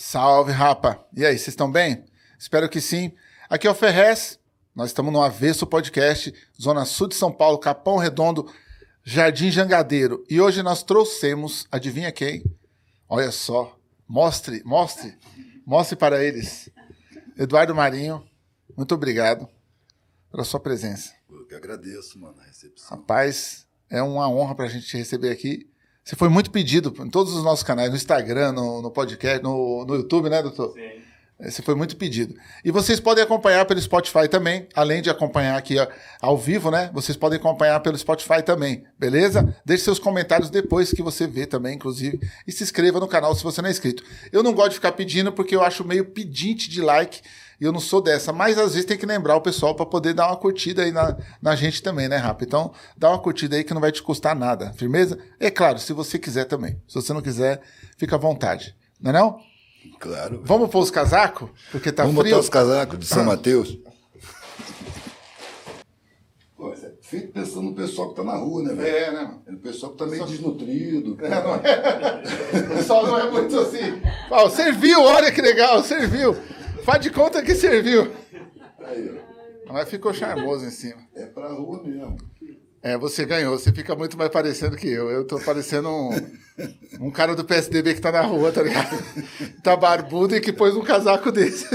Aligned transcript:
Salve, 0.00 0.52
rapa! 0.52 1.04
E 1.12 1.26
aí, 1.26 1.36
vocês 1.36 1.48
estão 1.48 1.68
bem? 1.68 2.04
Espero 2.38 2.68
que 2.68 2.80
sim. 2.80 3.12
Aqui 3.50 3.66
é 3.66 3.70
o 3.70 3.74
Ferrez, 3.74 4.38
nós 4.72 4.90
estamos 4.90 5.12
no 5.12 5.20
Avesso 5.20 5.66
Podcast, 5.66 6.32
Zona 6.58 6.84
Sul 6.84 7.08
de 7.08 7.16
São 7.16 7.32
Paulo, 7.32 7.58
Capão 7.58 7.96
Redondo, 7.96 8.48
Jardim 9.02 9.50
Jangadeiro. 9.50 10.24
E 10.30 10.40
hoje 10.40 10.62
nós 10.62 10.84
trouxemos, 10.84 11.66
adivinha 11.68 12.12
quem? 12.12 12.44
Olha 13.08 13.32
só, 13.32 13.76
mostre, 14.06 14.62
mostre, 14.64 15.18
mostre 15.66 15.96
para 15.96 16.22
eles. 16.22 16.70
Eduardo 17.36 17.74
Marinho, 17.74 18.24
muito 18.76 18.94
obrigado 18.94 19.48
pela 20.30 20.44
sua 20.44 20.60
presença. 20.60 21.12
Eu 21.28 21.44
que 21.44 21.56
agradeço, 21.56 22.20
mano, 22.20 22.40
a 22.40 22.44
recepção. 22.44 22.96
Rapaz, 22.96 23.66
é 23.90 24.00
uma 24.00 24.30
honra 24.30 24.54
para 24.54 24.66
a 24.66 24.68
gente 24.68 24.86
te 24.86 24.96
receber 24.96 25.32
aqui. 25.32 25.68
Você 26.08 26.16
foi 26.16 26.30
muito 26.30 26.50
pedido 26.50 26.94
em 27.04 27.10
todos 27.10 27.34
os 27.34 27.44
nossos 27.44 27.62
canais, 27.62 27.90
no 27.90 27.96
Instagram, 27.96 28.52
no, 28.52 28.80
no 28.80 28.90
podcast, 28.90 29.42
no, 29.42 29.84
no 29.84 29.94
YouTube, 29.94 30.30
né, 30.30 30.40
doutor? 30.40 30.72
Sim. 30.72 31.02
Esse 31.38 31.60
foi 31.60 31.74
muito 31.74 31.98
pedido. 31.98 32.34
E 32.64 32.70
vocês 32.70 32.98
podem 32.98 33.22
acompanhar 33.22 33.66
pelo 33.66 33.78
Spotify 33.78 34.26
também, 34.26 34.66
além 34.74 35.02
de 35.02 35.10
acompanhar 35.10 35.58
aqui 35.58 35.76
ao 36.18 36.38
vivo, 36.38 36.70
né? 36.70 36.90
Vocês 36.94 37.14
podem 37.14 37.38
acompanhar 37.38 37.78
pelo 37.80 37.98
Spotify 37.98 38.42
também, 38.42 38.84
beleza? 38.98 39.54
Deixe 39.66 39.84
seus 39.84 39.98
comentários 39.98 40.48
depois 40.48 40.92
que 40.92 41.02
você 41.02 41.26
vê 41.26 41.44
também, 41.44 41.74
inclusive, 41.74 42.18
e 42.46 42.52
se 42.52 42.64
inscreva 42.64 42.98
no 42.98 43.06
canal 43.06 43.34
se 43.34 43.44
você 43.44 43.60
não 43.60 43.68
é 43.68 43.72
inscrito. 43.72 44.02
Eu 44.32 44.42
não 44.42 44.54
gosto 44.54 44.70
de 44.70 44.76
ficar 44.76 44.92
pedindo 44.92 45.30
porque 45.30 45.54
eu 45.54 45.62
acho 45.62 45.84
meio 45.84 46.06
pedinte 46.06 46.70
de 46.70 46.80
like 46.80 47.20
e 47.60 47.64
eu 47.64 47.72
não 47.72 47.80
sou 47.80 48.00
dessa, 48.00 48.32
mas 48.32 48.56
às 48.58 48.72
vezes 48.74 48.84
tem 48.86 48.96
que 48.96 49.04
lembrar 49.06 49.36
o 49.36 49.40
pessoal 49.40 49.74
para 49.74 49.84
poder 49.86 50.14
dar 50.14 50.28
uma 50.28 50.36
curtida 50.36 50.82
aí 50.82 50.92
na, 50.92 51.16
na 51.42 51.56
gente 51.56 51.82
também, 51.82 52.08
né, 52.08 52.16
Rafa? 52.16 52.44
Então, 52.44 52.72
dá 52.96 53.08
uma 53.10 53.18
curtida 53.18 53.56
aí 53.56 53.64
que 53.64 53.74
não 53.74 53.80
vai 53.80 53.90
te 53.92 54.02
custar 54.02 54.36
nada, 54.36 54.72
firmeza? 54.74 55.18
É 55.40 55.50
claro, 55.50 55.78
se 55.78 55.92
você 55.92 56.18
quiser 56.18 56.44
também. 56.44 56.80
Se 56.86 56.94
você 56.94 57.12
não 57.12 57.20
quiser, 57.20 57.60
fica 57.96 58.14
à 58.16 58.18
vontade, 58.18 58.76
não 59.00 59.10
é 59.10 59.14
não? 59.14 59.38
Claro. 60.00 60.40
Vamos 60.44 60.70
pôr 60.70 60.80
os 60.80 60.90
casacos? 60.90 61.50
Porque 61.72 61.90
tá 61.90 62.04
Vamos 62.04 62.20
frio. 62.20 62.32
botar 62.34 62.42
os 62.42 62.48
casacos 62.48 62.98
de 62.98 63.06
São 63.06 63.22
Ah. 63.22 63.26
Mateus. 63.36 63.78
Pô, 66.56 66.72
é 66.72 66.76
feito 67.02 67.32
pensando 67.32 67.62
no 67.62 67.74
pessoal 67.74 68.10
que 68.10 68.16
tá 68.16 68.24
na 68.24 68.34
rua, 68.36 68.62
né, 68.64 68.74
velho? 68.74 68.88
É, 68.96 69.10
né, 69.12 69.20
mano? 69.22 69.42
É 69.46 69.52
o 69.52 69.58
pessoal 69.58 69.92
que 69.92 69.98
tá 69.98 70.06
meio 70.06 70.26
desnutrido. 70.26 71.16
É, 71.24 71.28
não 71.28 71.54
é? 71.54 72.22
O 72.72 72.76
pessoal 72.76 73.06
não 73.06 73.18
é 73.18 73.30
muito 73.30 73.58
assim. 73.60 74.00
Ó, 74.30 74.48
serviu, 74.50 75.00
olha 75.02 75.30
que 75.30 75.40
legal, 75.40 75.82
serviu. 75.84 76.36
Faz 76.88 77.02
de 77.02 77.10
conta 77.10 77.42
que 77.42 77.54
serviu. 77.54 78.10
Aí, 78.78 79.20
ó. 79.66 79.74
Mas 79.74 79.90
ficou 79.90 80.14
charmoso 80.14 80.64
em 80.64 80.70
cima. 80.70 81.06
É 81.14 81.26
pra 81.26 81.48
rua 81.48 81.82
mesmo. 81.82 82.16
É, 82.80 82.96
você 82.96 83.26
ganhou, 83.26 83.58
você 83.58 83.70
fica 83.70 83.94
muito 83.94 84.16
mais 84.16 84.30
parecendo 84.30 84.74
que 84.74 84.88
eu. 84.88 85.10
Eu 85.10 85.26
tô 85.26 85.38
parecendo 85.38 85.86
um, 85.86 86.08
um 86.98 87.10
cara 87.10 87.36
do 87.36 87.44
PSDB 87.44 87.92
que 87.92 88.00
tá 88.00 88.10
na 88.10 88.22
rua, 88.22 88.50
tá 88.50 88.62
ligado? 88.62 88.96
Tá 89.62 89.76
barbudo 89.76 90.34
e 90.34 90.40
que 90.40 90.50
pôs 90.50 90.74
um 90.74 90.82
casaco 90.82 91.30
desse. 91.30 91.66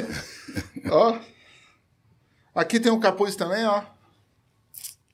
ó. 0.90 1.20
Aqui 2.56 2.80
tem 2.80 2.92
um 2.92 3.00
capuz 3.00 3.36
também, 3.36 3.64
ó. 3.68 3.84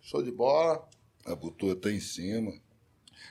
Show 0.02 0.24
de 0.24 0.32
bola. 0.32 0.82
A 1.26 1.36
botua 1.36 1.76
tá 1.76 1.92
em 1.92 2.00
cima. 2.00 2.54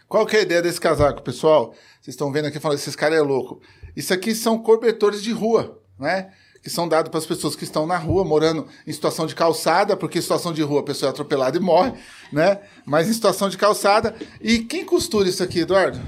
Qual 0.07 0.27
que 0.27 0.37
é 0.37 0.41
a 0.41 0.43
ideia 0.43 0.61
desse 0.61 0.79
casaco, 0.79 1.23
pessoal? 1.23 1.73
Vocês 2.03 2.09
estão 2.09 2.31
vendo 2.31 2.45
aqui 2.49 2.61
falando, 2.61 2.77
esses 2.77 2.95
caras 2.95 3.17
é 3.17 3.23
louco. 3.23 3.59
Isso 3.97 4.13
aqui 4.13 4.35
são 4.35 4.59
cobertores 4.59 5.23
de 5.23 5.33
rua, 5.33 5.83
né? 5.99 6.31
Que 6.63 6.69
são 6.71 6.89
dados 6.89 7.11
para 7.11 7.19
as 7.19 7.27
pessoas 7.27 7.55
que 7.57 7.65
estão 7.65 7.87
na 7.87 7.97
rua, 7.97 8.25
morando 8.25 8.67
em 8.87 8.93
situação 8.93 9.27
de 9.27 9.35
calçada, 9.35 9.97
porque 9.97 10.19
em 10.19 10.23
situação 10.23 10.53
de 10.53 10.61
rua 10.63 10.81
a 10.81 10.83
pessoa 10.83 11.09
é 11.09 11.11
atropelada 11.11 11.57
e 11.57 11.61
morre, 11.61 11.93
né? 12.33 12.59
Mas 12.85 13.09
em 13.09 13.13
situação 13.13 13.49
de 13.49 13.57
calçada. 13.57 14.15
E 14.41 14.59
quem 14.61 14.85
costura 14.85 15.29
isso 15.29 15.43
aqui, 15.43 15.61
Eduardo? 15.61 15.99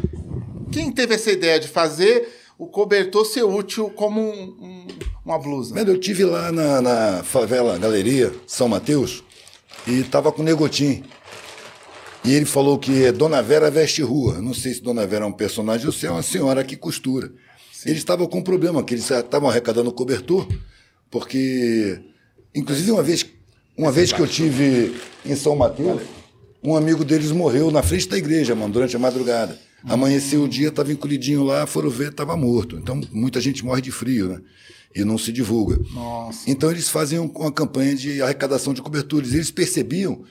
Quem 0.72 0.90
teve 0.92 1.14
essa 1.14 1.30
ideia 1.30 1.58
de 1.58 1.68
fazer 1.68 2.28
o 2.58 2.66
cobertor 2.66 3.24
ser 3.24 3.42
útil 3.44 3.90
como 3.90 4.20
um- 4.20 4.56
um- 4.60 4.86
uma 5.24 5.38
blusa? 5.38 5.74
Velho, 5.74 5.92
eu 5.94 5.98
tive 6.00 6.24
lá 6.24 6.50
na, 6.52 6.80
na 6.82 7.22
favela 7.24 7.78
Galeria 7.78 8.32
São 8.46 8.68
Mateus 8.68 9.22
e 9.86 10.02
tava 10.02 10.30
com 10.32 10.42
o 10.42 10.44
Negotim. 10.44 11.04
E 12.22 12.34
ele 12.34 12.44
falou 12.44 12.78
que 12.78 13.10
Dona 13.12 13.40
Vera 13.42 13.70
veste 13.70 14.02
rua. 14.02 14.40
Não 14.42 14.52
sei 14.52 14.74
se 14.74 14.82
Dona 14.82 15.06
Vera 15.06 15.24
é 15.24 15.28
um 15.28 15.32
personagem 15.32 15.86
ou 15.86 15.92
se 15.92 16.06
é 16.06 16.10
uma 16.10 16.22
senhora 16.22 16.62
que 16.62 16.76
costura. 16.76 17.32
Eles 17.84 17.98
estavam 17.98 18.26
com 18.26 18.38
um 18.38 18.42
problema, 18.42 18.82
que 18.82 18.94
eles 18.94 19.10
estavam 19.10 19.48
arrecadando 19.48 19.92
cobertor, 19.92 20.46
porque, 21.10 21.98
inclusive, 22.54 22.90
uma 22.90 23.02
vez, 23.02 23.26
uma 23.76 23.90
vez 23.90 24.12
que 24.12 24.20
eu 24.20 24.26
tive 24.26 24.94
em 25.24 25.34
São 25.34 25.56
Mateus, 25.56 26.02
um 26.62 26.76
amigo 26.76 27.04
deles 27.04 27.30
morreu 27.30 27.70
na 27.70 27.82
frente 27.82 28.08
da 28.08 28.18
igreja, 28.18 28.54
mano, 28.54 28.72
durante 28.72 28.94
a 28.94 28.98
madrugada. 28.98 29.58
Amanheceu 29.84 30.42
o 30.44 30.48
dia, 30.48 30.68
estava 30.68 30.92
encolhidinho 30.92 31.42
lá, 31.42 31.66
foram 31.66 31.88
ver, 31.88 32.10
estava 32.10 32.36
morto. 32.36 32.76
Então, 32.76 33.00
muita 33.10 33.40
gente 33.40 33.64
morre 33.64 33.80
de 33.80 33.90
frio, 33.90 34.28
né? 34.28 34.40
E 34.94 35.04
não 35.04 35.16
se 35.16 35.32
divulga. 35.32 35.78
Nossa. 35.94 36.50
Então 36.50 36.70
eles 36.70 36.88
faziam 36.88 37.26
uma 37.26 37.52
campanha 37.52 37.94
de 37.94 38.20
arrecadação 38.20 38.74
de 38.74 38.82
cobertores. 38.82 39.32
Eles 39.32 39.50
percebiam 39.50 40.24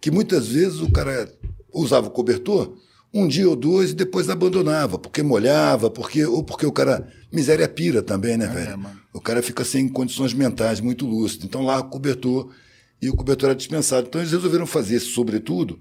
que 0.00 0.10
muitas 0.10 0.46
vezes 0.46 0.80
o 0.80 0.90
cara 0.90 1.30
usava 1.72 2.06
o 2.06 2.10
cobertor 2.10 2.76
um 3.14 3.28
dia 3.28 3.48
ou 3.48 3.54
dois 3.54 3.90
e 3.90 3.94
depois 3.94 4.28
abandonava, 4.28 4.98
porque 4.98 5.22
molhava, 5.22 5.88
porque 5.88 6.26
ou 6.26 6.42
porque 6.42 6.66
o 6.66 6.72
cara 6.72 7.08
miséria 7.32 7.68
pira 7.68 8.02
também, 8.02 8.36
né, 8.36 8.48
velho? 8.48 8.76
mano. 8.76 9.00
O 9.12 9.20
cara 9.20 9.40
fica 9.40 9.64
sem 9.64 9.88
condições 9.88 10.34
mentais 10.34 10.80
muito 10.80 11.06
lúcido. 11.06 11.46
Então 11.46 11.62
lá 11.62 11.78
o 11.78 11.88
cobertor 11.88 12.52
e 13.00 13.08
o 13.08 13.14
cobertor 13.14 13.50
era 13.50 13.56
dispensado. 13.56 14.08
Então 14.08 14.20
eles 14.20 14.32
resolveram 14.32 14.66
fazer 14.66 14.96
esse 14.96 15.06
sobretudo, 15.06 15.80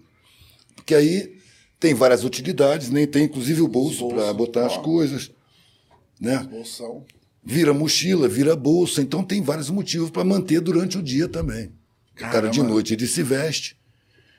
porque 0.76 0.94
aí 0.94 1.36
tem 1.80 1.96
várias 1.96 2.24
utilidades, 2.24 2.92
né? 2.92 3.08
Tem 3.08 3.24
inclusive 3.24 3.62
o 3.62 3.68
bolso 3.68 4.02
Bolso, 4.02 4.16
para 4.16 4.32
botar 4.34 4.68
as 4.68 4.74
ó. 4.74 4.82
coisas, 4.82 5.32
né? 6.22 6.48
Bolsão. 6.50 7.04
Vira 7.44 7.74
mochila, 7.74 8.28
vira 8.30 8.56
bolsa, 8.56 9.02
então 9.02 9.24
tem 9.24 9.42
vários 9.42 9.70
motivos 9.70 10.12
para 10.12 10.24
manter 10.24 10.62
durante 10.62 11.00
o 11.00 11.02
dia 11.02 11.28
também. 11.28 11.72
O 12.16 12.20
cara 12.20 12.48
de 12.48 12.60
Caramba. 12.60 12.76
noite 12.76 12.94
ele 12.94 13.08
se 13.08 13.24
veste, 13.24 13.76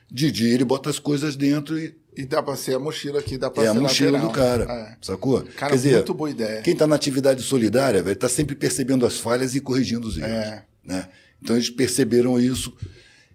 de 0.09 0.31
dia 0.31 0.53
ele 0.53 0.63
bota 0.63 0.89
as 0.89 0.97
coisas 0.97 1.35
dentro 1.35 1.77
e 1.77 1.93
E 2.17 2.25
dá 2.25 2.41
pra 2.41 2.55
ser 2.55 2.75
a 2.75 2.79
mochila 2.79 3.19
aqui, 3.19 3.37
dá 3.37 3.49
pra 3.49 3.63
é 3.63 3.65
ser 3.71 3.77
a 3.77 3.81
mochila 3.81 4.11
lateral. 4.11 4.31
do 4.31 4.33
cara, 4.67 4.73
É. 4.73 4.97
sacou? 5.01 5.41
Cara, 5.57 5.71
Quer 5.71 5.75
dizer, 5.75 5.93
muito 5.95 6.13
boa 6.13 6.29
ideia. 6.29 6.61
quem 6.61 6.73
está 6.73 6.87
na 6.87 6.95
atividade 6.95 7.41
solidária, 7.43 8.01
velho, 8.01 8.13
está 8.13 8.29
sempre 8.29 8.55
percebendo 8.55 9.05
as 9.05 9.19
falhas 9.19 9.53
e 9.55 9.59
corrigindo 9.59 10.07
os 10.07 10.17
erros. 10.17 10.29
É. 10.31 10.63
Né? 10.83 11.07
Então 11.41 11.55
eles 11.55 11.69
perceberam 11.69 12.39
isso 12.39 12.73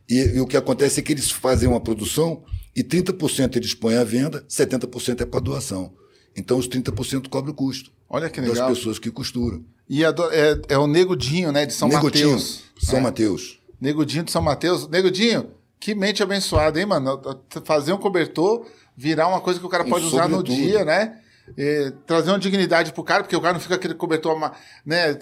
e, 0.09 0.17
e 0.37 0.41
o 0.41 0.47
que 0.47 0.57
acontece 0.57 1.01
é 1.01 1.03
que 1.03 1.13
eles 1.13 1.31
fazem 1.31 1.69
uma 1.69 1.81
produção 1.81 2.43
e 2.75 2.83
30% 2.83 3.57
eles 3.57 3.75
põem 3.75 3.97
à 3.97 4.05
venda, 4.05 4.45
70% 4.49 5.21
é 5.21 5.27
para 5.27 5.41
doação. 5.41 5.93
Então 6.37 6.57
os 6.59 6.69
30% 6.69 7.29
cobrem 7.29 7.53
o 7.53 7.57
custo 7.57 7.91
Olha 8.09 8.31
que 8.31 8.41
das 8.41 8.51
legal. 8.51 8.69
pessoas 8.71 8.99
que 8.99 9.11
costuram. 9.11 9.65
E 9.89 10.05
do- 10.13 10.31
é, 10.31 10.61
é 10.69 10.79
o 10.79 10.87
Nego 10.87 11.17
Dinho, 11.17 11.51
né? 11.53 11.67
De 11.67 11.73
São 11.73 11.89
Negotinho, 11.89 12.31
Mateus. 12.31 12.63
São 12.81 12.99
É. 12.99 13.03
Mateus. 13.03 13.59
Nego 13.81 14.07
Dinho 14.07 14.23
de 14.25 14.31
São 14.31 14.41
Mateus. 14.41 14.89
Nego 14.89 15.11
Dinho, 15.11 15.51
que 15.81 15.95
mente 15.95 16.23
abençoada, 16.23 16.79
hein, 16.79 16.85
mano? 16.85 17.21
Fazer 17.65 17.95
um 17.95 17.99
cobertor, 17.99 18.67
virar 18.95 19.27
uma 19.27 19.41
coisa 19.41 19.59
que 19.59 19.65
o 19.65 19.71
cara 19.71 19.85
pode 19.85 20.05
usar 20.05 20.29
no 20.29 20.43
dia, 20.43 20.85
né? 20.85 21.19
E 21.57 21.93
trazer 22.07 22.31
uma 22.31 22.39
dignidade 22.39 22.93
pro 22.93 23.03
cara, 23.03 23.25
porque 23.25 23.35
o 23.35 23.41
cara 23.41 23.55
não 23.55 23.61
fica 23.61 23.75
aquele 23.75 23.95
cobertor 23.95 24.39
né, 24.87 25.19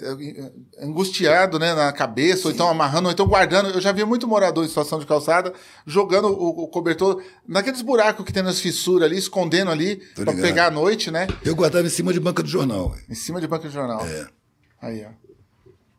angustiado 0.83 1.59
né, 1.59 1.73
na 1.73 1.91
cabeça, 1.91 2.49
ou 2.49 2.53
então 2.53 2.69
amarrando, 2.69 3.07
ou 3.07 3.13
então 3.13 3.27
guardando. 3.27 3.71
Eu 3.71 3.81
já 3.81 3.93
vi 3.93 4.05
muito 4.05 4.29
morador 4.29 4.65
em 4.65 4.69
situação 4.69 4.99
de 4.99 5.07
calçada 5.07 5.55
jogando 5.87 6.29
o, 6.29 6.65
o 6.65 6.69
cobertor 6.69 7.23
naqueles 7.47 7.81
buracos 7.81 8.27
que 8.27 8.33
tem 8.33 8.43
nas 8.43 8.61
fissuras 8.61 9.09
ali, 9.09 9.17
escondendo 9.17 9.71
ali, 9.71 10.03
ligado. 10.19 10.43
pegar 10.43 10.67
à 10.67 10.71
noite, 10.71 11.11
né? 11.11 11.29
Eu 11.45 11.55
guardava 11.55 11.87
em 11.87 11.91
cima 11.91 12.13
de 12.13 12.21
banca 12.21 12.43
do 12.43 12.49
jornal. 12.49 12.95
Em 13.09 13.15
cima 13.15 13.41
de 13.41 13.47
banca 13.47 13.67
de 13.67 13.73
jornal. 13.73 14.05
É. 14.05 14.27
Aí, 14.83 15.07
ó. 15.07 15.28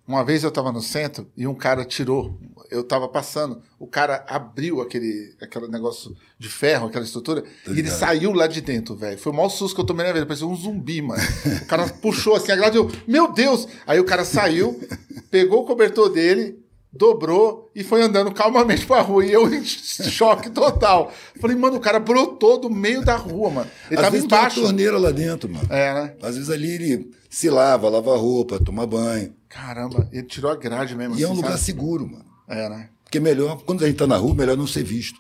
Uma 0.10 0.24
vez 0.24 0.44
eu 0.44 0.50
tava 0.50 0.72
no 0.72 0.82
centro 0.82 1.28
e 1.38 1.46
um 1.46 1.54
cara 1.54 1.86
tirou. 1.86 2.36
Eu 2.72 2.84
tava 2.84 3.08
passando. 3.08 3.62
O 3.78 3.86
cara 3.86 4.26
abriu 4.28 4.82
aquele, 4.82 5.36
aquele 5.40 5.68
negócio 5.68 6.18
de 6.40 6.50
ferro, 6.50 6.88
aquela 6.88 7.06
estrutura, 7.06 7.44
e 7.68 7.78
ele 7.78 7.92
saiu 7.92 8.32
lá 8.34 8.48
de 8.48 8.60
dentro, 8.60 8.96
velho. 8.96 9.20
Foi 9.20 9.32
o 9.32 9.36
maior 9.36 9.50
susto 9.50 9.76
que 9.76 9.82
eu 9.82 9.86
tomei 9.86 10.04
na 10.08 10.12
vida. 10.12 10.26
Parecia 10.26 10.48
um 10.48 10.56
zumbi, 10.56 11.00
mano. 11.00 11.22
O 11.62 11.66
cara 11.68 11.88
puxou 11.88 12.36
assim 12.36 12.52
a 12.52 12.56
grade 12.56 12.78
eu, 12.78 12.90
meu 13.08 13.32
Deus! 13.32 13.68
Aí 13.86 14.00
o 14.00 14.04
cara 14.04 14.26
saiu, 14.26 14.82
pegou 15.30 15.62
o 15.62 15.66
cobertor 15.66 16.10
dele, 16.10 16.58
dobrou 16.92 17.70
e 17.76 17.84
foi 17.84 18.02
andando 18.02 18.32
calmamente 18.34 18.88
pra 18.88 19.02
rua. 19.02 19.24
E 19.24 19.32
eu 19.32 19.48
em 19.54 19.64
choque 19.64 20.50
total. 20.50 21.14
Falei, 21.40 21.56
mano, 21.56 21.78
o 21.78 21.80
cara 21.80 22.00
brotou 22.00 22.60
do 22.60 22.68
meio 22.68 23.06
da 23.06 23.16
rua, 23.16 23.52
mano. 23.52 23.70
Ele 23.92 24.00
Às 24.00 24.02
tava 24.02 24.10
vezes 24.12 24.28
tem 24.28 24.36
uma 24.36 24.42
embaixo. 24.42 24.62
torneira 24.62 24.98
lá 24.98 25.12
dentro, 25.12 25.48
mano. 25.48 25.68
É, 25.72 25.94
né? 25.94 26.16
Às 26.20 26.34
vezes 26.34 26.50
ali 26.50 26.72
ele 26.72 27.12
se 27.30 27.48
lava, 27.48 27.88
lava 27.90 28.18
roupa, 28.18 28.60
toma 28.60 28.88
banho. 28.88 29.38
Caramba, 29.50 30.08
ele 30.12 30.24
tirou 30.24 30.52
a 30.52 30.56
grade 30.56 30.96
mesmo. 30.96 31.18
E 31.18 31.24
é 31.24 31.28
um 31.28 31.32
assim, 31.32 31.38
lugar 31.38 31.52
sabe? 31.54 31.64
seguro, 31.64 32.08
mano. 32.08 32.26
É, 32.48 32.70
né? 32.70 32.90
Porque 33.04 33.20
melhor, 33.20 33.64
quando 33.64 33.84
a 33.84 33.88
gente 33.88 33.98
tá 33.98 34.06
na 34.06 34.16
rua, 34.16 34.36
melhor 34.36 34.56
não 34.56 34.68
ser 34.68 34.84
visto. 34.84 35.20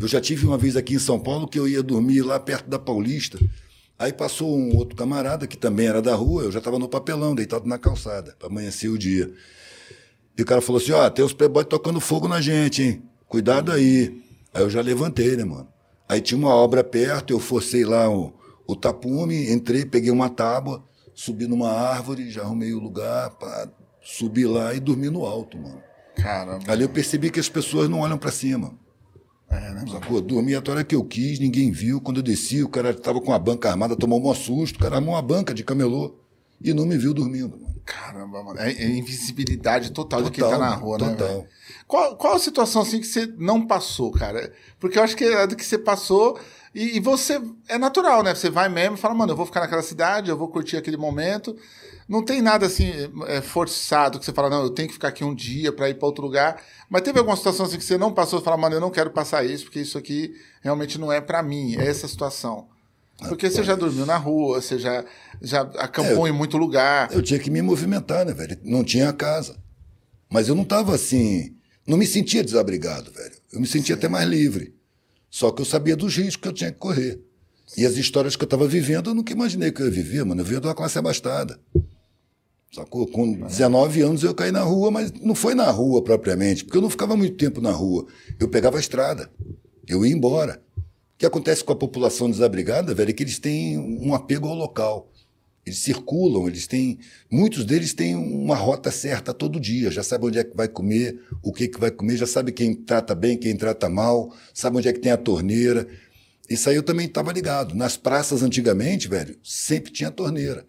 Eu 0.00 0.08
já 0.08 0.20
tive 0.20 0.46
uma 0.46 0.56
vez 0.56 0.76
aqui 0.76 0.94
em 0.94 0.98
São 0.98 1.20
Paulo 1.20 1.46
que 1.46 1.58
eu 1.58 1.68
ia 1.68 1.82
dormir 1.82 2.22
lá 2.22 2.40
perto 2.40 2.68
da 2.68 2.78
Paulista. 2.78 3.38
Aí 3.98 4.12
passou 4.12 4.56
um 4.56 4.76
outro 4.76 4.96
camarada 4.96 5.46
que 5.46 5.56
também 5.56 5.86
era 5.86 6.02
da 6.02 6.14
rua, 6.14 6.44
eu 6.44 6.52
já 6.52 6.58
estava 6.58 6.78
no 6.78 6.88
papelão, 6.88 7.34
deitado 7.34 7.66
na 7.66 7.78
calçada, 7.78 8.34
para 8.38 8.48
amanhecer 8.48 8.90
o 8.90 8.98
dia. 8.98 9.32
E 10.36 10.42
o 10.42 10.44
cara 10.44 10.60
falou 10.60 10.80
assim: 10.80 10.92
ó, 10.92 11.08
tem 11.08 11.24
os 11.24 11.32
playboy 11.32 11.64
tocando 11.64 12.00
fogo 12.00 12.28
na 12.28 12.40
gente, 12.40 12.82
hein? 12.82 13.02
Cuidado 13.28 13.72
aí. 13.72 14.22
Aí 14.52 14.62
eu 14.62 14.70
já 14.70 14.80
levantei, 14.80 15.36
né, 15.36 15.44
mano? 15.44 15.68
Aí 16.08 16.20
tinha 16.20 16.38
uma 16.38 16.54
obra 16.54 16.84
perto, 16.84 17.32
eu 17.32 17.40
forcei 17.40 17.84
lá 17.84 18.08
o, 18.08 18.32
o 18.66 18.76
tapume, 18.76 19.50
entrei, 19.50 19.84
peguei 19.84 20.10
uma 20.10 20.28
tábua, 20.28 20.84
subi 21.16 21.48
numa 21.48 21.72
árvore, 21.72 22.30
já 22.30 22.42
arrumei 22.42 22.74
o 22.74 22.78
lugar 22.78 23.30
para 23.30 23.68
subir 24.02 24.46
lá 24.46 24.74
e 24.74 24.78
dormir 24.78 25.10
no 25.10 25.24
alto, 25.24 25.56
mano. 25.56 25.82
Caramba. 26.14 26.70
Ali 26.70 26.82
eu 26.82 26.88
percebi 26.88 27.30
que 27.30 27.40
as 27.40 27.48
pessoas 27.48 27.88
não 27.88 28.00
olham 28.00 28.18
para 28.18 28.30
cima. 28.30 28.74
É, 29.48 29.72
né? 29.72 29.84
Sacou? 29.90 30.20
Dormi 30.20 30.54
a 30.54 30.58
hora 30.58 30.84
que 30.84 30.94
eu 30.94 31.04
quis, 31.04 31.38
ninguém 31.38 31.70
viu. 31.70 32.00
Quando 32.00 32.18
eu 32.18 32.22
desci, 32.22 32.62
o 32.62 32.68
cara 32.68 32.92
tava 32.92 33.20
com 33.20 33.32
a 33.32 33.38
banca 33.38 33.70
armada, 33.70 33.96
tomou 33.96 34.20
um 34.20 34.34
susto. 34.34 34.76
O 34.76 34.78
cara 34.80 34.96
armou 34.96 35.14
uma 35.14 35.22
banca 35.22 35.54
de 35.54 35.64
camelô 35.64 36.18
e 36.60 36.74
não 36.74 36.84
me 36.84 36.98
viu 36.98 37.14
dormindo, 37.14 37.56
mano. 37.58 37.76
Caramba, 37.84 38.42
mano. 38.42 38.58
É, 38.60 38.72
é 38.72 38.88
invisibilidade 38.88 39.92
total, 39.92 40.22
de 40.22 40.30
quem 40.30 40.42
Total, 40.42 40.58
tá 40.58 40.66
na 40.66 40.74
rua, 40.74 40.98
né? 40.98 41.14
total. 41.14 41.46
Qual, 41.86 42.16
qual 42.16 42.34
a 42.34 42.38
situação 42.38 42.82
assim 42.82 43.00
que 43.00 43.06
você 43.06 43.26
não 43.38 43.66
passou, 43.66 44.10
cara? 44.10 44.52
Porque 44.80 44.98
eu 44.98 45.02
acho 45.02 45.16
que 45.16 45.24
é 45.24 45.46
do 45.46 45.54
que 45.54 45.64
você 45.64 45.78
passou 45.78 46.38
e, 46.76 46.98
e 46.98 47.00
você. 47.00 47.40
É 47.68 47.78
natural, 47.78 48.22
né? 48.22 48.34
Você 48.34 48.50
vai 48.50 48.68
mesmo 48.68 48.96
e 48.96 49.00
fala, 49.00 49.14
mano, 49.14 49.32
eu 49.32 49.36
vou 49.36 49.46
ficar 49.46 49.60
naquela 49.60 49.82
cidade, 49.82 50.28
eu 50.28 50.36
vou 50.36 50.48
curtir 50.48 50.76
aquele 50.76 50.98
momento. 50.98 51.56
Não 52.06 52.22
tem 52.22 52.42
nada 52.42 52.66
assim 52.66 52.92
é, 53.26 53.40
forçado 53.40 54.18
que 54.18 54.26
você 54.26 54.32
fala, 54.32 54.50
não, 54.50 54.62
eu 54.62 54.70
tenho 54.70 54.86
que 54.86 54.94
ficar 54.94 55.08
aqui 55.08 55.24
um 55.24 55.34
dia 55.34 55.72
pra 55.72 55.88
ir 55.88 55.94
pra 55.94 56.06
outro 56.06 56.22
lugar. 56.22 56.62
Mas 56.90 57.00
teve 57.00 57.18
alguma 57.18 57.34
situação 57.34 57.64
assim 57.64 57.78
que 57.78 57.84
você 57.84 57.96
não 57.96 58.12
passou 58.12 58.40
e 58.40 58.44
fala, 58.44 58.58
mano, 58.58 58.76
eu 58.76 58.80
não 58.80 58.90
quero 58.90 59.10
passar 59.10 59.42
isso, 59.44 59.64
porque 59.64 59.80
isso 59.80 59.96
aqui 59.96 60.34
realmente 60.60 61.00
não 61.00 61.10
é 61.10 61.18
pra 61.20 61.42
mim, 61.42 61.76
é 61.76 61.88
essa 61.88 62.06
situação. 62.06 62.68
Porque 63.26 63.48
você 63.50 63.64
já 63.64 63.74
dormiu 63.74 64.04
na 64.04 64.18
rua, 64.18 64.60
você 64.60 64.78
já, 64.78 65.02
já 65.40 65.62
acampou 65.78 66.26
É, 66.26 66.30
em 66.30 66.32
muito 66.34 66.58
lugar. 66.58 67.10
Eu 67.10 67.22
tinha 67.22 67.40
que 67.40 67.50
me 67.50 67.62
movimentar, 67.62 68.26
né, 68.26 68.34
velho? 68.34 68.58
Não 68.62 68.84
tinha 68.84 69.10
casa. 69.14 69.56
Mas 70.30 70.48
eu 70.48 70.54
não 70.54 70.64
tava 70.64 70.94
assim. 70.94 71.56
Não 71.86 71.96
me 71.96 72.06
sentia 72.06 72.44
desabrigado, 72.44 73.10
velho. 73.10 73.34
Eu 73.50 73.60
me 73.60 73.66
sentia 73.66 73.94
até 73.94 74.06
mais 74.08 74.28
livre. 74.28 74.75
Só 75.36 75.50
que 75.50 75.60
eu 75.60 75.66
sabia 75.66 75.94
dos 75.94 76.16
riscos 76.16 76.36
que 76.36 76.48
eu 76.48 76.52
tinha 76.54 76.72
que 76.72 76.78
correr. 76.78 77.20
E 77.76 77.84
as 77.84 77.98
histórias 77.98 78.36
que 78.36 78.42
eu 78.42 78.46
estava 78.46 78.66
vivendo, 78.66 79.10
eu 79.10 79.14
nunca 79.14 79.34
imaginei 79.34 79.70
que 79.70 79.82
eu 79.82 79.84
ia 79.84 79.92
viver, 79.92 80.24
mano. 80.24 80.40
Eu 80.40 80.46
vinha 80.46 80.58
de 80.58 80.66
uma 80.66 80.74
classe 80.74 80.98
abastada. 80.98 81.60
Sacou? 82.72 83.06
Com 83.06 83.42
19 83.42 84.00
anos 84.00 84.22
eu 84.22 84.34
caí 84.34 84.50
na 84.50 84.62
rua, 84.62 84.90
mas 84.90 85.12
não 85.12 85.34
foi 85.34 85.54
na 85.54 85.70
rua 85.70 86.02
propriamente, 86.02 86.64
porque 86.64 86.78
eu 86.78 86.80
não 86.80 86.88
ficava 86.88 87.14
muito 87.14 87.36
tempo 87.36 87.60
na 87.60 87.70
rua. 87.70 88.06
Eu 88.40 88.48
pegava 88.48 88.78
a 88.78 88.80
estrada. 88.80 89.30
Eu 89.86 90.06
ia 90.06 90.14
embora. 90.14 90.62
O 90.78 91.18
que 91.18 91.26
acontece 91.26 91.62
com 91.62 91.74
a 91.74 91.76
população 91.76 92.30
desabrigada, 92.30 92.94
velho, 92.94 93.10
é 93.10 93.12
que 93.12 93.22
eles 93.22 93.38
têm 93.38 93.76
um 93.78 94.14
apego 94.14 94.48
ao 94.48 94.54
local. 94.54 95.12
Eles 95.66 95.80
circulam, 95.80 96.46
eles 96.46 96.66
têm. 96.68 96.98
Muitos 97.28 97.64
deles 97.64 97.92
têm 97.92 98.14
uma 98.14 98.54
rota 98.54 98.90
certa 98.92 99.34
todo 99.34 99.58
dia, 99.58 99.90
já 99.90 100.02
sabe 100.02 100.24
onde 100.26 100.38
é 100.38 100.44
que 100.44 100.56
vai 100.56 100.68
comer, 100.68 101.20
o 101.42 101.52
que, 101.52 101.66
que 101.66 101.80
vai 101.80 101.90
comer, 101.90 102.16
já 102.16 102.26
sabe 102.26 102.52
quem 102.52 102.72
trata 102.72 103.16
bem, 103.16 103.36
quem 103.36 103.56
trata 103.56 103.88
mal, 103.88 104.32
sabe 104.54 104.76
onde 104.76 104.88
é 104.88 104.92
que 104.92 105.00
tem 105.00 105.10
a 105.10 105.16
torneira. 105.16 105.88
Isso 106.48 106.70
aí 106.70 106.76
eu 106.76 106.84
também 106.84 107.06
estava 107.06 107.32
ligado. 107.32 107.74
Nas 107.74 107.96
praças 107.96 108.44
antigamente, 108.44 109.08
velho, 109.08 109.36
sempre 109.42 109.90
tinha 109.90 110.08
torneira. 110.08 110.64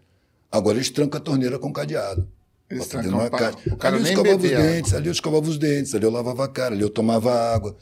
Agora 0.51 0.77
eles 0.77 0.89
trancam 0.89 1.19
a 1.19 1.23
torneira 1.23 1.59
com 1.59 1.71
cadeado. 1.71 2.27
Eles 2.67 2.87
trancam 3.03 3.19
aca- 3.35 3.51
o 3.71 3.77
cara 3.77 3.95
ali 3.97 4.03
eu 4.03 4.13
escovava 4.23 4.35
os 4.37 4.49
dentes, 4.73 4.93
ali 4.95 5.07
eu 5.07 5.11
escovava 5.11 5.47
os 5.47 5.57
dentes, 5.59 5.93
ali 5.95 6.05
eu 6.05 6.11
lavava 6.11 6.45
a 6.45 6.47
cara, 6.47 6.73
ali 6.73 6.81
eu 6.81 6.89
tomava 6.89 7.31
água. 7.53 7.77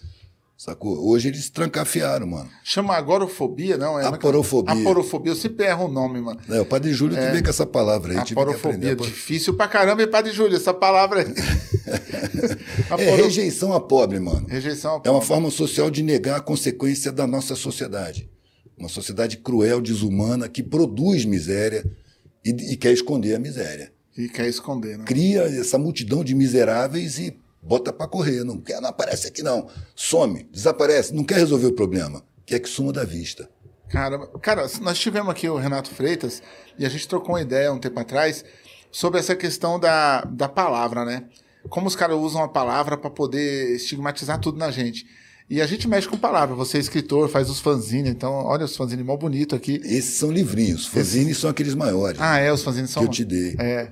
Sacou? 0.58 1.06
Hoje 1.06 1.28
eles 1.28 1.50
trancafiaram, 1.50 2.26
mano. 2.28 2.50
Chama 2.64 2.96
agorofobia, 2.96 3.78
não? 3.78 4.00
É 4.00 4.06
Aporofobia. 4.06 4.74
Aporofobia, 4.74 5.32
eu 5.34 5.36
sempre 5.36 5.66
erro 5.66 5.86
o 5.86 5.92
nome, 5.92 6.22
mano. 6.22 6.40
É, 6.50 6.62
o 6.62 6.66
Padre 6.66 6.94
Júlio 6.94 7.18
que 7.18 7.30
vem 7.32 7.44
com 7.44 7.50
essa 7.50 7.66
palavra 7.66 8.14
aí. 8.14 8.18
Aporofobia, 8.20 8.94
aprender. 8.94 8.96
difícil 8.96 9.54
pra 9.56 9.68
caramba, 9.68 10.02
e 10.02 10.08
Padre 10.08 10.32
Júlio, 10.32 10.56
essa 10.56 10.74
palavra 10.74 11.22
aí. 11.22 11.28
É 12.88 12.94
Aporo- 12.94 13.24
rejeição 13.24 13.74
a 13.74 13.80
pobre, 13.80 14.20
mano. 14.20 14.48
Rejeição. 14.48 15.02
É 15.04 15.10
uma 15.10 15.22
forma 15.22 15.50
social 15.50 15.90
de 15.90 16.04
negar 16.04 16.38
a 16.38 16.42
consequência 16.42 17.12
da 17.12 17.26
nossa 17.26 17.56
sociedade. 17.56 18.30
Uma 18.78 18.90
sociedade 18.90 19.38
cruel, 19.38 19.82
desumana, 19.82 20.48
que 20.50 20.62
produz 20.62 21.26
miséria 21.26 21.86
e, 22.44 22.50
e 22.74 22.78
quer 22.78 22.92
esconder 22.92 23.36
a 23.36 23.40
miséria. 23.40 23.92
E 24.18 24.28
quer 24.30 24.48
esconder, 24.48 24.98
né? 24.98 25.06
Cria 25.06 25.42
essa 25.44 25.78
multidão 25.78 26.24
de 26.24 26.36
miseráveis 26.36 27.18
e 27.20 27.38
bota 27.66 27.92
pra 27.92 28.08
correr. 28.08 28.44
Não 28.44 28.60
quer, 28.60 28.80
não 28.80 28.90
aparece 28.90 29.28
aqui 29.28 29.42
não. 29.42 29.68
Some, 29.96 30.48
desaparece, 30.52 31.14
não 31.14 31.24
quer 31.24 31.36
resolver 31.36 31.68
o 31.68 31.74
problema. 31.74 32.24
Quer 32.46 32.60
que 32.60 32.70
suma 32.70 32.94
da 32.94 33.04
vista. 33.04 33.50
Caramba. 33.90 34.28
Cara, 34.40 34.68
nós 34.82 34.98
tivemos 34.98 35.30
aqui 35.30 35.48
o 35.50 35.58
Renato 35.58 35.90
Freitas 35.90 36.42
e 36.78 36.86
a 36.86 36.90
gente 36.90 37.08
trocou 37.08 37.36
uma 37.36 37.42
ideia 37.42 37.72
um 37.72 37.80
tempo 37.80 38.00
atrás 38.00 38.44
sobre 38.92 39.20
essa 39.20 39.36
questão 39.36 39.80
da, 39.80 40.22
da 40.22 40.48
palavra, 40.50 41.04
né? 41.06 41.24
Como 41.70 41.88
os 41.88 41.96
caras 41.96 42.18
usam 42.18 42.44
a 42.44 42.48
palavra 42.48 42.96
para 42.98 43.10
poder 43.10 43.76
estigmatizar 43.76 44.40
tudo 44.40 44.58
na 44.58 44.70
gente. 44.72 45.06
E 45.50 45.62
a 45.62 45.66
gente 45.68 45.88
mexe 45.88 46.08
com 46.08 46.18
palavra. 46.18 46.56
Você 46.56 46.78
é 46.78 46.80
escritor, 46.80 47.30
faz 47.30 47.50
os 47.50 47.60
fanzines, 47.60 48.10
então 48.12 48.32
olha 48.34 48.66
os 48.66 48.76
fanzines 48.76 49.06
mó 49.06 49.16
bonito 49.16 49.56
aqui. 49.56 49.80
Esses 49.84 50.16
são 50.16 50.32
livrinhos. 50.32 50.88
Fanzines 50.88 51.38
são 51.38 51.50
aqueles 51.50 51.76
maiores 51.76 52.20
Ah, 52.20 52.40
é, 52.40 52.52
os 52.52 52.64
fanzines 52.64 52.90
são. 52.90 53.04
que 53.04 53.10
eu 53.10 53.12
te 53.12 53.26
dei. 53.26 53.56
É. 53.60 53.92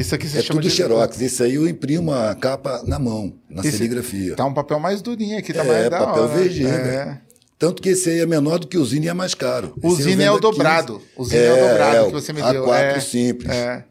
Isso 0.00 0.14
aqui 0.14 0.28
você 0.28 0.38
É 0.38 0.42
chama 0.42 0.60
tudo 0.60 0.70
de. 0.70 0.76
xerox. 0.76 1.20
Esse 1.20 1.42
aí 1.42 1.54
eu 1.54 1.68
imprimo 1.68 2.12
a 2.12 2.34
capa 2.34 2.82
na 2.86 2.98
mão, 2.98 3.34
na 3.50 3.60
Esse- 3.62 3.78
serigrafia. 3.78 4.36
Tá 4.36 4.44
um 4.46 4.54
papel 4.54 4.78
mais 4.78 5.02
durinho 5.02 5.36
aqui, 5.38 5.52
tá 5.52 5.64
É, 5.64 5.66
mais 5.66 5.90
da 5.90 5.98
papel 5.98 6.22
hora. 6.24 6.38
VG, 6.38 6.64
é. 6.64 6.70
velho. 6.82 7.18
Tanto 7.58 7.82
que 7.82 7.88
esse 7.88 8.08
aí 8.08 8.20
é 8.20 8.26
menor 8.26 8.58
do 8.60 8.68
que 8.68 8.78
o 8.78 8.84
Zine 8.84 9.06
e 9.06 9.08
é 9.08 9.12
mais 9.14 9.34
caro. 9.34 9.74
O 9.82 9.92
Esse 9.92 10.04
Zine 10.04 10.22
é 10.22 10.30
o 10.30 10.36
a 10.36 10.40
15. 10.40 10.40
dobrado. 10.40 11.02
O 11.16 11.24
Zine 11.24 11.40
é, 11.42 11.52
o 11.52 11.68
dobrado 11.68 12.06
que 12.06 12.12
você 12.12 12.32
me 12.32 12.40
deu. 12.40 12.64
A4 12.66 12.96
é, 12.96 13.00
simples. 13.00 13.50
É. 13.50 13.84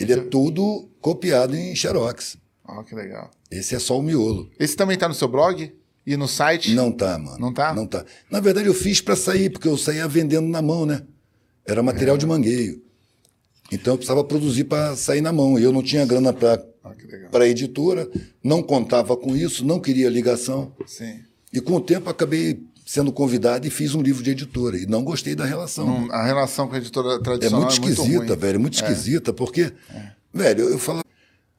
Ele 0.00 0.12
é 0.14 0.16
tudo 0.16 0.88
copiado 1.00 1.54
em 1.54 1.76
xerox. 1.76 2.38
Ó, 2.66 2.82
que 2.82 2.94
legal. 2.94 3.30
Esse 3.50 3.74
é 3.74 3.78
só 3.78 3.98
o 3.98 4.02
miolo. 4.02 4.48
Esse 4.58 4.74
também 4.74 4.96
tá 4.96 5.06
no 5.06 5.14
seu 5.14 5.28
blog? 5.28 5.70
E 6.06 6.16
no 6.16 6.26
site? 6.26 6.72
Não 6.74 6.90
tá, 6.90 7.18
mano. 7.18 7.36
Não 7.38 7.52
tá? 7.52 7.74
Não 7.74 7.86
tá. 7.86 8.04
Na 8.30 8.40
verdade, 8.40 8.66
eu 8.68 8.74
fiz 8.74 9.00
pra 9.02 9.14
sair, 9.14 9.50
porque 9.50 9.68
eu 9.68 9.76
saía 9.76 10.08
vendendo 10.08 10.48
na 10.48 10.62
mão, 10.62 10.86
né? 10.86 11.02
Era 11.66 11.82
material 11.82 12.16
É. 12.16 12.18
de 12.18 12.26
mangueio. 12.26 12.80
Então 13.70 13.94
eu 13.94 13.98
precisava 13.98 14.22
produzir 14.24 14.64
pra 14.64 14.94
sair 14.96 15.20
na 15.20 15.32
mão. 15.32 15.58
E 15.58 15.62
eu 15.62 15.72
não 15.72 15.82
tinha 15.82 16.04
grana 16.06 16.30
legal. 16.30 16.58
para 17.30 17.48
editora, 17.48 18.08
não 18.42 18.62
contava 18.62 19.16
com 19.16 19.36
isso, 19.36 19.64
não 19.64 19.80
queria 19.80 20.08
ligação. 20.08 20.72
Sim. 20.86 21.20
E 21.52 21.60
com 21.60 21.74
o 21.74 21.80
tempo 21.80 22.08
acabei 22.10 22.62
sendo 22.84 23.12
convidado 23.12 23.66
e 23.66 23.70
fiz 23.70 23.94
um 23.94 24.00
livro 24.02 24.22
de 24.22 24.30
editora. 24.30 24.78
E 24.78 24.86
não 24.86 25.02
gostei 25.02 25.34
da 25.34 25.44
relação. 25.44 25.86
Não, 25.86 26.12
a 26.12 26.24
relação 26.24 26.68
com 26.68 26.74
a 26.74 26.78
editora 26.78 27.14
É 27.14 27.18
tradicional 27.18 27.62
muito 27.62 27.76
é 27.76 27.80
muito, 27.80 27.92
esquisita, 28.00 28.26
ruim. 28.26 28.36
velho. 28.36 28.54
É 28.54 28.58
muito 28.58 28.74
esquisita, 28.74 29.32
porque, 29.32 29.72
velho, 30.32 30.60
eu, 30.64 30.70
eu 30.70 30.78
falo. 30.78 31.00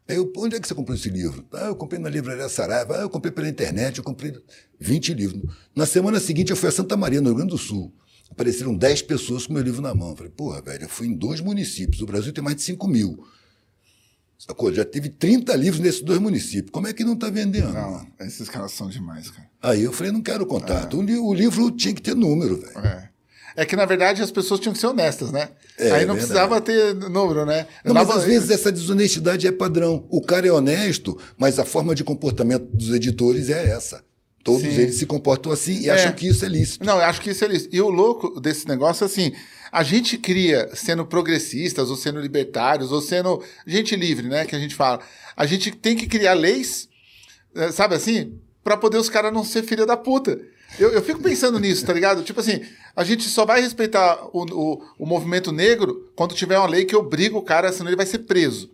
Eu, 0.07 0.31
onde 0.37 0.55
é 0.55 0.59
que 0.61 0.65
você 0.65 0.73
comprou 0.73 0.95
esse 0.95 1.09
livro? 1.09 1.43
Ah, 1.51 1.65
eu 1.65 1.75
comprei 1.75 1.99
na 1.99 2.09
livraria 2.09 2.47
Saraiva. 2.47 2.95
Ah, 2.97 3.01
eu 3.01 3.09
comprei 3.09 3.29
pela 3.29 3.49
internet, 3.49 3.97
eu 3.97 4.03
comprei 4.05 4.33
20 4.79 5.13
livros. 5.13 5.41
Na 5.75 5.85
semana 5.85 6.17
seguinte, 6.21 6.49
eu 6.49 6.55
fui 6.55 6.69
a 6.69 6.71
Santa 6.71 6.95
Maria, 6.95 7.19
no 7.19 7.27
Rio 7.27 7.35
Grande 7.35 7.51
do 7.51 7.57
Sul. 7.57 7.91
Apareceram 8.29 8.75
10 8.75 9.01
pessoas 9.03 9.47
com 9.47 9.53
meu 9.53 9.63
livro 9.63 9.81
na 9.81 9.93
mão. 9.95 10.09
Eu 10.11 10.15
falei, 10.15 10.31
porra, 10.31 10.61
velho, 10.61 10.83
eu 10.83 10.89
fui 10.89 11.07
em 11.07 11.13
dois 11.15 11.39
municípios. 11.41 12.01
O 12.01 12.05
Brasil 12.05 12.31
tem 12.33 12.43
mais 12.43 12.57
de 12.57 12.61
5 12.63 12.87
mil. 12.87 13.25
Sacou? 14.37 14.71
Já 14.71 14.85
teve 14.85 15.09
30 15.09 15.55
livros 15.55 15.81
nesses 15.81 16.01
dois 16.01 16.19
municípios. 16.19 16.69
Como 16.71 16.87
é 16.87 16.93
que 16.93 17.03
não 17.03 17.13
está 17.13 17.29
vendendo? 17.29 17.73
Não, 17.73 18.05
esses 18.19 18.47
caras 18.47 18.71
são 18.71 18.87
demais, 18.89 19.31
cara. 19.31 19.49
Aí 19.61 19.81
eu 19.83 19.91
falei, 19.91 20.11
não 20.11 20.21
quero 20.21 20.45
contato. 20.45 20.97
O, 20.97 21.01
li- 21.01 21.17
o 21.17 21.33
livro 21.33 21.71
tinha 21.71 21.93
que 21.93 22.01
ter 22.01 22.15
número, 22.15 22.57
velho. 22.57 22.77
É. 22.79 23.09
É 23.59 23.65
que, 23.65 23.75
na 23.75 23.85
verdade, 23.85 24.21
as 24.21 24.29
pessoas 24.29 24.59
tinham 24.59 24.71
que 24.73 24.79
ser 24.79 24.85
honestas, 24.85 25.31
né? 25.31 25.49
É, 25.79 25.89
Aí 25.91 26.05
não 26.05 26.13
precisava 26.15 26.61
ter 26.61 26.93
número, 26.93 27.43
né? 27.43 27.65
Não, 27.83 27.91
mas 27.95 28.07
às 28.11 28.23
vezes 28.23 28.51
essa 28.51 28.71
desonestidade 28.71 29.47
é 29.47 29.51
padrão. 29.51 30.05
O 30.11 30.21
cara 30.21 30.45
é 30.47 30.51
honesto, 30.51 31.19
mas 31.35 31.57
a 31.57 31.65
forma 31.65 31.95
de 31.95 32.03
comportamento 32.03 32.65
dos 32.71 32.89
editores 32.93 33.49
é 33.49 33.69
essa. 33.71 34.03
Todos 34.47 34.61
Sim. 34.61 34.79
eles 34.79 34.95
se 34.95 35.05
comportam 35.05 35.51
assim 35.51 35.81
e 35.81 35.89
É. 35.89 35.91
acham 35.91 36.13
que 36.13 36.25
isso 36.25 36.45
é 36.45 36.47
lícito. 36.47 36.85
Não, 36.85 36.95
eu 36.99 37.03
acho 37.03 37.19
que 37.19 37.31
isso 37.31 37.43
é 37.43 37.53
isso. 37.53 37.67
E 37.69 37.81
o 37.81 37.89
louco 37.89 38.39
desse 38.39 38.65
negócio, 38.65 39.05
assim, 39.05 39.33
a 39.69 39.83
gente 39.83 40.17
cria, 40.17 40.69
sendo 40.73 41.05
progressistas, 41.05 41.89
ou 41.89 41.97
sendo 41.97 42.21
libertários, 42.21 42.89
ou 42.93 43.01
sendo 43.01 43.43
gente 43.65 43.93
livre, 43.97 44.25
né, 44.29 44.45
que 44.45 44.55
a 44.55 44.59
gente 44.59 44.73
fala, 44.73 45.01
a 45.35 45.45
gente 45.45 45.69
tem 45.71 45.97
que 45.97 46.07
criar 46.07 46.33
leis, 46.33 46.87
eh, 47.53 47.73
sabe 47.73 47.95
assim, 47.95 48.39
pra 48.63 48.77
poder 48.77 48.97
os 48.97 49.09
caras 49.09 49.33
não 49.33 49.43
ser 49.43 49.63
filha 49.63 49.85
da 49.85 49.97
puta. 49.97 50.39
Eu, 50.79 50.91
eu 50.91 51.01
fico 51.01 51.21
pensando 51.21 51.59
nisso, 51.59 51.85
tá 51.85 51.91
ligado? 51.91 52.23
Tipo 52.23 52.39
assim, 52.39 52.61
a 52.95 53.03
gente 53.03 53.27
só 53.27 53.45
vai 53.45 53.59
respeitar 53.61 54.17
o, 54.31 54.45
o, 54.45 54.81
o 54.99 55.05
movimento 55.05 55.51
negro 55.51 56.09
quando 56.15 56.33
tiver 56.33 56.57
uma 56.57 56.69
lei 56.69 56.85
que 56.85 56.95
obriga 56.95 57.37
o 57.37 57.41
cara, 57.41 57.71
senão 57.73 57.89
ele 57.89 57.97
vai 57.97 58.05
ser 58.05 58.19
preso. 58.19 58.69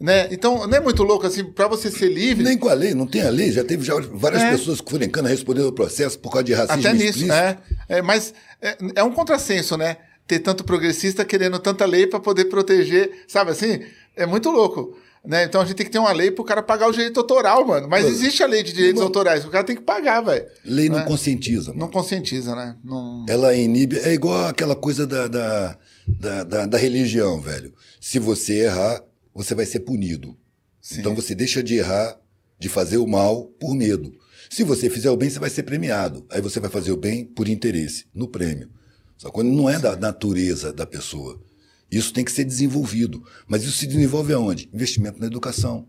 Né? 0.00 0.28
Então, 0.30 0.66
não 0.66 0.76
é 0.76 0.80
muito 0.80 1.02
louco 1.02 1.26
assim, 1.26 1.44
pra 1.44 1.68
você 1.68 1.90
ser 1.90 2.08
livre. 2.12 2.42
Nem 2.44 2.58
com 2.58 2.68
a 2.68 2.74
lei, 2.74 2.94
não 2.94 3.06
tem 3.06 3.22
a 3.22 3.30
lei. 3.30 3.50
Já 3.52 3.64
teve 3.64 3.84
já 3.84 3.94
várias 4.12 4.42
É. 4.42 4.50
pessoas 4.50 4.80
que 4.80 4.90
foram 4.90 5.04
em 5.06 5.10
cana 5.10 5.28
respondendo 5.28 5.66
ao 5.66 5.72
processo 5.72 6.18
por 6.18 6.30
causa 6.30 6.44
de 6.44 6.52
racismo 6.54 6.80
Até 6.80 6.92
nisso, 6.92 7.04
explícito. 7.20 7.32
é. 7.32 7.58
é 7.88 8.02
mas 8.02 8.34
é, 8.60 8.76
é 8.96 9.04
um 9.04 9.12
contrassenso, 9.12 9.76
né? 9.76 9.96
Ter 10.26 10.38
tanto 10.38 10.64
progressista 10.64 11.24
querendo 11.24 11.58
tanta 11.58 11.84
lei 11.84 12.06
para 12.06 12.18
poder 12.20 12.46
proteger, 12.46 13.10
sabe 13.28 13.50
assim? 13.50 13.80
É 14.16 14.24
muito 14.26 14.50
louco. 14.50 14.96
Né? 15.26 15.44
Então 15.44 15.60
a 15.62 15.64
gente 15.64 15.76
tem 15.76 15.86
que 15.86 15.92
ter 15.92 15.98
uma 15.98 16.12
lei 16.12 16.30
pro 16.30 16.44
cara 16.44 16.62
pagar 16.62 16.86
o 16.86 16.92
direito 16.92 17.18
autoral, 17.18 17.66
mano. 17.66 17.88
Mas 17.88 18.02
Mano, 18.04 18.14
existe 18.14 18.42
a 18.42 18.46
lei 18.46 18.62
de 18.62 18.72
direitos 18.74 18.96
mano. 18.96 19.06
autorais, 19.06 19.42
o 19.44 19.48
cara 19.48 19.64
tem 19.64 19.74
que 19.74 19.80
pagar, 19.82 20.20
velho. 20.20 20.44
Lei 20.64 20.88
não 20.90 20.98
Né? 20.98 21.04
conscientiza. 21.06 21.68
mano. 21.68 21.80
Não 21.80 21.88
conscientiza, 21.90 22.54
né? 22.54 22.76
Não... 22.84 23.24
Ela 23.26 23.54
inibe. 23.54 23.98
É 24.00 24.12
igual 24.12 24.46
aquela 24.46 24.76
coisa 24.76 25.06
da, 25.06 25.26
da, 25.26 25.78
da, 26.06 26.44
da- 26.44 26.66
da 26.66 26.76
religião, 26.78 27.40
velho. 27.40 27.72
Se 27.98 28.18
você 28.18 28.64
errar, 28.64 29.02
você 29.34 29.54
vai 29.54 29.66
ser 29.66 29.80
punido. 29.80 30.36
Sim. 30.80 31.00
Então 31.00 31.14
você 31.14 31.34
deixa 31.34 31.62
de 31.62 31.74
errar, 31.74 32.18
de 32.58 32.68
fazer 32.68 32.98
o 32.98 33.06
mal 33.06 33.46
por 33.58 33.74
medo. 33.74 34.12
Se 34.48 34.62
você 34.62 34.88
fizer 34.88 35.10
o 35.10 35.16
bem, 35.16 35.28
você 35.28 35.38
vai 35.38 35.50
ser 35.50 35.62
premiado. 35.62 36.24
Aí 36.30 36.40
você 36.40 36.60
vai 36.60 36.70
fazer 36.70 36.92
o 36.92 36.96
bem 36.96 37.24
por 37.24 37.48
interesse, 37.48 38.06
no 38.14 38.28
prêmio. 38.28 38.70
Só 39.16 39.30
quando 39.30 39.50
não 39.50 39.68
é 39.68 39.78
da 39.78 39.96
natureza 39.96 40.72
da 40.72 40.86
pessoa. 40.86 41.42
Isso 41.90 42.12
tem 42.12 42.24
que 42.24 42.32
ser 42.32 42.44
desenvolvido. 42.44 43.24
Mas 43.46 43.62
isso 43.62 43.78
se 43.78 43.86
desenvolve 43.86 44.32
aonde? 44.32 44.68
Investimento 44.72 45.20
na 45.20 45.26
educação. 45.26 45.88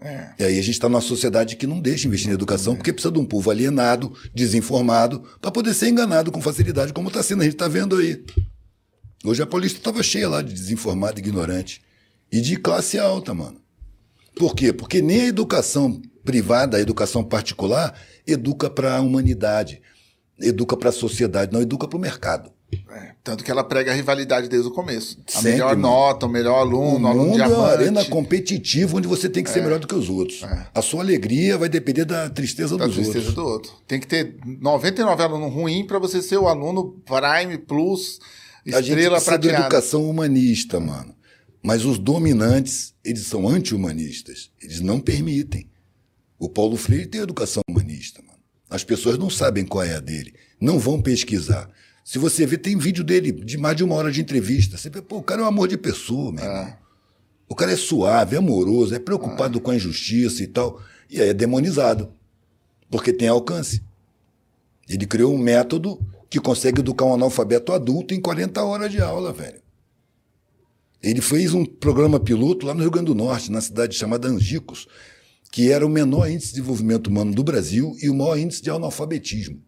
É. 0.00 0.34
E 0.38 0.44
aí 0.44 0.58
a 0.58 0.62
gente 0.62 0.74
está 0.74 0.88
numa 0.88 1.00
sociedade 1.00 1.56
que 1.56 1.66
não 1.66 1.80
deixa 1.80 2.06
investir 2.06 2.28
na 2.28 2.34
educação, 2.34 2.74
porque 2.74 2.92
precisa 2.92 3.12
de 3.12 3.18
um 3.18 3.24
povo 3.24 3.50
alienado, 3.50 4.12
desinformado, 4.34 5.20
para 5.40 5.50
poder 5.50 5.72
ser 5.72 5.88
enganado 5.88 6.30
com 6.30 6.42
facilidade, 6.42 6.92
como 6.92 7.08
está 7.08 7.22
sendo, 7.22 7.40
a 7.40 7.44
gente 7.44 7.54
está 7.54 7.68
vendo 7.68 7.96
aí. 7.96 8.22
Hoje 9.24 9.42
a 9.42 9.46
polícia 9.46 9.78
estava 9.78 10.02
cheia 10.02 10.28
lá 10.28 10.42
de 10.42 10.52
desinformado, 10.52 11.18
ignorante. 11.18 11.80
E 12.34 12.40
de 12.40 12.56
classe 12.56 12.98
alta, 12.98 13.32
mano. 13.32 13.60
Por 14.36 14.56
quê? 14.56 14.72
Porque 14.72 15.00
nem 15.00 15.20
a 15.20 15.26
educação 15.26 16.02
privada, 16.24 16.76
a 16.76 16.80
educação 16.80 17.22
particular, 17.22 17.94
educa 18.26 18.68
para 18.68 18.96
a 18.96 19.00
humanidade, 19.00 19.80
educa 20.40 20.76
para 20.76 20.88
a 20.88 20.92
sociedade, 20.92 21.52
não 21.52 21.62
educa 21.62 21.86
para 21.86 21.96
o 21.96 22.00
mercado. 22.00 22.50
É, 22.90 23.12
tanto 23.22 23.44
que 23.44 23.52
ela 23.52 23.62
prega 23.62 23.92
a 23.92 23.94
rivalidade 23.94 24.48
desde 24.48 24.66
o 24.66 24.72
começo. 24.72 25.22
A 25.28 25.30
Sempre, 25.30 25.52
melhor 25.52 25.76
mano. 25.76 25.82
nota, 25.82 26.26
o 26.26 26.28
melhor 26.28 26.58
aluno, 26.58 27.06
o 27.06 27.08
aluno 27.08 27.26
mundo 27.26 27.34
diamante. 27.36 27.54
é 27.54 27.56
uma 27.56 27.68
arena 27.68 28.04
competitiva 28.06 28.96
onde 28.96 29.06
você 29.06 29.28
tem 29.28 29.44
que 29.44 29.50
ser 29.50 29.60
é. 29.60 29.62
melhor 29.62 29.78
do 29.78 29.86
que 29.86 29.94
os 29.94 30.10
outros. 30.10 30.42
É. 30.42 30.66
A 30.74 30.82
sua 30.82 31.02
alegria 31.02 31.56
vai 31.56 31.68
depender 31.68 32.04
da 32.04 32.28
tristeza 32.28 32.76
da 32.76 32.86
dos 32.86 32.96
tristeza 32.96 33.18
outros. 33.18 33.34
do 33.36 33.44
outro. 33.44 33.72
Tem 33.86 34.00
que 34.00 34.08
ter 34.08 34.38
99 34.44 35.22
alunos 35.22 35.52
ruins 35.52 35.86
para 35.86 36.00
você 36.00 36.20
ser 36.20 36.38
o 36.38 36.48
aluno 36.48 37.00
Prime 37.06 37.58
Plus, 37.58 38.18
estrela 38.66 38.78
A 38.78 38.82
gente 38.82 39.08
precisa 39.08 39.38
de 39.38 39.48
educação 39.50 40.10
humanista, 40.10 40.80
mano. 40.80 41.13
Mas 41.64 41.86
os 41.86 41.98
dominantes, 41.98 42.94
eles 43.02 43.26
são 43.26 43.48
anti-humanistas. 43.48 44.50
Eles 44.60 44.80
não 44.80 45.00
permitem. 45.00 45.66
O 46.38 46.46
Paulo 46.46 46.76
Freire 46.76 47.06
tem 47.06 47.22
educação 47.22 47.62
humanista, 47.66 48.20
mano. 48.20 48.38
As 48.68 48.84
pessoas 48.84 49.16
não 49.16 49.30
sabem 49.30 49.64
qual 49.64 49.82
é 49.82 49.94
a 49.94 50.00
dele. 50.00 50.34
Não 50.60 50.78
vão 50.78 51.00
pesquisar. 51.00 51.70
Se 52.04 52.18
você 52.18 52.44
ver, 52.44 52.58
tem 52.58 52.76
vídeo 52.76 53.02
dele 53.02 53.32
de 53.32 53.56
mais 53.56 53.76
de 53.76 53.82
uma 53.82 53.94
hora 53.94 54.12
de 54.12 54.20
entrevista. 54.20 54.76
Você 54.76 54.90
vê, 54.90 55.00
pô, 55.00 55.16
o 55.16 55.22
cara 55.22 55.40
é 55.40 55.44
um 55.44 55.48
amor 55.48 55.66
de 55.66 55.78
pessoa, 55.78 56.30
meu 56.30 56.44
é. 56.44 56.78
O 57.48 57.54
cara 57.54 57.72
é 57.72 57.76
suave, 57.76 58.36
é 58.36 58.38
amoroso, 58.38 58.94
é 58.94 58.98
preocupado 58.98 59.56
é. 59.56 59.60
com 59.62 59.70
a 59.70 59.76
injustiça 59.76 60.42
e 60.42 60.46
tal. 60.46 60.82
E 61.08 61.18
aí 61.18 61.30
é 61.30 61.34
demonizado. 61.34 62.12
Porque 62.90 63.10
tem 63.10 63.28
alcance. 63.28 63.82
Ele 64.86 65.06
criou 65.06 65.34
um 65.34 65.38
método 65.38 65.98
que 66.28 66.38
consegue 66.38 66.80
educar 66.80 67.06
um 67.06 67.14
analfabeto 67.14 67.72
adulto 67.72 68.12
em 68.12 68.20
40 68.20 68.62
horas 68.62 68.92
de 68.92 69.00
aula, 69.00 69.32
velho. 69.32 69.63
Ele 71.04 71.20
fez 71.20 71.52
um 71.52 71.66
programa 71.66 72.18
piloto 72.18 72.64
lá 72.64 72.72
no 72.72 72.80
Rio 72.80 72.90
Grande 72.90 73.08
do 73.08 73.14
Norte, 73.14 73.52
na 73.52 73.60
cidade 73.60 73.94
chamada 73.94 74.26
Angicos, 74.26 74.88
que 75.52 75.70
era 75.70 75.84
o 75.84 75.88
menor 75.88 76.30
índice 76.30 76.46
de 76.46 76.54
desenvolvimento 76.54 77.08
humano 77.08 77.34
do 77.34 77.44
Brasil 77.44 77.94
e 78.00 78.08
o 78.08 78.14
maior 78.14 78.38
índice 78.38 78.62
de 78.62 78.70
analfabetismo. 78.70 79.62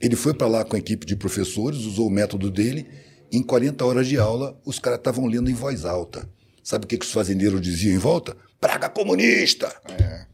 Ele 0.00 0.16
foi 0.16 0.34
para 0.34 0.48
lá 0.48 0.64
com 0.64 0.74
a 0.74 0.78
equipe 0.78 1.06
de 1.06 1.14
professores, 1.14 1.84
usou 1.84 2.08
o 2.08 2.10
método 2.10 2.50
dele, 2.50 2.88
em 3.30 3.40
40 3.40 3.84
horas 3.84 4.08
de 4.08 4.18
aula, 4.18 4.60
os 4.64 4.80
caras 4.80 4.98
estavam 4.98 5.26
lendo 5.26 5.48
em 5.48 5.54
voz 5.54 5.84
alta. 5.84 6.28
Sabe 6.60 6.86
o 6.86 6.88
que, 6.88 6.98
que 6.98 7.06
os 7.06 7.12
fazendeiros 7.12 7.60
diziam 7.60 7.94
em 7.94 7.98
volta? 7.98 8.36
Praga 8.60 8.88
comunista! 8.88 9.72
É. 9.88 10.26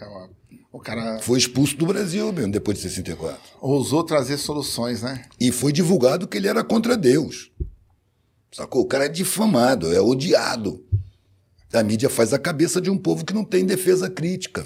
é 0.00 0.06
uma... 0.06 0.30
O 0.72 0.80
cara. 0.80 1.20
Foi 1.20 1.38
expulso 1.38 1.76
do 1.76 1.86
Brasil 1.86 2.32
mesmo, 2.32 2.50
depois 2.50 2.78
de 2.78 2.88
64. 2.88 3.38
Ousou 3.60 4.02
trazer 4.02 4.38
soluções, 4.38 5.02
né? 5.02 5.26
E 5.38 5.52
foi 5.52 5.72
divulgado 5.72 6.26
que 6.26 6.36
ele 6.36 6.48
era 6.48 6.64
contra 6.64 6.96
Deus. 6.96 7.52
Sacou? 8.54 8.82
O 8.82 8.86
cara 8.86 9.06
é 9.06 9.08
difamado, 9.08 9.92
é 9.92 10.00
odiado. 10.00 10.80
A 11.72 11.82
mídia 11.82 12.08
faz 12.08 12.32
a 12.32 12.38
cabeça 12.38 12.80
de 12.80 12.88
um 12.88 12.96
povo 12.96 13.24
que 13.24 13.34
não 13.34 13.44
tem 13.44 13.66
defesa 13.66 14.08
crítica. 14.08 14.64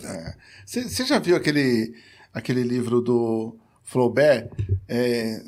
Você 0.66 0.80
é. 1.02 1.06
já 1.06 1.18
viu 1.18 1.34
aquele, 1.34 1.94
aquele 2.34 2.62
livro 2.62 3.00
do 3.00 3.56
Flaubert? 3.82 4.50
É, 4.86 5.40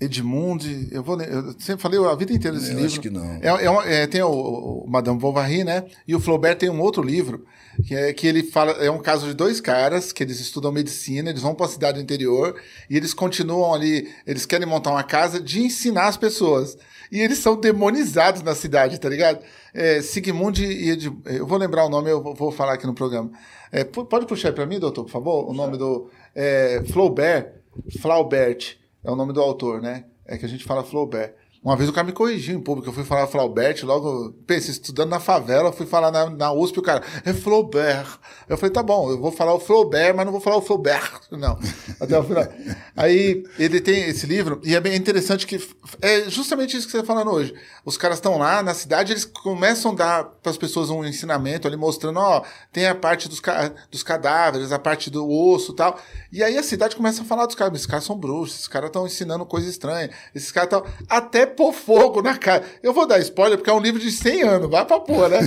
Edmund, 0.00 0.88
eu 0.92 1.02
vou 1.02 1.20
eu 1.20 1.52
sempre 1.58 1.82
falei 1.82 1.98
a 1.98 2.14
vida 2.14 2.32
inteira 2.32 2.56
desse 2.56 2.70
eu 2.70 2.76
livro. 2.76 2.86
Acho 2.92 3.00
que 3.00 3.10
não. 3.10 3.40
É, 3.42 4.02
é, 4.02 4.06
tem 4.06 4.22
o, 4.22 4.30
o, 4.30 4.86
Madame 4.86 5.18
Bovary, 5.18 5.64
né? 5.64 5.84
E 6.06 6.14
o 6.14 6.20
Flaubert 6.20 6.56
tem 6.56 6.70
um 6.70 6.80
outro 6.80 7.02
livro 7.02 7.44
que 7.84 7.92
é 7.92 8.12
que 8.12 8.24
ele 8.24 8.44
fala 8.44 8.70
é 8.74 8.88
um 8.88 9.00
caso 9.00 9.26
de 9.26 9.34
dois 9.34 9.60
caras 9.60 10.12
que 10.12 10.22
eles 10.22 10.38
estudam 10.38 10.70
medicina, 10.70 11.28
eles 11.28 11.42
vão 11.42 11.56
para 11.56 11.66
a 11.66 11.68
cidade 11.68 12.00
interior 12.00 12.54
e 12.88 12.96
eles 12.96 13.12
continuam 13.12 13.74
ali, 13.74 14.08
eles 14.24 14.46
querem 14.46 14.64
montar 14.64 14.92
uma 14.92 15.02
casa 15.02 15.40
de 15.40 15.60
ensinar 15.60 16.06
as 16.06 16.16
pessoas 16.16 16.78
e 17.14 17.20
eles 17.20 17.38
são 17.38 17.54
demonizados 17.54 18.42
na 18.42 18.56
cidade, 18.56 18.98
tá 18.98 19.08
ligado? 19.08 19.38
É, 19.72 20.02
Sigmund 20.02 20.64
e 20.64 20.90
Ed, 20.90 21.12
eu 21.26 21.46
vou 21.46 21.56
lembrar 21.56 21.86
o 21.86 21.88
nome, 21.88 22.10
eu 22.10 22.20
vou 22.20 22.50
falar 22.50 22.72
aqui 22.72 22.88
no 22.88 22.92
programa. 22.92 23.30
É, 23.70 23.84
pode 23.84 24.26
puxar 24.26 24.52
para 24.52 24.66
mim, 24.66 24.80
doutor, 24.80 25.04
por 25.04 25.12
favor, 25.12 25.48
o 25.48 25.54
nome 25.54 25.78
do 25.78 26.10
é, 26.34 26.82
Flaubert, 26.92 27.52
Flaubert 28.00 28.76
é 29.04 29.08
o 29.08 29.14
nome 29.14 29.32
do 29.32 29.40
autor, 29.40 29.80
né? 29.80 30.06
É 30.26 30.36
que 30.36 30.44
a 30.44 30.48
gente 30.48 30.64
fala 30.64 30.82
Flaubert. 30.82 31.34
Uma 31.64 31.76
vez 31.76 31.88
o 31.88 31.94
cara 31.94 32.06
me 32.06 32.12
corrigiu 32.12 32.54
em 32.54 32.60
público, 32.60 32.90
eu 32.90 32.92
fui 32.92 33.04
falar 33.04 33.26
Flaubert, 33.26 33.82
logo, 33.84 34.34
pensei, 34.46 34.70
estudando 34.70 35.08
na 35.08 35.18
favela, 35.18 35.72
fui 35.72 35.86
falar 35.86 36.10
na, 36.10 36.28
na 36.28 36.52
USP, 36.52 36.78
o 36.78 36.82
cara, 36.82 37.02
é 37.24 37.32
Flaubert. 37.32 38.18
Eu 38.46 38.58
falei, 38.58 38.70
tá 38.70 38.82
bom, 38.82 39.10
eu 39.10 39.18
vou 39.18 39.32
falar 39.32 39.54
o 39.54 39.58
Flaubert, 39.58 40.14
mas 40.14 40.26
não 40.26 40.32
vou 40.32 40.42
falar 40.42 40.58
o 40.58 40.60
Flaubert, 40.60 41.20
não. 41.32 41.58
Até 41.98 42.18
o 42.18 42.22
final. 42.22 42.46
Aí 42.94 43.44
ele 43.58 43.80
tem 43.80 44.10
esse 44.10 44.26
livro, 44.26 44.60
e 44.62 44.74
é 44.74 44.80
bem 44.80 44.94
interessante 44.94 45.46
que 45.46 45.58
é 46.02 46.28
justamente 46.28 46.76
isso 46.76 46.84
que 46.86 46.92
você 46.92 46.98
está 46.98 47.06
falando 47.06 47.30
hoje. 47.30 47.54
Os 47.84 47.98
caras 47.98 48.16
estão 48.16 48.38
lá 48.38 48.62
na 48.62 48.72
cidade, 48.72 49.12
eles 49.12 49.24
começam 49.26 49.92
a 49.92 49.94
dar 49.94 50.24
para 50.24 50.50
as 50.50 50.56
pessoas 50.56 50.88
um 50.88 51.04
ensinamento 51.04 51.68
ali, 51.68 51.76
mostrando, 51.76 52.18
ó, 52.18 52.42
tem 52.72 52.86
a 52.86 52.94
parte 52.94 53.28
dos, 53.28 53.42
dos 53.90 54.02
cadáveres, 54.02 54.72
a 54.72 54.78
parte 54.78 55.10
do 55.10 55.28
osso 55.28 55.74
tal. 55.74 55.98
E 56.32 56.42
aí 56.42 56.56
a 56.56 56.62
cidade 56.62 56.96
começa 56.96 57.22
a 57.22 57.24
falar 57.24 57.44
dos 57.44 57.54
caras, 57.54 57.74
esses 57.74 57.86
caras 57.86 58.04
são 58.04 58.16
bruxos, 58.16 58.56
esses 58.56 58.68
caras 58.68 58.88
estão 58.88 59.06
ensinando 59.06 59.44
coisa 59.44 59.68
estranha, 59.68 60.10
esses 60.34 60.50
caras 60.50 60.72
estão. 60.72 60.92
Até 61.08 61.44
pôr 61.44 61.72
fogo 61.72 62.22
na 62.22 62.38
cara. 62.38 62.64
Eu 62.82 62.94
vou 62.94 63.06
dar 63.06 63.18
spoiler 63.18 63.58
porque 63.58 63.70
é 63.70 63.74
um 63.74 63.80
livro 63.80 64.00
de 64.00 64.10
100 64.10 64.42
anos, 64.42 64.70
vai 64.70 64.84
pra 64.84 64.98
pôr, 65.00 65.28
né? 65.28 65.40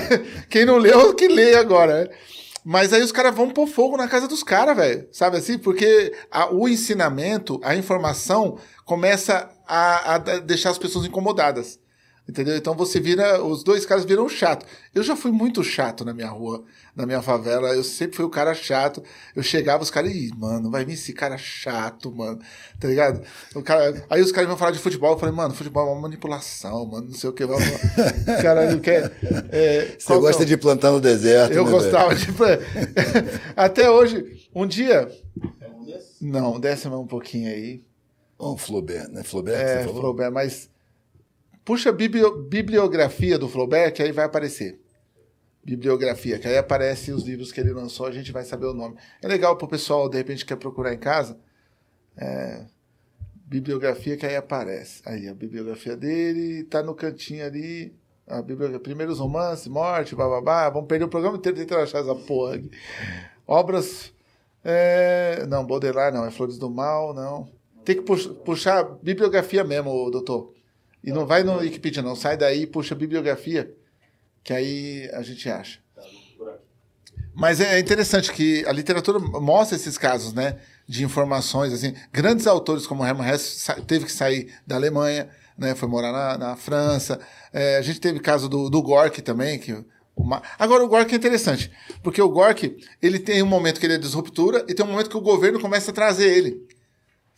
Quem 0.48 0.64
não 0.64 0.78
leu, 0.78 1.14
que 1.14 1.28
lê 1.28 1.56
agora. 1.56 2.04
Né? 2.04 2.10
Mas 2.64 2.92
aí 2.92 3.02
os 3.02 3.10
caras 3.10 3.34
vão 3.34 3.50
pôr 3.50 3.66
fogo 3.66 3.96
na 3.96 4.06
casa 4.08 4.28
dos 4.28 4.42
caras, 4.42 4.76
velho. 4.76 5.08
Sabe 5.12 5.36
assim? 5.36 5.58
Porque 5.58 6.14
a, 6.30 6.52
o 6.52 6.68
ensinamento, 6.68 7.60
a 7.64 7.74
informação, 7.74 8.56
começa 8.84 9.50
a, 9.72 10.14
a 10.14 10.18
deixar 10.18 10.70
as 10.70 10.78
pessoas 10.78 11.06
incomodadas. 11.06 11.80
Entendeu? 12.28 12.56
Então 12.56 12.74
você 12.74 13.00
vira. 13.00 13.42
Os 13.42 13.64
dois 13.64 13.84
caras 13.84 14.04
viram 14.04 14.28
chato. 14.28 14.64
Eu 14.94 15.02
já 15.02 15.16
fui 15.16 15.32
muito 15.32 15.64
chato 15.64 16.04
na 16.04 16.14
minha 16.14 16.28
rua, 16.28 16.62
na 16.94 17.04
minha 17.04 17.20
favela. 17.20 17.74
Eu 17.74 17.82
sempre 17.82 18.16
fui 18.16 18.24
o 18.24 18.30
cara 18.30 18.54
chato. 18.54 19.02
Eu 19.34 19.42
chegava, 19.42 19.82
os 19.82 19.90
caras, 19.90 20.12
ih, 20.12 20.30
mano, 20.36 20.70
vai 20.70 20.84
vir 20.84 20.92
esse 20.92 21.12
cara 21.12 21.36
chato, 21.36 22.14
mano. 22.14 22.38
Tá 22.78 22.86
ligado? 22.86 23.22
O 23.56 23.62
cara, 23.62 24.04
aí 24.08 24.22
os 24.22 24.30
caras 24.30 24.48
iam 24.48 24.56
falar 24.56 24.70
de 24.70 24.78
futebol. 24.78 25.14
Eu 25.14 25.18
falei, 25.18 25.34
mano, 25.34 25.52
futebol 25.52 25.88
é 25.88 25.90
uma 25.90 26.02
manipulação, 26.02 26.86
mano. 26.86 27.08
Não 27.08 27.14
sei 27.14 27.28
o 27.28 27.32
que. 27.32 27.44
Vamos... 27.44 27.64
cara 28.40 28.70
não 28.70 28.78
quer. 28.78 29.10
É, 29.50 29.96
Você 29.98 30.16
gosta 30.18 30.46
de 30.46 30.56
plantar 30.56 30.92
no 30.92 31.00
deserto, 31.00 31.54
Eu 31.54 31.64
né, 31.64 31.70
gostava 31.72 32.14
velho? 32.14 32.60
de. 32.60 33.40
Até 33.56 33.90
hoje, 33.90 34.48
um 34.54 34.66
dia. 34.66 35.10
Não, 36.20 36.60
desce 36.60 36.86
mais 36.88 37.00
um 37.00 37.06
pouquinho 37.06 37.48
aí. 37.48 37.82
Oh, 38.44 38.56
Flaubert, 38.56 39.08
né? 39.08 39.22
Flaubert, 39.22 39.56
é, 39.56 39.84
Flaubert, 39.84 40.32
mas 40.32 40.68
Puxa 41.64 41.92
bibliografia 41.92 43.38
do 43.38 43.48
Flaubert, 43.48 43.94
aí 44.00 44.10
vai 44.10 44.24
aparecer. 44.24 44.80
Bibliografia, 45.64 46.40
que 46.40 46.48
aí 46.48 46.58
aparece 46.58 47.12
os 47.12 47.22
livros 47.22 47.52
que 47.52 47.60
ele 47.60 47.72
lançou, 47.72 48.06
a 48.06 48.10
gente 48.10 48.32
vai 48.32 48.42
saber 48.42 48.66
o 48.66 48.74
nome. 48.74 48.96
É 49.22 49.28
legal 49.28 49.56
para 49.56 49.66
o 49.66 49.68
pessoal, 49.68 50.08
de 50.08 50.16
repente, 50.16 50.44
quer 50.44 50.56
procurar 50.56 50.92
em 50.92 50.98
casa. 50.98 51.38
É, 52.16 52.66
bibliografia 53.46 54.16
que 54.16 54.26
aí 54.26 54.34
aparece. 54.34 55.02
Aí, 55.06 55.28
a 55.28 55.34
bibliografia 55.34 55.96
dele 55.96 56.62
está 56.62 56.82
no 56.82 56.96
cantinho 56.96 57.46
ali. 57.46 57.96
A 58.26 58.42
bibliografia, 58.42 58.80
primeiros 58.80 59.20
romances, 59.20 59.68
morte, 59.68 60.16
bababá. 60.16 60.68
Vamos 60.68 60.88
perder 60.88 61.04
o 61.04 61.08
programa 61.08 61.36
inteiro 61.36 61.58
tentando 61.58 61.82
achar 61.82 62.00
essa 62.00 62.14
porra 62.16 62.56
aqui. 62.56 62.70
Obras. 63.46 64.12
É, 64.64 65.46
não, 65.46 65.64
Baudelaire 65.64 66.12
não, 66.12 66.24
é 66.24 66.30
Flores 66.32 66.58
do 66.58 66.68
Mal, 66.68 67.14
não. 67.14 67.61
Tem 67.84 67.96
que 67.96 68.02
puxar, 68.02 68.84
bibliografia 69.02 69.64
mesmo, 69.64 70.10
doutor. 70.10 70.52
E 71.02 71.10
não 71.10 71.26
vai 71.26 71.42
no 71.42 71.58
Wikipedia, 71.58 72.02
não. 72.02 72.14
Sai 72.14 72.36
daí 72.36 72.62
e 72.62 72.66
puxa 72.66 72.94
a 72.94 72.98
bibliografia, 72.98 73.74
que 74.44 74.52
aí 74.52 75.10
a 75.12 75.22
gente 75.22 75.48
acha. 75.48 75.80
Mas 77.34 77.60
é 77.60 77.78
interessante 77.78 78.30
que 78.30 78.64
a 78.66 78.72
literatura 78.72 79.18
mostra 79.18 79.74
esses 79.74 79.96
casos, 79.96 80.32
né? 80.32 80.58
De 80.86 81.02
informações, 81.02 81.72
assim. 81.72 81.94
Grandes 82.12 82.46
autores 82.46 82.86
como 82.86 83.04
Hermann 83.04 83.28
Hesse 83.28 83.72
teve 83.82 84.04
que 84.04 84.12
sair 84.12 84.52
da 84.66 84.76
Alemanha, 84.76 85.28
né? 85.56 85.74
Foi 85.74 85.88
morar 85.88 86.12
na, 86.12 86.38
na 86.38 86.56
França. 86.56 87.18
É, 87.52 87.78
a 87.78 87.82
gente 87.82 88.00
teve 88.00 88.20
caso 88.20 88.48
do, 88.48 88.68
do 88.68 88.82
Gorky 88.82 89.22
também, 89.22 89.58
que 89.58 89.84
uma... 90.14 90.42
Agora, 90.58 90.84
o 90.84 90.88
Gork 90.88 91.12
é 91.12 91.16
interessante, 91.16 91.70
porque 92.02 92.20
o 92.20 92.28
Gork 92.28 92.76
ele 93.00 93.18
tem 93.18 93.42
um 93.42 93.46
momento 93.46 93.80
que 93.80 93.86
ele 93.86 93.94
é 93.94 93.98
disruptura 93.98 94.64
e 94.68 94.74
tem 94.74 94.84
um 94.84 94.90
momento 94.90 95.08
que 95.08 95.16
o 95.16 95.22
governo 95.22 95.58
começa 95.58 95.90
a 95.90 95.94
trazer 95.94 96.30
ele. 96.30 96.66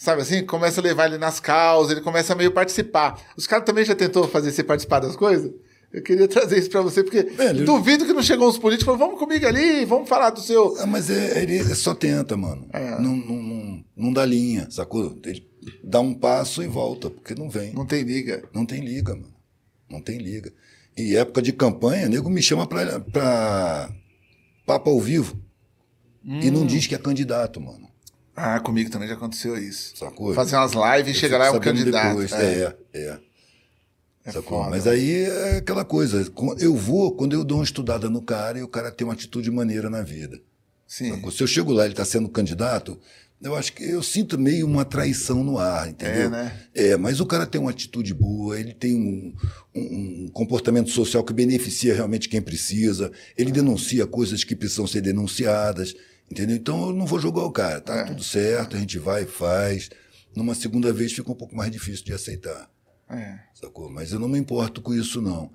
Sabe 0.04 0.20
assim? 0.20 0.44
Começa 0.44 0.82
a 0.82 0.84
levar 0.84 1.06
ele 1.06 1.16
nas 1.16 1.40
causas, 1.40 1.92
ele 1.92 2.02
começa 2.02 2.34
a 2.34 2.36
meio 2.36 2.52
participar. 2.52 3.18
Os 3.38 3.46
caras 3.46 3.64
também 3.64 3.86
já 3.86 3.94
tentou 3.94 4.28
fazer 4.28 4.52
você 4.52 4.62
participar 4.62 5.00
das 5.00 5.16
coisas? 5.16 5.50
Eu 5.90 6.02
queria 6.02 6.28
trazer 6.28 6.58
isso 6.58 6.68
para 6.68 6.82
você, 6.82 7.02
porque 7.02 7.22
Velho, 7.22 7.64
duvido 7.64 8.04
que 8.04 8.12
não 8.12 8.22
chegou 8.22 8.46
uns 8.46 8.58
políticos 8.58 8.82
e 8.82 8.98
falaram, 8.98 9.06
vamos 9.06 9.18
comigo 9.18 9.46
ali, 9.46 9.86
vamos 9.86 10.06
falar 10.06 10.28
do 10.28 10.42
seu. 10.42 10.76
Ah, 10.78 10.84
mas 10.84 11.08
é, 11.08 11.42
ele 11.42 11.74
só 11.74 11.94
tenta, 11.94 12.36
mano. 12.36 12.68
É. 12.70 13.00
Não, 13.00 13.16
não, 13.16 13.42
não, 13.42 13.84
não, 13.96 14.12
dá 14.12 14.26
linha, 14.26 14.70
sacou? 14.70 15.18
Ele 15.24 15.48
dá 15.82 16.00
um 16.00 16.12
passo 16.12 16.62
e 16.62 16.66
volta, 16.66 17.08
porque 17.08 17.34
não 17.34 17.48
vem. 17.48 17.72
Não 17.72 17.86
tem 17.86 18.02
liga. 18.02 18.46
Não 18.52 18.66
tem 18.66 18.84
liga, 18.84 19.14
mano. 19.14 19.34
Não 19.88 20.02
tem 20.02 20.18
liga. 20.18 20.52
E 20.94 21.16
época 21.16 21.40
de 21.40 21.50
campanha, 21.50 22.10
nego 22.10 22.28
me 22.28 22.42
chama 22.42 22.66
pra, 22.66 23.00
pra 23.00 23.90
papo 24.66 24.90
ao 24.90 25.00
vivo. 25.00 25.34
Hum. 26.22 26.40
E 26.40 26.50
não 26.50 26.66
diz 26.66 26.86
que 26.86 26.94
é 26.94 26.98
candidato, 26.98 27.58
mano. 27.58 27.93
Ah, 28.36 28.58
comigo 28.60 28.90
também 28.90 29.08
já 29.08 29.14
aconteceu 29.14 29.56
isso. 29.56 29.96
Sacou? 29.96 30.34
Fazer 30.34 30.56
umas 30.56 30.72
lives 30.72 31.16
e 31.16 31.20
chegar 31.20 31.38
lá 31.38 31.46
é 31.46 31.50
um 31.50 31.60
candidato. 31.60 32.08
Depois. 32.08 32.32
É, 32.32 32.74
é. 32.92 32.98
é. 33.00 33.18
é 34.24 34.32
Sacou? 34.32 34.68
Mas 34.68 34.86
aí 34.86 35.22
é 35.22 35.56
aquela 35.58 35.84
coisa. 35.84 36.26
Eu 36.58 36.74
vou 36.74 37.14
quando 37.14 37.34
eu 37.34 37.44
dou 37.44 37.58
uma 37.58 37.64
estudada 37.64 38.10
no 38.10 38.20
cara 38.20 38.58
e 38.58 38.62
o 38.62 38.68
cara 38.68 38.90
tem 38.90 39.06
uma 39.06 39.14
atitude 39.14 39.50
maneira 39.50 39.88
na 39.88 40.02
vida. 40.02 40.40
Sim. 40.86 41.10
Sacou? 41.10 41.30
Se 41.30 41.42
eu 41.42 41.46
chego 41.46 41.72
lá 41.72 41.84
e 41.84 41.86
ele 41.86 41.92
está 41.92 42.04
sendo 42.04 42.28
candidato, 42.28 42.98
eu 43.44 43.54
acho 43.54 43.72
que 43.74 43.84
eu 43.84 44.02
sinto 44.02 44.38
meio 44.38 44.66
uma 44.66 44.84
traição 44.84 45.44
no 45.44 45.58
ar, 45.58 45.88
entendeu? 45.88 46.26
É, 46.26 46.28
né? 46.30 46.60
É, 46.74 46.96
mas 46.96 47.20
o 47.20 47.26
cara 47.26 47.46
tem 47.46 47.60
uma 47.60 47.70
atitude 47.70 48.14
boa, 48.14 48.58
ele 48.58 48.72
tem 48.72 48.94
um, 48.94 49.34
um, 49.74 50.24
um, 50.24 50.28
comportamento 50.32 50.90
social 50.90 51.22
que 51.22 51.32
beneficia 51.32 51.94
realmente 51.94 52.28
quem 52.28 52.40
precisa, 52.40 53.12
ele 53.36 53.52
denuncia 53.52 54.06
coisas 54.06 54.44
que 54.44 54.56
precisam 54.56 54.86
ser 54.86 55.02
denunciadas. 55.02 55.94
Entendeu? 56.34 56.56
Então 56.56 56.88
eu 56.88 56.92
não 56.92 57.06
vou 57.06 57.20
julgar 57.20 57.44
o 57.44 57.52
cara. 57.52 57.80
Tá 57.80 57.94
é. 58.00 58.04
tudo 58.06 58.24
certo, 58.24 58.76
a 58.76 58.80
gente 58.80 58.98
vai 58.98 59.22
e 59.22 59.26
faz. 59.26 59.88
Numa 60.34 60.52
segunda 60.52 60.92
vez 60.92 61.12
fica 61.12 61.30
um 61.30 61.34
pouco 61.34 61.54
mais 61.54 61.70
difícil 61.70 62.04
de 62.04 62.12
aceitar. 62.12 62.68
É. 63.08 63.38
Sacou? 63.54 63.88
Mas 63.88 64.10
eu 64.10 64.18
não 64.18 64.28
me 64.28 64.36
importo 64.36 64.82
com 64.82 64.92
isso, 64.92 65.22
não. 65.22 65.52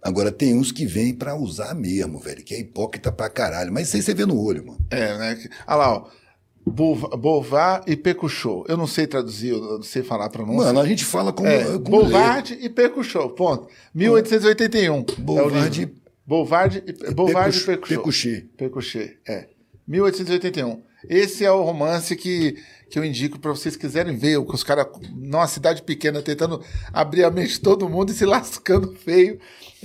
Agora, 0.00 0.30
tem 0.30 0.54
uns 0.54 0.70
que 0.70 0.86
vêm 0.86 1.12
para 1.12 1.34
usar 1.34 1.74
mesmo, 1.74 2.20
velho, 2.20 2.44
que 2.44 2.54
é 2.54 2.60
hipócrita 2.60 3.10
pra 3.10 3.28
caralho. 3.28 3.72
Mas 3.72 3.88
isso 3.88 3.96
aí 3.96 4.02
você 4.02 4.14
vê 4.14 4.24
no 4.24 4.40
olho, 4.40 4.64
mano. 4.64 4.78
É, 4.90 5.18
né? 5.18 5.48
Olha 5.66 5.76
lá, 5.76 5.92
ó. 5.92 6.22
Bovar 6.64 7.82
e 7.88 7.96
Pecuchou. 7.96 8.64
Eu 8.68 8.76
não 8.76 8.86
sei 8.86 9.08
traduzir, 9.08 9.48
eu 9.48 9.60
não 9.60 9.82
sei 9.82 10.04
falar 10.04 10.26
a 10.26 10.30
pronúncia. 10.30 10.66
Mano, 10.66 10.78
a 10.78 10.86
gente 10.86 11.04
fala 11.04 11.32
como. 11.32 11.48
É, 11.48 11.76
Bovard 11.76 12.56
e 12.60 12.68
Pecuchou, 12.68 13.30
ponto. 13.30 13.66
1881. 13.92 15.04
Bovard, 15.18 15.82
é 15.82 15.90
Bovard 16.24 16.84
e 16.86 17.12
Bovard 17.12 17.58
e 17.58 17.76
Pecuchet. 17.76 18.42
Pecuchet, 18.56 19.18
é. 19.26 19.48
1881. 19.86 20.82
Esse 21.08 21.44
é 21.44 21.50
o 21.50 21.62
romance 21.62 22.14
que, 22.14 22.56
que 22.88 22.98
eu 22.98 23.04
indico 23.04 23.38
para 23.38 23.50
vocês 23.50 23.76
quiserem 23.76 24.16
ver, 24.16 24.38
os 24.38 24.62
caras, 24.62 24.86
numa 25.12 25.46
cidade 25.48 25.82
pequena, 25.82 26.22
tentando 26.22 26.62
abrir 26.92 27.24
a 27.24 27.30
mente 27.30 27.54
de 27.54 27.60
todo 27.60 27.88
mundo 27.88 28.10
e 28.10 28.14
se 28.14 28.24
lascando 28.24 28.94
feio. 28.94 29.40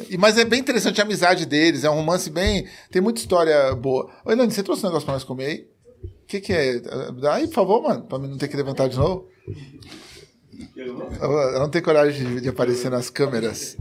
E, 0.10 0.18
mas 0.18 0.38
é 0.38 0.46
bem 0.46 0.60
interessante 0.60 1.02
a 1.02 1.04
amizade 1.04 1.46
deles, 1.46 1.84
é 1.84 1.90
um 1.90 1.96
romance 1.96 2.30
bem. 2.30 2.68
Tem 2.92 3.02
muita 3.02 3.20
história 3.20 3.74
boa. 3.74 4.12
Oi, 4.26 4.36
Nani, 4.36 4.52
você 4.52 4.62
trouxe 4.62 4.84
um 4.84 4.90
negócio 4.90 5.06
para 5.06 5.16
nós 5.16 5.24
comer 5.24 5.46
aí? 5.46 5.68
O 6.04 6.28
que, 6.28 6.40
que 6.40 6.54
é? 6.54 6.80
Dá 7.20 7.36
aí, 7.36 7.48
por 7.48 7.56
favor, 7.56 7.82
mano, 7.82 8.04
para 8.04 8.20
mim 8.20 8.28
não 8.28 8.38
ter 8.38 8.48
que 8.48 8.58
levantar 8.58 8.88
de 8.90 8.98
novo. 8.98 9.28
Eu 10.76 11.60
não 11.60 11.70
tenho 11.70 11.84
coragem 11.84 12.36
de, 12.36 12.42
de 12.42 12.50
aparecer 12.50 12.92
nas 12.92 13.10
câmeras. 13.10 13.78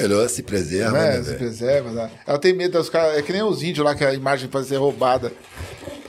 Melhor 0.00 0.28
se 0.28 0.42
preserva, 0.42 0.98
é, 0.98 1.18
né? 1.18 1.22
Se 1.24 1.34
preserva, 1.34 1.90
né? 1.90 2.10
Ela 2.26 2.38
tem 2.38 2.52
medo 2.52 2.78
dos 2.78 2.88
caras. 2.88 3.18
É 3.18 3.22
que 3.22 3.32
nem 3.32 3.42
os 3.42 3.62
índios 3.62 3.84
lá 3.84 3.94
que 3.94 4.04
a 4.04 4.14
imagem 4.14 4.48
pode 4.48 4.68
ser 4.68 4.76
roubada. 4.76 5.32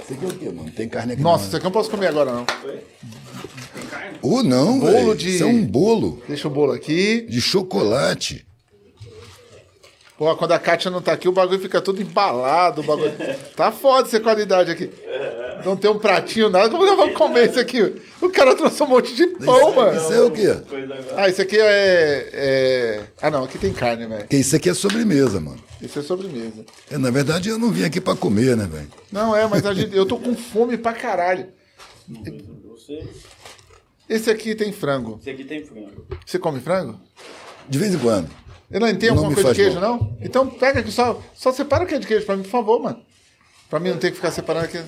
Isso 0.03 0.13
aqui 0.13 0.25
é 0.25 0.27
o 0.27 0.33
quê, 0.33 0.45
mano? 0.45 0.71
Tem 0.71 0.87
carne 0.87 1.13
aqui. 1.13 1.21
Nossa, 1.21 1.43
não, 1.43 1.47
isso 1.47 1.57
aqui 1.57 1.65
eu 1.65 1.69
não 1.69 1.73
posso 1.73 1.89
comer 1.89 2.07
agora, 2.07 2.31
não. 2.31 2.45
Ou 4.21 4.39
uh, 4.39 4.43
não, 4.43 4.79
Bolo 4.79 4.91
véio. 4.91 5.15
de. 5.15 5.29
Isso 5.35 5.43
é 5.43 5.47
um 5.47 5.65
bolo. 5.65 6.21
Deixa 6.27 6.47
o 6.47 6.51
bolo 6.51 6.73
aqui. 6.73 7.21
De 7.21 7.41
chocolate. 7.41 8.45
Pô, 10.17 10.35
quando 10.35 10.51
a 10.51 10.59
Kátia 10.59 10.91
não 10.91 11.01
tá 11.01 11.13
aqui, 11.13 11.29
o 11.29 11.31
bagulho 11.31 11.61
fica 11.61 11.79
todo 11.79 12.01
embalado. 12.01 12.81
O 12.81 12.83
bagulho... 12.83 13.13
tá 13.55 13.71
foda 13.71 14.07
essa 14.07 14.19
qualidade 14.19 14.69
aqui. 14.69 14.89
Não 15.65 15.75
tem 15.75 15.89
um 15.89 15.99
pratinho, 15.99 16.49
nada. 16.49 16.69
Como 16.69 16.85
nós 16.85 16.95
vamos 16.95 17.15
comer 17.15 17.49
isso 17.49 17.59
aqui? 17.59 17.81
O 18.21 18.29
cara 18.29 18.55
trouxe 18.55 18.81
um 18.83 18.87
monte 18.87 19.15
de 19.15 19.27
pão, 19.27 19.69
isso, 19.69 19.75
mano. 19.75 19.97
Isso 19.97 20.13
é 20.13 20.21
o 20.21 20.31
quê? 20.31 20.57
Ah, 21.15 21.29
isso 21.29 21.41
aqui 21.41 21.57
é. 21.57 22.29
é... 22.33 23.03
Ah, 23.21 23.29
não, 23.31 23.43
aqui 23.43 23.57
tem 23.57 23.73
carne, 23.73 24.05
velho. 24.05 24.27
Isso 24.29 24.55
aqui 24.55 24.69
é 24.69 24.73
sobremesa, 24.73 25.39
mano. 25.39 25.61
Isso 25.81 25.99
é 25.99 26.01
sobremesa. 26.01 26.65
É, 26.91 26.97
na 26.97 27.09
verdade, 27.09 27.49
eu 27.49 27.57
não 27.57 27.71
vim 27.71 27.83
aqui 27.83 28.01
pra 28.01 28.15
comer, 28.15 28.57
né, 28.57 28.67
velho? 28.71 28.87
Não, 29.11 29.35
é, 29.35 29.47
mas 29.47 29.65
a 29.65 29.73
gente... 29.73 29.95
eu 29.95 30.05
tô 30.05 30.17
com 30.17 30.35
fome 30.35 30.77
pra 30.77 30.93
caralho. 30.93 31.47
Esse 34.09 34.29
aqui 34.29 34.55
tem 34.55 34.71
frango. 34.71 35.19
Esse 35.21 35.29
aqui 35.29 35.43
tem 35.43 35.63
frango. 35.63 36.05
Você 36.25 36.39
come 36.39 36.59
frango? 36.59 36.99
De 37.67 37.77
vez 37.77 37.93
em 37.93 37.99
quando. 37.99 38.29
Eu 38.71 38.79
não 38.79 38.87
entendo 38.87 39.17
alguma 39.17 39.33
coisa 39.33 39.49
de 39.49 39.55
queijo, 39.55 39.79
mal. 39.79 39.97
não? 39.97 40.17
Então 40.21 40.47
pega 40.47 40.79
aqui, 40.79 40.91
só, 40.91 41.21
só 41.33 41.51
separa 41.51 41.83
o 41.83 41.87
que 41.87 41.95
é 41.95 41.99
de 41.99 42.05
queijo 42.05 42.25
pra 42.25 42.35
mim, 42.35 42.43
por 42.43 42.49
favor, 42.49 42.81
mano. 42.81 43.01
Pra 43.69 43.79
mim 43.79 43.89
não 43.89 43.97
ter 43.97 44.09
que 44.09 44.15
ficar 44.15 44.31
separando 44.31 44.65
aqui. 44.65 44.79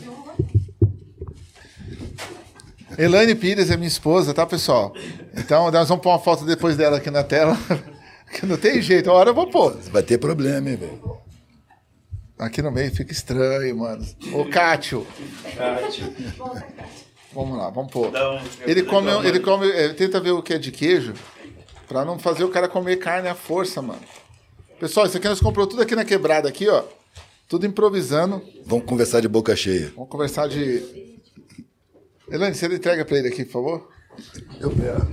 Elaine 2.97 3.35
Pires 3.35 3.69
é 3.69 3.77
minha 3.77 3.87
esposa, 3.87 4.33
tá, 4.33 4.45
pessoal? 4.45 4.93
Então 5.35 5.69
nós 5.71 5.87
vamos 5.87 6.03
pôr 6.03 6.09
uma 6.09 6.19
foto 6.19 6.43
depois 6.45 6.75
dela 6.75 6.97
aqui 6.97 7.11
na 7.11 7.23
tela. 7.23 7.57
que 8.33 8.45
não 8.45 8.57
tem 8.57 8.81
jeito, 8.81 9.09
a 9.09 9.13
hora 9.13 9.29
eu 9.29 9.33
vou 9.33 9.47
pôr. 9.47 9.77
Vai 9.91 10.03
ter 10.03 10.17
problema, 10.17 10.69
hein, 10.69 10.75
velho? 10.75 11.21
Aqui 12.39 12.61
no 12.61 12.71
meio 12.71 12.93
fica 12.93 13.11
estranho, 13.11 13.77
mano. 13.77 14.03
Ô, 14.33 14.45
Cátio. 14.45 15.05
Cátio. 15.55 16.11
Vamos 17.33 17.57
lá, 17.57 17.69
vamos 17.69 17.91
pôr. 17.91 18.11
Ele 18.65 18.81
come, 18.83 19.11
ele 19.27 19.39
come, 19.39 19.67
ele 19.67 19.93
tenta 19.93 20.19
ver 20.19 20.31
o 20.31 20.41
que 20.41 20.55
é 20.55 20.57
de 20.57 20.71
queijo. 20.71 21.13
Pra 21.87 22.03
não 22.03 22.17
fazer 22.17 22.43
o 22.43 22.49
cara 22.49 22.67
comer 22.67 22.97
carne 22.97 23.27
à 23.27 23.35
força, 23.35 23.81
mano. 23.81 24.01
Pessoal, 24.79 25.05
isso 25.05 25.17
aqui 25.17 25.27
nós 25.27 25.39
comprou 25.39 25.67
tudo 25.67 25.83
aqui 25.83 25.95
na 25.95 26.03
quebrada, 26.03 26.49
aqui, 26.49 26.67
ó. 26.67 26.83
Tudo 27.51 27.65
improvisando. 27.65 28.41
Vamos 28.65 28.85
conversar 28.85 29.19
de 29.19 29.27
boca 29.27 29.53
cheia. 29.57 29.91
Vamos 29.93 30.09
conversar 30.09 30.47
de. 30.47 31.19
Elane, 32.29 32.55
você 32.55 32.65
entrega 32.67 33.03
pra 33.03 33.17
ele 33.17 33.27
aqui, 33.27 33.43
por 33.43 33.51
favor? 33.51 33.89
Eu 34.57 34.71
pego. 34.71 35.05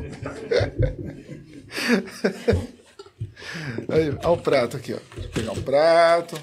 Aí, 3.91 4.11
olha 4.23 4.29
o 4.29 4.37
prato 4.37 4.77
aqui, 4.77 4.95
ó. 4.95 4.99
Deixa 5.17 5.27
eu 5.27 5.33
pegar 5.33 5.51
um 5.51 5.63
prato. 5.63 6.41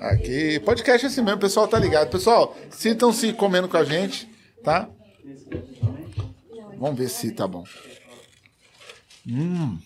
Aqui. 0.00 0.58
Podcast 0.58 1.06
é 1.06 1.08
assim 1.08 1.22
mesmo, 1.22 1.36
o 1.36 1.40
pessoal 1.40 1.68
tá 1.68 1.78
ligado. 1.78 2.10
Pessoal, 2.10 2.56
sintam-se 2.72 3.32
comendo 3.32 3.68
com 3.68 3.76
a 3.76 3.84
gente, 3.84 4.28
tá? 4.64 4.90
Vamos 6.78 6.98
ver 6.98 7.08
se 7.08 7.30
tá 7.30 7.46
bom. 7.46 7.62
Hum. 9.24 9.78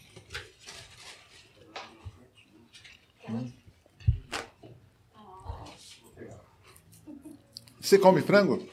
Você 7.92 7.98
come 7.98 8.22
frango? 8.22 8.66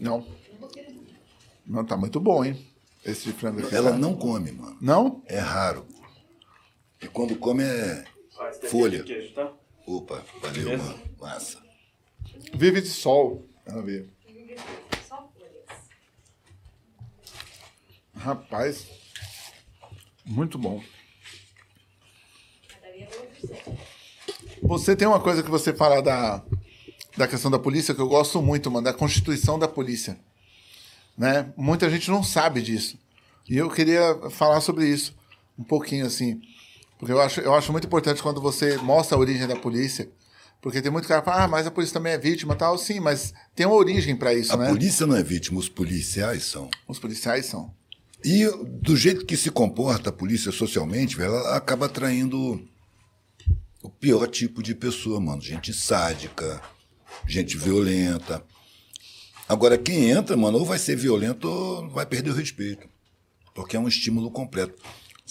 Não. 0.00 0.26
Não, 1.66 1.84
tá 1.84 1.94
muito 1.94 2.18
bom, 2.18 2.42
hein? 2.42 2.66
Esse 3.04 3.24
de 3.26 3.32
frango 3.34 3.60
aqui. 3.60 3.74
Ela 3.74 3.90
tá? 3.90 3.98
não 3.98 4.16
come, 4.16 4.50
mano. 4.50 4.78
Não? 4.80 5.22
É 5.26 5.38
raro. 5.38 5.86
E 7.02 7.06
quando 7.06 7.36
come 7.36 7.62
é 7.62 8.02
folha. 8.70 9.02
Queijo, 9.02 9.34
tá? 9.34 9.52
Opa, 9.86 10.24
valeu, 10.40 10.78
mano. 10.78 10.98
Massa. 11.20 11.62
Vive 12.54 12.80
de 12.80 12.88
sol. 12.88 13.46
Ela 13.66 13.82
vive. 13.82 14.10
Rapaz. 18.14 18.86
Muito 20.24 20.56
bom. 20.56 20.82
Você 24.62 24.96
tem 24.96 25.06
uma 25.06 25.20
coisa 25.20 25.42
que 25.42 25.50
você 25.50 25.74
fala 25.74 26.00
da, 26.00 26.42
da 27.16 27.26
questão 27.26 27.50
da 27.50 27.58
polícia 27.58 27.94
que 27.94 28.00
eu 28.00 28.08
gosto 28.08 28.42
muito, 28.42 28.70
mano, 28.70 28.84
da 28.84 28.92
constituição 28.92 29.58
da 29.58 29.66
polícia. 29.66 30.18
Né? 31.16 31.52
Muita 31.56 31.88
gente 31.88 32.10
não 32.10 32.22
sabe 32.22 32.60
disso. 32.60 32.98
E 33.48 33.56
eu 33.56 33.70
queria 33.70 34.30
falar 34.30 34.60
sobre 34.60 34.86
isso 34.86 35.14
um 35.58 35.64
pouquinho 35.64 36.06
assim. 36.06 36.40
Porque 36.98 37.12
eu 37.12 37.20
acho, 37.20 37.40
eu 37.40 37.54
acho 37.54 37.72
muito 37.72 37.86
importante 37.86 38.22
quando 38.22 38.40
você 38.40 38.76
mostra 38.78 39.16
a 39.16 39.20
origem 39.20 39.46
da 39.46 39.56
polícia. 39.56 40.08
Porque 40.60 40.82
tem 40.82 40.90
muito 40.90 41.06
cara 41.06 41.20
que 41.20 41.26
fala, 41.26 41.44
ah, 41.44 41.48
mas 41.48 41.66
a 41.66 41.70
polícia 41.70 41.94
também 41.94 42.12
é 42.12 42.18
vítima 42.18 42.56
tal. 42.56 42.76
Sim, 42.76 43.00
mas 43.00 43.32
tem 43.54 43.66
uma 43.66 43.76
origem 43.76 44.16
para 44.16 44.34
isso, 44.34 44.52
a 44.52 44.56
né? 44.56 44.66
A 44.66 44.70
polícia 44.70 45.06
não 45.06 45.16
é 45.16 45.22
vítima, 45.22 45.58
os 45.58 45.68
policiais 45.68 46.44
são. 46.44 46.68
Os 46.88 46.98
policiais 46.98 47.46
são. 47.46 47.72
E 48.24 48.44
do 48.80 48.96
jeito 48.96 49.24
que 49.24 49.36
se 49.36 49.50
comporta 49.50 50.10
a 50.10 50.12
polícia 50.12 50.50
socialmente, 50.50 51.20
ela 51.20 51.56
acaba 51.56 51.86
atraindo 51.86 52.60
o 53.82 53.88
pior 53.88 54.26
tipo 54.26 54.62
de 54.62 54.74
pessoa, 54.74 55.20
mano. 55.20 55.40
Gente 55.40 55.72
sádica, 55.72 56.60
gente 57.26 57.56
violenta. 57.56 58.44
Agora, 59.48 59.78
quem 59.78 60.10
entra, 60.10 60.36
mano, 60.36 60.58
ou 60.58 60.64
vai 60.64 60.78
ser 60.78 60.96
violento 60.96 61.48
ou 61.48 61.88
vai 61.90 62.04
perder 62.04 62.30
o 62.30 62.34
respeito. 62.34 62.88
Porque 63.54 63.76
é 63.76 63.80
um 63.80 63.88
estímulo 63.88 64.30
completo. 64.30 64.82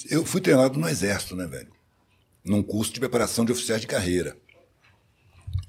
Eu 0.09 0.25
fui 0.25 0.41
treinado 0.41 0.79
no 0.79 0.87
Exército, 0.87 1.35
né, 1.35 1.45
velho? 1.45 1.71
Num 2.43 2.63
curso 2.63 2.93
de 2.93 2.99
preparação 2.99 3.45
de 3.45 3.51
oficiais 3.51 3.81
de 3.81 3.87
carreira. 3.87 4.37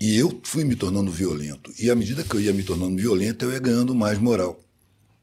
E 0.00 0.16
eu 0.16 0.40
fui 0.44 0.64
me 0.64 0.76
tornando 0.76 1.10
violento. 1.10 1.72
E 1.78 1.90
à 1.90 1.94
medida 1.94 2.22
que 2.22 2.34
eu 2.34 2.40
ia 2.40 2.52
me 2.52 2.62
tornando 2.62 2.96
violento, 2.96 3.44
eu 3.44 3.52
ia 3.52 3.58
ganhando 3.58 3.94
mais 3.94 4.18
moral. 4.18 4.60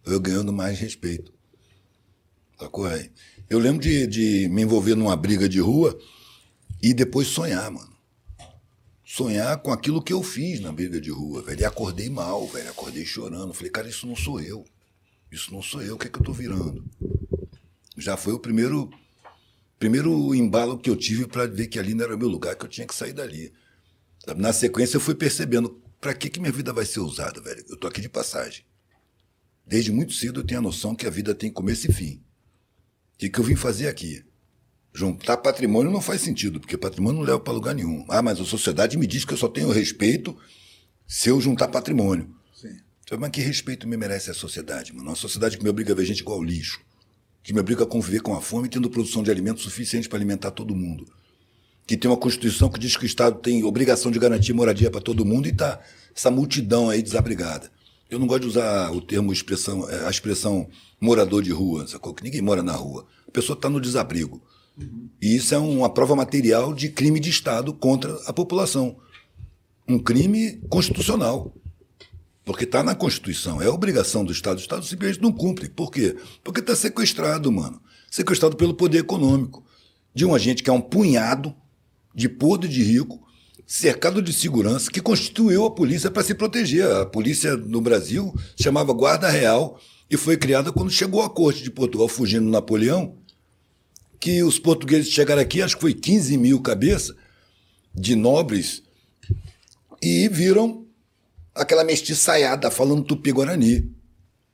Eu 0.06 0.14
ia 0.14 0.20
ganhando 0.20 0.52
mais 0.52 0.80
respeito. 0.80 1.32
Sacou 2.60 2.86
aí? 2.86 3.12
Eu 3.50 3.60
lembro 3.60 3.82
de, 3.82 4.08
de 4.08 4.50
me 4.50 4.64
envolver 4.64 4.96
numa 4.96 5.16
briga 5.16 5.48
de 5.48 5.60
rua 5.60 5.98
e 6.82 6.94
depois 6.94 7.28
sonhar, 7.28 7.70
mano. 7.70 7.93
Sonhar 9.16 9.60
com 9.60 9.72
aquilo 9.72 10.02
que 10.02 10.12
eu 10.12 10.24
fiz 10.24 10.60
na 10.60 10.72
briga 10.72 11.00
de 11.00 11.12
rua, 11.12 11.44
velho. 11.44 11.62
E 11.62 11.66
acordei 11.66 12.10
mal, 12.10 12.48
velho. 12.48 12.68
Acordei 12.72 13.06
chorando. 13.06 13.54
Falei, 13.54 13.70
cara, 13.70 13.88
isso 13.88 14.08
não 14.08 14.16
sou 14.16 14.42
eu. 14.42 14.66
Isso 15.32 15.54
não 15.54 15.62
sou 15.62 15.84
eu. 15.84 15.94
O 15.94 16.00
que 16.00 16.08
é 16.08 16.10
que 16.10 16.18
eu 16.18 16.24
tô 16.24 16.34
virando? 16.34 16.84
Já 17.96 18.18
foi 18.18 18.34
o 18.34 18.40
primeiro 18.40 18.90
primeiro 19.78 20.34
embalo 20.34 20.80
que 20.80 20.90
eu 20.90 20.96
tive 20.96 21.28
para 21.28 21.46
ver 21.46 21.68
que 21.68 21.78
ali 21.78 21.94
não 21.94 22.06
era 22.06 22.18
meu 22.18 22.28
lugar, 22.28 22.56
que 22.56 22.66
eu 22.66 22.70
tinha 22.70 22.88
que 22.88 22.96
sair 22.96 23.14
dali. 23.14 23.54
Na 24.36 24.52
sequência, 24.52 24.98
eu 24.98 25.02
fui 25.02 25.14
percebendo 25.14 25.80
para 26.02 26.16
que, 26.16 26.28
que 26.28 26.40
minha 26.40 26.52
vida 26.52 26.74
vai 26.74 26.84
ser 26.84 27.02
usada, 27.02 27.40
velho. 27.40 27.64
Eu 27.70 27.78
tô 27.78 27.86
aqui 27.86 28.02
de 28.02 28.10
passagem. 28.10 28.66
Desde 29.64 29.92
muito 29.92 30.14
cedo 30.14 30.40
eu 30.40 30.44
tenho 30.44 30.60
a 30.60 30.64
noção 30.64 30.96
que 30.96 31.06
a 31.06 31.12
vida 31.12 31.36
tem 31.36 31.52
começo 31.52 31.88
e 31.88 31.94
fim. 31.94 32.16
O 33.14 33.20
que, 33.20 33.30
que 33.30 33.40
eu 33.40 33.44
vim 33.44 33.56
fazer 33.56 33.90
aqui? 33.90 34.26
Juntar 34.94 35.38
patrimônio 35.38 35.92
não 35.92 36.00
faz 36.00 36.22
sentido, 36.22 36.60
porque 36.60 36.78
patrimônio 36.78 37.20
não 37.20 37.26
leva 37.26 37.40
para 37.40 37.52
lugar 37.52 37.74
nenhum. 37.74 38.06
Ah, 38.08 38.22
mas 38.22 38.40
a 38.40 38.46
sociedade 38.46 38.96
me 38.96 39.08
diz 39.08 39.26
que 39.26 39.34
eu 39.34 39.38
só 39.38 39.48
tenho 39.48 39.72
respeito 39.72 40.38
se 41.08 41.30
eu 41.30 41.42
juntar 41.42 41.68
patrimônio. 41.70 42.30
Sim. 42.54 42.78
Então, 43.04 43.20
mas 43.20 43.32
que 43.32 43.42
respeito 43.42 43.88
me 43.88 43.98
merece 43.98 44.30
a 44.30 44.36
sociedade, 44.36 44.94
mano? 44.94 45.10
Uma 45.10 45.16
sociedade 45.16 45.58
que 45.58 45.64
me 45.64 45.70
obriga 45.70 45.94
a 45.94 45.96
ver 45.96 46.06
gente 46.06 46.20
igual 46.20 46.44
lixo, 46.44 46.80
que 47.42 47.52
me 47.54 47.60
obriga 47.60 47.84
a 47.84 47.88
conviver 47.88 48.22
com 48.22 48.36
a 48.36 48.42
fome, 48.42 48.70
tendo 48.70 48.88
produção 48.88 49.24
de 49.24 49.32
alimentos 49.32 49.64
suficiente 49.64 50.08
para 50.08 50.20
alimentar 50.20 50.52
todo 50.52 50.76
mundo. 50.76 51.06
Que 51.88 51.98
tem 51.98 52.10
uma 52.10 52.16
Constituição 52.16 52.70
que 52.70 52.80
diz 52.80 52.96
que 52.96 53.04
o 53.04 53.08
Estado 53.08 53.40
tem 53.40 53.64
obrigação 53.64 54.12
de 54.12 54.20
garantir 54.20 54.54
moradia 54.54 54.92
para 54.92 55.02
todo 55.02 55.26
mundo 55.26 55.48
e 55.48 55.52
está 55.52 55.82
essa 56.16 56.30
multidão 56.30 56.92
aí 56.92 57.02
desabrigada. 57.02 57.72
Eu 58.10 58.20
não 58.20 58.28
gosto 58.28 58.44
de 58.44 58.50
usar 58.50 58.92
o 58.92 59.02
termo 59.02 59.34
expressão, 59.34 59.90
é, 59.90 60.06
a 60.06 60.10
expressão 60.10 60.70
morador 61.02 61.42
de 61.42 61.52
rua, 61.52 61.88
sacou? 61.88 62.14
Que 62.14 62.24
ninguém 62.24 62.42
mora 62.42 62.62
na 62.62 62.74
rua. 62.74 63.08
A 63.28 63.32
pessoa 63.32 63.58
está 63.58 63.68
no 63.70 63.82
desabrigo. 63.82 64.40
E 65.22 65.36
isso 65.36 65.54
é 65.54 65.58
uma 65.58 65.90
prova 65.90 66.16
material 66.16 66.74
de 66.74 66.90
crime 66.90 67.20
de 67.20 67.30
Estado 67.30 67.74
contra 67.74 68.14
a 68.26 68.34
população. 68.34 68.98
Um 69.88 70.00
crime 70.00 70.62
constitucional. 70.70 71.54
Porque 72.46 72.66
está 72.66 72.84
na 72.84 72.94
Constituição, 72.94 73.62
é 73.62 73.70
obrigação 73.70 74.26
do 74.26 74.32
Estado. 74.32 74.58
O 74.58 74.62
Estado 74.62 74.86
simplesmente 74.86 75.22
não 75.22 75.32
cumpre. 75.32 75.70
Por 75.70 75.90
quê? 75.90 76.18
Porque 76.44 76.60
está 76.60 76.76
sequestrado, 76.76 77.52
mano. 77.52 77.82
Sequestrado 78.12 78.58
pelo 78.58 78.74
poder 78.74 79.00
econômico. 79.00 79.64
De 80.14 80.26
um 80.26 80.36
agente 80.36 80.62
que 80.62 80.70
é 80.70 80.74
um 80.74 80.82
punhado 80.82 81.56
de 82.14 82.28
podre 82.28 82.68
de 82.68 82.84
rico, 82.84 83.26
cercado 83.66 84.22
de 84.22 84.34
segurança, 84.34 84.92
que 84.92 85.02
constituiu 85.02 85.66
a 85.66 85.72
polícia 85.72 86.12
para 86.12 86.24
se 86.24 86.36
proteger. 86.36 86.86
A 86.86 87.06
polícia 87.06 87.56
no 87.56 87.80
Brasil 87.80 88.34
chamava 88.60 88.94
Guarda 88.94 89.30
Real 89.30 89.80
e 90.10 90.18
foi 90.18 90.36
criada 90.36 90.72
quando 90.72 90.92
chegou 90.92 91.22
a 91.22 91.30
corte 91.30 91.64
de 91.64 91.72
Portugal 91.72 92.08
fugindo 92.08 92.50
Napoleão, 92.50 93.18
que 94.24 94.42
os 94.42 94.58
portugueses 94.58 95.10
chegaram 95.10 95.42
aqui, 95.42 95.62
acho 95.62 95.76
que 95.76 95.82
foi 95.82 95.94
15 95.94 96.38
mil 96.38 96.62
cabeças 96.62 97.14
de 97.94 98.16
nobres, 98.16 98.82
e 100.02 100.30
viram 100.30 100.86
aquela 101.54 101.84
mestiçaiada 101.84 102.72
falando 102.72 103.04
tupi-guarani, 103.04 103.92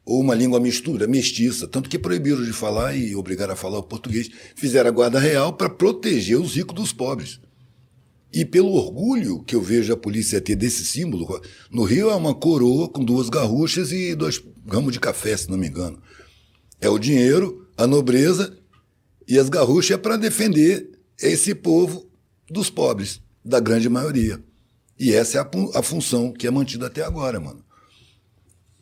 ou 0.04 0.22
uma 0.22 0.34
língua 0.34 0.60
mistura, 0.60 1.06
mestiça, 1.06 1.68
tanto 1.68 1.88
que 1.88 2.00
proibiram 2.00 2.44
de 2.44 2.52
falar 2.52 2.96
e 2.96 3.16
obrigaram 3.16 3.54
a 3.54 3.56
falar 3.56 3.78
o 3.78 3.84
português. 3.84 4.28
Fizeram 4.56 4.90
a 4.90 4.92
guarda 4.92 5.20
real 5.20 5.54
para 5.54 5.70
proteger 5.70 6.40
os 6.40 6.56
ricos 6.56 6.74
dos 6.74 6.92
pobres. 6.92 7.40
E 8.34 8.44
pelo 8.44 8.72
orgulho 8.72 9.44
que 9.44 9.56
eu 9.56 9.62
vejo 9.62 9.94
a 9.94 9.98
polícia 9.98 10.42
ter 10.42 10.56
desse 10.56 10.84
símbolo, 10.84 11.40
no 11.70 11.84
Rio 11.84 12.10
é 12.10 12.16
uma 12.16 12.34
coroa 12.34 12.90
com 12.90 13.06
duas 13.06 13.30
garruchas 13.30 13.92
e 13.92 14.16
dois 14.16 14.44
ramos 14.68 14.94
de 14.94 15.00
café, 15.00 15.38
se 15.38 15.48
não 15.48 15.60
me 15.60 15.68
engano. 15.68 16.02
É 16.82 16.90
o 16.90 16.98
dinheiro, 16.98 17.68
a 17.78 17.86
nobreza 17.86 18.59
e 19.30 19.38
as 19.38 19.48
garruchas 19.48 19.92
é 19.92 19.98
para 19.98 20.18
defender 20.18 20.90
esse 21.22 21.54
povo 21.54 22.10
dos 22.50 22.72
pobres, 22.72 23.22
da 23.46 23.60
grande 23.60 23.88
maioria. 23.88 24.44
E 25.00 25.14
essa 25.14 25.38
é 25.38 25.42
a, 25.42 25.80
a 25.80 25.84
função 25.84 26.34
que 26.34 26.48
é 26.48 26.52
mantida 26.52 26.88
até 26.88 27.04
agora, 27.04 27.40
mano. 27.40 27.64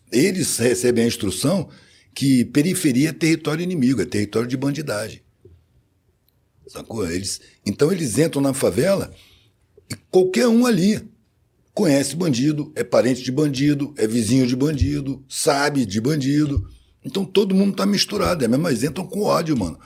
Eles 0.10 0.56
recebem 0.58 1.04
a 1.04 1.08
instrução 1.08 1.68
que 2.16 2.46
periferia 2.46 3.10
é 3.10 3.14
território 3.14 3.62
inimigo, 3.62 4.02
é 4.02 4.06
território 4.06 4.48
de 4.48 4.56
bandidagem. 4.56 5.22
Sacou? 6.66 7.06
Eles, 7.10 7.42
então 7.66 7.92
eles 7.92 8.18
entram 8.18 8.42
na 8.42 8.54
favela 8.54 9.14
e 9.92 9.96
qualquer 10.10 10.48
um 10.48 10.66
ali 10.66 11.02
conhece 11.74 12.16
bandido, 12.16 12.72
é 12.74 12.86
parente 12.86 13.22
de 13.22 13.32
bandido, 13.34 13.94
é 13.98 14.08
vizinho 14.08 14.48
de 14.48 14.56
bandido, 14.56 15.24
sabe 15.28 15.86
de 15.86 16.00
bandido. 16.00 16.70
Então 17.04 17.26
todo 17.26 17.54
mundo 17.54 17.76
tá 17.76 17.86
misturado, 17.86 18.46
é 18.46 18.48
mesmo, 18.48 18.64
mas 18.64 18.82
entram 18.82 19.06
com 19.06 19.24
ódio, 19.24 19.56
mano. 19.58 19.78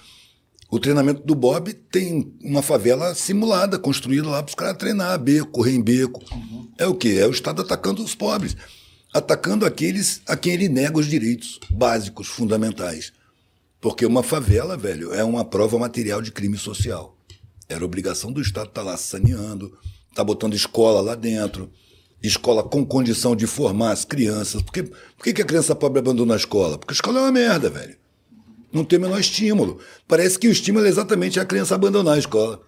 O 0.71 0.79
treinamento 0.79 1.21
do 1.23 1.35
Bob 1.35 1.73
tem 1.73 2.33
uma 2.41 2.61
favela 2.61 3.13
simulada, 3.13 3.77
construída 3.77 4.29
lá 4.29 4.41
para 4.41 4.51
os 4.51 4.55
caras 4.55 4.77
treinar, 4.77 5.19
beco, 5.19 5.51
correr 5.51 5.73
em 5.75 5.81
beco. 5.81 6.23
Uhum. 6.33 6.71
É 6.77 6.87
o 6.87 6.95
quê? 6.95 7.17
É 7.19 7.27
o 7.27 7.31
Estado 7.31 7.61
atacando 7.61 8.01
os 8.01 8.15
pobres. 8.15 8.55
Atacando 9.13 9.65
aqueles 9.65 10.21
a 10.25 10.37
quem 10.37 10.53
ele 10.53 10.69
nega 10.69 10.97
os 10.97 11.07
direitos 11.07 11.59
básicos, 11.69 12.27
fundamentais. 12.27 13.11
Porque 13.81 14.05
uma 14.05 14.23
favela, 14.23 14.77
velho, 14.77 15.13
é 15.13 15.21
uma 15.25 15.43
prova 15.43 15.77
material 15.77 16.21
de 16.21 16.31
crime 16.31 16.57
social. 16.57 17.17
Era 17.67 17.83
obrigação 17.83 18.31
do 18.31 18.41
Estado 18.41 18.69
estar 18.69 18.81
tá 18.81 18.91
lá 18.91 18.95
saneando, 18.95 19.65
estar 19.65 20.15
tá 20.15 20.23
botando 20.23 20.53
escola 20.53 21.01
lá 21.01 21.15
dentro, 21.15 21.69
escola 22.23 22.63
com 22.63 22.85
condição 22.85 23.35
de 23.35 23.45
formar 23.45 23.91
as 23.91 24.05
crianças. 24.05 24.61
Por 24.61 24.71
que, 24.71 24.83
por 24.83 25.21
que 25.21 25.41
a 25.41 25.45
criança 25.45 25.75
pobre 25.75 25.99
abandona 25.99 26.33
a 26.33 26.37
escola? 26.37 26.77
Porque 26.77 26.93
a 26.93 26.95
escola 26.95 27.19
é 27.19 27.23
uma 27.23 27.31
merda, 27.33 27.69
velho. 27.69 27.99
Não 28.71 28.85
tem 28.85 28.97
o 28.97 29.01
menor 29.01 29.19
estímulo. 29.19 29.79
Parece 30.07 30.39
que 30.39 30.47
o 30.47 30.51
estímulo 30.51 30.85
é 30.85 30.89
exatamente 30.89 31.39
a 31.39 31.45
criança 31.45 31.75
abandonar 31.75 32.15
a 32.15 32.19
escola. 32.19 32.61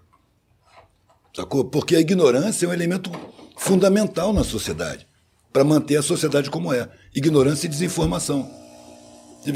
Sacou? 1.36 1.66
Porque 1.66 1.96
a 1.96 2.00
ignorância 2.00 2.66
é 2.66 2.70
um 2.70 2.74
elemento 2.74 3.12
fundamental 3.58 4.34
na 4.34 4.44
sociedade 4.44 5.08
para 5.52 5.64
manter 5.64 5.96
a 5.98 6.02
sociedade 6.02 6.50
como 6.50 6.74
é. 6.74 6.90
Ignorância 7.16 7.68
e 7.68 7.70
desinformação. 7.70 8.50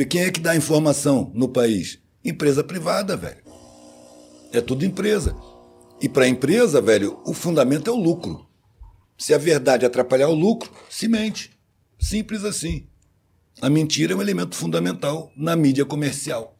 Quem 0.09 0.21
é 0.21 0.31
que 0.31 0.39
dá 0.39 0.55
informação 0.55 1.31
no 1.33 1.49
país? 1.49 1.99
Empresa 2.23 2.63
privada, 2.63 3.17
velho. 3.17 3.41
É 4.51 4.61
tudo 4.61 4.85
empresa. 4.85 5.35
E 6.01 6.07
para 6.07 6.25
a 6.25 6.27
empresa, 6.27 6.81
velho, 6.81 7.19
o 7.25 7.33
fundamento 7.33 7.89
é 7.89 7.93
o 7.93 7.97
lucro. 7.97 8.47
Se 9.17 9.33
a 9.33 9.37
verdade 9.37 9.85
atrapalhar 9.85 10.29
o 10.29 10.35
lucro, 10.35 10.71
se 10.89 11.07
mente. 11.07 11.51
Simples 11.99 12.43
assim. 12.43 12.87
A 13.61 13.69
mentira 13.69 14.13
é 14.13 14.15
um 14.15 14.21
elemento 14.21 14.55
fundamental 14.55 15.31
na 15.35 15.55
mídia 15.55 15.85
comercial 15.85 16.55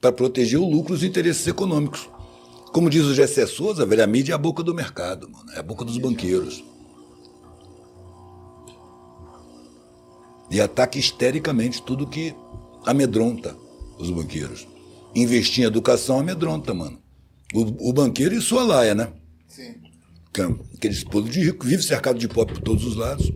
para 0.00 0.12
proteger 0.12 0.58
o 0.58 0.68
lucro 0.68 0.94
e 0.94 0.96
os 0.96 1.02
interesses 1.02 1.46
econômicos. 1.46 2.08
Como 2.72 2.88
diz 2.88 3.04
o 3.04 3.14
Gessé 3.14 3.46
Souza, 3.46 3.84
velho, 3.84 4.04
a 4.04 4.06
mídia 4.06 4.32
é 4.32 4.34
a 4.34 4.38
boca 4.38 4.62
do 4.62 4.74
mercado, 4.74 5.28
mano, 5.28 5.50
é 5.52 5.58
a 5.58 5.62
boca 5.62 5.84
dos 5.84 5.98
banqueiros. 5.98 6.64
E 10.50 10.60
ataca 10.60 10.98
histericamente 10.98 11.82
tudo 11.82 12.06
que 12.06 12.34
amedronta 12.86 13.56
os 13.98 14.10
banqueiros 14.10 14.66
investir 15.14 15.64
em 15.64 15.66
educação 15.66 16.18
amedronta, 16.18 16.74
mano. 16.74 16.98
O, 17.54 17.90
o 17.90 17.92
banqueiro 17.92 18.34
e 18.34 18.40
sua 18.40 18.62
laia, 18.62 18.94
né? 18.94 19.12
Sim. 19.46 19.74
Aquele 20.74 21.04
povo 21.06 21.28
de 21.28 21.40
rico, 21.40 21.66
vive 21.66 21.82
cercado 21.82 22.18
de 22.18 22.28
pobre 22.28 22.54
por 22.54 22.62
todos 22.62 22.84
os 22.84 22.94
lados. 22.94 23.32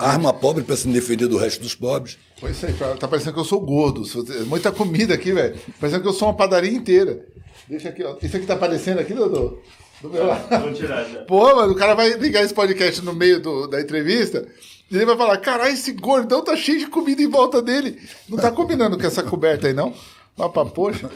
Arma 0.00 0.32
pobre 0.32 0.64
para 0.64 0.76
se 0.76 0.88
defender 0.88 1.28
do 1.28 1.36
resto 1.36 1.62
dos 1.62 1.74
pobres. 1.74 2.18
Pois 2.40 2.62
é, 2.64 2.72
tá 2.98 3.06
parecendo 3.06 3.34
que 3.34 3.40
eu 3.40 3.44
sou 3.44 3.60
gordo. 3.60 4.02
Muita 4.46 4.72
comida 4.72 5.14
aqui, 5.14 5.32
velho. 5.32 5.58
Parecendo 5.78 6.02
que 6.02 6.08
eu 6.08 6.12
sou 6.12 6.28
uma 6.28 6.34
padaria 6.34 6.72
inteira. 6.72 7.24
Deixa 7.68 7.90
aqui, 7.90 8.02
ó. 8.02 8.16
Isso 8.22 8.36
aqui 8.36 8.46
tá 8.46 8.54
aparecendo 8.54 8.98
aqui, 8.98 9.12
Dodô? 9.12 9.58
Do 10.00 10.08
meu 10.08 10.26
lado. 10.26 10.48
Vou 10.62 10.72
tirar 10.72 11.04
já. 11.04 11.20
Pô, 11.24 11.54
mano, 11.54 11.72
o 11.72 11.76
cara 11.76 11.94
vai 11.94 12.14
ligar 12.14 12.42
esse 12.42 12.54
podcast 12.54 13.02
no 13.02 13.12
meio 13.12 13.40
do, 13.40 13.66
da 13.66 13.80
entrevista 13.80 14.48
e 14.90 14.96
ele 14.96 15.04
vai 15.04 15.16
falar: 15.16 15.36
caralho, 15.36 15.74
esse 15.74 15.92
gordão 15.92 16.42
tá 16.42 16.56
cheio 16.56 16.78
de 16.78 16.86
comida 16.86 17.20
em 17.20 17.28
volta 17.28 17.60
dele. 17.60 18.00
Não 18.28 18.38
tá 18.38 18.50
combinando 18.50 18.98
com 18.98 19.06
essa 19.06 19.22
coberta 19.22 19.68
aí, 19.68 19.74
não? 19.74 19.94
Opa, 20.36 20.64
poxa. 20.64 21.10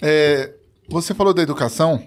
É, 0.00 0.52
você 0.88 1.12
falou 1.12 1.34
da 1.34 1.42
educação 1.42 2.06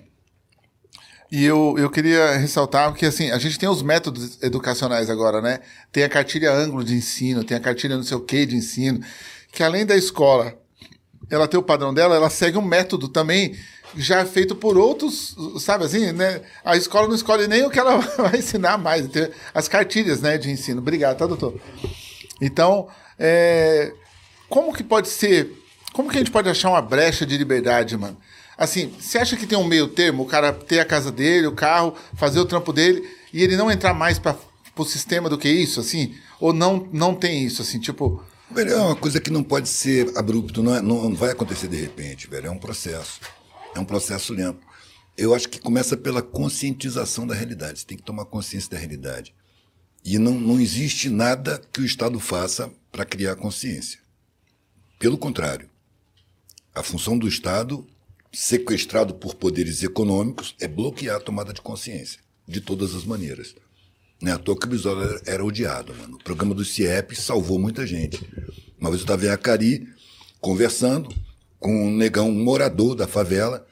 e 1.35 1.43
eu, 1.43 1.75
eu 1.77 1.89
queria 1.89 2.37
ressaltar 2.37 2.93
que 2.93 3.05
assim, 3.05 3.29
a 3.29 3.37
gente 3.37 3.59
tem 3.59 3.67
os 3.67 3.81
métodos 3.81 4.41
educacionais 4.41 5.09
agora, 5.09 5.41
né? 5.41 5.59
Tem 5.91 6.05
a 6.05 6.07
cartilha 6.07 6.49
ângulo 6.49 6.81
de 6.81 6.95
ensino, 6.95 7.43
tem 7.43 7.57
a 7.57 7.59
cartilha 7.59 7.97
não 7.97 8.03
sei 8.03 8.15
o 8.15 8.21
que 8.21 8.45
de 8.45 8.55
ensino, 8.55 9.01
que 9.51 9.61
além 9.61 9.85
da 9.85 9.97
escola 9.97 10.57
ela 11.29 11.45
ter 11.45 11.57
o 11.57 11.61
padrão 11.61 11.93
dela, 11.93 12.15
ela 12.15 12.29
segue 12.29 12.57
um 12.57 12.61
método 12.61 13.09
também 13.09 13.53
já 13.97 14.25
feito 14.25 14.55
por 14.55 14.77
outros, 14.77 15.35
sabe 15.59 15.83
assim, 15.83 16.13
né? 16.13 16.41
A 16.63 16.77
escola 16.77 17.09
não 17.09 17.15
escolhe 17.15 17.49
nem 17.49 17.65
o 17.65 17.69
que 17.69 17.79
ela 17.79 17.97
vai 18.17 18.37
ensinar 18.37 18.77
mais, 18.77 19.05
tem 19.09 19.29
as 19.53 19.67
cartilhas, 19.67 20.21
né, 20.21 20.37
de 20.37 20.49
ensino. 20.49 20.79
Obrigado, 20.79 21.17
tá, 21.17 21.27
doutor? 21.27 21.59
Então, 22.39 22.87
é, 23.19 23.91
como 24.47 24.73
que 24.73 24.85
pode 24.85 25.09
ser 25.09 25.51
como 25.91 26.09
que 26.09 26.15
a 26.17 26.19
gente 26.19 26.31
pode 26.31 26.49
achar 26.49 26.69
uma 26.69 26.81
brecha 26.81 27.25
de 27.25 27.37
liberdade, 27.37 27.97
mano? 27.97 28.17
Assim, 28.57 28.93
você 28.99 29.17
acha 29.17 29.35
que 29.35 29.45
tem 29.45 29.57
um 29.57 29.67
meio 29.67 29.87
termo, 29.87 30.23
o 30.23 30.25
cara 30.25 30.53
ter 30.53 30.79
a 30.79 30.85
casa 30.85 31.11
dele, 31.11 31.47
o 31.47 31.51
carro, 31.51 31.95
fazer 32.13 32.39
o 32.39 32.45
trampo 32.45 32.71
dele, 32.71 33.07
e 33.33 33.43
ele 33.43 33.57
não 33.57 33.69
entrar 33.69 33.93
mais 33.93 34.17
para 34.17 34.37
o 34.77 34.85
sistema 34.85 35.29
do 35.29 35.37
que 35.37 35.49
isso, 35.49 35.79
assim? 35.79 36.15
Ou 36.39 36.53
não, 36.53 36.87
não 36.91 37.13
tem 37.13 37.43
isso, 37.43 37.61
assim, 37.61 37.79
tipo... 37.79 38.23
Velho, 38.49 38.71
é 38.71 38.77
uma 38.77 38.95
coisa 38.95 39.19
que 39.19 39.29
não 39.29 39.43
pode 39.43 39.67
ser 39.67 40.17
abrupto, 40.17 40.63
não, 40.63 40.75
é, 40.75 40.81
não 40.81 41.13
vai 41.15 41.31
acontecer 41.31 41.67
de 41.67 41.75
repente, 41.75 42.27
velho. 42.27 42.47
É 42.47 42.51
um 42.51 42.57
processo. 42.57 43.19
É 43.75 43.79
um 43.79 43.85
processo 43.85 44.33
lento. 44.33 44.59
Eu 45.17 45.33
acho 45.33 45.49
que 45.49 45.59
começa 45.59 45.97
pela 45.97 46.21
conscientização 46.21 47.25
da 47.25 47.33
realidade. 47.33 47.79
Você 47.79 47.85
tem 47.85 47.97
que 47.97 48.03
tomar 48.03 48.25
consciência 48.25 48.69
da 48.69 48.77
realidade. 48.77 49.33
E 50.03 50.19
não, 50.19 50.33
não 50.33 50.59
existe 50.59 51.09
nada 51.09 51.61
que 51.73 51.81
o 51.81 51.85
Estado 51.85 52.19
faça 52.19 52.71
para 52.91 53.03
criar 53.03 53.35
consciência. 53.35 53.99
Pelo 54.99 55.17
contrário, 55.17 55.69
a 56.73 56.83
função 56.83 57.17
do 57.17 57.27
Estado 57.27 57.85
sequestrado 58.35 59.13
por 59.13 59.35
poderes 59.35 59.81
econômicos 59.81 60.55
é 60.59 60.67
bloquear 60.67 61.15
a 61.15 61.19
tomada 61.21 61.53
de 61.53 61.61
consciência, 61.61 62.19
de 62.45 62.59
todas 62.59 62.93
as 62.93 63.05
maneiras. 63.05 63.55
Né? 64.21 64.33
À 64.33 64.37
toa 64.37 64.59
que 64.59 64.65
o 64.65 64.69
Brizola 64.69 65.05
era, 65.05 65.21
era 65.25 65.45
odiado, 65.45 65.95
mano. 65.95 66.15
O 66.15 66.23
programa 66.23 66.53
do 66.53 66.65
CIEP 66.65 67.15
salvou 67.15 67.57
muita 67.57 67.87
gente. 67.87 68.21
Uma 68.77 68.89
vez 68.89 69.01
eu 69.01 69.05
estava 69.05 69.25
em 69.25 69.29
Acari, 69.29 69.87
conversando 70.41 71.15
com 71.59 71.87
um 71.87 71.95
negão, 71.95 72.29
um 72.29 72.43
morador 72.43 72.93
da 72.93 73.07
favela, 73.07 73.65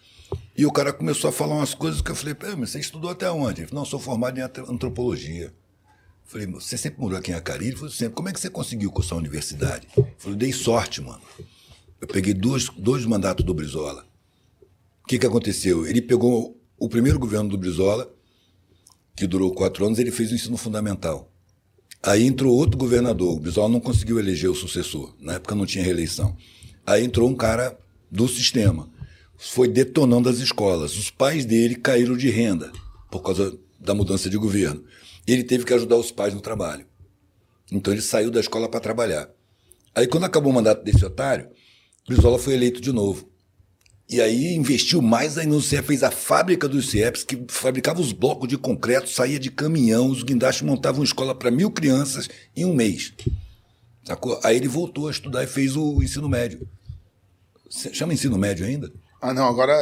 e 0.57 0.65
o 0.65 0.71
cara 0.71 0.93
começou 0.93 1.29
a 1.29 1.33
falar 1.33 1.55
umas 1.55 1.73
coisas 1.73 2.01
que 2.01 2.11
eu 2.11 2.15
falei, 2.15 2.35
mas 2.57 2.69
você 2.69 2.79
estudou 2.79 3.09
até 3.09 3.29
onde? 3.29 3.61
Ele 3.61 3.67
falou, 3.67 3.83
não, 3.83 3.89
sou 3.89 3.99
formado 3.99 4.39
em 4.39 4.41
antropologia. 4.41 5.47
Eu 5.47 5.53
falei, 6.25 6.47
você 6.47 6.77
sempre 6.77 7.01
morou 7.01 7.17
aqui 7.17 7.31
em 7.31 7.33
Acari? 7.33 7.67
Ele 7.67 7.75
falou, 7.75 7.91
sempre. 7.91 8.15
Como 8.15 8.29
é 8.29 8.33
que 8.33 8.39
você 8.39 8.49
conseguiu 8.49 8.91
cursar 8.91 9.17
a 9.17 9.19
universidade? 9.19 9.87
Eu 9.97 10.07
falei, 10.17 10.37
dei 10.37 10.53
sorte, 10.53 11.01
mano. 11.01 11.21
Eu 11.99 12.07
peguei 12.07 12.33
dois, 12.33 12.69
dois 12.77 13.05
mandatos 13.05 13.45
do 13.45 13.53
Brizola. 13.53 14.05
O 15.03 15.07
que, 15.07 15.19
que 15.19 15.25
aconteceu? 15.27 15.85
Ele 15.85 16.01
pegou 16.01 16.59
o 16.77 16.87
primeiro 16.87 17.19
governo 17.19 17.49
do 17.49 17.57
Brizola, 17.57 18.11
que 19.15 19.27
durou 19.27 19.53
quatro 19.53 19.85
anos, 19.85 19.99
ele 19.99 20.11
fez 20.11 20.31
o 20.31 20.35
ensino 20.35 20.57
fundamental. 20.57 21.31
Aí 22.01 22.23
entrou 22.23 22.55
outro 22.55 22.77
governador, 22.77 23.35
o 23.35 23.39
Brizola 23.39 23.69
não 23.69 23.79
conseguiu 23.79 24.19
eleger 24.19 24.49
o 24.49 24.55
sucessor, 24.55 25.15
na 25.19 25.33
época 25.33 25.55
não 25.55 25.65
tinha 25.65 25.83
reeleição. 25.83 26.35
Aí 26.85 27.03
entrou 27.03 27.29
um 27.29 27.35
cara 27.35 27.77
do 28.09 28.27
sistema, 28.27 28.89
foi 29.37 29.67
detonando 29.67 30.29
as 30.29 30.39
escolas. 30.39 30.97
Os 30.97 31.09
pais 31.09 31.45
dele 31.45 31.75
caíram 31.75 32.15
de 32.15 32.29
renda 32.29 32.71
por 33.11 33.21
causa 33.21 33.57
da 33.79 33.93
mudança 33.93 34.29
de 34.29 34.37
governo. 34.37 34.83
Ele 35.27 35.43
teve 35.43 35.65
que 35.65 35.73
ajudar 35.73 35.97
os 35.97 36.11
pais 36.11 36.33
no 36.33 36.41
trabalho. 36.41 36.85
Então 37.71 37.93
ele 37.93 38.01
saiu 38.01 38.31
da 38.31 38.39
escola 38.39 38.69
para 38.69 38.79
trabalhar. 38.79 39.29
Aí 39.93 40.07
quando 40.07 40.23
acabou 40.25 40.51
o 40.51 40.55
mandato 40.55 40.83
desse 40.83 41.03
otário, 41.05 41.49
Brizola 42.07 42.39
foi 42.39 42.53
eleito 42.53 42.81
de 42.81 42.91
novo. 42.91 43.32
E 44.09 44.21
aí 44.21 44.53
investiu 44.53 45.01
mais 45.01 45.37
ainda 45.37 45.55
no 45.55 45.61
CIEP, 45.61 45.87
fez 45.87 46.03
a 46.03 46.11
fábrica 46.11 46.67
dos 46.67 46.89
CIEPs, 46.89 47.23
que 47.23 47.45
fabricava 47.47 48.01
os 48.01 48.11
blocos 48.11 48.47
de 48.47 48.57
concreto, 48.57 49.09
saía 49.09 49.39
de 49.39 49.49
caminhão, 49.49 50.09
os 50.09 50.23
guindastes 50.23 50.61
montavam 50.61 50.99
uma 50.99 51.05
escola 51.05 51.33
para 51.33 51.49
mil 51.49 51.71
crianças 51.71 52.29
em 52.55 52.65
um 52.65 52.75
mês. 52.75 53.13
Sacou? 54.03 54.39
Aí 54.43 54.57
ele 54.57 54.67
voltou 54.67 55.07
a 55.07 55.11
estudar 55.11 55.43
e 55.43 55.47
fez 55.47 55.75
o 55.75 56.03
ensino 56.03 56.27
médio. 56.27 56.67
Chama 57.69 58.13
ensino 58.13 58.37
médio 58.37 58.65
ainda? 58.65 58.91
Ah, 59.21 59.33
não, 59.33 59.47
agora 59.47 59.73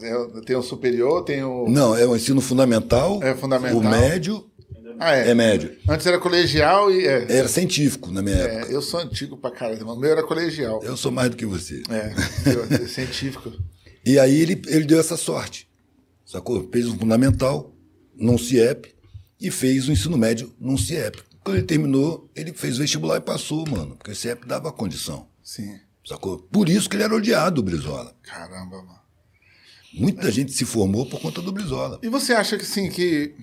é, 0.00 0.40
tem 0.46 0.56
o 0.56 0.62
superior, 0.62 1.24
tem 1.24 1.42
o. 1.42 1.68
Não, 1.68 1.96
é 1.96 2.06
o 2.06 2.14
ensino 2.14 2.40
fundamental. 2.40 3.20
É 3.22 3.34
fundamental. 3.34 3.78
O 3.78 3.82
médio. 3.82 4.48
Ah, 4.98 5.14
é. 5.16 5.30
É 5.30 5.34
médio. 5.34 5.76
Antes 5.88 6.06
era 6.06 6.18
colegial 6.18 6.90
e. 6.90 7.06
É, 7.06 7.32
Era 7.38 7.48
científico 7.48 8.10
na 8.10 8.20
minha 8.22 8.36
é, 8.36 8.56
época. 8.56 8.72
eu 8.72 8.82
sou 8.82 9.00
antigo 9.00 9.36
pra 9.36 9.50
caramba. 9.50 9.92
O 9.92 9.98
meu 9.98 10.10
era 10.10 10.22
colegial. 10.22 10.82
Eu 10.82 10.96
sou 10.96 11.10
mais 11.12 11.30
do 11.30 11.36
que 11.36 11.46
você. 11.46 11.82
É, 11.90 12.12
eu- 12.52 12.64
é 12.84 12.86
científico. 12.88 13.52
E 14.04 14.18
aí 14.18 14.40
ele, 14.40 14.60
ele 14.66 14.84
deu 14.84 14.98
essa 14.98 15.16
sorte. 15.16 15.68
Sacou? 16.24 16.68
Fez 16.72 16.86
um 16.86 16.98
fundamental 16.98 17.74
num 18.16 18.36
CIEP 18.36 18.94
e 19.40 19.50
fez 19.50 19.88
o 19.88 19.92
ensino 19.92 20.16
médio 20.18 20.52
num 20.58 20.76
CIEP. 20.76 21.22
Quando 21.44 21.56
ele 21.56 21.66
terminou, 21.66 22.30
ele 22.34 22.52
fez 22.52 22.76
vestibular 22.78 23.16
e 23.16 23.20
passou, 23.20 23.66
mano. 23.68 23.96
Porque 23.96 24.10
o 24.10 24.16
CIEP 24.16 24.46
dava 24.46 24.70
condição. 24.72 25.28
Sim. 25.42 25.78
Sacou? 26.06 26.38
Por 26.38 26.68
isso 26.68 26.88
que 26.88 26.96
ele 26.96 27.02
era 27.04 27.14
odiado, 27.14 27.60
o 27.60 27.64
Brizola. 27.64 28.14
Caramba, 28.22 28.76
mano. 28.82 28.98
Muita 29.94 30.30
gente 30.30 30.52
se 30.52 30.64
formou 30.64 31.06
por 31.06 31.20
conta 31.20 31.40
do 31.40 31.50
Brizola. 31.52 31.98
E 32.02 32.08
você 32.08 32.32
acha 32.34 32.58
que 32.58 32.64
sim, 32.66 32.90
que 32.90 33.34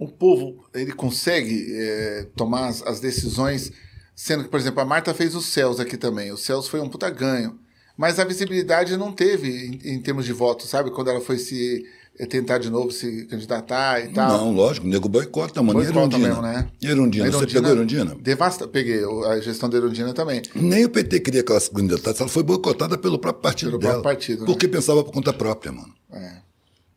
o 0.00 0.08
povo 0.08 0.64
ele 0.74 0.92
consegue 0.92 1.66
é, 1.74 2.26
tomar 2.34 2.68
as, 2.68 2.82
as 2.82 3.00
decisões, 3.00 3.70
sendo 4.16 4.44
que, 4.44 4.48
por 4.48 4.58
exemplo, 4.58 4.80
a 4.80 4.84
Marta 4.86 5.12
fez 5.12 5.34
os 5.34 5.44
céus 5.44 5.78
aqui 5.78 5.98
também. 5.98 6.32
Os 6.32 6.42
céus 6.42 6.66
foi 6.66 6.80
um 6.80 6.88
puta 6.88 7.10
ganho. 7.10 7.58
Mas 7.98 8.18
a 8.18 8.24
visibilidade 8.24 8.96
não 8.96 9.12
teve 9.12 9.78
em, 9.84 9.96
em 9.96 10.00
termos 10.00 10.24
de 10.24 10.32
voto, 10.32 10.66
sabe? 10.66 10.90
Quando 10.90 11.10
ela 11.10 11.20
foi 11.20 11.36
se 11.36 11.84
eh, 12.18 12.24
tentar 12.24 12.56
de 12.56 12.70
novo 12.70 12.90
se 12.90 13.26
candidatar 13.26 14.02
e 14.02 14.08
tal. 14.08 14.38
Não, 14.38 14.52
lógico, 14.52 14.86
o 14.86 14.88
nego 14.88 15.06
boicota, 15.06 15.62
mano. 15.62 15.82
E 15.82 15.84
Boicota 15.84 16.16
Erundina? 16.16 16.28
mesmo, 16.28 16.42
né? 16.42 16.70
E 16.80 16.86
Erundina? 16.86 17.28
A 17.28 17.30
Você 17.30 17.46
pegou 17.46 17.70
Erundina? 17.70 18.16
Devasta, 18.18 18.66
peguei 18.66 19.02
a 19.26 19.38
gestão 19.40 19.68
da 19.68 19.76
Erundina 19.76 20.14
também. 20.14 20.40
Nem 20.54 20.86
o 20.86 20.88
PT 20.88 21.20
queria 21.20 21.42
que 21.42 21.52
ela 21.52 21.60
se 21.60 21.70
candidatasse, 21.70 22.22
ela 22.22 22.30
foi 22.30 22.42
boicotada 22.42 22.96
pelo 22.96 23.18
próprio 23.18 23.42
partido 23.42 23.72
Pelo 23.72 23.82
dela. 23.82 23.92
próprio 24.00 24.16
partido, 24.16 24.40
né? 24.40 24.46
Porque 24.46 24.66
pensava 24.66 25.04
por 25.04 25.12
conta 25.12 25.30
própria, 25.30 25.70
mano. 25.70 25.92
É. 26.10 26.38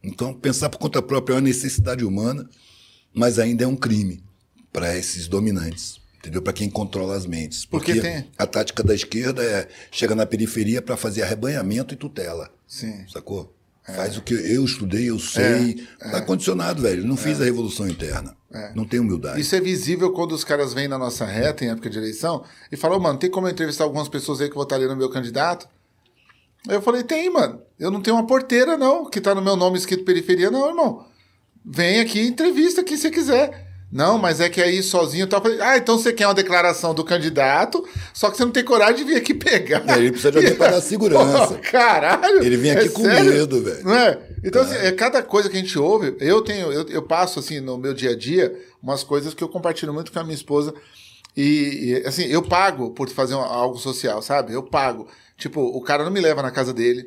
Então, 0.01 0.33
pensar 0.33 0.69
por 0.69 0.77
conta 0.77 1.01
própria 1.01 1.33
é 1.33 1.35
uma 1.35 1.41
necessidade 1.41 2.05
humana, 2.05 2.49
mas 3.13 3.39
ainda 3.39 3.63
é 3.63 3.67
um 3.67 3.75
crime 3.75 4.23
para 4.71 4.97
esses 4.97 5.27
dominantes, 5.27 5.99
entendeu? 6.19 6.41
Para 6.41 6.53
quem 6.53 6.69
controla 6.69 7.15
as 7.15 7.25
mentes. 7.25 7.65
Porque 7.65 7.93
Porque 7.93 8.07
tem- 8.07 8.27
a 8.37 8.45
tática 8.47 8.83
da 8.83 8.93
esquerda 8.95 9.43
é 9.43 9.67
chega 9.91 10.15
na 10.15 10.25
periferia 10.25 10.81
para 10.81 10.97
fazer 10.97 11.21
arrebanhamento 11.23 11.93
e 11.93 11.97
tutela. 11.97 12.49
Sim. 12.67 13.05
Sacou? 13.11 13.53
Faz 13.85 14.15
o 14.17 14.21
que 14.21 14.33
eu 14.33 14.63
estudei, 14.63 15.09
eu 15.09 15.19
sei. 15.19 15.85
Tá 15.99 16.21
condicionado, 16.21 16.81
velho. 16.81 17.05
Não 17.05 17.17
fiz 17.17 17.41
a 17.41 17.43
revolução 17.43 17.85
interna. 17.87 18.33
Não 18.73 18.85
tem 18.85 18.99
humildade. 18.99 19.41
Isso 19.41 19.53
é 19.55 19.59
visível 19.59 20.13
quando 20.13 20.31
os 20.31 20.43
caras 20.43 20.73
vêm 20.73 20.87
na 20.87 20.97
nossa 20.97 21.25
reta 21.25 21.65
em 21.65 21.69
época 21.69 21.89
de 21.89 21.97
eleição 21.97 22.45
e 22.71 22.77
falam, 22.77 22.97
mano, 22.99 23.19
tem 23.19 23.29
como 23.29 23.45
eu 23.47 23.51
entrevistar 23.51 23.83
algumas 23.83 24.07
pessoas 24.07 24.39
aí 24.39 24.47
que 24.47 24.55
votariam 24.55 24.89
no 24.89 24.95
meu 24.95 25.09
candidato? 25.09 25.67
Aí 26.67 26.75
eu 26.75 26.81
falei, 26.81 27.03
tem, 27.03 27.29
mano. 27.29 27.59
Eu 27.77 27.91
não 27.91 28.01
tenho 28.01 28.15
uma 28.15 28.25
porteira, 28.25 28.77
não, 28.77 29.09
que 29.09 29.19
tá 29.19 29.35
no 29.35 29.41
meu 29.41 29.57
nome 29.57 29.77
escrito 29.77 30.05
periferia, 30.05 30.49
não, 30.49 30.69
irmão. 30.69 31.05
Vem 31.65 31.99
aqui 31.99 32.19
entrevista 32.21 32.83
quem 32.83 32.97
você 32.97 33.09
quiser. 33.09 33.71
Não, 33.91 34.17
mas 34.17 34.39
é 34.41 34.49
que 34.49 34.59
aí 34.59 34.81
sozinho 34.81 35.27
tá. 35.27 35.39
Ah, 35.61 35.77
então 35.77 35.99
você 35.99 36.11
quer 36.11 36.25
uma 36.25 36.33
declaração 36.33 36.95
do 36.95 37.03
candidato, 37.03 37.87
só 38.11 38.31
que 38.31 38.37
você 38.37 38.43
não 38.43 38.51
tem 38.51 38.63
coragem 38.63 38.95
de 38.95 39.03
vir 39.03 39.17
aqui 39.17 39.35
pegar. 39.35 39.83
É, 39.87 39.99
ele 39.99 40.09
precisa 40.09 40.31
de 40.31 40.37
alguém 40.39 40.55
pra 40.55 40.69
dar 40.71 40.81
segurança. 40.81 41.53
Pô, 41.53 41.71
caralho! 41.71 42.43
Ele 42.43 42.57
vem 42.57 42.71
é 42.71 42.79
aqui 42.79 42.89
com 42.89 43.03
sério? 43.03 43.31
medo, 43.31 43.61
velho. 43.63 43.83
Não 43.83 43.93
é? 43.95 44.19
Então, 44.43 44.63
assim, 44.63 44.75
é 44.77 44.91
cada 44.91 45.21
coisa 45.21 45.47
que 45.47 45.55
a 45.55 45.59
gente 45.59 45.77
ouve, 45.77 46.15
eu 46.19 46.41
tenho, 46.41 46.71
eu, 46.71 46.87
eu 46.89 47.03
passo 47.03 47.37
assim 47.39 47.59
no 47.59 47.77
meu 47.77 47.93
dia 47.93 48.09
a 48.11 48.17
dia 48.17 48.51
umas 48.81 49.03
coisas 49.03 49.33
que 49.35 49.43
eu 49.43 49.47
compartilho 49.47 49.93
muito 49.93 50.11
com 50.11 50.19
a 50.19 50.23
minha 50.23 50.33
esposa. 50.35 50.73
E, 51.37 52.01
e, 52.03 52.07
assim, 52.07 52.25
eu 52.25 52.41
pago 52.41 52.89
por 52.91 53.07
fazer 53.09 53.35
um- 53.35 53.39
algo 53.41 53.77
social, 53.77 54.21
sabe? 54.23 54.53
Eu 54.53 54.63
pago. 54.63 55.07
Tipo, 55.37 55.61
o 55.61 55.81
cara 55.81 56.03
não 56.03 56.11
me 56.11 56.19
leva 56.19 56.41
na 56.41 56.49
casa 56.51 56.73
dele. 56.73 57.05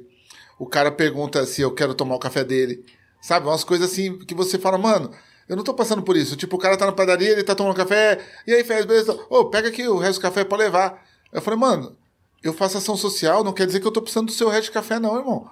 O 0.58 0.66
cara 0.66 0.90
pergunta 0.92 1.44
se 1.46 1.62
eu 1.62 1.72
quero 1.72 1.94
tomar 1.94 2.14
o 2.14 2.18
café 2.20 2.44
dele. 2.44 2.84
Sabe? 3.26 3.44
Umas 3.48 3.64
coisas 3.64 3.90
assim 3.90 4.16
que 4.18 4.36
você 4.36 4.56
fala, 4.56 4.78
mano, 4.78 5.10
eu 5.48 5.56
não 5.56 5.64
tô 5.64 5.74
passando 5.74 6.00
por 6.00 6.16
isso. 6.16 6.36
Tipo, 6.36 6.54
o 6.54 6.58
cara 6.60 6.76
tá 6.76 6.86
na 6.86 6.92
padaria, 6.92 7.30
ele 7.30 7.42
tá 7.42 7.56
tomando 7.56 7.74
café. 7.74 8.20
E 8.46 8.54
aí, 8.54 8.62
Fez, 8.62 8.84
beleza? 8.84 9.18
Ô, 9.28 9.46
pega 9.46 9.66
aqui 9.68 9.88
o 9.88 9.98
resto 9.98 10.20
do 10.20 10.22
café 10.22 10.44
pra 10.44 10.56
levar. 10.56 11.02
Eu 11.32 11.42
falei, 11.42 11.58
mano, 11.58 11.96
eu 12.40 12.52
faço 12.52 12.78
ação 12.78 12.96
social, 12.96 13.42
não 13.42 13.52
quer 13.52 13.66
dizer 13.66 13.80
que 13.80 13.86
eu 13.86 13.90
tô 13.90 14.00
precisando 14.00 14.26
do 14.26 14.32
seu 14.32 14.48
resto 14.48 14.66
de 14.66 14.70
café, 14.70 15.00
não, 15.00 15.16
irmão. 15.18 15.50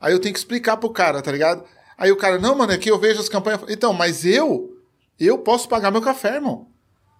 Aí 0.00 0.12
eu 0.12 0.20
tenho 0.20 0.32
que 0.32 0.38
explicar 0.38 0.76
pro 0.76 0.88
cara, 0.90 1.20
tá 1.20 1.32
ligado? 1.32 1.64
Aí 1.98 2.12
o 2.12 2.16
cara, 2.16 2.38
não, 2.38 2.54
mano, 2.54 2.70
é 2.72 2.78
que 2.78 2.88
eu 2.88 2.96
vejo 2.96 3.18
as 3.18 3.28
campanhas. 3.28 3.60
Então, 3.68 3.92
mas 3.92 4.24
eu, 4.24 4.76
eu 5.18 5.36
posso 5.38 5.68
pagar 5.68 5.90
meu 5.90 6.00
café, 6.00 6.36
irmão. 6.36 6.68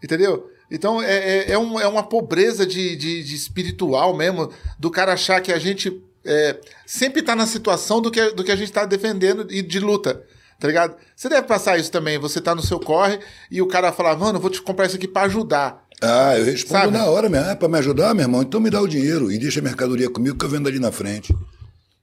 Entendeu? 0.00 0.48
Então 0.70 1.02
é, 1.02 1.16
é, 1.16 1.50
é, 1.52 1.58
um- 1.58 1.80
é 1.80 1.86
uma 1.88 2.04
pobreza 2.04 2.64
de, 2.64 2.94
de, 2.94 3.24
de 3.24 3.34
espiritual 3.34 4.14
mesmo, 4.16 4.52
do 4.78 4.88
cara 4.88 5.14
achar 5.14 5.40
que 5.40 5.52
a 5.52 5.58
gente 5.58 6.00
é, 6.26 6.60
sempre 6.84 7.22
tá 7.22 7.34
na 7.34 7.46
situação 7.46 8.00
do 8.00 8.10
que, 8.10 8.30
do 8.32 8.44
que 8.44 8.52
a 8.52 8.56
gente 8.56 8.72
tá 8.72 8.84
defendendo 8.84 9.46
e 9.50 9.62
de 9.62 9.80
luta. 9.80 10.22
Tá 10.58 10.66
ligado? 10.66 10.96
Você 11.14 11.28
deve 11.28 11.46
passar 11.46 11.78
isso 11.78 11.90
também. 11.90 12.18
Você 12.18 12.40
tá 12.40 12.54
no 12.54 12.62
seu 12.62 12.80
corre 12.80 13.18
e 13.50 13.60
o 13.60 13.66
cara 13.66 13.92
fala, 13.92 14.16
mano, 14.16 14.38
eu 14.38 14.42
vou 14.42 14.50
te 14.50 14.62
comprar 14.62 14.86
isso 14.86 14.96
aqui 14.96 15.06
pra 15.06 15.22
ajudar. 15.22 15.84
Ah, 16.00 16.38
eu 16.38 16.44
respondo 16.44 16.80
Sabe? 16.80 16.92
na 16.92 17.06
hora 17.06 17.28
mesmo. 17.28 17.50
É 17.50 17.54
pra 17.54 17.68
me 17.68 17.78
ajudar, 17.78 18.14
meu 18.14 18.24
irmão? 18.24 18.42
Então 18.42 18.60
me 18.60 18.70
dá 18.70 18.80
o 18.80 18.88
dinheiro 18.88 19.30
e 19.30 19.38
deixa 19.38 19.60
a 19.60 19.62
mercadoria 19.62 20.10
comigo 20.10 20.36
que 20.36 20.44
eu 20.44 20.48
vendo 20.48 20.68
ali 20.68 20.78
na 20.78 20.92
frente. 20.92 21.34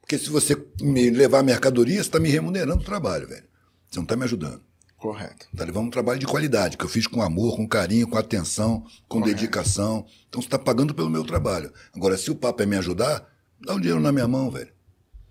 Porque 0.01 0.17
se 0.17 0.29
você 0.29 0.55
me 0.81 1.09
levar 1.09 1.39
a 1.39 1.43
mercadoria, 1.43 2.03
você 2.03 2.09
tá 2.09 2.19
me 2.19 2.29
remunerando 2.29 2.81
o 2.81 2.86
trabalho, 2.86 3.27
velho. 3.27 3.45
Você 3.89 3.99
não 3.99 4.05
tá 4.05 4.15
me 4.15 4.23
ajudando. 4.23 4.62
Correto. 4.97 5.47
Tá 5.55 5.65
levando 5.65 5.88
um 5.88 5.91
trabalho 5.91 6.19
de 6.19 6.25
qualidade, 6.25 6.77
que 6.77 6.86
eu 6.86 6.89
fiz 6.89 7.07
com 7.07 7.21
amor, 7.21 7.57
com 7.57 7.67
carinho, 7.67 8.07
com 8.07 8.17
atenção, 8.17 8.86
com 9.07 9.19
dedicação. 9.19 10.05
Então 10.29 10.41
você 10.41 10.47
tá 10.47 10.57
pagando 10.57 10.93
pelo 10.93 11.09
meu 11.09 11.23
trabalho. 11.23 11.73
Agora, 11.93 12.17
se 12.17 12.31
o 12.31 12.36
papo 12.36 12.63
é 12.63 12.65
me 12.65 12.77
ajudar, 12.77 13.27
dá 13.65 13.73
o 13.76 13.80
dinheiro 13.80 13.99
na 13.99 14.12
minha 14.12 14.28
mão, 14.28 14.49
velho. 14.52 14.71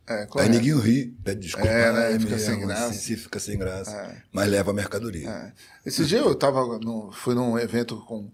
É, 0.09 0.27
Aí 0.37 0.49
ninguém 0.49 0.77
ri, 0.81 1.07
pede 1.25 1.41
desculpa. 1.43 1.69
É, 1.69 1.93
né? 1.93 2.07
ai, 2.09 2.19
Fica 2.19 2.39
sem 2.39 2.61
graça. 2.61 2.93
se- 2.93 3.17
fica 3.17 3.39
sem 3.39 3.57
graça. 3.57 4.17
Mas 4.33 4.49
leva 4.49 4.73
a 4.73 4.75
mercadoria. 4.75 5.29
É. 5.31 5.53
Esse 5.87 6.05
dia 6.05 6.19
eu 6.19 6.35
tava 6.35 6.79
no, 6.81 7.13
fui 7.13 7.35
num 7.35 7.57
evento 7.59 7.97
com, 8.05 8.29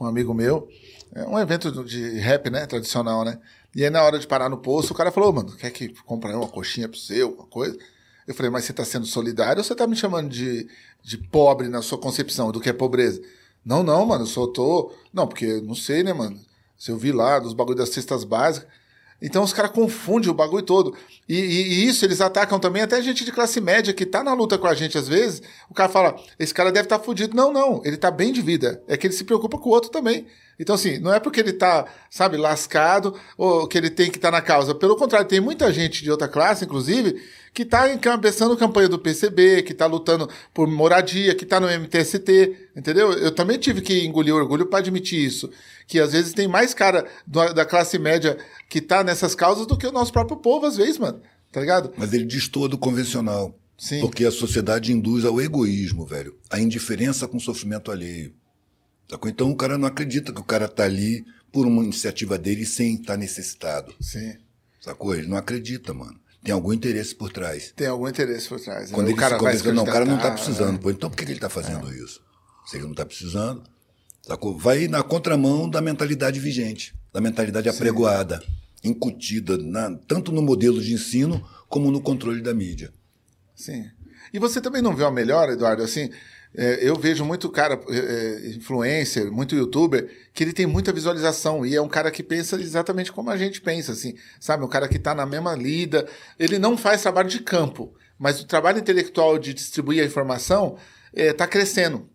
um 0.00 0.06
amigo 0.06 0.32
meu, 0.32 0.66
é 1.14 1.24
um 1.24 1.38
evento 1.38 1.84
de 1.84 2.18
rap, 2.18 2.48
né, 2.48 2.64
tradicional, 2.66 3.22
né? 3.24 3.38
E 3.76 3.84
aí 3.84 3.90
na 3.90 4.02
hora 4.02 4.18
de 4.18 4.26
parar 4.26 4.48
no 4.48 4.56
posto, 4.56 4.92
o 4.92 4.94
cara 4.94 5.12
falou, 5.12 5.30
mano, 5.32 5.54
quer 5.56 5.70
que 5.70 5.90
comprar 6.04 6.34
uma 6.36 6.48
coxinha 6.48 6.88
pro 6.88 6.98
seu, 6.98 7.28
alguma 7.28 7.46
coisa? 7.46 7.78
Eu 8.26 8.34
falei, 8.34 8.50
mas 8.50 8.64
você 8.64 8.72
tá 8.72 8.84
sendo 8.84 9.04
solidário 9.06 9.58
ou 9.60 9.64
você 9.64 9.74
tá 9.74 9.86
me 9.86 9.94
chamando 9.96 10.30
de, 10.30 10.66
de 11.02 11.18
pobre 11.18 11.68
na 11.68 11.82
sua 11.82 11.98
concepção 11.98 12.50
do 12.50 12.60
que 12.60 12.70
é 12.70 12.72
pobreza? 12.72 13.20
Não, 13.64 13.82
não, 13.82 14.06
mano, 14.06 14.22
eu 14.22 14.26
só 14.26 14.46
tô... 14.46 14.90
Não, 15.12 15.26
porque 15.28 15.60
não 15.60 15.74
sei, 15.74 16.02
né, 16.02 16.14
mano? 16.14 16.40
Se 16.78 16.90
eu 16.90 16.96
vi 16.96 17.12
lá 17.12 17.38
dos 17.38 17.52
bagulho 17.52 17.76
das 17.76 17.90
cestas 17.90 18.24
básicas... 18.24 18.66
Então 19.22 19.42
os 19.42 19.52
caras 19.52 19.70
confundem 19.72 20.30
o 20.30 20.34
bagulho 20.34 20.62
todo. 20.64 20.96
E, 21.28 21.34
e- 21.36 21.62
e 21.74 21.86
isso 21.88 22.04
eles 22.04 22.20
atacam 22.20 22.58
também 22.58 22.82
até 22.82 23.00
gente 23.02 23.24
de 23.24 23.32
classe 23.32 23.60
média 23.60 23.92
que 23.92 24.06
tá 24.06 24.22
na 24.24 24.32
luta 24.32 24.56
com 24.58 24.66
a 24.66 24.74
gente 24.74 24.96
às 24.96 25.06
vezes. 25.08 25.42
O 25.68 25.74
cara 25.74 25.88
fala, 25.88 26.16
esse 26.38 26.54
cara 26.54 26.72
deve 26.72 26.86
estar 26.86 26.98
tá 26.98 27.04
fudido. 27.04 27.36
Não, 27.36 27.52
não, 27.52 27.82
ele 27.84 27.96
tá 27.96 28.10
bem 28.10 28.32
de 28.32 28.40
vida. 28.42 28.82
É 28.88 28.96
que 28.96 29.06
ele 29.06 29.14
se 29.14 29.24
preocupa 29.24 29.58
com 29.58 29.68
o 29.68 29.72
outro 29.72 29.90
também. 29.90 30.26
Então, 30.60 30.74
assim, 30.74 30.98
não 30.98 31.10
é 31.10 31.18
porque 31.18 31.40
ele 31.40 31.54
tá, 31.54 31.86
sabe, 32.10 32.36
lascado 32.36 33.18
ou 33.38 33.66
que 33.66 33.78
ele 33.78 33.88
tem 33.88 34.10
que 34.10 34.18
estar 34.18 34.30
tá 34.30 34.36
na 34.36 34.42
causa. 34.42 34.74
Pelo 34.74 34.94
contrário, 34.94 35.26
tem 35.26 35.40
muita 35.40 35.72
gente 35.72 36.04
de 36.04 36.10
outra 36.10 36.28
classe, 36.28 36.66
inclusive, 36.66 37.18
que 37.54 37.62
está 37.62 37.90
encabeçando 37.90 38.54
campanha 38.58 38.86
do 38.86 38.98
PCB, 38.98 39.62
que 39.62 39.72
está 39.72 39.86
lutando 39.86 40.28
por 40.52 40.68
moradia, 40.68 41.34
que 41.34 41.44
está 41.44 41.58
no 41.58 41.66
MTST, 41.66 42.68
entendeu? 42.76 43.10
Eu 43.14 43.32
também 43.32 43.58
tive 43.58 43.80
que 43.80 44.04
engolir 44.04 44.34
orgulho 44.34 44.66
para 44.66 44.80
admitir 44.80 45.24
isso. 45.24 45.50
Que 45.86 45.98
às 45.98 46.12
vezes 46.12 46.34
tem 46.34 46.46
mais 46.46 46.74
cara 46.74 47.06
da 47.26 47.64
classe 47.64 47.98
média 47.98 48.36
que 48.68 48.80
está 48.80 49.02
nessas 49.02 49.34
causas 49.34 49.66
do 49.66 49.78
que 49.78 49.86
o 49.86 49.92
nosso 49.92 50.12
próprio 50.12 50.36
povo, 50.36 50.66
às 50.66 50.76
vezes, 50.76 50.98
mano. 50.98 51.22
Tá 51.50 51.60
ligado? 51.60 51.90
Mas 51.96 52.12
ele 52.12 52.26
destoa 52.26 52.68
do 52.68 52.76
convencional. 52.76 53.58
Sim. 53.78 54.02
Porque 54.02 54.26
a 54.26 54.30
sociedade 54.30 54.92
induz 54.92 55.24
ao 55.24 55.40
egoísmo, 55.40 56.04
velho. 56.04 56.36
A 56.50 56.60
indiferença 56.60 57.26
com 57.26 57.38
o 57.38 57.40
sofrimento 57.40 57.90
alheio. 57.90 58.34
Então 59.26 59.50
o 59.50 59.56
cara 59.56 59.76
não 59.76 59.88
acredita 59.88 60.32
que 60.32 60.40
o 60.40 60.44
cara 60.44 60.68
tá 60.68 60.84
ali 60.84 61.24
por 61.52 61.66
uma 61.66 61.82
iniciativa 61.82 62.38
dele 62.38 62.64
sem 62.64 62.94
estar 62.94 63.14
tá 63.14 63.16
necessitado. 63.16 63.94
Sim. 64.00 64.36
Sacou? 64.80 65.14
Ele 65.14 65.26
não 65.26 65.36
acredita, 65.36 65.92
mano. 65.92 66.18
Tem 66.42 66.54
algum 66.54 66.72
interesse 66.72 67.14
por 67.14 67.30
trás. 67.30 67.72
Tem 67.76 67.86
algum 67.86 68.08
interesse 68.08 68.48
por 68.48 68.58
trás. 68.58 68.90
Quando 68.90 69.08
ele 69.08 69.14
o 69.14 69.16
cara 69.16 69.34
se 69.34 69.40
convence, 69.40 69.72
não, 69.72 69.82
o 69.82 69.86
cara 69.86 70.04
não 70.04 70.18
tá 70.18 70.30
precisando. 70.30 70.78
Pô, 70.78 70.90
então 70.90 71.10
por 71.10 71.16
que 71.16 71.30
ele 71.30 71.38
tá 71.38 71.50
fazendo 71.50 71.90
é. 71.90 71.96
isso? 71.96 72.22
Se 72.66 72.76
ele 72.76 72.86
não 72.86 72.94
tá 72.94 73.04
precisando, 73.04 73.62
sacou? 74.22 74.56
Vai 74.56 74.88
na 74.88 75.02
contramão 75.02 75.68
da 75.68 75.82
mentalidade 75.82 76.40
vigente, 76.40 76.94
da 77.12 77.20
mentalidade 77.20 77.70
Sim. 77.70 77.76
apregoada, 77.76 78.42
incutida 78.82 79.58
na, 79.58 79.94
tanto 80.06 80.32
no 80.32 80.40
modelo 80.40 80.80
de 80.80 80.94
ensino 80.94 81.46
como 81.68 81.90
no 81.90 82.00
controle 82.00 82.40
da 82.40 82.54
mídia. 82.54 82.90
Sim. 83.54 83.90
E 84.32 84.38
você 84.38 84.60
também 84.60 84.80
não 84.80 84.96
vê 84.96 85.04
a 85.04 85.10
melhor, 85.10 85.50
Eduardo, 85.50 85.82
assim, 85.82 86.10
é, 86.56 86.80
eu 86.82 86.96
vejo 86.96 87.24
muito 87.24 87.48
cara, 87.48 87.80
é, 87.88 87.96
é, 87.96 88.50
influencer, 88.50 89.30
muito 89.30 89.54
youtuber, 89.54 90.10
que 90.34 90.42
ele 90.42 90.52
tem 90.52 90.66
muita 90.66 90.92
visualização 90.92 91.64
e 91.64 91.76
é 91.76 91.80
um 91.80 91.88
cara 91.88 92.10
que 92.10 92.22
pensa 92.22 92.60
exatamente 92.60 93.12
como 93.12 93.30
a 93.30 93.36
gente 93.36 93.60
pensa, 93.60 93.92
assim, 93.92 94.14
sabe? 94.40 94.64
Um 94.64 94.68
cara 94.68 94.88
que 94.88 94.96
está 94.96 95.14
na 95.14 95.24
mesma 95.24 95.54
lida. 95.54 96.06
Ele 96.38 96.58
não 96.58 96.76
faz 96.76 97.02
trabalho 97.02 97.28
de 97.28 97.40
campo, 97.40 97.94
mas 98.18 98.40
o 98.40 98.46
trabalho 98.46 98.78
intelectual 98.78 99.38
de 99.38 99.54
distribuir 99.54 100.02
a 100.02 100.06
informação 100.06 100.76
está 101.14 101.44
é, 101.44 101.48
crescendo. 101.48 102.08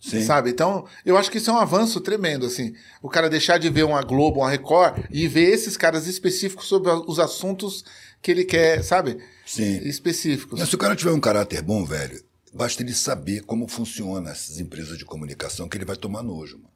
Sim. 0.00 0.22
Sabe? 0.22 0.50
Então, 0.50 0.86
eu 1.04 1.16
acho 1.16 1.30
que 1.30 1.38
isso 1.38 1.50
é 1.50 1.52
um 1.52 1.58
avanço 1.58 2.00
tremendo, 2.00 2.46
assim. 2.46 2.72
O 3.02 3.08
cara 3.08 3.28
deixar 3.28 3.58
de 3.58 3.68
ver 3.68 3.82
uma 3.82 4.00
Globo, 4.02 4.40
uma 4.40 4.50
Record 4.50 5.04
e 5.10 5.26
ver 5.26 5.50
esses 5.50 5.76
caras 5.76 6.06
específicos 6.06 6.66
sobre 6.66 6.90
os 7.06 7.18
assuntos 7.18 7.84
que 8.22 8.30
ele 8.30 8.44
quer, 8.44 8.84
sabe? 8.84 9.18
Sim. 9.44 9.78
Específicos. 9.78 10.60
Mas 10.60 10.68
se 10.68 10.74
o 10.74 10.78
cara 10.78 10.94
tiver 10.94 11.10
um 11.10 11.20
caráter 11.20 11.62
bom, 11.62 11.84
velho, 11.84 12.22
Basta 12.52 12.82
ele 12.82 12.94
saber 12.94 13.42
como 13.42 13.68
funcionam 13.68 14.30
essas 14.30 14.58
empresas 14.58 14.96
de 14.96 15.04
comunicação 15.04 15.68
que 15.68 15.76
ele 15.76 15.84
vai 15.84 15.96
tomar 15.96 16.22
nojo. 16.22 16.58
Mano. 16.58 16.70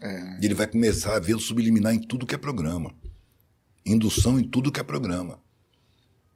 É. 0.00 0.38
E 0.40 0.44
ele 0.46 0.54
vai 0.54 0.66
começar 0.66 1.14
a 1.14 1.20
ver 1.20 1.34
o 1.34 1.40
subliminar 1.40 1.94
em 1.94 2.00
tudo 2.00 2.26
que 2.26 2.34
é 2.34 2.38
programa. 2.38 2.94
Indução 3.84 4.38
em 4.38 4.44
tudo 4.44 4.72
que 4.72 4.80
é 4.80 4.82
programa. 4.82 5.42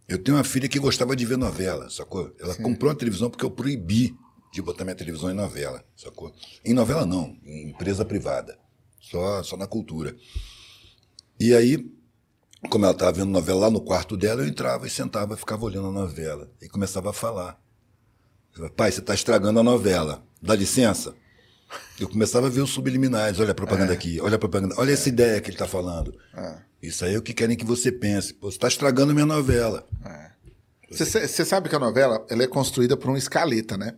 Eu 0.06 0.22
tenho 0.22 0.36
uma 0.36 0.44
filha 0.44 0.68
que 0.68 0.78
gostava 0.78 1.16
de 1.16 1.24
ver 1.24 1.38
novela, 1.38 1.88
sacou? 1.88 2.34
Ela 2.38 2.54
Sim. 2.54 2.62
comprou 2.62 2.90
uma 2.90 2.98
televisão 2.98 3.30
porque 3.30 3.44
eu 3.44 3.50
proibi 3.50 4.14
de 4.52 4.60
botar 4.60 4.84
minha 4.84 4.94
televisão 4.94 5.30
em 5.30 5.34
novela, 5.34 5.82
sacou? 5.96 6.32
Em 6.64 6.74
novela 6.74 7.06
não, 7.06 7.36
em 7.42 7.70
empresa 7.70 8.04
privada. 8.04 8.58
Só, 9.00 9.42
só 9.42 9.56
na 9.56 9.66
cultura. 9.66 10.14
E 11.40 11.54
aí, 11.54 11.90
como 12.68 12.84
ela 12.84 12.92
estava 12.92 13.12
vendo 13.12 13.30
novela 13.30 13.60
lá 13.60 13.70
no 13.70 13.80
quarto 13.80 14.16
dela, 14.16 14.42
eu 14.42 14.48
entrava 14.48 14.86
e 14.86 14.90
sentava, 14.90 15.36
ficava 15.36 15.64
olhando 15.64 15.88
a 15.88 15.92
novela. 15.92 16.50
E 16.60 16.68
começava 16.68 17.10
a 17.10 17.12
falar. 17.12 17.60
Pai, 18.76 18.92
você 18.92 19.00
está 19.00 19.14
estragando 19.14 19.58
a 19.58 19.62
novela. 19.62 20.22
Dá 20.40 20.54
licença? 20.54 21.14
Eu 21.98 22.08
começava 22.08 22.46
a 22.46 22.50
ver 22.50 22.60
os 22.60 22.70
subliminares. 22.70 23.40
Olha 23.40 23.50
a 23.50 23.54
propaganda 23.54 23.92
é. 23.92 23.96
aqui, 23.96 24.20
olha 24.20 24.36
a 24.36 24.38
propaganda. 24.38 24.74
Olha 24.78 24.90
é. 24.90 24.94
essa 24.94 25.08
ideia 25.08 25.40
que 25.40 25.48
ele 25.48 25.56
está 25.56 25.66
falando. 25.66 26.14
É. 26.36 26.56
Isso 26.82 27.04
aí 27.04 27.14
é 27.14 27.18
o 27.18 27.22
que 27.22 27.32
querem 27.32 27.56
que 27.56 27.64
você 27.64 27.90
pense. 27.90 28.34
Pô, 28.34 28.50
você 28.50 28.56
está 28.56 28.68
estragando 28.68 29.10
a 29.10 29.14
minha 29.14 29.26
novela. 29.26 29.86
Você 30.90 31.44
sabe 31.44 31.68
que 31.68 31.74
a 31.74 31.78
novela 31.78 32.24
ela 32.30 32.44
é 32.44 32.46
construída 32.46 32.96
por 32.96 33.08
uma 33.08 33.18
escaleta, 33.18 33.76
né? 33.76 33.94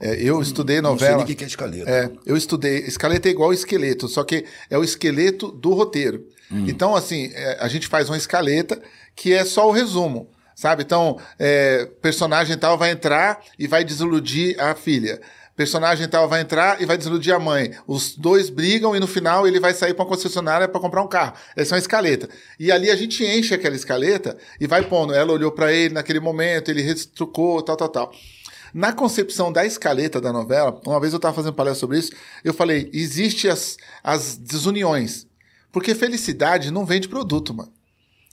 É, 0.00 0.14
eu 0.22 0.40
estudei 0.40 0.80
novela. 0.80 1.10
Não 1.10 1.18
sei 1.18 1.24
nem 1.26 1.34
o 1.34 1.36
que 1.36 1.44
é 1.44 1.46
escaleta. 1.48 1.90
É, 1.90 2.10
eu 2.24 2.36
estudei. 2.36 2.78
Escaleta 2.80 3.28
é 3.28 3.32
igual 3.32 3.52
esqueleto, 3.52 4.06
só 4.06 4.22
que 4.22 4.44
é 4.70 4.78
o 4.78 4.84
esqueleto 4.84 5.50
do 5.50 5.72
roteiro. 5.74 6.24
Hum. 6.52 6.66
Então, 6.68 6.94
assim, 6.94 7.32
é, 7.34 7.58
a 7.60 7.66
gente 7.66 7.88
faz 7.88 8.08
uma 8.08 8.16
escaleta 8.16 8.80
que 9.16 9.32
é 9.32 9.44
só 9.44 9.66
o 9.68 9.72
resumo 9.72 10.30
sabe? 10.58 10.82
Então, 10.82 11.20
é, 11.38 11.88
personagem 12.02 12.58
tal 12.58 12.76
vai 12.76 12.90
entrar 12.90 13.38
e 13.56 13.68
vai 13.68 13.84
desiludir 13.84 14.60
a 14.60 14.74
filha. 14.74 15.20
Personagem 15.54 16.08
tal 16.08 16.28
vai 16.28 16.40
entrar 16.40 16.82
e 16.82 16.84
vai 16.84 16.98
desiludir 16.98 17.32
a 17.32 17.38
mãe. 17.38 17.76
Os 17.86 18.16
dois 18.16 18.50
brigam 18.50 18.94
e 18.96 18.98
no 18.98 19.06
final 19.06 19.46
ele 19.46 19.60
vai 19.60 19.72
sair 19.72 19.94
para 19.94 20.02
uma 20.02 20.08
concessionária 20.08 20.66
para 20.66 20.80
comprar 20.80 21.00
um 21.00 21.06
carro. 21.06 21.34
Essa 21.54 21.74
é 21.74 21.76
uma 21.76 21.78
escaleta. 21.78 22.28
E 22.58 22.72
ali 22.72 22.90
a 22.90 22.96
gente 22.96 23.24
enche 23.24 23.54
aquela 23.54 23.76
escaleta 23.76 24.36
e 24.60 24.66
vai 24.66 24.82
pondo. 24.82 25.14
Ela 25.14 25.32
olhou 25.32 25.52
para 25.52 25.72
ele 25.72 25.94
naquele 25.94 26.18
momento, 26.18 26.72
ele 26.72 26.82
retrucou, 26.82 27.62
tal, 27.62 27.76
tal, 27.76 27.88
tal. 27.88 28.12
Na 28.74 28.92
concepção 28.92 29.52
da 29.52 29.64
escaleta 29.64 30.20
da 30.20 30.32
novela, 30.32 30.80
uma 30.84 30.98
vez 30.98 31.12
eu 31.12 31.18
estava 31.18 31.36
fazendo 31.36 31.54
palestra 31.54 31.80
sobre 31.80 31.98
isso, 31.98 32.10
eu 32.42 32.52
falei: 32.52 32.90
existe 32.92 33.48
as, 33.48 33.76
as 34.02 34.36
desuniões. 34.36 35.24
Porque 35.70 35.94
felicidade 35.94 36.72
não 36.72 36.84
vende 36.84 37.08
produto, 37.08 37.54
mano 37.54 37.77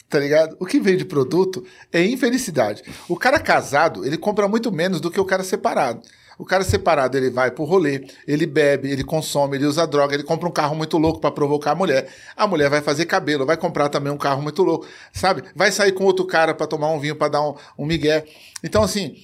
tá 0.09 0.19
ligado? 0.19 0.55
O 0.59 0.65
que 0.65 0.79
vem 0.79 0.97
de 0.97 1.05
produto 1.05 1.65
é 1.91 2.03
infelicidade. 2.03 2.83
O 3.07 3.17
cara 3.17 3.39
casado, 3.39 4.05
ele 4.05 4.17
compra 4.17 4.47
muito 4.47 4.71
menos 4.71 5.01
do 5.01 5.11
que 5.11 5.19
o 5.19 5.25
cara 5.25 5.43
separado. 5.43 6.01
O 6.37 6.43
cara 6.43 6.63
separado, 6.63 7.17
ele 7.17 7.29
vai 7.29 7.49
pro 7.49 7.63
rolê, 7.63 8.05
ele 8.27 8.45
bebe, 8.45 8.91
ele 8.91 9.03
consome, 9.05 9.55
ele 9.55 9.65
usa 9.65 9.87
droga, 9.87 10.13
ele 10.13 10.23
compra 10.23 10.49
um 10.49 10.51
carro 10.51 10.75
muito 10.75 10.97
louco 10.97 11.19
para 11.19 11.31
provocar 11.31 11.71
a 11.71 11.75
mulher. 11.75 12.09
A 12.35 12.45
mulher 12.45 12.69
vai 12.69 12.81
fazer 12.81 13.05
cabelo, 13.05 13.45
vai 13.45 13.55
comprar 13.55 13.87
também 13.87 14.11
um 14.11 14.17
carro 14.17 14.41
muito 14.41 14.61
louco, 14.61 14.85
sabe? 15.13 15.43
Vai 15.55 15.71
sair 15.71 15.93
com 15.93 16.03
outro 16.03 16.25
cara 16.25 16.53
para 16.53 16.67
tomar 16.67 16.91
um 16.91 16.99
vinho, 16.99 17.15
para 17.15 17.29
dar 17.29 17.41
um, 17.41 17.55
um 17.77 17.85
migué. 17.85 18.25
Então, 18.61 18.83
assim, 18.83 19.15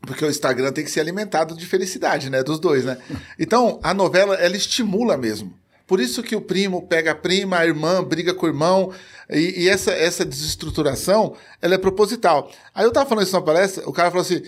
porque 0.00 0.24
o 0.24 0.30
Instagram 0.30 0.72
tem 0.72 0.84
que 0.84 0.90
ser 0.90 1.00
alimentado 1.00 1.54
de 1.54 1.66
felicidade, 1.66 2.30
né? 2.30 2.42
Dos 2.42 2.58
dois, 2.58 2.84
né? 2.84 2.96
Então, 3.38 3.78
a 3.82 3.92
novela, 3.92 4.34
ela 4.36 4.56
estimula 4.56 5.18
mesmo. 5.18 5.52
Por 5.88 6.00
isso 6.00 6.22
que 6.22 6.36
o 6.36 6.40
primo 6.42 6.86
pega 6.86 7.12
a 7.12 7.14
prima, 7.14 7.56
a 7.56 7.66
irmã 7.66 8.04
briga 8.04 8.34
com 8.34 8.44
o 8.44 8.48
irmão, 8.50 8.92
e, 9.30 9.62
e, 9.62 9.68
essa, 9.70 9.90
essa 9.90 10.22
desestruturação, 10.22 11.34
ela 11.62 11.74
é 11.74 11.78
proposital. 11.78 12.52
Aí 12.74 12.84
eu 12.84 12.92
tava 12.92 13.08
falando 13.08 13.24
isso 13.24 13.32
na 13.32 13.40
palestra, 13.40 13.88
o 13.88 13.92
cara 13.92 14.10
falou 14.10 14.20
assim, 14.20 14.42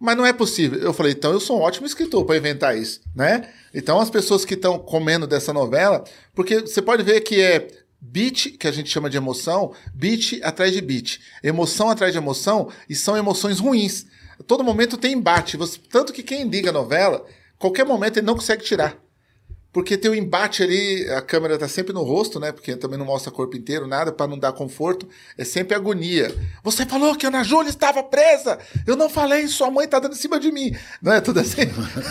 mas 0.00 0.16
não 0.16 0.24
é 0.24 0.32
possível. 0.32 0.80
Eu 0.80 0.94
falei, 0.94 1.12
então 1.12 1.32
eu 1.32 1.38
sou 1.38 1.58
um 1.58 1.62
ótimo 1.62 1.86
escritor 1.86 2.24
para 2.24 2.38
inventar 2.38 2.78
isso, 2.78 3.02
né? 3.14 3.46
Então 3.74 4.00
as 4.00 4.08
pessoas 4.08 4.46
que 4.46 4.54
estão 4.54 4.78
comendo 4.78 5.26
dessa 5.26 5.52
novela, 5.52 6.02
porque 6.34 6.60
você 6.60 6.80
pode 6.80 7.02
ver 7.02 7.20
que 7.20 7.42
é 7.42 7.68
beat, 8.00 8.56
que 8.58 8.66
a 8.66 8.72
gente 8.72 8.88
chama 8.88 9.10
de 9.10 9.18
emoção, 9.18 9.74
beat 9.92 10.40
atrás 10.42 10.72
de 10.72 10.80
beat, 10.80 11.20
emoção 11.42 11.90
atrás 11.90 12.10
de 12.10 12.18
emoção, 12.18 12.70
e 12.88 12.94
são 12.94 13.18
emoções 13.18 13.58
ruins. 13.58 14.06
Todo 14.46 14.64
momento 14.64 14.96
tem 14.96 15.12
embate, 15.12 15.58
você, 15.58 15.78
tanto 15.90 16.14
que 16.14 16.22
quem 16.22 16.48
liga 16.48 16.70
a 16.70 16.72
novela, 16.72 17.22
qualquer 17.58 17.84
momento 17.84 18.16
ele 18.16 18.26
não 18.26 18.34
consegue 18.34 18.64
tirar. 18.64 18.96
Porque 19.76 19.98
tem 19.98 20.10
o 20.10 20.14
um 20.14 20.16
embate 20.16 20.62
ali, 20.62 21.06
a 21.10 21.20
câmera 21.20 21.58
tá 21.58 21.68
sempre 21.68 21.92
no 21.92 22.02
rosto, 22.02 22.40
né? 22.40 22.50
Porque 22.50 22.74
também 22.76 22.98
não 22.98 23.04
mostra 23.04 23.30
o 23.30 23.34
corpo 23.34 23.58
inteiro, 23.58 23.86
nada, 23.86 24.10
para 24.10 24.26
não 24.26 24.38
dar 24.38 24.50
conforto. 24.54 25.06
É 25.36 25.44
sempre 25.44 25.76
agonia. 25.76 26.34
Você 26.64 26.86
falou 26.86 27.14
que 27.14 27.26
a 27.26 27.28
Ana 27.28 27.44
Júlia 27.44 27.68
estava 27.68 28.02
presa! 28.02 28.58
Eu 28.86 28.96
não 28.96 29.10
falei, 29.10 29.46
sua 29.48 29.70
mãe 29.70 29.86
tá 29.86 29.98
dando 29.98 30.14
em 30.14 30.16
cima 30.16 30.40
de 30.40 30.50
mim. 30.50 30.74
Não 31.02 31.12
é 31.12 31.20
tudo 31.20 31.40
assim? 31.40 31.60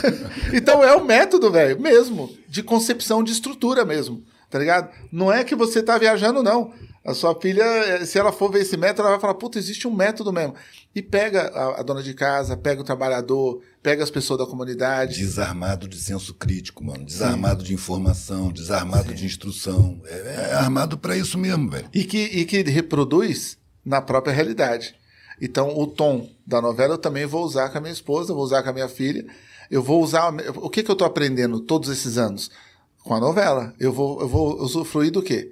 então 0.54 0.84
é 0.84 0.95
o 0.95 1.04
método, 1.04 1.51
velho, 1.51 1.82
mesmo, 1.82 2.30
de 2.47 2.62
concepção 2.62 3.23
de 3.23 3.32
estrutura 3.32 3.84
mesmo, 3.84 4.23
tá 4.47 4.60
ligado? 4.60 4.91
Não 5.12 5.34
é 5.34 5.43
que 5.43 5.56
você 5.56 5.82
tá 5.82 5.97
viajando, 5.97 6.43
não. 6.43 6.71
A 7.06 7.13
sua 7.13 7.34
filha, 7.39 7.63
eh, 7.63 8.06
se 8.06 8.17
ela 8.17 8.32
for 8.32 8.51
ver 8.51 8.62
esse 8.62 8.75
método, 8.75 9.01
ela 9.01 9.12
vai 9.12 9.19
falar: 9.19 9.36
puta, 9.36 9.60
existe 9.60 9.88
um 9.88 9.93
método 9.93 10.34
mesmo. 10.34 10.56
E 10.93 11.04
pega 11.04 11.47
a, 11.49 11.80
a, 11.80 11.84
dona 11.84 12.01
de 12.01 12.15
casa, 12.15 12.58
pega 12.58 12.82
o 12.82 12.84
trabalhador, 12.84 13.62
pega 13.86 14.04
as 14.04 14.10
pessoas 14.10 14.39
da 14.39 14.48
comunidade. 14.48 15.19
Desarmado 15.19 15.88
de 15.88 16.00
senso 16.00 16.34
crítico, 16.34 16.84
mano. 16.84 17.06
Desarmado 17.06 17.62
Sim. 17.62 17.67
de 17.67 17.74
informação, 17.76 18.52
desarmado 18.52 19.10
Sim. 19.10 19.13
de 19.13 19.26
instrução. 19.28 20.02
É, 20.06 20.50
é 20.50 20.54
armado 20.54 20.98
para 20.98 21.15
isso 21.15 21.38
mesmo, 21.38 21.69
velho. 21.69 21.88
E 21.94 22.04
que, 22.04 22.17
e 22.17 22.46
que 22.46 22.63
reproduz 22.63 23.60
na 23.86 24.02
própria 24.02 24.33
realidade. 24.33 24.96
Então, 25.40 25.77
o 25.77 25.86
tom 25.86 26.27
da 26.48 26.60
novela 26.60 26.96
eu 26.96 26.98
também 26.98 27.27
vou 27.27 27.46
usar 27.46 27.69
com 27.69 27.77
a 27.77 27.81
minha 27.81 27.94
esposa, 27.94 28.33
vou 28.33 28.44
usar 28.44 28.63
com 28.63 28.69
a 28.71 28.73
minha 28.73 28.90
filha. 28.90 29.23
Eu 29.69 29.83
vou 29.83 30.02
usar. 30.02 30.33
O 30.56 30.69
que, 30.69 30.81
que 30.81 30.90
eu 30.90 30.94
estou 30.94 31.06
aprendendo 31.06 31.60
todos 31.60 31.88
esses 31.90 32.17
anos? 32.17 32.50
Com 33.04 33.13
a 33.13 33.19
novela. 33.19 33.71
Eu 33.79 33.94
vou, 33.94 34.19
eu 34.19 34.27
vou 34.27 34.60
usufruir 34.63 35.12
do 35.12 35.21
quê? 35.21 35.52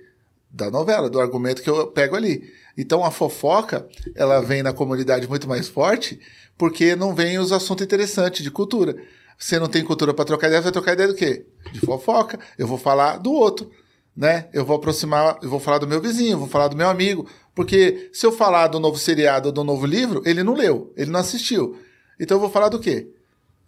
da 0.54 0.70
novela, 0.70 1.10
do 1.10 1.20
argumento 1.20 1.64
que 1.64 1.70
eu 1.70 1.88
pego 1.88 2.16
ali. 2.16 2.54
Então 2.78 3.04
a 3.04 3.10
fofoca, 3.10 3.88
ela 4.16 4.40
vem 4.40 4.62
na 4.62 4.72
comunidade 4.72 5.28
muito 5.28 5.48
mais 5.48 5.68
forte, 5.68 6.20
porque 6.58 6.96
não 6.96 7.14
vem 7.14 7.40
os 7.40 7.52
assuntos 7.52 7.84
interessantes 7.84 8.44
de 8.44 8.52
cultura. 8.52 8.96
Você 9.38 9.60
não 9.60 9.68
tem 9.68 9.84
cultura 9.84 10.14
para 10.14 10.26
trocar 10.26 10.48
ideia, 10.48 10.62
vai 10.62 10.72
trocar 10.72 10.94
ideia 10.94 11.10
do 11.10 11.16
quê? 11.16 11.46
De 11.72 11.80
fofoca. 11.80 12.40
Eu 12.58 12.68
vou 12.68 12.78
falar 12.78 13.18
do 13.18 13.32
outro, 13.32 13.70
né? 14.16 14.48
Eu 14.54 14.64
vou 14.66 14.76
aproximar, 14.78 15.40
eu 15.42 15.50
vou 15.50 15.60
falar 15.60 15.80
do 15.80 15.88
meu 15.88 16.02
vizinho, 16.02 16.38
vou 16.38 16.48
falar 16.48 16.68
do 16.68 16.78
meu 16.78 16.88
amigo, 16.88 17.28
porque 17.56 18.10
se 18.14 18.26
eu 18.26 18.32
falar 18.32 18.68
do 18.68 18.80
novo 18.80 18.98
seriado 18.98 19.50
ou 19.50 19.54
do 19.54 19.64
novo 19.64 19.86
livro, 19.86 20.22
ele 20.26 20.44
não 20.44 20.54
leu, 20.54 20.94
ele 20.96 21.12
não 21.12 21.20
assistiu. 21.20 21.78
Então 22.20 22.38
eu 22.38 22.42
vou 22.42 22.50
falar 22.50 22.70
do 22.70 22.80
quê? 22.80 23.10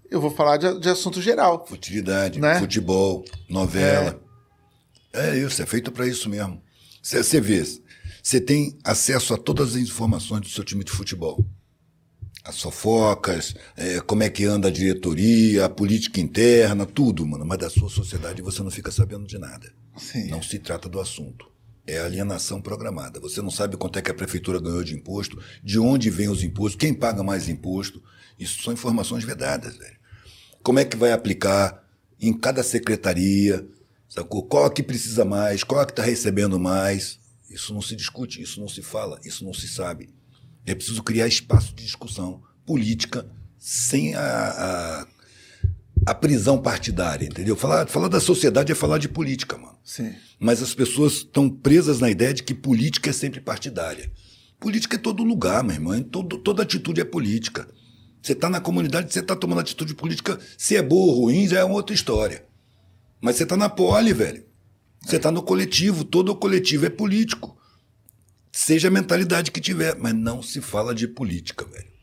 Eu 0.10 0.22
vou 0.22 0.30
falar 0.30 0.58
de, 0.58 0.80
de 0.80 0.88
assunto 0.88 1.22
geral. 1.22 1.66
Futilidade, 1.68 2.40
né? 2.40 2.60
futebol, 2.60 3.26
novela. 3.50 4.22
É. 4.22 4.26
É 5.16 5.38
isso, 5.38 5.62
é 5.62 5.66
feito 5.66 5.92
para 5.92 6.06
isso 6.06 6.30
mesmo. 6.30 6.62
Você 7.02 7.40
vê, 7.40 7.64
você 8.22 8.42
tem 8.42 8.78
acesso 8.84 9.34
a 9.34 9.38
todas 9.38 9.70
as 9.70 9.76
informações 9.76 10.42
do 10.42 10.50
seu 10.50 10.64
time 10.64 10.84
de 10.84 10.92
futebol. 10.92 11.46
As 12.46 12.62
fofocas, 12.62 13.56
é, 13.76 14.00
como 14.02 14.22
é 14.22 14.30
que 14.30 14.46
anda 14.46 14.68
a 14.68 14.72
diretoria, 14.72 15.66
a 15.66 15.70
política 15.70 16.22
interna, 16.22 16.86
tudo, 16.86 17.26
mano. 17.26 17.44
Mas 17.44 17.58
da 17.58 17.72
sua 17.72 17.90
sociedade 17.90 18.40
você 18.44 18.62
não 18.62 18.70
fica 18.70 18.92
sabendo 18.92 19.26
de 19.26 19.40
nada. 19.40 19.74
Sim. 19.98 20.28
Não 20.28 20.44
se 20.44 20.60
trata 20.60 20.88
do 20.88 21.00
assunto. 21.00 21.50
É 21.88 22.00
alienação 22.00 22.62
programada. 22.62 23.20
Você 23.20 23.42
não 23.42 23.50
sabe 23.50 23.78
quanto 23.78 23.98
é 23.98 24.02
que 24.02 24.12
a 24.12 24.14
prefeitura 24.14 24.60
ganhou 24.60 24.84
de 24.84 24.94
imposto, 24.94 25.42
de 25.64 25.80
onde 25.80 26.12
vem 26.12 26.30
os 26.30 26.44
impostos, 26.44 26.80
quem 26.80 26.94
paga 26.94 27.24
mais 27.24 27.50
imposto. 27.50 28.04
Isso 28.38 28.62
são 28.62 28.72
informações 28.74 29.24
vedadas, 29.24 29.76
velho. 29.78 29.98
Como 30.62 30.78
é 30.78 30.86
que 30.86 30.96
vai 30.96 31.14
aplicar 31.14 31.84
em 32.22 32.32
cada 32.32 32.62
secretaria, 32.62 33.68
sacou? 34.08 34.44
Qual 34.44 34.68
é 34.68 34.70
que 34.70 34.84
precisa 34.84 35.26
mais, 35.26 35.64
qual 35.64 35.82
é 35.82 35.86
que 35.86 35.94
está 35.94 36.04
recebendo 36.04 36.60
mais. 36.60 37.20
Isso 37.50 37.74
não 37.74 37.82
se 37.82 37.96
discute, 37.96 38.42
isso 38.42 38.60
não 38.60 38.68
se 38.68 38.84
fala, 38.84 39.20
isso 39.24 39.44
não 39.44 39.54
se 39.54 39.68
sabe. 39.68 40.10
É 40.66 40.74
preciso 40.74 41.04
criar 41.04 41.28
espaço 41.28 41.74
de 41.76 41.84
discussão 41.84 42.42
política 42.66 43.26
sem 43.58 44.16
a, 44.16 44.22
a, 44.22 45.08
a 46.08 46.16
prisão 46.16 46.58
partidária, 46.62 47.26
entendeu? 47.26 47.56
Falar, 47.56 47.88
falar 47.88 48.08
da 48.08 48.20
sociedade 48.20 48.72
é 48.72 48.76
falar 48.76 48.98
de 48.98 49.08
política, 49.08 49.58
mano. 49.58 49.78
Sim. 49.84 50.14
Mas 50.40 50.62
as 50.62 50.74
pessoas 50.74 51.14
estão 51.14 51.50
presas 51.50 52.00
na 52.00 52.10
ideia 52.10 52.34
de 52.34 52.44
que 52.44 52.54
política 52.54 53.10
é 53.10 53.14
sempre 53.14 53.40
partidária. 53.40 54.12
Política 54.60 54.96
é 54.96 55.00
todo 55.00 55.24
lugar, 55.24 55.64
meu 55.64 55.76
irmão. 55.76 56.02
Todo, 56.02 56.38
toda 56.38 56.64
atitude 56.64 57.02
é 57.02 57.06
política. 57.06 57.68
Você 58.22 58.34
está 58.34 58.50
na 58.50 58.60
comunidade, 58.60 59.14
você 59.14 59.20
está 59.20 59.36
tomando 59.36 59.62
atitude 59.62 59.94
política. 59.94 60.40
Se 60.58 60.76
é 60.76 60.82
boa 60.82 61.14
ou 61.14 61.22
ruim, 61.22 61.48
já 61.48 61.60
é 61.60 61.64
uma 61.64 61.76
outra 61.76 61.94
história. 61.94 62.46
Mas 63.22 63.36
você 63.36 63.44
está 63.44 63.56
na 63.56 63.70
pole, 63.70 64.14
velho. 64.14 64.44
Você 65.04 65.18
está 65.18 65.32
no 65.32 65.44
coletivo. 65.44 66.04
Todo 66.04 66.36
coletivo 66.36 66.88
é 66.88 66.90
político. 66.90 67.56
Seja 68.58 68.88
a 68.88 68.92
mentalidade 68.92 69.52
que 69.52 69.60
tiver. 69.60 69.96
Mas 69.96 70.14
não 70.14 70.42
se 70.42 70.62
fala 70.62 70.94
de 70.96 71.08
política, 71.08 71.66
velho. 71.66 71.94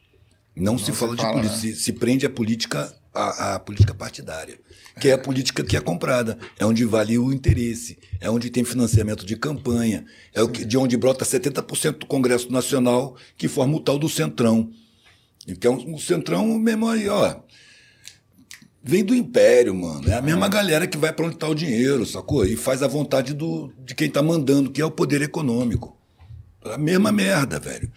Não, 0.54 0.72
não 0.72 0.78
se, 0.78 0.86
se 0.86 0.92
fala, 0.92 1.16
fala 1.16 1.28
de 1.28 1.32
política. 1.34 1.66
Né? 1.66 1.74
Se, 1.74 1.82
se, 1.82 1.92
prende 1.92 2.26
a 2.26 2.30
política, 2.30 2.94
a 3.14 3.58
política 3.58 3.94
partidária. 3.94 4.58
Que 5.00 5.08
é. 5.08 5.10
é 5.12 5.14
a 5.14 5.18
política 5.18 5.64
que 5.64 5.76
é 5.76 5.80
comprada. 5.80 6.38
É 6.58 6.66
onde 6.66 6.84
vale 6.84 7.18
o 7.18 7.32
interesse. 7.32 7.98
É 8.20 8.30
onde 8.30 8.50
tem 8.50 8.64
financiamento 8.64 9.24
de 9.24 9.36
campanha. 9.36 10.04
É 10.34 10.46
que, 10.46 10.64
de 10.64 10.76
onde 10.76 10.96
brota 10.96 11.24
70% 11.24 11.98
do 11.98 12.06
Congresso 12.06 12.52
Nacional, 12.52 13.16
que 13.36 13.48
forma 13.48 13.76
o 13.76 13.80
tal 13.80 13.98
do 13.98 14.08
Centrão 14.08 14.70
então, 15.46 15.74
o 15.92 15.98
Centrão 15.98 16.46
mesmo 16.58 16.88
aí, 16.88 17.08
ó. 17.08 17.36
Vem 18.82 19.04
do 19.04 19.14
Império, 19.14 19.74
mano. 19.74 20.08
É 20.08 20.14
a 20.14 20.22
mesma 20.22 20.48
galera 20.48 20.86
que 20.86 20.96
vai 20.96 21.12
para 21.12 21.26
onde 21.26 21.36
tá 21.36 21.48
o 21.48 21.54
dinheiro, 21.54 22.04
sacou? 22.04 22.44
E 22.44 22.56
faz 22.56 22.82
a 22.82 22.88
vontade 22.88 23.32
do, 23.32 23.72
de 23.84 23.94
quem 23.94 24.10
tá 24.10 24.22
mandando, 24.22 24.70
que 24.70 24.80
é 24.80 24.84
o 24.84 24.90
poder 24.90 25.22
econômico. 25.22 25.96
A 26.64 26.78
mesma 26.78 27.10
merda, 27.10 27.58
velho. 27.58 27.90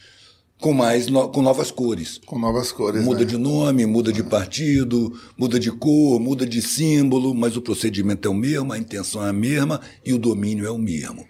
Com 0.60 0.74
mais 0.74 1.08
no, 1.08 1.28
com 1.30 1.42
novas 1.42 1.70
cores. 1.70 2.20
Com 2.26 2.40
novas 2.40 2.72
cores. 2.72 3.04
Muda 3.04 3.20
né? 3.20 3.26
de 3.26 3.38
nome, 3.38 3.86
muda 3.86 4.12
de 4.12 4.24
partido, 4.24 5.14
muda 5.38 5.60
de 5.60 5.72
cor, 5.72 6.20
muda 6.20 6.46
de 6.46 6.62
símbolo, 6.62 7.36
mas 7.36 7.58
o 7.58 7.62
procedimento 7.62 8.28
é 8.28 8.32
o 8.32 8.34
mesmo, 8.34 8.72
a 8.72 8.78
intenção 8.78 9.26
é 9.26 9.30
a 9.30 9.34
mesma 9.34 9.82
e 10.04 10.14
o 10.14 10.18
domínio 10.18 10.66
é 10.66 10.72
o 10.72 10.78
mesmo. 10.78 11.28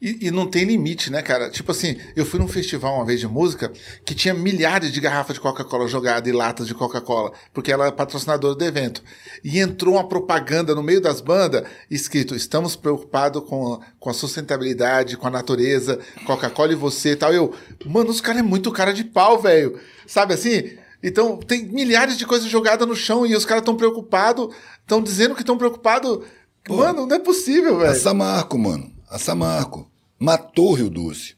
E, 0.00 0.28
e, 0.28 0.30
não 0.30 0.46
tem 0.46 0.62
limite, 0.62 1.10
né, 1.10 1.20
cara? 1.22 1.50
Tipo 1.50 1.72
assim, 1.72 1.96
eu 2.14 2.24
fui 2.24 2.38
num 2.38 2.46
festival 2.46 2.94
uma 2.94 3.04
vez 3.04 3.18
de 3.18 3.26
música 3.26 3.72
que 4.04 4.14
tinha 4.14 4.32
milhares 4.32 4.92
de 4.92 5.00
garrafas 5.00 5.34
de 5.34 5.40
Coca-Cola 5.40 5.88
jogadas 5.88 6.28
e 6.28 6.32
latas 6.32 6.68
de 6.68 6.74
Coca-Cola, 6.74 7.32
porque 7.52 7.72
ela 7.72 7.88
é 7.88 7.90
patrocinadora 7.90 8.54
do 8.54 8.64
evento. 8.64 9.02
E 9.42 9.58
entrou 9.58 9.94
uma 9.94 10.06
propaganda 10.06 10.72
no 10.72 10.84
meio 10.84 11.00
das 11.00 11.20
bandas 11.20 11.64
escrito: 11.90 12.36
estamos 12.36 12.76
preocupados 12.76 13.42
com, 13.42 13.80
com 13.98 14.08
a 14.08 14.14
sustentabilidade, 14.14 15.16
com 15.16 15.26
a 15.26 15.30
natureza, 15.30 15.98
Coca-Cola 16.24 16.72
e 16.72 16.76
você 16.76 17.12
e 17.12 17.16
tal. 17.16 17.34
Eu, 17.34 17.52
mano, 17.84 18.10
os 18.10 18.20
caras 18.20 18.40
é 18.40 18.44
muito 18.44 18.70
cara 18.70 18.92
de 18.92 19.02
pau, 19.02 19.42
velho. 19.42 19.80
Sabe 20.06 20.32
assim? 20.32 20.78
Então, 21.02 21.38
tem 21.38 21.66
milhares 21.66 22.16
de 22.16 22.24
coisas 22.24 22.48
jogadas 22.48 22.86
no 22.86 22.94
chão 22.94 23.26
e 23.26 23.34
os 23.34 23.44
caras 23.44 23.62
estão 23.62 23.76
preocupados, 23.76 24.54
estão 24.80 25.02
dizendo 25.02 25.34
que 25.34 25.42
estão 25.42 25.58
preocupados. 25.58 26.20
Mano, 26.68 27.04
não 27.04 27.16
é 27.16 27.18
possível, 27.18 27.78
velho. 27.78 27.90
É 27.90 27.94
Samarco, 27.94 28.56
mano 28.56 28.97
a 29.10 29.18
Samarco. 29.18 29.90
Matou 30.18 30.72
o 30.72 30.74
Rio 30.74 30.90
Doce. 30.90 31.36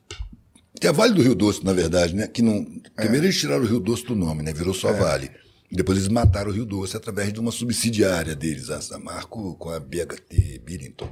Que 0.81 0.87
é 0.87 0.93
Vale 0.93 1.15
do 1.15 1.23
Rio 1.23 1.35
Doce, 1.35 1.65
na 1.65 1.73
verdade, 1.73 2.15
né? 2.15 2.27
Que 2.27 2.41
não... 2.41 2.67
É. 2.97 3.03
Primeiro 3.03 3.27
eles 3.27 3.39
tiraram 3.39 3.63
o 3.63 3.67
Rio 3.67 3.81
Doce 3.81 4.05
do 4.07 4.17
nome, 4.17 4.43
né? 4.43 4.53
Virou 4.53 4.73
só 4.73 4.91
é. 4.91 4.93
Vale. 4.95 5.31
Depois 5.71 5.99
eles 5.99 6.09
mataram 6.09 6.51
o 6.51 6.55
Rio 6.55 6.65
Doce 6.65 6.97
através 6.97 7.33
de 7.33 7.39
uma 7.39 7.53
subsidiária 7.53 8.35
deles, 8.35 8.71
a 8.71 8.81
Samarco 8.81 9.55
com 9.55 9.71
a 9.71 9.79
BHT 9.79 10.61
Billington. 10.65 11.09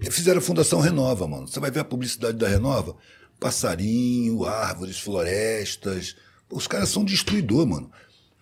E 0.00 0.10
fizeram 0.10 0.38
a 0.38 0.42
Fundação 0.42 0.80
Renova, 0.80 1.26
mano. 1.26 1.48
Você 1.48 1.60
vai 1.60 1.70
ver 1.70 1.80
a 1.80 1.84
publicidade 1.84 2.36
da 2.36 2.48
Renova? 2.48 2.96
Passarinho, 3.40 4.44
árvores, 4.44 4.98
florestas. 4.98 6.16
Os 6.50 6.66
caras 6.66 6.88
são 6.88 7.04
destruidor, 7.04 7.66
mano. 7.66 7.90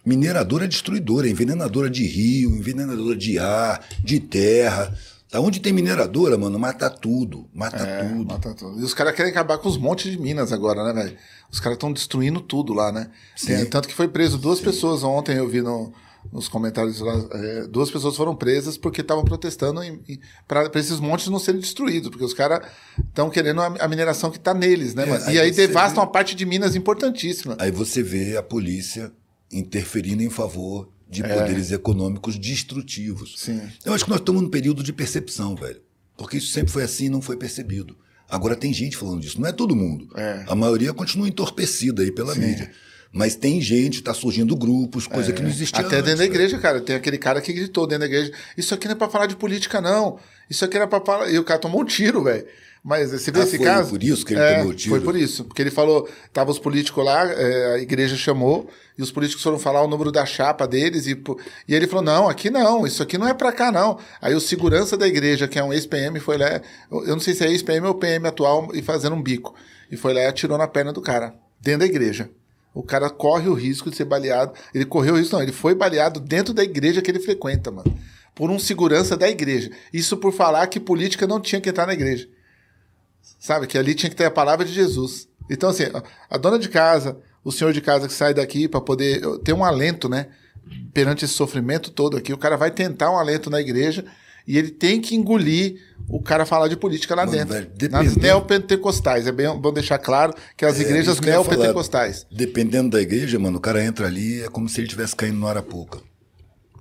Mineradora 0.05 0.65
é 0.65 0.69
destruidora, 0.69 1.29
envenenadora 1.29 1.89
de 1.89 2.05
rio, 2.05 2.57
envenenadora 2.57 3.17
de 3.17 3.39
ar, 3.39 3.87
de 4.03 4.19
terra. 4.19 4.97
Onde 5.39 5.61
tem 5.61 5.73
mineradora, 5.73 6.37
mano, 6.37 6.59
mata 6.59 6.91
tudo. 6.91 7.49
Mata 7.55 7.83
é, 7.83 8.05
tudo. 8.05 8.33
Mata 8.33 8.55
tudo. 8.55 8.81
E 8.81 8.85
os 8.85 8.93
caras 8.93 9.15
querem 9.15 9.33
acabar 9.33 9.59
com 9.59 9.69
os 9.69 9.79
montes 9.79 10.11
de 10.11 10.19
minas 10.19 10.53
agora, 10.53 10.85
né, 10.85 11.03
velho? 11.03 11.17
Os 11.51 11.59
caras 11.59 11.77
estão 11.77 11.93
destruindo 11.93 12.41
tudo 12.41 12.75
lá, 12.75 12.93
né? 12.93 13.11
Tem, 13.45 13.65
tanto 13.65 13.89
que 13.89 13.95
foi 13.95 14.09
preso 14.09 14.37
duas 14.37 14.59
Sim. 14.59 14.65
pessoas 14.65 15.03
ontem, 15.03 15.37
eu 15.37 15.49
vi 15.49 15.63
no, 15.63 15.93
nos 16.31 16.49
comentários 16.49 17.01
lá. 17.01 17.15
É, 17.33 17.67
duas 17.67 17.91
pessoas 17.91 18.15
foram 18.15 18.37
presas 18.37 18.77
porque 18.77 19.01
estavam 19.01 19.25
protestando 19.25 19.81
para 20.47 20.71
esses 20.75 21.01
montes 21.01 21.29
não 21.29 21.39
serem 21.39 21.61
destruídos, 21.61 22.11
porque 22.11 22.25
os 22.25 22.35
caras 22.35 22.67
estão 22.99 23.31
querendo 23.31 23.63
a, 23.63 23.67
a, 23.81 23.89
mineração 23.89 24.31
que 24.31 24.37
está 24.37 24.53
neles, 24.53 24.95
né, 24.95 25.05
é, 25.05 25.07
mano? 25.07 25.25
Aí 25.25 25.37
e 25.37 25.41
aí 25.41 25.51
devastam 25.51 25.95
vê... 25.95 26.01
uma 26.01 26.13
parte 26.13 26.35
de 26.35 26.45
minas 26.45 26.77
importantíssima. 26.77 27.57
Aí 27.59 27.71
você 27.71 28.03
vê 28.03 28.37
a 28.37 28.43
polícia 28.43 29.11
interferindo 29.51 30.23
em 30.23 30.31
favor 30.31 30.92
de 31.13 31.23
é. 31.23 31.29
poderes 31.29 31.71
econômicos 31.71 32.39
destrutivos. 32.39 33.35
Sim. 33.37 33.61
Eu 33.85 33.93
acho 33.93 34.05
que 34.05 34.11
nós 34.11 34.19
estamos 34.19 34.41
num 34.41 34.49
período 34.49 34.83
de 34.83 34.95
percepção, 34.95 35.55
velho. 35.55 35.81
Porque 36.17 36.39
isso 36.39 36.49
sempre 36.49 36.73
foi 36.73 36.83
assim 36.83 37.05
e 37.05 37.09
não 37.11 37.21
foi 37.21 37.37
percebido. 37.37 37.95
Agora 38.29 38.57
tem 38.57 38.73
gente 38.73 38.97
falando 38.97 39.21
disso, 39.21 39.39
não 39.39 39.47
é 39.47 39.53
todo 39.53 39.77
mundo. 39.77 40.09
É. 40.17 40.45
A 40.49 40.55
maioria 40.55 40.95
continua 40.95 41.29
entorpecida 41.29 42.03
aí 42.03 42.11
pela 42.11 42.33
Sim. 42.33 42.41
mídia. 42.41 42.71
Mas 43.13 43.35
tem 43.35 43.61
gente, 43.61 43.97
está 43.97 44.15
surgindo 44.15 44.57
grupos, 44.57 45.07
coisa 45.07 45.31
é. 45.31 45.35
que 45.35 45.43
não 45.43 45.51
existia 45.51 45.81
Até 45.81 45.97
antes, 45.97 46.07
dentro 46.07 46.19
da 46.21 46.25
igreja, 46.25 46.59
cara. 46.59 46.81
Tem 46.81 46.97
aquele 46.97 47.19
cara 47.19 47.43
que 47.43 47.53
gritou 47.53 47.87
dentro 47.87 48.01
da 48.01 48.07
igreja: 48.07 48.33
Isso 48.57 48.73
aqui 48.73 48.87
não 48.87 48.95
é 48.95 48.97
para 48.97 49.11
falar 49.11 49.27
de 49.27 49.37
política, 49.37 49.83
não. 49.83 50.19
Isso 50.49 50.65
aqui 50.65 50.79
era 50.79 50.87
para 50.87 51.05
falar. 51.05 51.31
E 51.31 51.39
o 51.39 51.45
cara 51.45 51.61
tomou 51.61 51.83
um 51.83 51.85
tiro, 51.85 52.25
velho. 52.25 52.47
Mas 52.85 53.13
você 53.13 53.31
vê 53.31 53.41
ah, 53.41 53.43
esse 53.45 53.57
foi 53.59 53.67
caso? 53.67 53.91
por 53.91 54.03
isso 54.03 54.27
que 54.27 54.35
ele 54.35 54.41
é, 54.41 54.57
tomou 54.57 54.73
o 54.73 54.75
tiro? 54.75 54.91
Foi 54.91 55.01
por 55.01 55.15
isso. 55.15 55.45
Porque 55.45 55.63
ele 55.63 55.71
falou, 55.71 56.09
tava 56.33 56.51
os 56.51 56.59
políticos 56.59 57.05
lá, 57.05 57.31
é, 57.31 57.75
a 57.75 57.79
igreja 57.79 58.17
chamou, 58.17 58.69
e 58.99 59.03
os 59.03 59.13
políticos 59.13 59.43
foram 59.43 59.59
falar 59.59 59.83
o 59.83 59.87
número 59.87 60.11
da 60.11 60.27
chapa 60.27 60.67
deles, 60.67 61.07
e, 61.07 61.23
e 61.69 61.75
ele 61.75 61.87
falou, 61.87 62.05
não, 62.05 62.29
aqui 62.29 62.51
não, 62.51 62.85
isso 62.85 63.01
aqui 63.01 63.17
não 63.17 63.29
é 63.29 63.35
pra 63.35 63.53
cá, 63.53 63.71
não. 63.71 63.99
Aí 64.21 64.35
o 64.35 64.41
segurança 64.41 64.97
da 64.97 65.07
igreja, 65.07 65.47
que 65.47 65.61
é 65.61 65.65
um 65.65 65.73
ex-PM, 65.73 66.19
foi 66.19 66.37
lá, 66.37 66.61
eu 66.91 67.15
não 67.15 67.21
sei 67.21 67.35
se 67.35 67.45
é 67.45 67.51
ex-PM 67.51 67.87
ou 67.87 67.95
PM 67.95 68.27
atual, 68.27 68.69
e 68.75 68.83
fazendo 68.83 69.15
um 69.15 69.23
bico. 69.23 69.55
E 69.89 69.97
foi 69.97 70.13
lá 70.13 70.23
e 70.23 70.27
atirou 70.27 70.59
na 70.59 70.67
perna 70.67 70.93
do 70.93 71.01
cara, 71.01 71.35
dentro 71.61 71.81
da 71.81 71.87
igreja. 71.87 72.29
O 72.75 72.83
cara 72.83 73.09
corre 73.11 73.49
o 73.49 73.55
risco 73.55 73.91
de 73.91 73.97
ser 73.97 74.07
baleado. 74.07 74.55
Ele 74.75 74.87
correu 74.87 75.15
o 75.15 75.19
risco, 75.19 75.37
não, 75.37 75.43
ele 75.43 75.53
foi 75.53 75.75
baleado 75.75 76.19
dentro 76.19 76.55
da 76.55 76.65
igreja 76.65 77.03
que 77.03 77.11
ele 77.11 77.21
frequenta, 77.21 77.71
mano. 77.71 77.97
Por 78.35 78.51
um 78.51 78.59
segurança 78.59 79.15
da 79.15 79.29
igreja. 79.29 79.71
Isso 79.93 80.17
por 80.17 80.33
falar 80.33 80.67
que 80.69 80.81
política 80.81 81.27
não 81.27 81.39
tinha 81.39 81.61
que 81.61 81.69
entrar 81.69 81.87
na 81.87 81.93
igreja. 81.93 82.27
Sabe? 83.39 83.67
Que 83.67 83.79
ali 83.79 83.95
tinha 83.95 84.11
que 84.11 84.17
ter 84.17 84.25
a 84.25 84.31
palavra 84.31 84.65
de 84.65 84.73
Jesus. 84.73 85.29
Então, 85.51 85.71
assim, 85.71 85.85
a 86.31 86.39
dona 86.39 86.59
de 86.59 86.69
casa, 86.69 87.19
o 87.45 87.51
senhor 87.51 87.73
de 87.73 87.81
casa 87.81 88.07
que 88.07 88.15
sai 88.15 88.33
daqui 88.33 88.69
para 88.69 88.81
poder 88.81 89.21
ter 89.39 89.53
um 89.53 89.65
alento, 89.65 90.09
né? 90.09 90.29
Perante 90.95 91.25
esse 91.25 91.35
sofrimento 91.35 91.91
todo 91.91 92.17
aqui, 92.17 92.33
o 92.33 92.39
cara 92.39 92.57
vai 92.57 92.71
tentar 92.71 93.11
um 93.11 93.19
alento 93.19 93.51
na 93.51 93.61
igreja 93.61 94.05
e 94.47 94.59
ele 94.59 94.71
tem 94.71 95.01
que 95.01 95.15
engolir 95.15 95.81
o 96.09 96.21
cara 96.21 96.45
falar 96.45 96.69
de 96.69 96.77
política 96.77 97.15
lá 97.15 97.25
Mano, 97.25 97.37
dentro. 97.37 97.55
Velho, 97.55 97.71
dependendo... 97.75 98.05
Nas 98.05 98.17
neopentecostais. 98.17 99.27
É 99.27 99.33
bem 99.33 99.49
bom 99.57 99.73
deixar 99.73 99.99
claro 99.99 100.35
que 100.57 100.65
as 100.65 100.79
é, 100.79 100.83
igrejas 100.83 101.21
neopentecostais. 101.21 102.27
Dependendo 102.31 102.91
da 102.91 103.01
igreja, 103.01 103.39
mano, 103.39 103.59
o 103.59 103.61
cara 103.61 103.85
entra 103.85 104.07
ali, 104.07 104.43
é 104.43 104.49
como 104.49 104.69
se 104.69 104.81
ele 104.81 104.87
estivesse 104.87 105.15
caindo 105.15 105.39
no 105.39 105.47
Arapuca. 105.47 106.01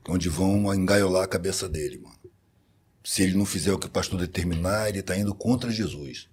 Onde 0.09 0.29
vão 0.29 0.73
engaiolar 0.73 1.23
a 1.23 1.27
cabeça 1.27 1.69
dele, 1.69 1.99
mano. 2.03 2.20
Se 3.03 3.23
ele 3.23 3.37
não 3.37 3.45
fizer 3.45 3.73
o 3.73 3.79
que 3.79 3.87
o 3.87 3.89
pastor 3.89 4.19
determinar, 4.19 4.89
ele 4.89 4.99
está 4.99 5.17
indo 5.17 5.33
contra 5.33 5.71
Jesus. 5.71 6.27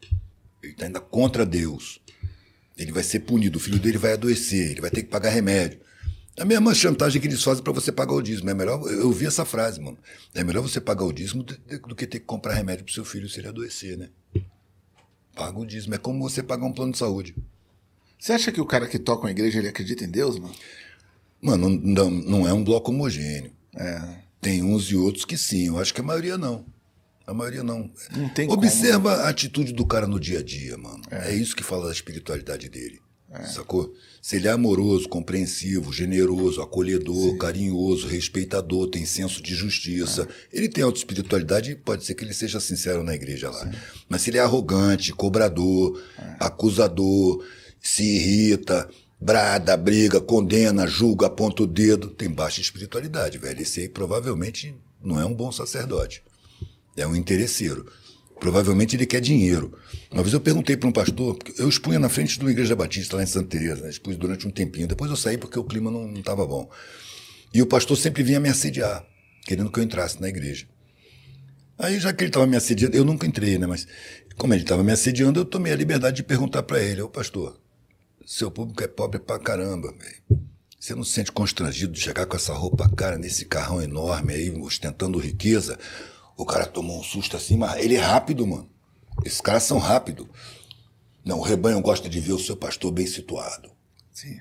Ele 0.63 0.73
está 0.73 0.87
indo 0.87 1.01
contra 1.01 1.47
Deus. 1.47 2.01
Ele 2.77 2.93
vai 2.93 3.03
ser 3.03 3.21
punido, 3.21 3.59
o 3.59 3.61
filho 3.61 3.79
dele 3.79 3.99
vai 3.99 4.13
adoecer, 4.13 4.71
ele 4.71 4.81
vai 4.81 4.91
ter 4.91 5.03
que 5.03 5.09
pagar 5.09 5.31
remédio. 5.31 5.81
É 6.37 6.43
a 6.43 6.45
mesma 6.45 6.73
chantagem 6.73 7.21
que 7.21 7.27
eles 7.27 7.43
fazem 7.43 7.65
para 7.65 7.73
você 7.73 7.91
pagar 7.91 8.13
o 8.13 8.23
dízimo. 8.23 8.49
É 8.49 8.55
melhor, 8.55 8.81
eu 8.89 9.11
vi 9.11 9.27
essa 9.27 9.45
frase, 9.45 9.81
mano. 9.81 9.99
É 10.33 10.45
melhor 10.45 10.63
você 10.63 10.81
pagar 10.81 11.05
o 11.05 11.13
dízimo 11.13 11.43
do 11.43 11.97
que 11.97 12.07
ter 12.07 12.21
que 12.21 12.27
comprar 12.27 12.55
remédio 12.55 12.85
para 12.85 12.95
seu 12.95 13.05
filho 13.05 13.29
se 13.29 13.41
ele 13.41 13.49
adoecer, 13.49 13.99
né? 13.99 14.09
Paga 15.35 15.59
o 15.59 15.67
dízimo. 15.67 15.97
É 15.97 15.99
como 15.99 16.23
você 16.23 16.41
pagar 16.41 16.65
um 16.65 16.73
plano 16.73 16.93
de 16.93 16.99
saúde. 16.99 17.35
Você 18.17 18.33
acha 18.33 18.53
que 18.53 18.61
o 18.61 18.67
cara 18.67 18.87
que 18.87 19.01
toca 19.01 19.23
uma 19.25 19.33
igreja 19.33 19.59
ele 19.59 19.69
acredita 19.69 20.05
em 20.05 20.11
Deus, 20.11 20.39
mano? 20.39 20.55
Mano, 21.41 21.69
não, 21.69 22.11
não 22.11 22.49
é 22.49 22.53
um 22.53 22.63
bloco 22.63 22.93
homogêneo. 22.93 23.51
É. 23.75 24.28
Tem 24.41 24.63
uns 24.63 24.91
e 24.91 24.97
outros 24.97 25.25
que 25.25 25.37
sim. 25.37 25.67
Eu 25.67 25.79
acho 25.79 25.93
que 25.93 26.01
a 26.01 26.05
maioria 26.05 26.39
não. 26.39 26.65
A 27.27 27.35
maioria 27.35 27.63
não. 27.63 27.91
Não 28.17 28.29
tem 28.31 28.51
Observa 28.51 29.11
como. 29.11 29.23
a 29.23 29.29
atitude 29.29 29.73
do 29.73 29.85
cara 29.85 30.07
no 30.07 30.19
dia 30.19 30.39
a 30.39 30.43
dia, 30.43 30.79
mano. 30.79 31.03
É, 31.11 31.35
isso 31.35 31.55
que 31.55 31.63
fala 31.63 31.87
da 31.87 31.93
espiritualidade 31.93 32.69
dele. 32.69 33.01
Sacou? 33.53 33.93
Se 34.23 34.37
ele 34.37 34.49
é 34.49 34.51
amoroso, 34.51 35.07
compreensivo, 35.07 35.93
generoso, 35.93 36.63
acolhedor, 36.63 37.37
carinhoso, 37.37 38.07
respeitador, 38.07 38.89
tem 38.89 39.05
senso 39.05 39.43
de 39.43 39.55
justiça, 39.55 40.27
ele 40.51 40.67
tem 40.67 40.83
autoespiritualidade, 40.83 41.77
pode 41.77 42.07
ser 42.07 42.15
que 42.15 42.25
ele 42.25 42.33
seja 42.33 42.59
sincero 42.59 43.03
na 43.03 43.15
igreja 43.15 43.51
lá. 43.51 43.71
Mas 44.09 44.23
se 44.23 44.31
ele 44.31 44.39
é 44.39 44.41
arrogante, 44.41 45.13
cobrador, 45.13 46.03
acusador, 46.41 47.45
se 47.81 48.03
irrita, 48.03 48.89
brada, 49.21 49.77
briga, 49.77 50.21
condena, 50.21 50.87
julga, 50.87 51.27
aponta 51.27 51.63
o 51.63 51.67
dedo, 51.67 52.09
tem 52.09 52.31
baixa 52.31 52.61
espiritualidade, 52.61 53.39
velho. 53.39 53.61
Esse 53.61 53.81
aí 53.81 53.89
provavelmente 53.89 54.75
não 55.03 55.21
é 55.21 55.25
um 55.25 55.35
bom 55.35 55.51
sacerdote. 55.51 56.23
É 56.97 57.07
um 57.07 57.17
interesseiro. 57.17 57.87
Provavelmente 58.41 58.95
ele 58.95 59.07
quer 59.07 59.21
dinheiro. 59.21 59.77
Uma 60.11 60.23
vez 60.23 60.33
eu 60.33 60.41
perguntei 60.41 60.77
para 60.77 60.89
um 60.89 60.93
pastor, 60.93 61.37
eu 61.59 61.69
expunha 61.69 61.99
na 61.99 62.09
frente 62.09 62.39
de 62.39 62.45
uma 62.45 62.51
igreja 62.51 62.77
batista 62.77 63.17
lá 63.17 63.23
em 63.23 63.27
Santa 63.27 63.49
Teresa, 63.49 63.83
né? 63.83 63.91
expus 63.91 64.17
durante 64.17 64.47
um 64.47 64.51
tempinho. 64.51 64.87
Depois 64.87 65.11
eu 65.11 65.17
saí 65.17 65.37
porque 65.37 65.59
o 65.59 65.65
clima 65.65 65.91
não 65.91 66.13
estava 66.15 66.47
bom. 66.47 66.71
E 67.53 67.61
o 67.61 67.67
pastor 67.67 67.97
sempre 67.97 68.23
vinha 68.23 68.39
me 68.39 68.49
assediar, 68.49 69.05
querendo 69.45 69.71
que 69.71 69.81
eu 69.81 69.83
entrasse 69.83 70.21
na 70.21 70.29
igreja. 70.29 70.67
Aí, 71.79 71.99
já 71.99 72.13
que 72.13 72.25
ele 72.25 72.31
estava 72.31 72.47
me 72.47 72.57
assediando, 72.57 72.97
eu 72.97 73.05
nunca 73.05 73.27
entrei, 73.27 73.57
né? 73.57 73.67
Mas 73.67 73.87
como 74.37 74.53
ele 74.53 74.63
estava 74.63 74.83
me 74.83 74.93
assediando, 74.93 75.41
eu 75.41 75.45
tomei 75.45 75.73
a 75.73 75.77
liberdade 75.77 76.17
de 76.17 76.23
perguntar 76.25 76.63
para 76.65 76.83
ele: 76.83 77.01
Ô 77.01 77.09
pastor, 77.09 77.59
seu 78.31 78.51
público 78.51 78.85
é 78.85 78.87
pobre 78.87 79.19
pra 79.19 79.39
caramba, 79.39 79.91
velho. 79.91 80.45
Você 80.79 80.95
não 80.95 81.03
se 81.03 81.13
sente 81.13 81.33
constrangido 81.33 81.95
de 81.95 82.01
chegar 82.01 82.27
com 82.27 82.37
essa 82.37 82.53
roupa 82.53 82.87
cara 82.95 83.17
nesse 83.17 83.47
carrão 83.47 83.81
enorme 83.81 84.35
aí, 84.35 84.51
ostentando 84.61 85.19
riqueza? 85.19 85.79
O 86.37 86.45
cara 86.45 86.67
tomou 86.67 87.01
um 87.01 87.03
susto 87.03 87.39
assim, 87.39 87.57
mas 87.57 87.83
ele 87.83 87.97
é 87.97 88.01
rápido, 88.01 88.47
mano. 88.47 88.69
Esses 89.25 89.41
caras 89.41 89.63
são 89.63 89.79
rápidos. 89.79 90.27
Não, 91.25 91.39
o 91.39 91.43
rebanho 91.43 91.81
gosta 91.81 92.07
de 92.07 92.21
ver 92.21 92.35
o 92.35 92.39
seu 92.39 92.55
pastor 92.55 92.93
bem 92.93 93.07
situado. 93.07 93.71
Sim. 94.13 94.39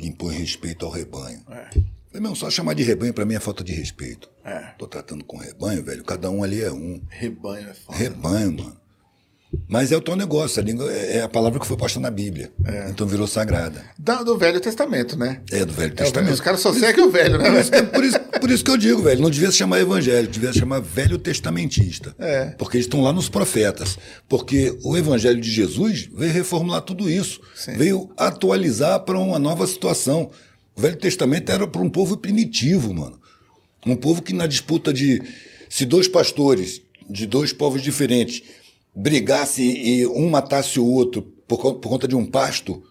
Impõe 0.00 0.34
respeito 0.34 0.86
ao 0.86 0.90
rebanho. 0.90 1.44
É. 1.50 1.68
Falei, 2.06 2.22
meu, 2.22 2.34
só 2.34 2.48
chamar 2.48 2.74
de 2.74 2.82
rebanho 2.82 3.12
pra 3.12 3.26
mim 3.26 3.34
é 3.34 3.40
falta 3.40 3.62
de 3.62 3.74
respeito. 3.74 4.30
É. 4.42 4.72
Tô 4.78 4.86
tratando 4.86 5.22
com 5.22 5.36
rebanho, 5.36 5.84
velho. 5.84 6.02
Cada 6.02 6.30
um 6.30 6.42
ali 6.42 6.62
é 6.62 6.72
um. 6.72 7.02
Rebanho 7.10 7.68
é 7.68 7.74
foda. 7.74 7.98
Rebanho, 7.98 8.52
mano. 8.52 8.79
Mas 9.66 9.90
é 9.90 9.96
o 9.96 10.00
teu 10.00 10.14
negócio, 10.14 10.60
a 10.60 10.64
língua 10.64 10.90
é 10.92 11.18
é 11.18 11.22
a 11.22 11.28
palavra 11.28 11.58
que 11.58 11.66
foi 11.66 11.76
posta 11.76 11.98
na 11.98 12.10
Bíblia. 12.10 12.52
Então 12.88 13.04
virou 13.06 13.26
sagrada. 13.26 13.84
Da- 13.98 14.22
do 14.22 14.38
Velho 14.38 14.60
Testamento, 14.60 15.16
né? 15.18 15.40
É 15.50 15.64
do 15.64 15.72
Velho 15.72 15.86
É, 15.92 15.94
velho- 15.94 15.94
Testamento. 15.96 16.32
os 16.34 16.40
caras 16.40 16.60
só 16.60 16.72
seguem 16.72 17.04
o 17.04 17.10
velho, 17.10 17.36
né? 17.38 17.50
Por 17.50 17.58
isso, 17.60 17.70
que, 17.70 17.82
por, 17.82 18.04
isso, 18.04 18.20
por 18.40 18.50
isso 18.50 18.64
que 18.64 18.70
eu 18.70 18.76
digo, 18.76 19.02
velho, 19.02 19.20
não 19.20 19.28
devia 19.30 19.50
se 19.50 19.56
chamar 19.56 19.80
evangelho, 19.80 20.28
devia 20.28 20.52
se 20.52 20.58
chamar 20.60 20.80
velho 20.80 21.18
testamentista. 21.18 22.14
É. 22.18 22.46
Porque 22.58 22.76
eles 22.76 22.86
estão 22.86 23.00
lá 23.02 23.12
nos 23.12 23.28
profetas. 23.28 23.98
Porque 24.28 24.76
o 24.84 24.96
evangelho 24.96 25.40
de 25.40 25.50
Jesus 25.50 26.08
veio 26.14 26.32
reformular 26.32 26.82
tudo 26.82 27.10
isso. 27.10 27.40
Sim. 27.54 27.72
Veio 27.72 28.08
atualizar 28.16 29.00
para 29.00 29.18
uma 29.18 29.38
nova 29.38 29.66
situação. 29.66 30.30
O 30.76 30.80
Velho 30.80 30.96
Testamento 30.96 31.50
era 31.50 31.66
para 31.66 31.82
um 31.82 31.90
povo 31.90 32.16
primitivo, 32.16 32.94
mano. 32.94 33.18
Um 33.84 33.96
povo 33.96 34.22
que 34.22 34.32
na 34.32 34.46
disputa 34.46 34.92
de. 34.92 35.20
Se 35.68 35.84
dois 35.84 36.06
pastores 36.06 36.82
de 37.08 37.26
dois 37.26 37.52
povos 37.52 37.82
diferentes 37.82 38.42
brigassem 39.00 39.86
e 39.86 40.06
um 40.06 40.28
matasse 40.28 40.78
o 40.78 40.86
outro 40.86 41.22
por, 41.48 41.74
por 41.74 41.88
conta 41.88 42.06
de 42.06 42.14
um 42.14 42.24
pasto, 42.24 42.82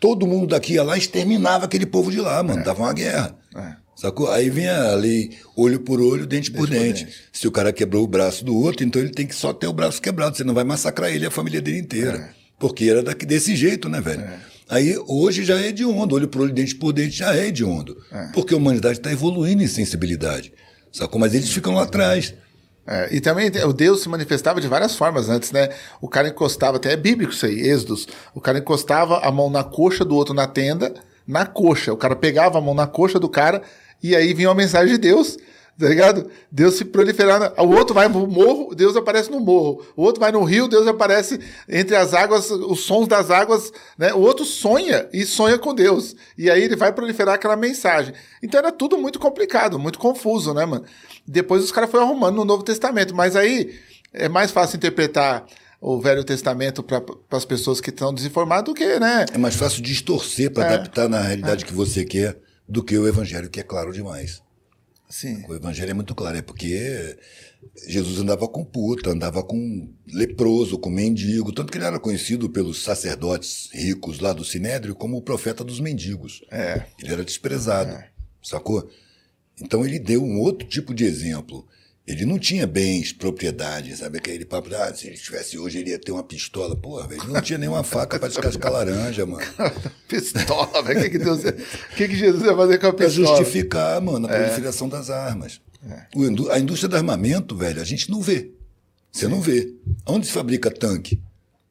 todo 0.00 0.26
mundo 0.26 0.48
daqui 0.48 0.74
ia 0.74 0.82
lá 0.82 0.96
e 0.96 1.00
exterminava 1.00 1.66
aquele 1.66 1.86
povo 1.86 2.10
de 2.10 2.20
lá, 2.20 2.42
mano. 2.42 2.64
Dava 2.64 2.82
uma 2.82 2.92
guerra. 2.92 3.38
É. 3.54 3.74
Sacou? 3.94 4.30
Aí 4.30 4.48
vinha 4.48 4.92
a 4.92 4.94
lei 4.94 5.30
olho 5.54 5.80
por 5.80 6.00
olho, 6.00 6.26
dente, 6.26 6.50
por 6.50 6.60
por 6.60 6.70
dente. 6.70 7.04
dente. 7.04 7.16
Se 7.30 7.46
o 7.46 7.52
cara 7.52 7.70
quebrou 7.70 8.02
o 8.02 8.08
braço 8.08 8.44
do 8.44 8.56
outro, 8.56 8.84
então 8.84 9.00
ele 9.00 9.10
tem 9.10 9.26
que 9.26 9.34
só 9.34 9.52
ter 9.52 9.66
o 9.66 9.72
braço 9.72 10.00
quebrado. 10.00 10.36
Você 10.36 10.42
não 10.42 10.54
vai 10.54 10.64
massacrar 10.64 11.10
ele 11.10 11.24
e 11.24 11.28
a 11.28 11.30
família 11.30 11.60
dele 11.60 11.78
inteira. 11.78 12.16
É. 12.16 12.30
Porque 12.58 12.84
era 12.84 13.02
daqui, 13.02 13.26
desse 13.26 13.54
jeito, 13.54 13.88
né, 13.88 14.00
velho? 14.00 14.24
Aí 14.68 14.96
hoje 15.06 15.44
já 15.44 15.60
é 15.60 15.68
hediondo. 15.68 16.14
Olho 16.14 16.28
por 16.28 16.42
olho, 16.42 16.52
dente 16.52 16.74
por 16.74 16.92
dente 16.92 17.16
já 17.16 17.36
é 17.36 17.48
hediondo. 17.48 17.96
Porque 18.32 18.54
a 18.54 18.56
humanidade 18.56 18.98
está 18.98 19.12
evoluindo 19.12 19.62
em 19.62 19.66
sensibilidade. 19.66 20.52
Sacou? 20.90 21.20
Mas 21.20 21.34
eles 21.34 21.50
ficam 21.50 21.74
lá 21.74 21.82
atrás. 21.82 22.34
É, 22.90 23.08
e 23.14 23.20
também 23.20 23.48
o 23.64 23.72
Deus 23.72 24.02
se 24.02 24.08
manifestava 24.08 24.60
de 24.60 24.66
várias 24.66 24.96
formas 24.96 25.28
antes, 25.28 25.52
né? 25.52 25.68
O 26.00 26.08
cara 26.08 26.26
encostava, 26.26 26.76
até 26.76 26.92
é 26.92 26.96
bíblico 26.96 27.32
isso 27.32 27.46
aí, 27.46 27.60
Êxodos. 27.60 28.08
O 28.34 28.40
cara 28.40 28.58
encostava 28.58 29.18
a 29.18 29.30
mão 29.30 29.48
na 29.48 29.62
coxa 29.62 30.04
do 30.04 30.16
outro 30.16 30.34
na 30.34 30.48
tenda, 30.48 30.92
na 31.24 31.46
coxa. 31.46 31.92
O 31.92 31.96
cara 31.96 32.16
pegava 32.16 32.58
a 32.58 32.60
mão 32.60 32.74
na 32.74 32.88
coxa 32.88 33.20
do 33.20 33.28
cara 33.28 33.62
e 34.02 34.16
aí 34.16 34.34
vinha 34.34 34.48
uma 34.48 34.56
mensagem 34.56 34.92
de 34.92 34.98
Deus, 34.98 35.38
tá 35.78 35.88
ligado? 35.88 36.30
Deus 36.50 36.74
se 36.74 36.84
proliferando. 36.84 37.52
O 37.58 37.68
outro 37.74 37.94
vai 37.94 38.08
no 38.08 38.26
morro, 38.26 38.74
Deus 38.74 38.96
aparece 38.96 39.30
no 39.30 39.40
morro. 39.40 39.82
O 39.96 40.02
outro 40.02 40.20
vai 40.20 40.30
no 40.30 40.42
rio, 40.44 40.68
Deus 40.68 40.86
aparece 40.86 41.40
entre 41.68 41.96
as 41.96 42.12
águas, 42.14 42.50
os 42.50 42.80
sons 42.80 43.08
das 43.08 43.30
águas, 43.30 43.72
né? 43.98 44.12
O 44.12 44.18
outro 44.20 44.44
sonha 44.44 45.08
e 45.12 45.24
sonha 45.24 45.58
com 45.58 45.74
Deus. 45.74 46.14
E 46.36 46.50
aí 46.50 46.62
ele 46.62 46.76
vai 46.76 46.92
proliferar 46.92 47.34
aquela 47.34 47.56
mensagem. 47.56 48.14
Então 48.42 48.58
era 48.58 48.70
tudo 48.72 48.98
muito 48.98 49.18
complicado, 49.18 49.78
muito 49.78 49.98
confuso, 49.98 50.52
né, 50.54 50.64
mano? 50.66 50.84
Depois 51.26 51.62
os 51.64 51.72
caras 51.72 51.90
foram 51.90 52.04
arrumando 52.04 52.36
no 52.36 52.44
Novo 52.44 52.62
Testamento, 52.62 53.14
mas 53.14 53.36
aí 53.36 53.74
é 54.12 54.28
mais 54.28 54.50
fácil 54.50 54.76
interpretar 54.76 55.46
o 55.80 55.98
Velho 55.98 56.22
Testamento 56.22 56.82
para 56.82 57.02
as 57.30 57.44
pessoas 57.46 57.80
que 57.80 57.88
estão 57.88 58.12
desinformadas 58.12 58.64
do 58.64 58.74
que, 58.74 58.98
né? 59.00 59.24
É 59.32 59.38
mais 59.38 59.54
fácil 59.54 59.82
distorcer 59.82 60.52
para 60.52 60.64
É. 60.64 60.74
adaptar 60.74 61.08
na 61.08 61.20
realidade 61.20 61.64
que 61.64 61.72
você 61.72 62.04
quer 62.04 62.36
do 62.68 62.82
que 62.84 62.98
o 62.98 63.08
evangelho, 63.08 63.48
que 63.48 63.60
é 63.60 63.62
claro 63.62 63.90
demais. 63.92 64.42
Sim. 65.10 65.44
O 65.48 65.54
evangelho 65.54 65.90
é 65.90 65.94
muito 65.94 66.14
claro, 66.14 66.36
é 66.36 66.42
porque 66.42 67.18
Jesus 67.86 68.20
andava 68.20 68.46
com 68.46 68.64
puta, 68.64 69.10
andava 69.10 69.42
com 69.42 69.92
leproso, 70.06 70.78
com 70.78 70.88
mendigo, 70.88 71.52
tanto 71.52 71.72
que 71.72 71.78
ele 71.78 71.84
era 71.84 71.98
conhecido 71.98 72.48
pelos 72.48 72.82
sacerdotes 72.82 73.68
ricos 73.72 74.20
lá 74.20 74.32
do 74.32 74.44
Sinédrio 74.44 74.94
como 74.94 75.16
o 75.16 75.22
profeta 75.22 75.64
dos 75.64 75.80
mendigos. 75.80 76.44
É. 76.50 76.84
Ele 77.02 77.12
era 77.12 77.24
desprezado, 77.24 78.02
sacou? 78.40 78.88
Então 79.60 79.84
ele 79.84 79.98
deu 79.98 80.22
um 80.22 80.38
outro 80.38 80.66
tipo 80.66 80.94
de 80.94 81.04
exemplo. 81.04 81.66
Ele 82.06 82.24
não 82.24 82.38
tinha 82.38 82.66
bens, 82.66 83.12
propriedades, 83.12 83.98
sabe? 83.98 84.18
Aquele 84.18 84.44
papo, 84.44 84.68
ah, 84.74 84.92
se 84.92 85.06
ele 85.06 85.16
tivesse 85.16 85.56
hoje, 85.58 85.78
ele 85.78 85.90
ia 85.90 85.98
ter 85.98 86.10
uma 86.10 86.24
pistola. 86.24 86.74
Porra, 86.74 87.06
velho, 87.06 87.22
ele 87.22 87.32
não 87.32 87.40
tinha 87.40 87.58
nenhuma 87.58 87.84
faca 87.84 88.18
para 88.18 88.28
descascar 88.28 88.72
laranja, 88.72 89.24
mano. 89.26 89.44
Pistola, 90.08 90.82
velho. 90.82 90.98
O 90.98 91.02
que, 91.04 91.10
que, 91.10 91.18
Deus, 91.18 91.40
o 91.44 91.94
que, 91.96 92.08
que 92.08 92.16
Jesus 92.16 92.42
ia 92.44 92.56
fazer 92.56 92.78
com 92.78 92.86
a 92.88 92.92
Para 92.92 93.06
pistola? 93.06 93.36
justificar, 93.38 94.00
mano, 94.00 94.26
a 94.26 94.30
proliferação 94.30 94.88
das 94.88 95.08
armas. 95.10 95.60
O 96.16 96.24
indú- 96.24 96.50
a 96.50 96.58
indústria 96.58 96.88
do 96.88 96.96
armamento, 96.96 97.56
velho, 97.56 97.80
a 97.80 97.84
gente 97.84 98.10
não 98.10 98.20
vê. 98.20 98.50
Você 99.12 99.28
não 99.28 99.40
vê. 99.40 99.72
Onde 100.06 100.26
se 100.26 100.32
fabrica 100.32 100.70
tanque, 100.70 101.20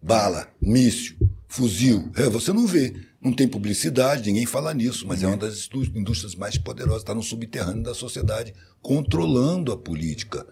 bala, 0.01 0.47
míssil, 0.61 1.15
fuzil? 1.47 2.09
É, 2.15 2.23
você 2.29 2.53
não 2.53 2.65
vê. 2.65 2.93
Não 3.21 3.33
tem 3.33 3.47
publicidade, 3.47 4.27
ninguém 4.27 4.45
fala 4.45 4.73
nisso, 4.73 5.05
mas 5.05 5.21
é 5.21 5.27
uma 5.27 5.35
das 5.35 5.67
indú- 5.67 5.97
indústrias 5.97 6.35
mais 6.35 6.57
poderosas, 6.57 7.01
está 7.01 7.13
no 7.13 7.21
subterrâneo 7.21 7.83
da 7.83 7.93
sociedade, 7.93 8.53
controlando 8.81 9.71
a 9.73 9.77
política. 9.77 10.45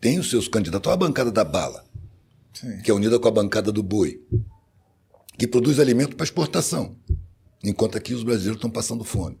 Tem 0.00 0.18
os 0.18 0.30
seus 0.30 0.48
candidatos. 0.48 0.88
Olha 0.88 0.94
a 0.94 0.98
bancada 1.08 1.30
da 1.30 1.44
bala, 1.44 1.84
Sim. 2.54 2.78
que 2.82 2.90
é 2.90 2.94
unida 2.94 3.18
com 3.18 3.28
a 3.28 3.30
bancada 3.30 3.70
do 3.70 3.82
boi, 3.82 4.18
que 5.36 5.46
produz 5.46 5.78
alimento 5.78 6.16
para 6.16 6.24
exportação, 6.24 6.96
enquanto 7.62 7.98
aqui 7.98 8.14
os 8.14 8.22
brasileiros 8.22 8.56
estão 8.56 8.70
passando 8.70 9.04
fome. 9.04 9.38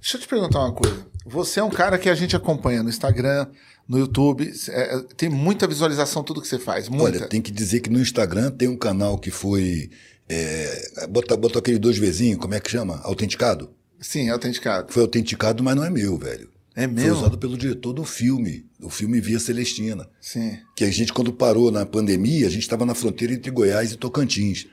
Deixa 0.00 0.18
eu 0.18 0.20
te 0.20 0.28
perguntar 0.28 0.60
uma 0.60 0.72
coisa. 0.74 1.06
Você 1.24 1.60
é 1.60 1.64
um 1.64 1.70
cara 1.70 1.98
que 1.98 2.10
a 2.10 2.14
gente 2.14 2.36
acompanha 2.36 2.82
no 2.82 2.90
Instagram, 2.90 3.46
no 3.88 3.98
YouTube, 3.98 4.52
é, 4.68 4.98
tem 5.16 5.30
muita 5.30 5.66
visualização 5.66 6.22
tudo 6.22 6.42
que 6.42 6.48
você 6.48 6.58
faz, 6.58 6.90
muita. 6.90 7.18
Olha, 7.20 7.28
tem 7.28 7.40
que 7.40 7.50
dizer 7.50 7.80
que 7.80 7.88
no 7.88 7.98
Instagram 8.00 8.50
tem 8.50 8.68
um 8.68 8.76
canal 8.76 9.18
que 9.18 9.30
foi. 9.30 9.90
É, 10.28 11.06
bota, 11.08 11.36
bota 11.36 11.58
aquele 11.58 11.78
dois 11.78 11.96
vizinhos, 11.98 12.38
como 12.38 12.54
é 12.54 12.60
que 12.60 12.70
chama? 12.70 13.00
Autenticado? 13.02 13.70
Sim, 14.00 14.28
é 14.28 14.30
autenticado. 14.30 14.92
Foi 14.92 15.02
autenticado, 15.02 15.62
mas 15.62 15.74
não 15.74 15.84
é 15.84 15.90
meu, 15.90 16.16
velho. 16.16 16.50
É 16.76 16.84
Foi 16.84 16.94
meu? 16.94 17.16
usado 17.16 17.36
pelo 17.36 17.56
diretor 17.56 17.92
do 17.92 18.04
filme, 18.04 18.64
do 18.78 18.88
filme 18.88 19.20
Via 19.20 19.40
Celestina. 19.40 20.08
Sim. 20.20 20.58
Que 20.76 20.84
a 20.84 20.90
gente, 20.90 21.12
quando 21.12 21.32
parou 21.32 21.72
na 21.72 21.84
pandemia, 21.84 22.46
a 22.46 22.50
gente 22.50 22.62
estava 22.62 22.86
na 22.86 22.94
fronteira 22.94 23.34
entre 23.34 23.50
Goiás 23.50 23.90
e 23.90 23.96
Tocantins. 23.96 24.66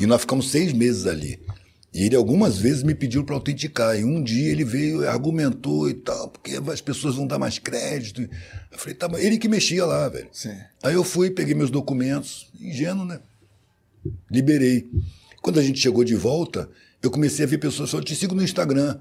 E 0.00 0.06
nós 0.06 0.22
ficamos 0.22 0.50
seis 0.50 0.72
meses 0.72 1.06
ali. 1.06 1.38
E 1.94 2.04
ele 2.04 2.16
algumas 2.16 2.58
vezes 2.58 2.82
me 2.82 2.94
pediu 2.94 3.22
para 3.22 3.36
autenticar. 3.36 3.96
E 3.96 4.02
um 4.02 4.20
dia 4.22 4.50
ele 4.50 4.64
veio 4.64 5.02
e 5.02 5.06
argumentou 5.06 5.88
e 5.88 5.94
tal, 5.94 6.30
porque 6.30 6.58
as 6.68 6.80
pessoas 6.80 7.14
vão 7.14 7.26
dar 7.26 7.38
mais 7.38 7.58
crédito. 7.58 8.22
Eu 8.22 8.78
falei, 8.78 8.94
tá, 8.94 9.08
ele 9.18 9.38
que 9.38 9.46
mexia 9.46 9.84
lá, 9.84 10.08
velho. 10.08 10.28
Sim. 10.32 10.56
Aí 10.82 10.94
eu 10.94 11.04
fui, 11.04 11.30
peguei 11.30 11.54
meus 11.54 11.70
documentos, 11.70 12.50
ingênuo, 12.60 13.04
né? 13.04 13.20
Liberei. 14.30 14.88
Quando 15.40 15.58
a 15.58 15.62
gente 15.62 15.80
chegou 15.80 16.04
de 16.04 16.14
volta, 16.14 16.68
eu 17.02 17.10
comecei 17.10 17.44
a 17.44 17.48
ver 17.48 17.58
pessoas 17.58 17.90
falando, 17.90 18.04
eu 18.04 18.08
te 18.08 18.16
sigo 18.16 18.34
no 18.34 18.42
Instagram. 18.42 18.98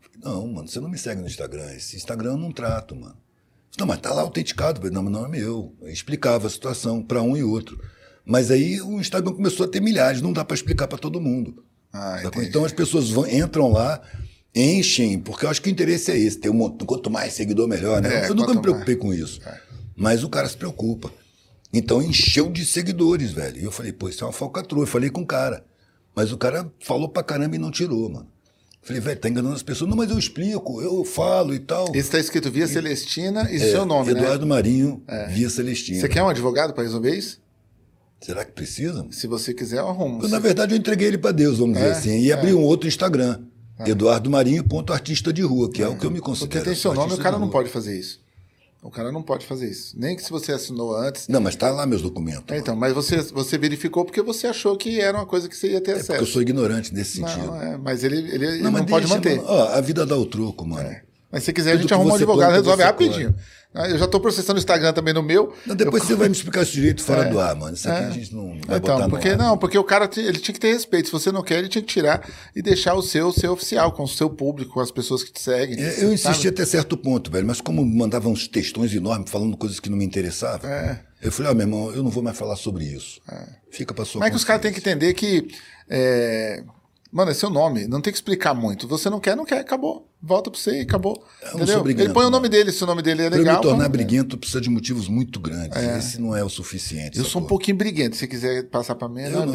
Falei, 0.00 0.18
Não, 0.22 0.46
mano, 0.46 0.68
você 0.68 0.80
não 0.80 0.88
me 0.88 0.98
segue 0.98 1.20
no 1.20 1.26
Instagram. 1.26 1.72
Esse 1.72 1.96
Instagram 1.96 2.32
eu 2.32 2.36
não 2.36 2.52
trato, 2.52 2.94
mano. 2.94 3.16
Não, 3.78 3.86
mas 3.86 3.98
tá 3.98 4.12
lá 4.12 4.22
autenticado. 4.22 4.78
Falei, 4.78 4.94
Não, 4.94 5.02
mas 5.02 5.12
não 5.12 5.26
é 5.26 5.28
meu. 5.28 5.74
Eu 5.82 5.88
explicava 5.88 6.46
a 6.46 6.50
situação 6.50 7.02
para 7.02 7.20
um 7.22 7.36
e 7.36 7.42
outro. 7.42 7.78
Mas 8.24 8.50
aí 8.50 8.80
o 8.80 9.00
Instagram 9.00 9.34
começou 9.34 9.66
a 9.66 9.68
ter 9.68 9.80
milhares, 9.80 10.22
não 10.22 10.32
dá 10.32 10.44
para 10.44 10.54
explicar 10.54 10.88
para 10.88 10.96
todo 10.96 11.20
mundo. 11.20 11.64
Ah, 11.92 12.20
entendi. 12.24 12.46
Então 12.46 12.64
as 12.64 12.72
pessoas 12.72 13.10
vão, 13.10 13.26
entram 13.28 13.70
lá 13.70 14.00
Enchem, 14.54 15.18
porque 15.18 15.44
eu 15.44 15.50
acho 15.50 15.60
que 15.60 15.68
o 15.68 15.72
interesse 15.72 16.12
é 16.12 16.18
esse. 16.18 16.38
Ter 16.38 16.48
um, 16.48 16.70
quanto 16.70 17.10
mais 17.10 17.32
seguidor, 17.32 17.66
melhor, 17.66 18.00
né? 18.00 18.24
É, 18.24 18.28
eu 18.28 18.34
nunca 18.34 18.54
me 18.54 18.62
preocupei 18.62 18.94
com 18.94 19.12
isso. 19.12 19.40
Mas 19.96 20.22
o 20.22 20.28
cara 20.28 20.48
se 20.48 20.56
preocupa. 20.56 21.12
Então 21.74 22.00
encheu 22.02 22.50
de 22.50 22.64
seguidores, 22.64 23.32
velho. 23.32 23.58
E 23.60 23.64
eu 23.64 23.70
falei, 23.72 23.92
pô, 23.92 24.08
isso 24.08 24.22
é 24.22 24.26
uma 24.26 24.32
falcatrua. 24.32 24.82
Eu 24.84 24.86
falei 24.86 25.10
com 25.10 25.22
o 25.22 25.26
cara. 25.26 25.64
Mas 26.14 26.30
o 26.32 26.38
cara 26.38 26.70
falou 26.80 27.08
pra 27.08 27.22
caramba 27.22 27.56
e 27.56 27.58
não 27.58 27.70
tirou, 27.70 28.08
mano. 28.08 28.28
Falei, 28.82 29.00
velho, 29.00 29.18
tá 29.18 29.28
enganando 29.28 29.54
as 29.54 29.62
pessoas. 29.62 29.88
Não, 29.90 29.96
mas 29.96 30.10
eu 30.10 30.18
explico, 30.18 30.80
eu 30.82 31.04
falo 31.04 31.54
e 31.54 31.58
tal. 31.58 31.90
Esse 31.94 32.10
tá 32.10 32.18
escrito 32.18 32.50
Via 32.50 32.68
Celestina 32.68 33.50
e 33.50 33.56
É, 33.56 33.70
seu 33.70 33.84
nome, 33.86 34.12
né? 34.12 34.20
Eduardo 34.20 34.46
Marinho, 34.46 35.02
Via 35.30 35.48
Celestina. 35.50 36.00
Você 36.00 36.08
quer 36.08 36.22
um 36.22 36.28
advogado 36.28 36.72
para 36.74 36.82
resolver 36.84 37.16
isso? 37.16 37.42
Será 38.20 38.44
que 38.44 38.52
precisa? 38.52 39.06
Se 39.10 39.26
você 39.26 39.52
quiser, 39.52 39.78
eu 39.80 39.88
arrumo. 39.88 40.22
Eu, 40.22 40.28
na 40.28 40.38
verdade, 40.38 40.74
eu 40.74 40.78
entreguei 40.78 41.08
ele 41.08 41.18
pra 41.18 41.32
Deus, 41.32 41.58
vamos 41.58 41.74
dizer 41.76 41.88
É, 41.88 41.92
assim. 41.92 42.20
E 42.20 42.32
abri 42.32 42.54
um 42.54 42.62
outro 42.62 42.86
Instagram. 42.88 43.40
Eduardo 43.86 44.30
Marinho, 44.30 44.62
ponto 44.62 44.92
artista 44.92 45.32
de 45.32 45.42
rua, 45.42 45.68
que 45.70 45.82
é, 45.82 45.88
o 45.88 45.96
que 45.98 46.06
eu 46.06 46.10
me 46.10 46.20
Porque 46.20 46.30
considero. 46.44 46.64
tem 46.64 46.74
seu 46.74 46.94
nome, 46.94 47.12
o 47.14 47.18
cara 47.18 47.32
não 47.38 47.46
rua. 47.46 47.52
pode 47.52 47.68
fazer 47.70 47.98
isso. 47.98 48.20
O 48.84 48.90
cara 48.90 49.10
não 49.10 49.22
pode 49.22 49.46
fazer 49.46 49.70
isso. 49.70 49.98
Nem 49.98 50.14
que 50.14 50.22
se 50.22 50.30
você 50.30 50.52
assinou 50.52 50.94
antes. 50.94 51.26
Não, 51.26 51.40
mas 51.40 51.56
tá 51.56 51.70
lá 51.70 51.86
meus 51.86 52.02
documentos. 52.02 52.44
É, 52.54 52.58
então, 52.58 52.76
mas 52.76 52.92
você, 52.92 53.16
você 53.22 53.56
verificou 53.56 54.04
porque 54.04 54.20
você 54.20 54.46
achou 54.46 54.76
que 54.76 55.00
era 55.00 55.16
uma 55.16 55.24
coisa 55.24 55.48
que 55.48 55.56
você 55.56 55.68
ia 55.72 55.80
ter 55.80 55.92
É 55.92 55.94
porque 55.94 56.10
eu 56.12 56.16
acesso. 56.16 56.32
sou 56.32 56.42
ignorante 56.42 56.92
nesse 56.92 57.16
sentido. 57.16 57.46
Não, 57.46 57.62
é, 57.62 57.78
mas 57.78 58.04
ele, 58.04 58.18
ele, 58.18 58.44
ele 58.46 58.56
Não, 58.58 58.64
não, 58.64 58.72
mas 58.72 58.82
pode 58.84 59.06
deixa, 59.06 59.14
manter. 59.14 59.36
mano. 59.38 59.48
Ó, 59.48 59.68
a 59.68 59.80
vida 59.80 60.04
dá 60.04 60.16
o 60.16 60.26
troco, 60.26 60.66
mano. 60.66 60.94
Mas 61.34 61.42
se 61.42 61.52
quiser, 61.52 61.70
a 61.70 61.72
Tudo 61.72 61.80
gente 61.80 61.88
que 61.88 61.94
arruma 61.94 62.12
um 62.12 62.14
advogado, 62.14 62.50
planta, 62.50 62.62
resolve 62.62 62.82
rapidinho. 62.84 63.34
Eu 63.74 63.98
já 63.98 64.04
estou 64.04 64.20
processando 64.20 64.54
o 64.56 64.60
Instagram 64.60 64.92
também 64.92 65.12
no 65.12 65.20
meu. 65.20 65.52
Não, 65.66 65.74
depois 65.74 66.04
você 66.04 66.14
vai 66.14 66.28
me 66.28 66.32
explicar 66.36 66.62
isso 66.62 66.70
direito 66.70 67.02
fora 67.02 67.24
do 67.24 67.40
ar, 67.40 67.56
mano. 67.56 67.74
Isso 67.74 67.90
aqui 67.90 68.04
a 68.04 68.10
gente 68.10 68.32
não 68.32 68.50
vai 68.68 68.78
botar 68.78 68.94
Então, 68.94 68.98
no 69.00 69.10
porque 69.10 69.30
ar. 69.30 69.36
não, 69.36 69.58
porque 69.58 69.76
o 69.76 69.82
cara 69.82 70.08
ele 70.16 70.38
tinha 70.38 70.52
que 70.54 70.60
ter 70.60 70.72
respeito. 70.72 71.06
Se 71.06 71.12
você 71.12 71.32
não 71.32 71.42
quer, 71.42 71.58
ele 71.58 71.68
tinha 71.68 71.82
que 71.82 71.88
tirar 71.92 72.24
e 72.54 72.62
deixar 72.62 72.94
o 72.94 73.02
seu 73.02 73.32
ser 73.32 73.48
oficial 73.48 73.90
com 73.90 74.04
o 74.04 74.08
seu 74.08 74.30
público, 74.30 74.74
com 74.74 74.80
as 74.80 74.92
pessoas 74.92 75.24
que 75.24 75.32
te 75.32 75.40
seguem. 75.40 75.76
É, 75.76 76.04
Eu 76.04 76.12
insisti 76.12 76.34
sabe? 76.36 76.48
até 76.50 76.64
certo 76.64 76.96
ponto, 76.96 77.32
velho, 77.32 77.44
mas 77.48 77.60
como 77.60 77.84
mandavam 77.84 78.30
uns 78.30 78.46
textões 78.46 78.94
enormes 78.94 79.28
falando 79.28 79.56
coisas 79.56 79.80
que 79.80 79.90
não 79.90 79.98
me 79.98 80.04
interessavam, 80.04 80.70
É. 80.70 81.00
eu 81.20 81.32
falei, 81.32 81.50
ó, 81.50 81.54
meu 81.56 81.66
irmão, 81.66 81.92
eu 81.92 82.04
não 82.04 82.12
vou 82.12 82.22
mais 82.22 82.38
falar 82.38 82.54
sobre 82.54 82.84
isso. 82.84 83.20
Fica 83.72 83.92
pra 83.92 84.04
sua 84.04 84.20
Mas 84.20 84.28
é 84.28 84.30
que 84.30 84.36
os 84.36 84.44
caras 84.44 84.62
têm 84.62 84.72
que 84.72 84.78
entender 84.78 85.12
que. 85.14 85.48
é, 85.90 86.62
Mano, 87.14 87.30
é 87.30 87.34
seu 87.34 87.48
nome, 87.48 87.86
não 87.86 88.00
tem 88.00 88.12
que 88.12 88.16
explicar 88.18 88.52
muito. 88.54 88.88
Você 88.88 89.08
não 89.08 89.20
quer, 89.20 89.36
não 89.36 89.44
quer, 89.44 89.60
acabou. 89.60 90.10
Volta 90.20 90.50
pra 90.50 90.58
você 90.58 90.78
e 90.78 90.80
acabou. 90.80 91.24
não 91.52 91.62
entendeu? 91.62 91.80
briguento, 91.84 92.06
Ele 92.08 92.12
põe 92.12 92.24
o 92.26 92.30
nome 92.30 92.48
dele, 92.48 92.72
se 92.72 92.82
o 92.82 92.86
nome 92.88 93.02
dele 93.02 93.22
é 93.22 93.28
Pra 93.28 93.36
eu 93.38 93.42
legal. 93.42 93.56
me 93.58 93.62
tornar 93.62 93.84
põe- 93.84 93.92
briguento 93.92 94.36
precisa 94.36 94.60
de 94.60 94.68
motivos 94.68 95.06
muito 95.06 95.38
grandes. 95.38 95.78
Esse 95.80 96.20
não 96.20 96.34
é 96.36 96.42
o 96.42 96.48
suficiente. 96.48 97.16
Eu 97.16 97.22
sou 97.24 97.40
um 97.40 97.44
sacou? 97.44 97.48
pouquinho 97.50 97.76
briguento. 97.76 98.16
Se 98.16 98.26
quiser 98.26 98.64
passar 98.64 98.96
pra 98.96 99.08
mim, 99.08 99.20
é 99.20 99.28
Eu 99.28 99.46
não- 99.46 99.54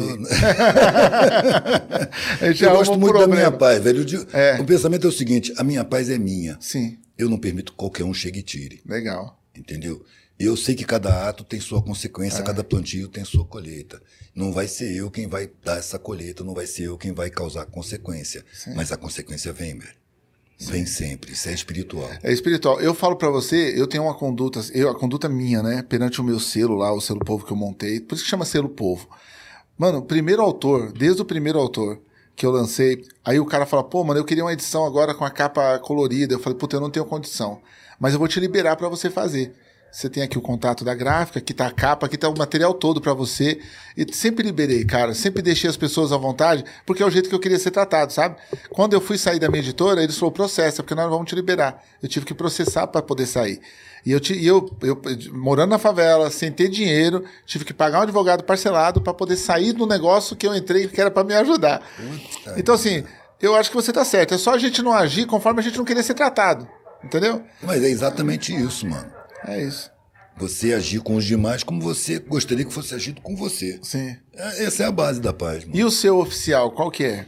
Eu 2.40 2.70
gosto 2.72 2.92
um 2.94 2.98
muito 2.98 3.12
da 3.12 3.18
problema. 3.20 3.34
minha 3.48 3.52
paz, 3.52 3.82
velho. 3.82 3.98
Eu 4.00 4.04
digo- 4.04 4.26
É. 4.32 4.58
O 4.60 4.64
pensamento 4.64 5.06
é 5.06 5.10
o 5.10 5.12
seguinte: 5.12 5.52
a 5.58 5.62
minha 5.64 5.84
paz 5.84 6.08
é 6.08 6.16
minha. 6.18 6.56
Sim, 6.60 6.98
Eu 7.18 7.28
não 7.28 7.36
permito 7.38 7.72
que 7.72 7.78
qualquer 7.78 8.04
um 8.04 8.14
chegue 8.14 8.38
e 8.40 8.42
tire. 8.42 8.80
legal. 8.86 9.38
Entendeu? 9.54 10.02
Eu 10.38 10.56
sei 10.56 10.74
que 10.74 10.84
cada 10.86 11.28
ato 11.28 11.44
tem 11.44 11.60
sua 11.60 11.80
É. 11.80 11.82
consequência, 11.82 12.42
cada 12.42 12.64
plantio 12.64 13.08
tem 13.08 13.22
sua 13.26 13.44
colheita. 13.44 14.00
Não 14.34 14.52
vai 14.52 14.68
ser 14.68 14.94
eu 14.94 15.10
quem 15.10 15.26
vai 15.26 15.50
dar 15.64 15.78
essa 15.78 15.98
colheita, 15.98 16.44
não 16.44 16.54
vai 16.54 16.66
ser 16.66 16.84
eu 16.84 16.96
quem 16.96 17.12
vai 17.12 17.30
causar 17.30 17.66
consequência. 17.66 18.44
Mas 18.74 18.92
a 18.92 18.96
consequência 18.96 19.52
vem, 19.52 19.78
velho. 19.78 20.00
Vem 20.60 20.84
sempre. 20.84 21.32
Isso 21.32 21.48
é 21.48 21.54
espiritual. 21.54 22.08
É 22.22 22.32
espiritual. 22.32 22.80
Eu 22.80 22.94
falo 22.94 23.16
pra 23.16 23.30
você, 23.30 23.72
eu 23.76 23.86
tenho 23.86 24.04
uma 24.04 24.14
conduta, 24.14 24.60
eu, 24.74 24.90
a 24.90 24.94
conduta 24.94 25.28
minha, 25.28 25.62
né? 25.62 25.82
Perante 25.82 26.20
o 26.20 26.24
meu 26.24 26.38
selo 26.38 26.76
lá, 26.76 26.92
o 26.92 27.00
selo 27.00 27.20
povo 27.20 27.46
que 27.46 27.52
eu 27.52 27.56
montei. 27.56 27.98
Por 27.98 28.14
isso 28.14 28.24
que 28.24 28.30
chama 28.30 28.44
selo 28.44 28.68
povo. 28.68 29.08
Mano, 29.78 30.02
primeiro 30.02 30.42
autor, 30.42 30.92
desde 30.92 31.22
o 31.22 31.24
primeiro 31.24 31.58
autor 31.58 32.00
que 32.36 32.44
eu 32.44 32.50
lancei, 32.50 33.02
aí 33.24 33.40
o 33.40 33.46
cara 33.46 33.64
fala, 33.64 33.82
pô, 33.82 34.04
mano, 34.04 34.20
eu 34.20 34.24
queria 34.24 34.44
uma 34.44 34.52
edição 34.52 34.84
agora 34.84 35.14
com 35.14 35.24
a 35.24 35.30
capa 35.30 35.78
colorida. 35.78 36.34
Eu 36.34 36.38
falei, 36.38 36.58
puta, 36.58 36.76
eu 36.76 36.80
não 36.80 36.90
tenho 36.90 37.06
condição. 37.06 37.60
Mas 37.98 38.12
eu 38.12 38.18
vou 38.18 38.28
te 38.28 38.38
liberar 38.38 38.76
pra 38.76 38.88
você 38.88 39.08
fazer. 39.08 39.54
Você 39.92 40.08
tem 40.08 40.22
aqui 40.22 40.38
o 40.38 40.40
contato 40.40 40.84
da 40.84 40.94
gráfica, 40.94 41.40
aqui 41.40 41.52
tá 41.52 41.66
a 41.66 41.70
capa, 41.70 42.06
aqui 42.06 42.16
tá 42.16 42.28
o 42.28 42.38
material 42.38 42.72
todo 42.72 43.00
pra 43.00 43.12
você. 43.12 43.60
E 43.96 44.12
sempre 44.14 44.44
liberei, 44.44 44.84
cara. 44.84 45.14
Sempre 45.14 45.42
deixei 45.42 45.68
as 45.68 45.76
pessoas 45.76 46.12
à 46.12 46.16
vontade, 46.16 46.64
porque 46.86 47.02
é 47.02 47.06
o 47.06 47.10
jeito 47.10 47.28
que 47.28 47.34
eu 47.34 47.40
queria 47.40 47.58
ser 47.58 47.72
tratado, 47.72 48.12
sabe? 48.12 48.36
Quando 48.70 48.92
eu 48.94 49.00
fui 49.00 49.18
sair 49.18 49.38
da 49.38 49.48
minha 49.48 49.60
editora, 49.60 50.02
eles 50.02 50.16
falaram, 50.16 50.34
processa, 50.34 50.82
porque 50.82 50.94
nós 50.94 51.10
vamos 51.10 51.28
te 51.28 51.34
liberar. 51.34 51.82
Eu 52.00 52.08
tive 52.08 52.24
que 52.24 52.34
processar 52.34 52.86
pra 52.86 53.02
poder 53.02 53.26
sair. 53.26 53.60
E 54.06 54.12
eu, 54.12 54.20
e 54.30 54.46
eu, 54.46 54.70
eu, 54.82 55.02
morando 55.32 55.70
na 55.70 55.78
favela, 55.78 56.30
sem 56.30 56.50
ter 56.50 56.68
dinheiro, 56.68 57.24
tive 57.44 57.64
que 57.64 57.74
pagar 57.74 57.98
um 57.98 58.02
advogado 58.02 58.44
parcelado 58.44 59.00
pra 59.00 59.12
poder 59.12 59.36
sair 59.36 59.72
do 59.72 59.86
negócio 59.86 60.36
que 60.36 60.46
eu 60.46 60.54
entrei, 60.54 60.88
que 60.88 61.00
era 61.00 61.10
pra 61.10 61.24
me 61.24 61.34
ajudar. 61.34 61.82
Então, 62.56 62.74
assim, 62.74 63.04
eu 63.42 63.54
acho 63.54 63.70
que 63.70 63.76
você 63.76 63.92
tá 63.92 64.04
certo. 64.04 64.34
É 64.34 64.38
só 64.38 64.54
a 64.54 64.58
gente 64.58 64.80
não 64.82 64.92
agir 64.92 65.26
conforme 65.26 65.60
a 65.60 65.62
gente 65.62 65.76
não 65.76 65.84
queria 65.84 66.02
ser 66.02 66.14
tratado. 66.14 66.66
Entendeu? 67.02 67.42
Mas 67.62 67.82
é 67.82 67.88
exatamente 67.88 68.54
isso, 68.54 68.86
mano. 68.86 69.19
É 69.46 69.62
isso. 69.62 69.90
Você 70.38 70.72
agir 70.72 71.00
com 71.00 71.16
os 71.16 71.24
demais 71.24 71.62
como 71.62 71.80
você 71.80 72.18
gostaria 72.18 72.64
que 72.64 72.72
fosse 72.72 72.94
agido 72.94 73.20
com 73.20 73.36
você. 73.36 73.78
Sim. 73.82 74.16
É- 74.34 74.64
Essa 74.64 74.84
é 74.84 74.86
a 74.86 74.92
base 74.92 75.20
da 75.20 75.32
paz, 75.32 75.64
mano. 75.64 75.76
E 75.78 75.84
o 75.84 75.90
seu 75.90 76.18
oficial, 76.18 76.70
qual 76.72 76.90
que 76.90 77.04
é? 77.04 77.26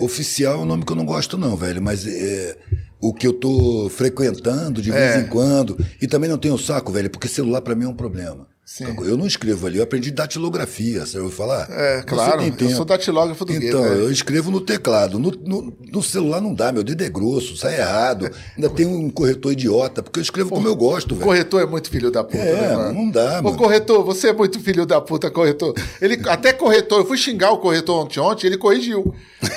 Oficial 0.00 0.54
é 0.54 0.58
um 0.58 0.64
nome 0.64 0.84
que 0.84 0.92
eu 0.92 0.96
não 0.96 1.06
gosto, 1.06 1.36
não, 1.38 1.56
velho. 1.56 1.80
Mas 1.82 2.06
é, 2.06 2.56
o 3.00 3.12
que 3.14 3.26
eu 3.26 3.32
tô 3.32 3.88
frequentando 3.88 4.80
de 4.82 4.90
vez 4.90 5.16
É. 5.16 5.20
em 5.20 5.26
quando. 5.26 5.76
E 6.00 6.06
também 6.06 6.28
não 6.28 6.38
tenho 6.38 6.58
saco, 6.58 6.92
velho, 6.92 7.10
porque 7.10 7.28
celular 7.28 7.62
pra 7.62 7.74
mim 7.74 7.84
é 7.84 7.88
um 7.88 7.96
problema. 7.96 8.46
Sim. 8.70 8.94
Eu 9.02 9.16
não 9.16 9.26
escrevo 9.26 9.66
ali, 9.66 9.78
eu 9.78 9.82
aprendi 9.82 10.10
datilografia, 10.10 11.06
você 11.06 11.16
ouviu 11.18 11.34
falar? 11.34 11.66
É, 11.70 12.02
claro. 12.02 12.42
Eu 12.42 12.68
sou 12.70 12.84
datilógrafo 12.84 13.42
do 13.46 13.52
Então, 13.54 13.82
é. 13.82 13.94
eu 13.94 14.12
escrevo 14.12 14.50
no 14.50 14.60
teclado. 14.60 15.18
No, 15.18 15.30
no- 15.30 15.72
no 15.90 16.02
celular 16.02 16.38
não 16.42 16.52
dá, 16.52 16.70
meu 16.70 16.84
dedo 16.84 17.02
é 17.02 17.08
grosso, 17.08 17.56
sai 17.56 17.78
errado. 17.80 18.30
Ainda 18.54 18.68
tem 18.68 18.84
um 18.84 19.08
corretor 19.08 19.52
idiota, 19.52 20.02
porque 20.02 20.18
eu 20.18 20.22
escrevo 20.22 20.50
como 20.50 20.68
eu 20.68 20.76
gosto, 20.76 21.12
O 21.12 21.14
velho. 21.14 21.26
corretor 21.26 21.62
é 21.62 21.66
muito 21.66 21.88
filho 21.88 22.10
da 22.10 22.22
puta, 22.22 22.36
É, 22.36 22.60
né, 22.68 22.76
mano? 22.76 22.92
não 22.92 23.10
dá, 23.10 23.40
Ô, 23.40 23.44
mano. 23.44 23.56
corretor, 23.56 24.04
você 24.04 24.28
é 24.28 24.32
muito 24.34 24.60
filho 24.60 24.84
da 24.84 25.00
puta, 25.00 25.30
corretor. 25.30 25.72
Ele, 25.98 26.20
até 26.28 26.52
corretor, 26.52 26.98
eu 27.00 27.06
fui 27.06 27.16
xingar 27.16 27.52
o 27.52 27.58
corretor 27.58 28.04
ontem, 28.04 28.20
ontem 28.20 28.48
ele 28.48 28.58
corrigiu. 28.58 29.14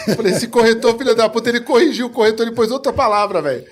Eu 0.07 0.15
falei, 0.15 0.31
esse 0.31 0.47
corretor, 0.47 0.97
filho 0.97 1.13
da 1.13 1.27
puta, 1.27 1.49
ele 1.49 1.59
corrigiu 1.59 2.05
o 2.05 2.09
corretor, 2.11 2.47
ele 2.47 2.55
pôs 2.55 2.71
outra 2.71 2.93
palavra, 2.93 3.41
velho. 3.41 3.65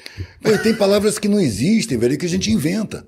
Tem 0.64 0.76
palavras 0.76 1.18
que 1.18 1.30
não 1.30 1.40
existem, 1.40 1.98
velho, 1.98 2.18
que 2.18 2.26
a 2.26 2.30
gente 2.30 2.52
inventa. 2.52 3.08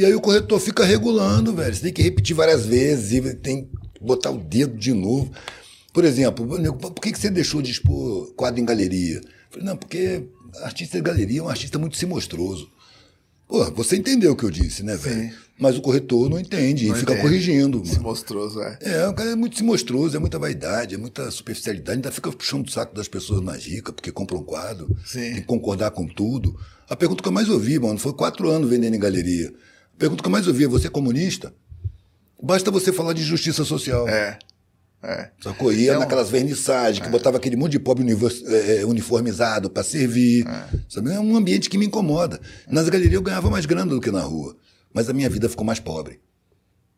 E 0.00 0.04
aí 0.06 0.14
o 0.14 0.20
corretor 0.20 0.58
fica 0.58 0.82
regulando, 0.82 1.52
velho. 1.52 1.74
Você 1.74 1.82
tem 1.82 1.92
que 1.92 2.00
repetir 2.00 2.34
várias 2.34 2.64
vezes 2.64 3.12
e 3.12 3.34
tem 3.34 3.64
que 3.64 3.70
botar 4.00 4.30
o 4.30 4.38
dedo 4.38 4.74
de 4.74 4.94
novo. 4.94 5.30
Por 5.92 6.06
exemplo, 6.06 6.46
por 6.78 7.02
que 7.02 7.14
você 7.14 7.28
deixou 7.28 7.60
de 7.60 7.70
expor 7.70 8.32
quadro 8.32 8.58
em 8.58 8.64
galeria? 8.64 9.16
Eu 9.16 9.22
Falei, 9.50 9.66
não, 9.66 9.76
porque 9.76 10.22
artista 10.62 10.96
de 10.96 11.02
galeria 11.02 11.40
é 11.40 11.42
um 11.42 11.50
artista 11.50 11.78
muito 11.78 11.98
simostroso. 11.98 12.70
Pô, 13.46 13.62
você 13.72 13.96
entendeu 13.96 14.32
o 14.32 14.36
que 14.36 14.44
eu 14.44 14.50
disse, 14.50 14.82
né, 14.82 14.96
velho? 14.96 15.34
Mas 15.58 15.76
o 15.76 15.82
corretor 15.82 16.30
não 16.30 16.40
entende 16.40 16.86
e 16.86 16.94
fica 16.94 17.12
entende. 17.12 17.20
corrigindo, 17.20 17.84
Se 17.84 17.92
mano. 17.96 18.04
monstruoso, 18.04 18.62
é. 18.62 18.78
É, 18.80 19.06
o 19.06 19.12
cara 19.12 19.32
é 19.32 19.36
muito 19.36 19.58
simostroso, 19.58 20.16
é 20.16 20.18
muita 20.18 20.38
vaidade, 20.38 20.94
é 20.94 20.98
muita 20.98 21.30
superficialidade, 21.30 21.96
ainda 21.98 22.10
fica 22.10 22.32
puxando 22.32 22.66
o 22.66 22.70
saco 22.70 22.94
das 22.94 23.06
pessoas 23.06 23.42
mais 23.42 23.66
ricas 23.66 23.94
porque 23.94 24.10
compram 24.10 24.38
um 24.38 24.44
quadro, 24.44 24.96
Sim. 25.04 25.20
tem 25.20 25.34
que 25.34 25.42
concordar 25.42 25.90
com 25.90 26.06
tudo. 26.06 26.58
A 26.88 26.96
pergunta 26.96 27.22
que 27.22 27.28
eu 27.28 27.32
mais 27.32 27.50
ouvi, 27.50 27.78
mano, 27.78 27.98
foi 27.98 28.14
quatro 28.14 28.48
anos 28.48 28.70
vendendo 28.70 28.94
em 28.94 28.98
galeria. 28.98 29.52
A 30.00 30.08
pergunta 30.08 30.22
que 30.22 30.26
eu 30.26 30.32
mais 30.32 30.46
ouvi 30.48 30.64
é: 30.64 30.66
você 30.66 30.86
é 30.86 30.90
comunista? 30.90 31.52
Basta 32.42 32.70
você 32.70 32.90
falar 32.90 33.12
de 33.12 33.22
justiça 33.22 33.66
social. 33.66 34.08
É. 34.08 34.38
É. 35.02 35.30
Sacou? 35.42 35.70
Ia 35.70 35.92
É 35.92 35.96
um- 35.96 36.00
naquelas 36.00 36.30
vernissagens, 36.30 37.04
que 37.04 37.10
botava 37.10 37.36
aquele 37.36 37.54
monte 37.54 37.72
de 37.72 37.78
pobre 37.78 38.02
univers- 38.02 38.42
eh, 38.46 38.82
uniformizado 38.86 39.68
para 39.68 39.82
servir. 39.82 40.46
Sabe? 40.88 41.10
É 41.12 41.20
um 41.20 41.36
ambiente 41.36 41.68
que 41.68 41.76
me 41.76 41.84
incomoda. 41.84 42.40
Nas 42.66 42.86
galerias 42.88 43.12
eu 43.12 43.20
ganhava 43.20 43.50
mais 43.50 43.66
grana 43.66 43.90
do 43.90 44.00
que 44.00 44.10
na 44.10 44.22
rua, 44.22 44.56
mas 44.92 45.06
a 45.10 45.12
minha 45.12 45.28
vida 45.28 45.50
ficou 45.50 45.66
mais 45.66 45.78
pobre. 45.80 46.18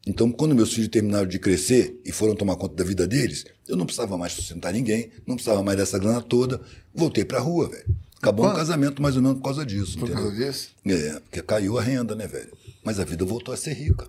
Então, 0.06 0.30
quando 0.30 0.54
meus 0.54 0.72
filhos 0.72 0.88
terminaram 0.90 1.26
de 1.26 1.40
crescer 1.40 2.00
e 2.04 2.12
foram 2.12 2.36
tomar 2.36 2.54
conta 2.54 2.76
da 2.76 2.84
vida 2.84 3.04
deles, 3.06 3.44
eu 3.68 3.76
não 3.76 3.84
precisava 3.84 4.16
mais 4.16 4.32
sustentar 4.32 4.72
ninguém, 4.72 5.10
não 5.26 5.34
precisava 5.34 5.60
mais 5.62 5.76
dessa 5.76 5.98
grana 5.98 6.20
toda, 6.22 6.60
voltei 6.94 7.24
pra 7.24 7.40
rua, 7.40 7.68
velho. 7.68 7.84
Acabou 8.20 8.44
o 8.44 8.48
Quando- 8.48 8.56
casamento 8.58 9.02
mais 9.02 9.16
ou 9.16 9.22
menos 9.22 9.38
por 9.38 9.44
causa 9.44 9.66
disso, 9.66 9.98
Por 9.98 10.08
entendeu? 10.08 10.24
causa 10.28 10.36
disso? 10.44 10.70
É, 10.86 11.20
porque 11.20 11.42
caiu 11.42 11.76
a 11.78 11.82
renda, 11.82 12.14
né, 12.16 12.26
velho? 12.28 12.52
Mas 12.82 12.98
a 12.98 13.04
vida 13.04 13.24
voltou 13.24 13.54
a 13.54 13.56
ser 13.56 13.74
rica. 13.74 14.08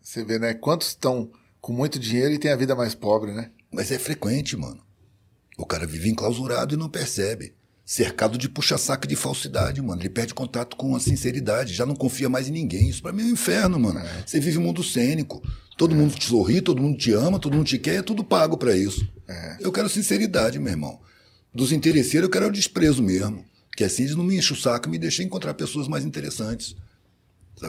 Você 0.00 0.24
vê, 0.24 0.38
né? 0.38 0.54
Quantos 0.54 0.88
estão 0.88 1.30
com 1.60 1.72
muito 1.72 1.98
dinheiro 1.98 2.32
e 2.32 2.38
têm 2.38 2.50
a 2.50 2.56
vida 2.56 2.74
mais 2.74 2.94
pobre, 2.94 3.32
né? 3.32 3.50
Mas 3.70 3.90
é 3.92 3.98
frequente, 3.98 4.56
mano. 4.56 4.82
O 5.56 5.66
cara 5.66 5.86
vive 5.86 6.08
enclausurado 6.08 6.74
e 6.74 6.78
não 6.78 6.88
percebe. 6.88 7.54
Cercado 7.84 8.36
de 8.36 8.48
puxa-saco 8.48 9.06
de 9.06 9.16
falsidade, 9.16 9.80
mano. 9.80 10.00
Ele 10.00 10.10
perde 10.10 10.34
contato 10.34 10.76
com 10.76 10.94
a 10.94 11.00
sinceridade, 11.00 11.74
já 11.74 11.86
não 11.86 11.94
confia 11.96 12.28
mais 12.28 12.48
em 12.48 12.52
ninguém. 12.52 12.88
Isso 12.88 13.02
pra 13.02 13.12
mim 13.12 13.22
é 13.22 13.26
um 13.26 13.30
inferno, 13.30 13.78
mano. 13.78 14.00
Você 14.26 14.38
vive 14.40 14.58
um 14.58 14.62
mundo 14.62 14.84
cênico. 14.84 15.42
Todo 15.76 15.94
mundo 15.94 16.14
te 16.14 16.26
sorri, 16.26 16.60
todo 16.60 16.82
mundo 16.82 16.98
te 16.98 17.12
ama, 17.12 17.38
todo 17.38 17.56
mundo 17.56 17.66
te 17.66 17.78
quer, 17.78 17.96
é 17.96 18.02
tudo 18.02 18.24
pago 18.24 18.56
pra 18.58 18.76
isso. 18.76 19.08
Eu 19.60 19.72
quero 19.72 19.88
sinceridade, 19.88 20.58
meu 20.58 20.72
irmão. 20.72 21.00
Dos 21.54 21.72
interesseiros 21.72 22.26
eu 22.26 22.30
quero 22.30 22.48
o 22.48 22.52
desprezo 22.52 23.02
mesmo. 23.02 23.44
Que 23.76 23.84
assim 23.84 24.02
eles 24.02 24.16
não 24.16 24.24
me 24.24 24.36
enchem 24.36 24.56
o 24.56 24.60
saco 24.60 24.88
e 24.88 24.90
me 24.90 24.98
deixem 24.98 25.26
encontrar 25.26 25.54
pessoas 25.54 25.88
mais 25.88 26.04
interessantes. 26.04 26.74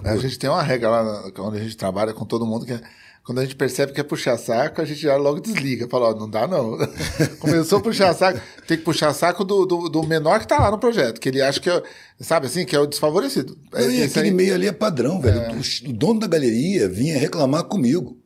A 0.03 0.17
gente 0.17 0.37
tem 0.37 0.49
uma 0.49 0.63
regra 0.63 0.89
lá 0.89 1.31
onde 1.39 1.57
a 1.57 1.63
gente 1.63 1.77
trabalha 1.77 2.13
com 2.13 2.25
todo 2.25 2.45
mundo 2.45 2.65
que 2.65 2.73
é 2.73 2.81
quando 3.29 3.39
a 3.39 3.43
gente 3.43 3.55
percebe 3.55 3.91
que 3.91 4.01
é 4.01 4.03
puxar 4.03 4.37
saco, 4.37 4.81
a 4.81 4.85
gente 4.85 5.01
já 5.01 5.15
logo 5.15 5.39
desliga. 5.39 5.87
Fala, 5.87 6.09
ó, 6.09 6.15
não 6.15 6.27
dá 6.27 6.47
não. 6.47 6.79
Começou 7.39 7.77
a 7.77 7.81
puxar 7.81 8.11
saco, 8.15 8.41
tem 8.67 8.75
que 8.75 8.83
puxar 8.83 9.13
saco 9.13 9.43
do, 9.43 9.67
do, 9.67 9.87
do, 9.87 10.01
menor 10.01 10.39
que 10.39 10.47
tá 10.47 10.59
lá 10.59 10.71
no 10.71 10.79
projeto, 10.79 11.21
que 11.21 11.29
ele 11.29 11.39
acha 11.39 11.59
que 11.59 11.69
é, 11.69 11.83
sabe 12.19 12.47
assim, 12.47 12.65
que 12.65 12.75
é 12.75 12.79
o 12.79 12.87
desfavorecido. 12.87 13.55
Não, 13.71 13.79
é, 13.79 13.91
e 13.91 14.01
aquele 14.01 14.29
aí... 14.29 14.33
meio 14.33 14.55
ali 14.55 14.67
é 14.67 14.71
padrão, 14.71 15.21
velho. 15.21 15.41
É. 15.41 15.51
O, 15.51 15.89
o 15.89 15.93
dono 15.93 16.19
da 16.19 16.25
galeria 16.25 16.89
vinha 16.89 17.19
reclamar 17.19 17.65
comigo. 17.65 18.17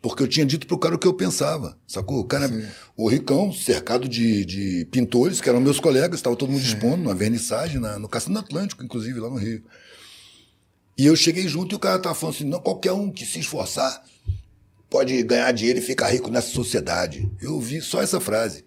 Porque 0.00 0.22
eu 0.22 0.28
tinha 0.28 0.46
dito 0.46 0.66
pro 0.66 0.78
cara 0.78 0.94
o 0.94 0.98
que 0.98 1.06
eu 1.06 1.12
pensava, 1.12 1.76
sacou? 1.86 2.20
O 2.20 2.24
cara, 2.24 2.48
Sim. 2.48 2.64
o 2.96 3.08
Ricão, 3.08 3.52
cercado 3.52 4.08
de, 4.08 4.46
de 4.46 4.88
pintores, 4.90 5.42
que 5.42 5.48
eram 5.48 5.60
meus 5.60 5.78
colegas, 5.78 6.20
estava 6.20 6.36
todo 6.36 6.52
mundo 6.52 6.62
expondo, 6.62 7.02
na 7.02 7.12
vernissagem, 7.12 7.80
na, 7.80 7.98
no 7.98 8.08
Cassino 8.08 8.38
Atlântico, 8.38 8.82
inclusive, 8.82 9.18
lá 9.20 9.28
no 9.28 9.36
Rio. 9.36 9.62
E 10.98 11.04
eu 11.04 11.14
cheguei 11.14 11.46
junto 11.46 11.74
e 11.74 11.76
o 11.76 11.78
cara 11.78 11.98
tava 11.98 12.14
falando 12.14 12.36
assim: 12.36 12.44
não, 12.44 12.60
qualquer 12.60 12.92
um 12.92 13.10
que 13.10 13.26
se 13.26 13.38
esforçar 13.38 14.02
pode 14.88 15.22
ganhar 15.24 15.52
dinheiro 15.52 15.78
e 15.78 15.82
ficar 15.82 16.08
rico 16.08 16.30
nessa 16.30 16.48
sociedade. 16.48 17.30
Eu 17.40 17.54
ouvi 17.54 17.82
só 17.82 18.00
essa 18.00 18.20
frase. 18.20 18.64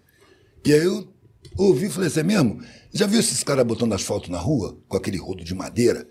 E 0.64 0.72
aí 0.72 0.84
eu 0.84 1.12
ouvi 1.56 1.86
e 1.86 1.90
falei 1.90 2.08
assim: 2.08 2.20
é 2.20 2.24
mesmo? 2.24 2.62
Já 2.92 3.06
viu 3.06 3.20
esses 3.20 3.42
caras 3.42 3.66
botando 3.66 3.94
asfalto 3.94 4.30
na 4.30 4.38
rua, 4.38 4.78
com 4.88 4.96
aquele 4.96 5.16
rodo 5.16 5.44
de 5.44 5.54
madeira, 5.54 6.06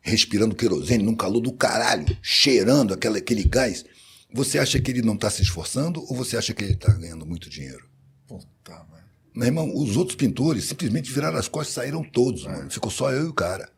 respirando 0.00 0.54
querosene 0.54 1.02
num 1.02 1.14
calor 1.14 1.40
do 1.40 1.52
caralho, 1.52 2.16
cheirando 2.22 2.94
aquela, 2.94 3.18
aquele 3.18 3.44
gás? 3.44 3.84
Você 4.32 4.58
acha 4.58 4.80
que 4.80 4.90
ele 4.90 5.02
não 5.02 5.14
está 5.14 5.30
se 5.30 5.42
esforçando 5.42 6.00
ou 6.08 6.16
você 6.16 6.36
acha 6.36 6.52
que 6.52 6.64
ele 6.64 6.72
está 6.72 6.92
ganhando 6.92 7.24
muito 7.24 7.48
dinheiro? 7.48 7.88
Puta, 8.26 8.72
mano. 8.90 9.04
Meu 9.32 9.46
irmão, 9.46 9.72
os 9.76 9.96
outros 9.96 10.16
pintores 10.16 10.64
simplesmente 10.64 11.10
viraram 11.12 11.38
as 11.38 11.46
costas 11.46 11.72
e 11.72 11.74
saíram 11.74 12.02
todos, 12.02 12.44
é. 12.44 12.48
mano. 12.48 12.70
Ficou 12.70 12.90
só 12.90 13.12
eu 13.12 13.26
e 13.26 13.28
o 13.28 13.32
cara. 13.32 13.70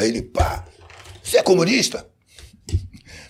Aí 0.00 0.08
ele, 0.08 0.22
pá, 0.22 0.66
você 1.22 1.36
é 1.36 1.42
comunista? 1.42 2.08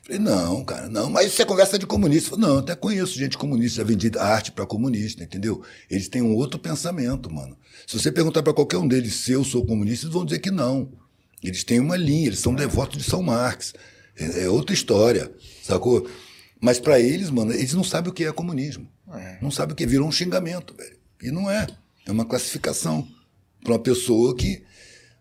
Falei, 0.05 0.21
não, 0.21 0.65
cara, 0.65 0.89
não, 0.89 1.11
mas 1.11 1.33
você 1.33 1.45
conversa 1.45 1.77
de 1.77 1.85
comunista. 1.85 2.31
Falei, 2.31 2.47
não, 2.47 2.59
até 2.59 2.77
conheço 2.77 3.19
gente 3.19 3.37
comunista, 3.37 3.79
já 3.79 3.85
vendi 3.85 4.11
arte 4.17 4.53
para 4.53 4.65
comunista, 4.65 5.25
entendeu? 5.25 5.63
Eles 5.91 6.09
têm 6.09 6.23
um 6.23 6.35
outro 6.35 6.61
pensamento, 6.61 7.29
mano. 7.33 7.57
Se 7.87 7.99
você 7.99 8.13
perguntar 8.13 8.45
para 8.45 8.55
qualquer 8.55 8.77
um 8.77 8.87
deles 8.87 9.15
se 9.15 9.33
eu 9.33 9.43
sou 9.43 9.67
comunista, 9.67 10.07
eles 10.07 10.15
vão 10.15 10.25
dizer 10.25 10.39
que 10.39 10.51
não. 10.51 10.93
Eles 11.43 11.65
têm 11.65 11.81
uma 11.81 11.97
linha, 11.97 12.29
eles 12.29 12.39
são 12.39 12.55
devotos 12.55 12.99
de 12.99 13.05
São 13.05 13.23
Marx. 13.23 13.75
É, 14.17 14.45
é 14.45 14.49
outra 14.49 14.73
história, 14.73 15.31
sacou? 15.63 16.09
Mas 16.61 16.79
para 16.79 17.01
eles, 17.01 17.31
mano, 17.31 17.53
eles 17.53 17.75
não 17.75 17.83
sabem 17.83 18.11
o 18.11 18.15
que 18.15 18.25
é 18.25 18.33
comunismo. 18.33 18.89
É. 19.13 19.39
Não 19.43 19.51
sabem 19.51 19.73
o 19.73 19.77
que 19.77 19.83
é, 19.83 19.87
virou 19.87 20.07
um 20.07 20.13
xingamento, 20.13 20.73
velho. 20.77 20.97
E 21.21 21.33
não 21.33 21.51
é. 21.51 21.67
É 22.07 22.13
uma 22.13 22.25
classificação 22.25 23.09
para 23.63 23.73
uma 23.73 23.79
pessoa 23.79 24.37
que 24.37 24.63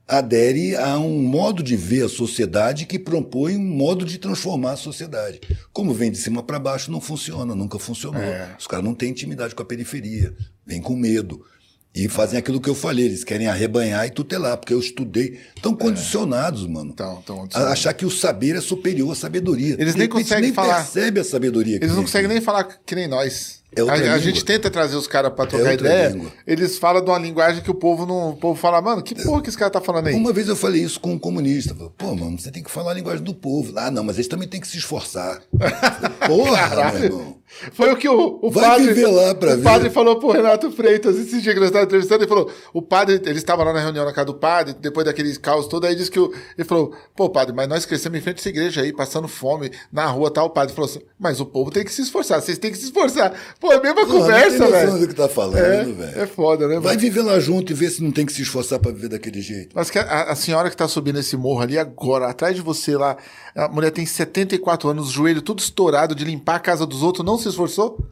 adere 0.10 0.76
a 0.76 0.97
um 0.97 1.22
modo 1.22 1.62
de 1.62 1.76
ver 1.76 2.05
a 2.05 2.10
sociedade 2.10 2.88
que 2.88 2.97
propõe 2.97 3.55
um 3.55 3.64
modo 3.64 4.03
de 4.03 4.18
transformar 4.18 4.72
a 4.72 4.78
sociedade. 4.78 5.39
Como 5.72 5.93
vem 5.93 6.12
de 6.12 6.18
cima 6.18 6.41
para 6.41 6.57
baixo, 6.57 6.91
não 6.91 6.99
funciona, 6.99 7.53
nunca 7.53 7.78
funcionou. 7.78 8.22
É. 8.22 8.55
Os 8.57 8.66
caras 8.66 8.84
não 8.84 8.95
têm 8.95 9.12
intimidade 9.12 9.53
com 9.53 9.62
a 9.62 9.66
periferia, 9.66 10.34
vêm 10.66 10.82
com 10.82 10.95
medo. 10.95 11.45
E 11.93 12.07
fazem 12.07 12.38
aquilo 12.38 12.62
que 12.62 12.70
eu 12.70 12.76
falei, 12.76 13.05
eles 13.05 13.24
querem 13.24 13.47
arrebanhar 13.47 14.05
e 14.05 14.10
tutelar, 14.10 14.57
porque 14.57 14.74
eu 14.74 14.80
estudei. 14.80 15.39
Estão 15.55 15.76
condicionados, 15.76 16.66
é. 16.66 16.68
mano. 16.68 16.93
Tão, 16.93 17.22
tão 17.22 17.47
a 17.53 17.72
achar 17.72 17.93
que 17.93 18.05
o 18.05 18.12
saber 18.12 18.55
é 18.55 18.62
superior 18.62 19.12
à 19.12 19.16
sabedoria. 19.16 19.76
Eles 19.80 19.95
nem 19.95 20.07
conseguem 20.07 20.45
nem 20.45 20.53
falar. 20.53 20.84
percebe 20.84 21.20
a 21.20 21.24
sabedoria. 21.24 21.78
Eles 21.78 21.95
não 21.95 22.03
conseguem 22.03 22.30
nem 22.30 22.41
falar 22.41 22.64
que 22.64 22.95
nem 22.95 23.07
nós. 23.07 23.59
É 23.76 23.82
a, 23.82 24.15
a, 24.15 24.20
gente 24.20 24.43
tenta 24.43 24.70
trazer 24.70 24.95
os 24.95 25.05
caras 25.05 25.32
para 25.32 25.45
trocar 25.45 25.72
é 25.72 25.74
ideia. 25.76 26.09
Língua. 26.09 26.32
Eles 26.45 26.80
falam 26.80 27.03
de 27.03 27.09
uma 27.09 27.20
linguagem 27.20 27.61
que 27.61 27.70
o 27.70 27.76
povo 27.76 28.05
não. 28.05 28.32
O 28.32 28.36
povo 28.36 28.59
fala, 28.59 28.82
mano, 28.82 29.03
que 29.03 29.13
porra 29.13 29.41
que 29.43 29.49
esse 29.49 29.57
cara 29.57 29.70
tá 29.70 29.80
falando 29.80 30.07
aí? 30.07 30.15
Uma 30.15 30.34
vez 30.34 30.47
eu 30.47 30.55
falei 30.55 30.82
isso 30.82 30.99
com 30.99 31.13
um 31.13 31.20
comunista. 31.20 31.76
Pô, 31.97 32.15
mano, 32.15 32.39
você 32.39 32.51
tem 32.51 32.63
que 32.63 32.72
falar 32.72 32.91
a 32.91 32.93
linguagem 32.95 33.24
do 33.24 33.34
povo. 33.34 33.72
Ah, 33.76 33.91
não, 33.91 34.03
mas 34.03 34.15
eles 34.15 34.28
também 34.28 34.47
têm 34.47 34.59
que 34.59 34.67
se 34.67 34.78
esforçar. 34.78 35.41
Porra, 36.26 36.91
meu 36.93 37.03
irmão. 37.03 37.38
Foi 37.73 37.91
o 37.91 37.97
que 37.97 38.07
o, 38.07 38.39
o 38.41 38.51
padre. 38.51 38.87
Viver 38.87 39.07
lá 39.07 39.33
pra 39.33 39.53
o 39.53 39.57
ver. 39.57 39.63
padre 39.63 39.89
falou 39.89 40.19
pro 40.19 40.31
Renato 40.31 40.71
Freitas, 40.71 41.17
esse 41.17 41.41
dia 41.41 41.53
que 41.53 41.59
nós 41.59 41.69
estávamos 41.69 41.89
entrevistando, 41.89 42.23
ele 42.23 42.29
falou: 42.29 42.51
o 42.73 42.81
padre, 42.81 43.21
ele 43.25 43.37
estava 43.37 43.63
lá 43.63 43.73
na 43.73 43.79
reunião 43.79 44.05
na 44.05 44.13
casa 44.13 44.25
do 44.25 44.35
padre, 44.35 44.75
depois 44.79 45.05
daquele 45.05 45.35
caos 45.37 45.67
todo, 45.67 45.85
aí 45.85 45.95
disse 45.95 46.11
que 46.11 46.19
o, 46.19 46.31
ele 46.57 46.67
falou: 46.67 46.93
pô, 47.15 47.29
padre, 47.29 47.53
mas 47.55 47.67
nós 47.67 47.85
crescemos 47.85 48.17
em 48.19 48.21
frente 48.21 48.37
a 48.37 48.39
essa 48.39 48.49
igreja 48.49 48.81
aí, 48.81 48.93
passando 48.93 49.27
fome 49.27 49.71
na 49.91 50.05
rua 50.05 50.31
tal. 50.31 50.45
O 50.45 50.49
padre 50.51 50.73
falou 50.73 50.89
assim: 50.89 51.01
mas 51.19 51.39
o 51.39 51.45
povo 51.45 51.71
tem 51.71 51.83
que 51.83 51.91
se 51.91 52.01
esforçar, 52.01 52.41
vocês 52.41 52.57
têm 52.57 52.71
que 52.71 52.77
se 52.77 52.85
esforçar. 52.85 53.33
Pô, 53.59 53.73
é 53.73 53.77
a 53.77 53.81
mesma 53.81 54.05
conversa, 54.05 54.67
velho. 54.67 54.99
do 54.99 55.07
que 55.07 55.15
tá 55.15 55.27
falando, 55.27 55.57
é, 55.57 55.83
velho. 55.83 56.21
É 56.21 56.27
foda, 56.27 56.67
né? 56.67 56.79
Vai 56.79 56.97
viver 56.97 57.21
lá 57.21 57.39
junto 57.39 57.71
e 57.71 57.75
ver 57.75 57.89
se 57.89 58.03
não 58.03 58.11
tem 58.11 58.25
que 58.25 58.33
se 58.33 58.43
esforçar 58.43 58.79
para 58.79 58.91
viver 58.91 59.09
daquele 59.09 59.41
jeito. 59.41 59.71
Mas 59.73 59.89
que 59.89 59.97
a, 59.97 60.23
a, 60.23 60.35
senhora 60.35 60.69
que 60.69 60.77
tá 60.77 60.87
subindo 60.87 61.19
esse 61.19 61.35
morro 61.35 61.61
ali 61.61 61.77
agora, 61.77 62.27
atrás 62.27 62.55
de 62.55 62.61
você 62.61 62.95
lá, 62.95 63.17
a 63.55 63.67
mulher 63.67 63.91
tem 63.91 64.05
74 64.05 64.89
anos, 64.89 65.09
joelho 65.09 65.41
tudo 65.41 65.59
estourado 65.59 66.13
de 66.13 66.23
limpar 66.23 66.55
a 66.55 66.59
casa 66.59 66.85
dos 66.85 67.01
outros, 67.01 67.25
não 67.25 67.38
se 67.39 67.49
esforçou? 67.49 68.07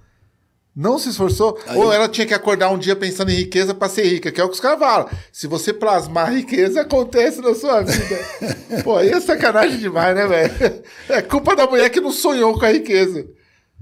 Não 0.76 1.00
se 1.00 1.10
esforçou? 1.10 1.60
Aí... 1.66 1.76
Ou 1.76 1.92
ela 1.92 2.08
tinha 2.08 2.28
que 2.28 2.36
acordar 2.36 2.70
um 2.70 2.78
dia 2.78 2.96
pensando 2.96 3.32
em 3.32 3.36
riqueza 3.36 3.74
para 3.74 3.90
ser 3.90 4.04
rica, 4.04 4.32
que 4.32 4.40
é 4.40 4.44
o 4.44 4.48
que 4.48 4.54
os 4.54 4.60
caras 4.60 4.78
falam. 4.78 5.10
Se 5.34 5.48
você 5.48 5.74
plasmar 5.74 6.32
riqueza, 6.32 6.82
acontece 6.82 7.42
na 7.42 7.56
sua 7.56 7.82
vida. 7.82 8.20
Pô, 8.84 8.98
aí 8.98 9.10
é 9.10 9.20
sacanagem 9.20 9.80
demais, 9.80 10.16
né, 10.16 10.28
velho? 10.28 10.84
É 11.10 11.20
culpa 11.24 11.56
da 11.56 11.66
mulher 11.66 11.90
que 11.90 12.00
não 12.00 12.12
sonhou 12.12 12.60
com 12.60 12.66
a 12.66 12.72
riqueza. 12.72 13.28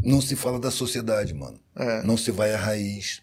Não 0.02 0.22
se 0.22 0.38
fala 0.38 0.58
da 0.58 0.72
sociedade, 0.72 1.34
mano. 1.34 1.60
É. 1.76 2.02
Não 2.04 2.16
se 2.16 2.32
vai 2.32 2.54
à 2.54 2.58
raiz. 2.58 3.22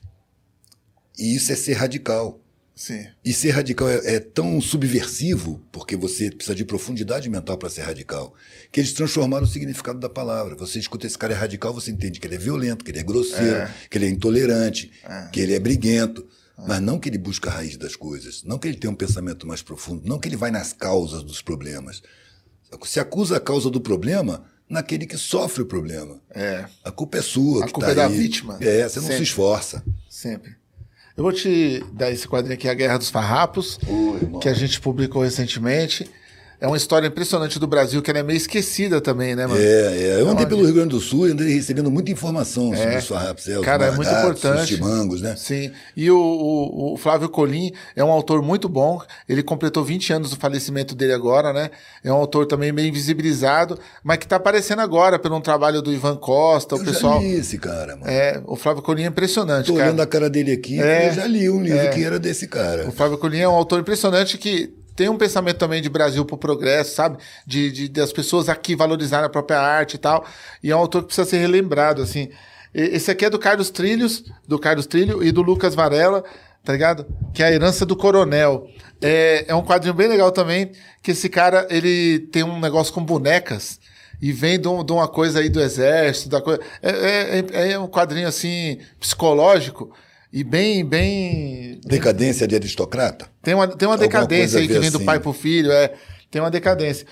E 1.18 1.34
isso 1.34 1.50
é 1.50 1.56
ser 1.56 1.72
radical. 1.72 2.41
Sim. 2.74 3.06
E 3.24 3.32
ser 3.32 3.50
radical 3.50 3.88
é, 3.88 4.14
é, 4.14 4.20
tão 4.20 4.60
subversivo, 4.60 5.60
porque 5.70 5.94
você 5.94 6.30
precisa 6.30 6.54
de 6.54 6.64
profundidade 6.64 7.28
mental 7.28 7.58
para 7.58 7.68
ser 7.68 7.82
radical, 7.82 8.34
que 8.70 8.80
eles 8.80 8.92
transformaram 8.92 9.44
o 9.44 9.48
significado 9.48 9.98
da 9.98 10.08
palavra. 10.08 10.56
Você 10.56 10.78
escuta 10.78 11.06
esse 11.06 11.18
cara 11.18 11.34
é 11.34 11.36
radical, 11.36 11.72
você 11.72 11.90
entende 11.90 12.18
que 12.18 12.26
ele 12.26 12.34
é 12.34 12.38
violento, 12.38 12.84
que 12.84 12.90
ele 12.90 12.98
é 12.98 13.02
grosseiro, 13.02 13.56
é. 13.56 13.74
que 13.90 13.98
ele 13.98 14.06
é 14.06 14.08
intolerante, 14.08 14.90
é. 15.04 15.28
que 15.30 15.40
ele 15.40 15.54
é 15.54 15.60
briguento. 15.60 16.26
É. 16.58 16.62
Mas 16.66 16.80
não 16.80 16.98
que 16.98 17.08
ele 17.08 17.18
busca 17.18 17.50
a 17.50 17.52
raiz 17.52 17.76
das 17.76 17.94
coisas, 17.94 18.42
não 18.42 18.58
que 18.58 18.68
ele 18.68 18.76
tenha 18.76 18.90
um 18.90 18.96
pensamento 18.96 19.46
mais 19.46 19.62
profundo, 19.62 20.06
não 20.06 20.18
que 20.18 20.28
ele 20.28 20.36
vai 20.36 20.50
nas 20.50 20.72
causas 20.72 21.22
dos 21.22 21.42
problemas. 21.42 22.02
Se 22.84 22.98
acusa 22.98 23.36
a 23.36 23.40
causa 23.40 23.70
do 23.70 23.80
problema 23.80 24.44
naquele 24.68 25.06
que 25.06 25.18
sofre 25.18 25.62
o 25.62 25.66
problema. 25.66 26.18
É. 26.30 26.64
A 26.82 26.90
culpa 26.90 27.18
é 27.18 27.22
sua. 27.22 27.66
A 27.66 27.68
culpa 27.68 27.86
tá 27.86 27.92
é 27.92 27.94
da 27.94 28.06
aí. 28.06 28.16
vítima. 28.16 28.56
É, 28.60 28.88
você 28.88 29.00
não 29.00 29.06
Sempre. 29.06 29.16
se 29.18 29.22
esforça. 29.24 29.84
Sempre. 30.08 30.56
Eu 31.16 31.24
vou 31.24 31.32
te 31.32 31.84
dar 31.92 32.10
esse 32.10 32.26
quadrinho 32.26 32.54
aqui, 32.54 32.68
A 32.68 32.74
Guerra 32.74 32.96
dos 32.96 33.10
Farrapos, 33.10 33.78
Oi, 33.86 34.40
que 34.40 34.48
a 34.48 34.54
gente 34.54 34.80
publicou 34.80 35.22
recentemente. 35.22 36.08
É 36.62 36.66
uma 36.68 36.76
história 36.76 37.08
impressionante 37.08 37.58
do 37.58 37.66
Brasil, 37.66 38.00
que 38.00 38.08
ela 38.08 38.20
é 38.20 38.22
meio 38.22 38.36
esquecida 38.36 39.00
também, 39.00 39.34
né, 39.34 39.48
mano? 39.48 39.60
É, 39.60 39.98
é. 39.98 40.20
Eu 40.20 40.28
andei 40.28 40.46
pelo 40.46 40.64
Rio 40.64 40.72
Grande 40.72 40.90
do 40.90 41.00
Sul 41.00 41.26
e 41.26 41.32
andei 41.32 41.52
recebendo 41.52 41.90
muita 41.90 42.12
informação 42.12 42.72
sobre 42.72 42.94
é. 42.94 42.98
os 42.98 43.08
farrapos. 43.08 43.48
É, 43.48 43.60
Cara, 43.62 43.86
é 43.86 43.90
muito 43.90 44.08
importante. 44.08 44.60
Os 44.60 44.68
chimangos, 44.68 45.20
né? 45.20 45.34
Sim. 45.34 45.72
E 45.96 46.08
o, 46.08 46.16
o, 46.16 46.92
o, 46.92 46.96
Flávio 46.96 47.28
Colim 47.28 47.72
é 47.96 48.04
um 48.04 48.12
autor 48.12 48.40
muito 48.42 48.68
bom. 48.68 49.02
Ele 49.28 49.42
completou 49.42 49.82
20 49.82 50.12
anos 50.12 50.30
do 50.30 50.36
falecimento 50.36 50.94
dele 50.94 51.12
agora, 51.12 51.52
né? 51.52 51.68
É 52.04 52.12
um 52.12 52.16
autor 52.16 52.46
também 52.46 52.70
meio 52.70 52.86
invisibilizado, 52.86 53.76
mas 54.04 54.18
que 54.18 54.28
tá 54.28 54.36
aparecendo 54.36 54.82
agora 54.82 55.18
pelo 55.18 55.34
um 55.34 55.40
trabalho 55.40 55.82
do 55.82 55.92
Ivan 55.92 56.14
Costa, 56.14 56.76
o 56.76 56.78
eu 56.78 56.84
pessoal. 56.84 57.20
Já 57.20 57.26
li 57.26 57.34
esse 57.34 57.58
cara, 57.58 57.96
mano. 57.96 58.08
É, 58.08 58.40
o 58.46 58.54
Flávio 58.54 58.84
Colim 58.84 59.02
é 59.02 59.06
impressionante, 59.06 59.66
Tô 59.66 59.72
cara. 59.72 59.86
olhando 59.86 60.00
a 60.00 60.06
cara 60.06 60.30
dele 60.30 60.52
aqui, 60.52 60.80
é, 60.80 61.08
eu 61.08 61.14
já 61.14 61.26
li 61.26 61.50
um 61.50 61.60
livro 61.60 61.80
é. 61.80 61.88
que 61.88 62.04
era 62.04 62.20
desse 62.20 62.46
cara. 62.46 62.88
O 62.88 62.92
Flávio 62.92 63.18
Colim 63.18 63.40
é 63.40 63.48
um 63.48 63.54
autor 63.54 63.80
impressionante 63.80 64.38
que 64.38 64.80
tem 64.95 65.09
um 65.09 65.16
pensamento 65.16 65.57
também 65.57 65.80
de 65.80 65.88
Brasil 65.88 66.24
pro 66.24 66.36
progresso, 66.36 66.95
sabe? 66.95 67.18
De, 67.47 67.70
de, 67.70 67.88
das 67.88 68.12
pessoas 68.12 68.49
aqui 68.49 68.76
valorizarem 68.76 69.26
a 69.26 69.30
própria 69.30 69.61
arte 69.61 69.95
e 69.95 69.99
tal. 69.99 70.24
E 70.62 70.70
é 70.70 70.76
um 70.76 70.78
autor 70.78 71.03
que 71.03 71.07
precisa 71.09 71.28
ser 71.28 71.38
relembrado, 71.38 72.03
assim. 72.03 72.30
Esse 72.74 73.11
aqui 73.11 73.24
é 73.24 73.30
do 73.30 73.38
Carlos 73.38 73.70
Trilhos, 73.70 74.24
do 74.47 74.59
Carlos 74.59 74.86
Trilho 74.86 75.22
e 75.22 75.30
do 75.30 75.43
Lucas 75.43 75.74
Varela, 75.74 76.24
tá 76.64 76.72
ligado? 76.72 77.07
Que 77.34 77.43
é 77.43 77.47
a 77.47 77.53
herança 77.53 77.84
do 77.84 77.97
coronel. 77.97 78.66
É, 79.01 79.45
é 79.49 79.55
um 79.55 79.62
quadrinho 79.62 79.95
bem 79.95 80.09
legal 80.09 80.30
também, 80.32 80.72
que 81.03 81.11
esse 81.11 81.28
cara, 81.28 81.66
ele 81.70 82.20
tem 82.32 82.43
um 82.43 82.61
negócio 82.61 82.93
com 82.93 83.05
bonecas 83.05 83.78
e 84.22 84.32
vem 84.32 84.59
de, 84.59 84.68
um, 84.68 84.84
de 84.84 84.93
uma 84.93 85.09
coisa 85.09 85.40
aí 85.40 85.49
do 85.49 85.61
exército, 85.61 86.28
da 86.30 86.40
coisa. 86.40 86.61
É, 86.82 86.90
é, 86.90 87.45
é, 87.53 87.72
é 87.72 87.78
um 87.78 87.88
quadrinho 87.88 88.28
assim, 88.28 88.78
psicológico 88.99 89.93
e 90.32 90.42
bem, 90.42 90.84
bem. 90.84 91.78
Decadência 91.84 92.48
de 92.48 92.54
aristocrata? 92.54 93.28
Tem 93.42 93.54
uma, 93.54 93.68
tem 93.68 93.86
uma 93.86 93.98
decadência 93.98 94.58
aí 94.58 94.66
que 94.66 94.72
vem 94.72 94.88
assim. 94.88 94.98
do 94.98 95.04
pai 95.04 95.20
pro 95.20 95.32
filho, 95.32 95.70
é. 95.70 95.92
Tem 96.30 96.40
uma 96.40 96.50
decadência. 96.50 97.06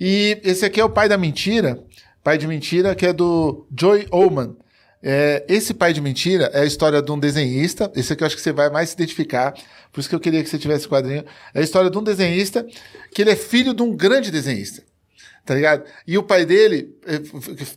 E 0.00 0.40
esse 0.42 0.64
aqui 0.64 0.80
é 0.80 0.84
o 0.84 0.90
pai 0.90 1.08
da 1.08 1.16
mentira, 1.16 1.78
pai 2.24 2.36
de 2.36 2.48
mentira, 2.48 2.94
que 2.96 3.06
é 3.06 3.12
do 3.12 3.66
Joy 3.78 4.08
Oman. 4.10 4.56
É, 5.00 5.44
esse 5.48 5.72
pai 5.72 5.92
de 5.92 6.00
mentira 6.00 6.50
é 6.52 6.62
a 6.62 6.64
história 6.64 7.00
de 7.00 7.12
um 7.12 7.18
desenhista. 7.18 7.92
Esse 7.94 8.12
aqui 8.12 8.24
eu 8.24 8.26
acho 8.26 8.34
que 8.34 8.42
você 8.42 8.52
vai 8.52 8.68
mais 8.70 8.88
se 8.88 8.94
identificar. 8.96 9.54
Por 9.92 10.00
isso 10.00 10.08
que 10.08 10.14
eu 10.14 10.20
queria 10.20 10.42
que 10.42 10.48
você 10.48 10.58
tivesse 10.58 10.86
o 10.86 10.90
quadrinho. 10.90 11.24
É 11.54 11.60
a 11.60 11.62
história 11.62 11.88
de 11.88 11.96
um 11.96 12.02
desenhista 12.02 12.66
que 13.14 13.22
ele 13.22 13.30
é 13.30 13.36
filho 13.36 13.72
de 13.72 13.82
um 13.82 13.94
grande 13.94 14.32
desenhista 14.32 14.82
tá 15.44 15.54
ligado? 15.54 15.84
E 16.06 16.16
o 16.16 16.22
pai 16.22 16.44
dele 16.44 16.94
eh, 17.06 17.20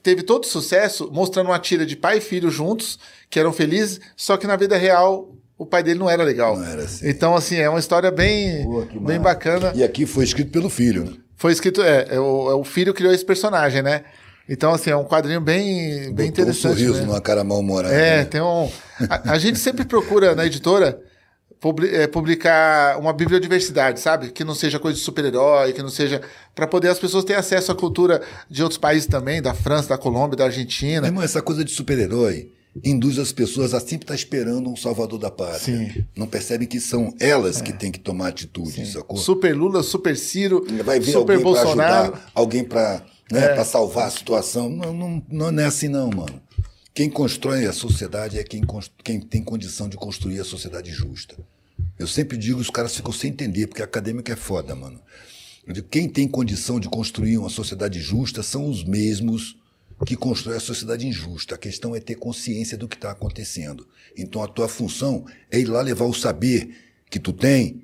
teve 0.02 0.24
todo 0.24 0.46
sucesso 0.46 1.10
mostrando 1.12 1.48
uma 1.48 1.60
tira 1.60 1.86
de 1.86 1.96
pai 1.96 2.18
e 2.18 2.22
filho 2.22 2.50
juntos, 2.50 2.98
que 3.30 3.40
eram 3.40 3.52
felizes, 3.52 4.00
só 4.16 4.38
que 4.38 4.48
na 4.48 4.56
vida 4.56 4.78
real 4.78 5.36
o 5.58 5.66
pai 5.66 5.84
dele 5.84 6.00
não 6.00 6.10
era 6.10 6.24
legal. 6.24 6.58
Não 6.58 6.66
era 6.66 6.84
assim. 6.84 7.10
Então, 7.10 7.36
assim, 7.36 7.56
é 7.56 7.70
uma 7.70 7.80
história 7.80 8.12
bem, 8.12 8.66
bem 9.02 9.20
bacana. 9.20 9.74
E 9.76 9.84
aqui 9.84 10.06
foi 10.06 10.24
escrito 10.24 10.52
pelo 10.52 10.70
filho, 10.70 11.04
né? 11.04 11.14
Foi 11.36 11.52
escrito, 11.52 11.82
é, 11.82 12.08
é 12.10 12.20
o, 12.20 12.52
é 12.52 12.56
o 12.56 12.64
filho 12.64 12.94
criou 12.94 13.14
esse 13.14 13.26
personagem, 13.26 13.82
né? 13.82 14.04
Então, 14.50 14.72
assim, 14.74 14.90
é 14.90 14.96
um 14.96 15.04
quadrinho 15.04 15.42
bem, 15.42 16.14
bem 16.14 16.14
Botou 16.14 16.26
interessante. 16.26 16.68
um 16.68 16.76
sorriso 16.76 16.94
né? 17.02 17.06
numa 17.06 17.20
cara 17.20 17.44
mal-humorada. 17.44 17.94
É, 17.94 18.18
né? 18.18 18.26
tem 18.26 18.42
um. 18.42 18.70
A, 19.10 19.34
a 19.34 19.38
gente 19.38 19.60
sempre 19.60 19.84
procura 19.84 20.34
na 20.34 20.46
editora 20.46 21.02
publicar 22.12 23.00
uma 23.00 23.14
bibliodiversidade, 23.14 24.00
sabe? 24.00 24.30
Que 24.32 24.44
não 24.44 24.54
seja 24.56 24.80
coisa 24.80 24.98
de 24.98 25.04
super-herói, 25.04 25.74
que 25.74 25.82
não 25.82 25.90
seja. 25.90 26.22
para 26.56 26.68
poder 26.68 26.90
as 26.90 27.00
pessoas 27.00 27.24
terem 27.24 27.40
acesso 27.40 27.72
à 27.72 27.76
cultura 27.76 28.22
de 28.50 28.64
outros 28.64 28.78
países 28.78 29.08
também, 29.08 29.42
da 29.42 29.54
França, 29.54 29.90
da 29.90 29.98
Colômbia, 29.98 30.38
da 30.38 30.46
Argentina. 30.46 31.08
irmão, 31.08 31.24
essa 31.24 31.42
coisa 31.42 31.64
de 31.64 31.72
super-herói 31.72 32.52
induz 32.84 33.18
as 33.18 33.32
pessoas 33.32 33.74
a 33.74 33.80
sempre 33.80 34.04
estar 34.04 34.16
esperando 34.16 34.70
um 34.70 34.76
salvador 34.76 35.18
da 35.18 35.32
pátria. 35.32 35.60
Sim. 35.60 36.06
Não 36.16 36.28
percebem 36.28 36.68
que 36.68 36.80
são 36.80 37.14
elas 37.20 37.60
que 37.62 37.74
têm 37.74 37.92
que 37.92 38.00
tomar 38.00 38.28
atitude, 38.28 38.86
sacou? 38.86 39.18
Super 39.18 39.56
Lula, 39.56 39.82
Super 39.82 40.16
Ciro, 40.16 40.66
Vai 40.84 41.00
ver 41.00 41.12
Super 41.12 41.38
alguém 41.38 41.40
para 41.40 41.44
Bolsonaro. 41.44 42.04
ajudar, 42.14 42.32
alguém 42.36 42.64
para 42.64 43.02
né, 43.32 43.48
pra 43.50 43.66
salvar 43.66 44.08
a 44.08 44.12
situação. 44.12 44.70
Não, 44.70 44.94
não, 44.94 45.24
não 45.52 45.60
é 45.62 45.66
assim 45.66 45.88
não, 45.88 46.10
mano. 46.10 46.42
Quem 46.98 47.12
constrói 47.12 47.68
a 47.68 47.74
sociedade 47.74 48.40
é 48.40 48.44
quem, 48.44 48.64
quem 49.04 49.20
tem 49.20 49.44
condição 49.44 49.88
de 49.88 49.96
construir 49.96 50.40
a 50.40 50.44
sociedade 50.44 50.92
justa. 50.92 51.38
Eu 52.00 52.08
sempre 52.08 52.36
digo, 52.36 52.60
os 52.60 52.72
caras 52.72 52.96
ficam 52.96 53.12
sem 53.12 53.30
entender, 53.30 53.68
porque 53.68 53.84
acadêmico 53.84 54.32
é 54.32 54.36
foda, 54.36 54.74
mano. 54.74 55.00
Digo, 55.68 55.88
quem 55.90 56.10
tem 56.10 56.28
condição 56.28 56.80
de 56.80 56.90
construir 56.90 57.38
uma 57.38 57.52
sociedade 57.52 58.00
justa 58.00 58.42
são 58.42 58.68
os 58.68 58.84
mesmos 58.84 59.56
que 60.08 60.16
constroem 60.16 60.58
a 60.58 60.60
sociedade 60.60 61.06
injusta. 61.06 61.54
A 61.54 61.58
questão 61.60 61.96
é 61.96 62.00
ter 62.00 62.16
consciência 62.16 62.76
do 62.76 62.88
que 62.88 62.96
está 62.96 63.12
acontecendo. 63.12 63.88
Então 64.18 64.42
a 64.42 64.48
tua 64.48 64.68
função 64.68 65.24
é 65.52 65.60
ir 65.60 65.66
lá 65.66 65.82
levar 65.82 66.06
o 66.06 66.16
saber 66.16 66.76
que 67.12 67.20
tu 67.20 67.32
tem, 67.32 67.84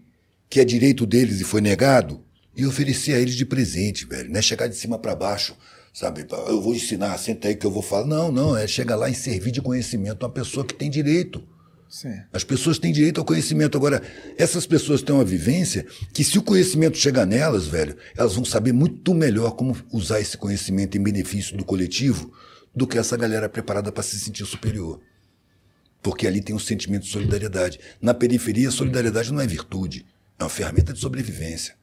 que 0.50 0.60
é 0.60 0.66
direito 0.66 1.06
deles 1.06 1.40
e 1.40 1.44
foi 1.44 1.62
negado, 1.62 2.20
e 2.58 2.66
oferecer 2.66 3.14
a 3.14 3.20
eles 3.20 3.36
de 3.36 3.46
presente, 3.46 4.08
velho. 4.08 4.32
Não 4.32 4.40
é 4.40 4.42
chegar 4.42 4.66
de 4.66 4.76
cima 4.76 4.98
para 4.98 5.16
baixo, 5.16 5.56
sabe? 5.94 6.26
Eu 6.48 6.60
vou 6.60 6.74
ensinar, 6.74 7.18
senta 7.20 7.48
aí 7.48 7.56
que 7.56 7.66
eu 7.66 7.72
vou 7.72 7.84
falar. 7.84 8.08
Não, 8.08 8.32
não, 8.32 8.58
é 8.58 8.66
chegar 8.66 8.96
lá 8.96 9.10
e 9.10 9.14
servir 9.14 9.52
de 9.52 9.62
conhecimento 9.62 10.24
a 10.24 10.28
uma 10.28 10.34
pessoa 10.34 10.66
que 10.66 10.74
tem 10.74 10.90
direito. 10.90 11.44
Sim. 11.88 12.20
As 12.34 12.44
pessoas 12.44 12.80
têm 12.80 12.92
direito 12.92 13.20
ao 13.20 13.26
conhecimento. 13.26 13.78
Agora, 13.78 14.02
essas 14.36 14.66
pessoas 14.66 15.04
têm 15.04 15.14
uma 15.14 15.24
vivência 15.24 15.86
que, 16.12 16.24
se 16.24 16.40
o 16.40 16.42
conhecimento 16.42 16.98
chegar 16.98 17.28
nelas, 17.28 17.68
velho, 17.68 17.96
elas 18.18 18.34
vão 18.34 18.44
saber 18.44 18.74
muito 18.74 19.14
melhor 19.14 19.52
como 19.52 19.78
usar 19.92 20.20
esse 20.20 20.36
conhecimento 20.36 20.98
em 20.98 21.04
benefício 21.04 21.56
do 21.56 21.64
coletivo 21.64 22.34
do 22.76 22.88
que 22.88 22.98
essa 22.98 23.16
galera 23.16 23.48
preparada 23.48 23.92
para 23.92 24.02
se 24.02 24.20
sentir 24.20 24.44
superior. 24.48 25.00
Porque 26.02 26.26
ali 26.26 26.42
tem 26.42 26.56
um 26.56 26.60
sentimento 26.60 27.04
de 27.04 27.12
solidariedade. 27.12 27.80
Na 28.02 28.16
periferia, 28.16 28.72
solidariedade 28.72 29.32
não 29.32 29.40
é 29.40 29.46
virtude, 29.46 30.04
é 30.40 30.44
uma 30.44 30.50
ferramenta 30.50 30.92
de 30.92 31.00
sobrevivência. 31.00 31.76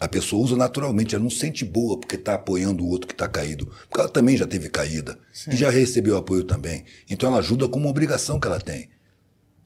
A 0.00 0.06
pessoa 0.06 0.42
usa 0.44 0.56
naturalmente, 0.56 1.14
ela 1.14 1.24
não 1.24 1.30
sente 1.30 1.64
boa 1.64 1.98
porque 1.98 2.14
está 2.14 2.34
apoiando 2.34 2.84
o 2.84 2.88
outro 2.88 3.08
que 3.08 3.14
está 3.14 3.26
caído. 3.26 3.66
Porque 3.88 4.00
ela 4.00 4.08
também 4.08 4.36
já 4.36 4.46
teve 4.46 4.68
caída 4.68 5.18
e 5.50 5.56
já 5.56 5.70
recebeu 5.70 6.16
apoio 6.16 6.44
também. 6.44 6.84
Então 7.10 7.28
ela 7.28 7.38
ajuda 7.38 7.68
como 7.68 7.86
uma 7.86 7.90
obrigação 7.90 8.38
que 8.38 8.46
ela 8.46 8.60
tem. 8.60 8.88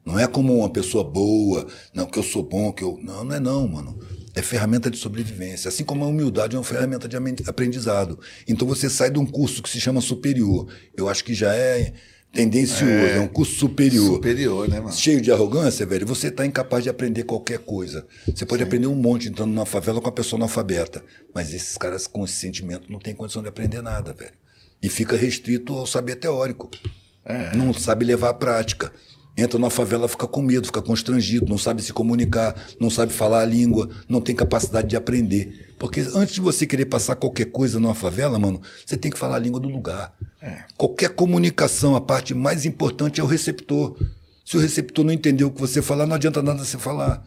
Não 0.05 0.19
é 0.19 0.27
como 0.27 0.57
uma 0.57 0.69
pessoa 0.69 1.03
boa, 1.03 1.65
não, 1.93 2.05
que 2.05 2.19
eu 2.19 2.23
sou 2.23 2.43
bom, 2.43 2.73
que 2.73 2.83
eu. 2.83 2.99
Não, 3.01 3.23
não 3.23 3.35
é 3.35 3.39
não, 3.39 3.67
mano. 3.67 3.97
É 4.35 4.41
ferramenta 4.41 4.89
de 4.89 4.97
sobrevivência. 4.97 5.69
Assim 5.69 5.83
como 5.83 6.03
a 6.03 6.07
humildade 6.07 6.55
é 6.55 6.59
uma 6.59 6.65
ferramenta 6.65 7.07
de 7.07 7.15
aprendizado. 7.47 8.19
Então 8.47 8.67
você 8.67 8.89
sai 8.89 9.11
de 9.11 9.19
um 9.19 9.25
curso 9.25 9.61
que 9.61 9.69
se 9.69 9.79
chama 9.79 10.01
superior. 10.01 10.67
Eu 10.97 11.07
acho 11.07 11.23
que 11.23 11.33
já 11.33 11.55
é 11.55 11.93
tendencioso, 12.33 12.91
é, 12.91 13.19
um 13.19 13.27
curso 13.27 13.53
superior. 13.53 14.15
Superior, 14.15 14.67
né, 14.67 14.79
mano? 14.79 14.91
Cheio 14.91 15.21
de 15.21 15.31
arrogância, 15.31 15.85
velho, 15.85 16.05
você 16.05 16.27
está 16.27 16.45
incapaz 16.45 16.83
de 16.83 16.89
aprender 16.89 17.23
qualquer 17.23 17.59
coisa. 17.59 18.05
Você 18.27 18.45
pode 18.45 18.63
aprender 18.63 18.87
um 18.87 18.95
monte 18.95 19.29
entrando 19.29 19.51
numa 19.51 19.65
favela 19.65 20.01
com 20.01 20.09
a 20.09 20.11
pessoa 20.11 20.39
analfabeta. 20.39 21.03
Mas 21.33 21.53
esses 21.53 21.77
caras 21.77 22.07
com 22.07 22.25
esse 22.25 22.33
sentimento 22.33 22.91
não 22.91 22.99
têm 22.99 23.13
condição 23.13 23.43
de 23.43 23.49
aprender 23.49 23.81
nada, 23.81 24.11
velho. 24.11 24.33
E 24.81 24.89
fica 24.89 25.15
restrito 25.15 25.73
ao 25.73 25.85
saber 25.85 26.15
teórico. 26.15 26.69
Não 27.55 27.73
sabe 27.73 28.03
levar 28.03 28.29
à 28.29 28.33
prática. 28.33 28.91
Entra 29.35 29.57
numa 29.57 29.71
favela, 29.71 30.07
fica 30.07 30.27
com 30.27 30.43
medo, 30.43 30.67
fica 30.67 30.81
constrangido, 30.81 31.47
não 31.49 31.57
sabe 31.57 31.81
se 31.81 31.91
comunicar, 31.91 32.55
não 32.79 32.89
sabe 32.89 33.11
falar 33.11 33.41
a 33.41 33.45
língua, 33.45 33.89
não 34.07 34.21
tem 34.21 34.35
capacidade 34.35 34.87
de 34.87 34.95
aprender. 34.95 35.73
Porque 35.79 36.01
antes 36.13 36.35
de 36.35 36.41
você 36.41 36.67
querer 36.67 36.85
passar 36.85 37.15
qualquer 37.15 37.45
coisa 37.45 37.79
numa 37.79 37.95
favela, 37.95 38.37
mano, 38.37 38.61
você 38.85 38.95
tem 38.95 39.11
que 39.11 39.17
falar 39.17 39.37
a 39.37 39.39
língua 39.39 39.59
do 39.59 39.67
lugar. 39.67 40.15
Qualquer 40.77 41.09
comunicação, 41.09 41.95
a 41.95 42.01
parte 42.01 42.33
mais 42.35 42.63
importante 42.63 43.19
é 43.19 43.23
o 43.23 43.27
receptor. 43.27 43.97
Se 44.45 44.55
o 44.55 44.59
receptor 44.59 45.03
não 45.03 45.11
entender 45.11 45.43
o 45.43 45.51
que 45.51 45.59
você 45.59 45.81
falar, 45.81 46.05
não 46.05 46.15
adianta 46.15 46.43
nada 46.43 46.63
você 46.63 46.77
falar. 46.77 47.25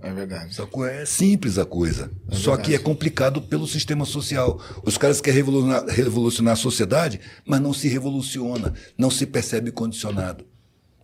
É 0.00 0.12
verdade. 0.12 0.54
Sacou? 0.54 0.86
É 0.86 1.04
simples 1.04 1.58
a 1.58 1.64
coisa. 1.64 2.10
Só 2.30 2.56
que 2.56 2.74
é 2.74 2.78
complicado 2.78 3.42
pelo 3.42 3.68
sistema 3.68 4.04
social. 4.04 4.60
Os 4.84 4.96
caras 4.96 5.20
querem 5.20 5.36
revolucionar, 5.36 5.84
revolucionar 5.86 6.52
a 6.54 6.56
sociedade, 6.56 7.20
mas 7.46 7.60
não 7.60 7.72
se 7.72 7.88
revoluciona, 7.88 8.72
não 8.98 9.10
se 9.10 9.26
percebe 9.26 9.70
condicionado. 9.70 10.44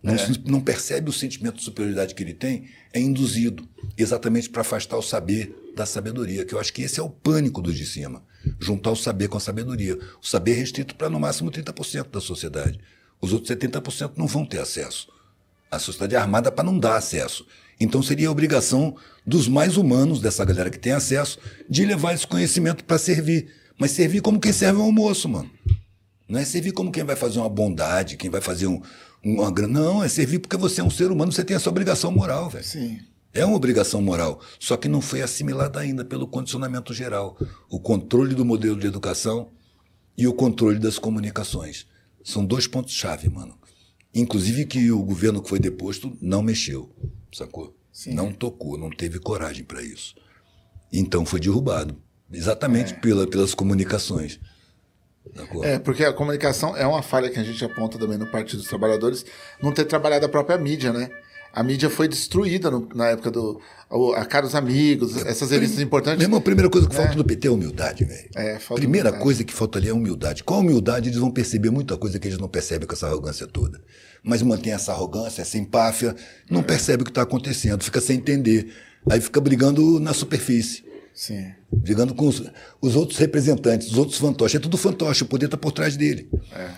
Não, 0.01 0.17
se- 0.17 0.41
não 0.45 0.61
percebe 0.61 1.09
o 1.09 1.13
sentimento 1.13 1.57
de 1.57 1.63
superioridade 1.63 2.15
que 2.15 2.23
ele 2.23 2.33
tem, 2.33 2.69
é 2.93 2.99
induzido, 2.99 3.67
exatamente 3.97 4.49
para 4.49 4.61
afastar 4.61 4.97
o 4.97 5.01
saber 5.01 5.53
da 5.75 5.85
sabedoria, 5.85 6.45
que 6.45 6.53
eu 6.53 6.59
acho 6.59 6.71
que 6.73 6.81
esse 6.81 6.99
é 6.99 7.03
o 7.03 7.09
pânico 7.09 7.61
dos 7.61 7.75
de 7.75 7.85
cima. 7.85 8.23
Juntar 8.59 8.91
o 8.91 8.95
saber 8.95 9.27
com 9.27 9.37
a 9.37 9.41
sabedoria. 9.41 9.97
O 10.21 10.25
saber 10.25 10.51
é 10.51 10.55
restrito 10.55 10.95
para 10.95 11.09
no 11.09 11.19
máximo 11.19 11.51
30% 11.51 12.09
da 12.09 12.21
sociedade. 12.21 12.79
Os 13.21 13.33
outros 13.33 13.49
70% 13.53 14.13
não 14.15 14.27
vão 14.27 14.45
ter 14.45 14.59
acesso. 14.59 15.09
A 15.69 15.77
sociedade 15.77 16.15
é 16.15 16.17
armada 16.17 16.51
para 16.51 16.63
não 16.63 16.79
dar 16.79 16.95
acesso. 16.95 17.45
Então 17.79 18.01
seria 18.01 18.27
a 18.29 18.31
obrigação 18.31 18.95
dos 19.25 19.47
mais 19.47 19.77
humanos, 19.77 20.19
dessa 20.21 20.43
galera 20.45 20.69
que 20.69 20.79
tem 20.79 20.93
acesso, 20.93 21.37
de 21.69 21.85
levar 21.85 22.13
esse 22.13 22.25
conhecimento 22.25 22.83
para 22.85 22.97
servir. 22.97 23.49
Mas 23.77 23.91
servir 23.91 24.21
como 24.21 24.39
quem 24.39 24.51
serve 24.53 24.79
um 24.79 24.83
almoço, 24.83 25.27
mano. 25.29 25.49
Não 26.27 26.39
é 26.39 26.45
servir 26.45 26.71
como 26.71 26.91
quem 26.91 27.03
vai 27.03 27.15
fazer 27.15 27.39
uma 27.39 27.49
bondade, 27.49 28.15
quem 28.17 28.29
vai 28.29 28.41
fazer 28.41 28.67
um, 28.67 28.81
uma 29.23 29.51
grana. 29.51 29.79
Não, 29.79 30.03
é 30.03 30.07
servir 30.07 30.39
porque 30.39 30.57
você 30.57 30.81
é 30.81 30.83
um 30.83 30.89
ser 30.89 31.11
humano, 31.11 31.31
você 31.31 31.43
tem 31.43 31.55
essa 31.55 31.69
obrigação 31.69 32.11
moral, 32.11 32.49
velho. 32.49 32.63
Sim. 32.63 32.99
É 33.33 33.45
uma 33.45 33.55
obrigação 33.55 34.01
moral, 34.01 34.41
só 34.59 34.75
que 34.75 34.87
não 34.87 35.01
foi 35.01 35.21
assimilada 35.21 35.79
ainda 35.79 36.03
pelo 36.03 36.27
condicionamento 36.27 36.93
geral. 36.93 37.37
O 37.69 37.79
controle 37.79 38.33
do 38.33 38.43
modelo 38.43 38.79
de 38.79 38.87
educação 38.87 39.51
e 40.17 40.27
o 40.27 40.33
controle 40.33 40.79
das 40.79 40.97
comunicações. 40.97 41.85
São 42.23 42.43
dois 42.43 42.65
pontos-chave, 42.65 43.29
mano. 43.29 43.57
Inclusive 44.13 44.65
que 44.65 44.91
o 44.91 45.03
governo 45.03 45.41
que 45.41 45.49
foi 45.49 45.59
deposto 45.59 46.17
não 46.19 46.41
mexeu, 46.41 46.93
sacou? 47.31 47.77
Sim. 47.91 48.13
Não 48.13 48.31
tocou, 48.31 48.77
não 48.77 48.89
teve 48.89 49.19
coragem 49.19 49.63
para 49.63 49.83
isso. 49.83 50.15
Então 50.91 51.25
foi 51.25 51.39
derrubado, 51.39 52.01
exatamente 52.31 52.95
pela, 52.95 53.27
pelas 53.27 53.53
comunicações. 53.53 54.39
É, 55.63 55.79
porque 55.79 56.03
a 56.03 56.13
comunicação 56.13 56.75
é 56.75 56.85
uma 56.85 57.01
falha 57.01 57.29
que 57.29 57.39
a 57.39 57.43
gente 57.43 57.63
aponta 57.63 57.97
também 57.97 58.17
no 58.17 58.27
Partido 58.27 58.59
dos 58.59 58.67
Trabalhadores, 58.67 59.25
não 59.61 59.71
ter 59.71 59.85
trabalhado 59.85 60.25
a 60.25 60.29
própria 60.29 60.57
mídia, 60.57 60.91
né? 60.93 61.09
A 61.51 61.63
mídia 61.63 61.89
foi 61.89 62.07
destruída 62.07 62.69
no- 62.69 62.87
na 62.93 63.07
época 63.07 63.31
do. 63.31 63.59
o- 63.89 64.13
A 64.13 64.23
Caros 64.23 64.53
Amigos, 64.53 65.17
essas 65.25 65.49
revistas 65.49 65.79
importantes. 65.79 66.19
Meu 66.19 66.27
irmão, 66.27 66.37
a 66.39 66.43
primeira 66.43 66.69
coisa 66.69 66.87
que 66.87 66.95
falta 66.95 67.15
do 67.15 67.25
PT 67.25 67.47
é 67.47 67.51
humildade, 67.51 68.05
velho. 68.05 68.29
É, 68.35 68.59
falta 68.59 68.79
Primeira 68.81 69.09
humildade. 69.09 69.23
coisa 69.23 69.43
que 69.43 69.51
falta 69.53 69.79
ali 69.79 69.89
é 69.89 69.93
humildade. 69.93 70.43
Com 70.43 70.53
a 70.53 70.57
humildade, 70.59 71.09
eles 71.09 71.17
vão 71.19 71.31
perceber 71.31 71.71
muita 71.71 71.97
coisa 71.97 72.19
que 72.19 72.27
eles 72.27 72.37
não 72.37 72.47
percebem 72.47 72.87
com 72.87 72.93
essa 72.93 73.07
arrogância 73.07 73.47
toda. 73.47 73.81
Mas 74.23 74.43
mantém 74.43 74.73
essa 74.73 74.91
arrogância, 74.91 75.41
essa 75.41 75.57
empáfia, 75.57 76.15
não 76.49 76.61
percebe 76.61 77.01
o 77.01 77.05
que 77.05 77.09
está 77.11 77.23
acontecendo, 77.23 77.83
fica 77.83 77.99
sem 77.99 78.17
entender. 78.17 78.71
Aí 79.09 79.19
fica 79.19 79.41
brigando 79.41 79.99
na 79.99 80.13
superfície. 80.13 80.83
Sim. 81.15 81.51
Brigando 81.71 82.13
com 82.15 82.27
os, 82.27 82.43
os 82.81 82.95
outros 82.95 83.17
representantes, 83.19 83.91
os 83.91 83.97
outros 83.97 84.17
fantoches. 84.17 84.55
É 84.55 84.59
tudo 84.59 84.77
fantoche, 84.77 85.23
o 85.23 85.27
poder 85.27 85.45
está 85.45 85.57
por 85.57 85.71
trás 85.71 85.95
dele. 85.95 86.29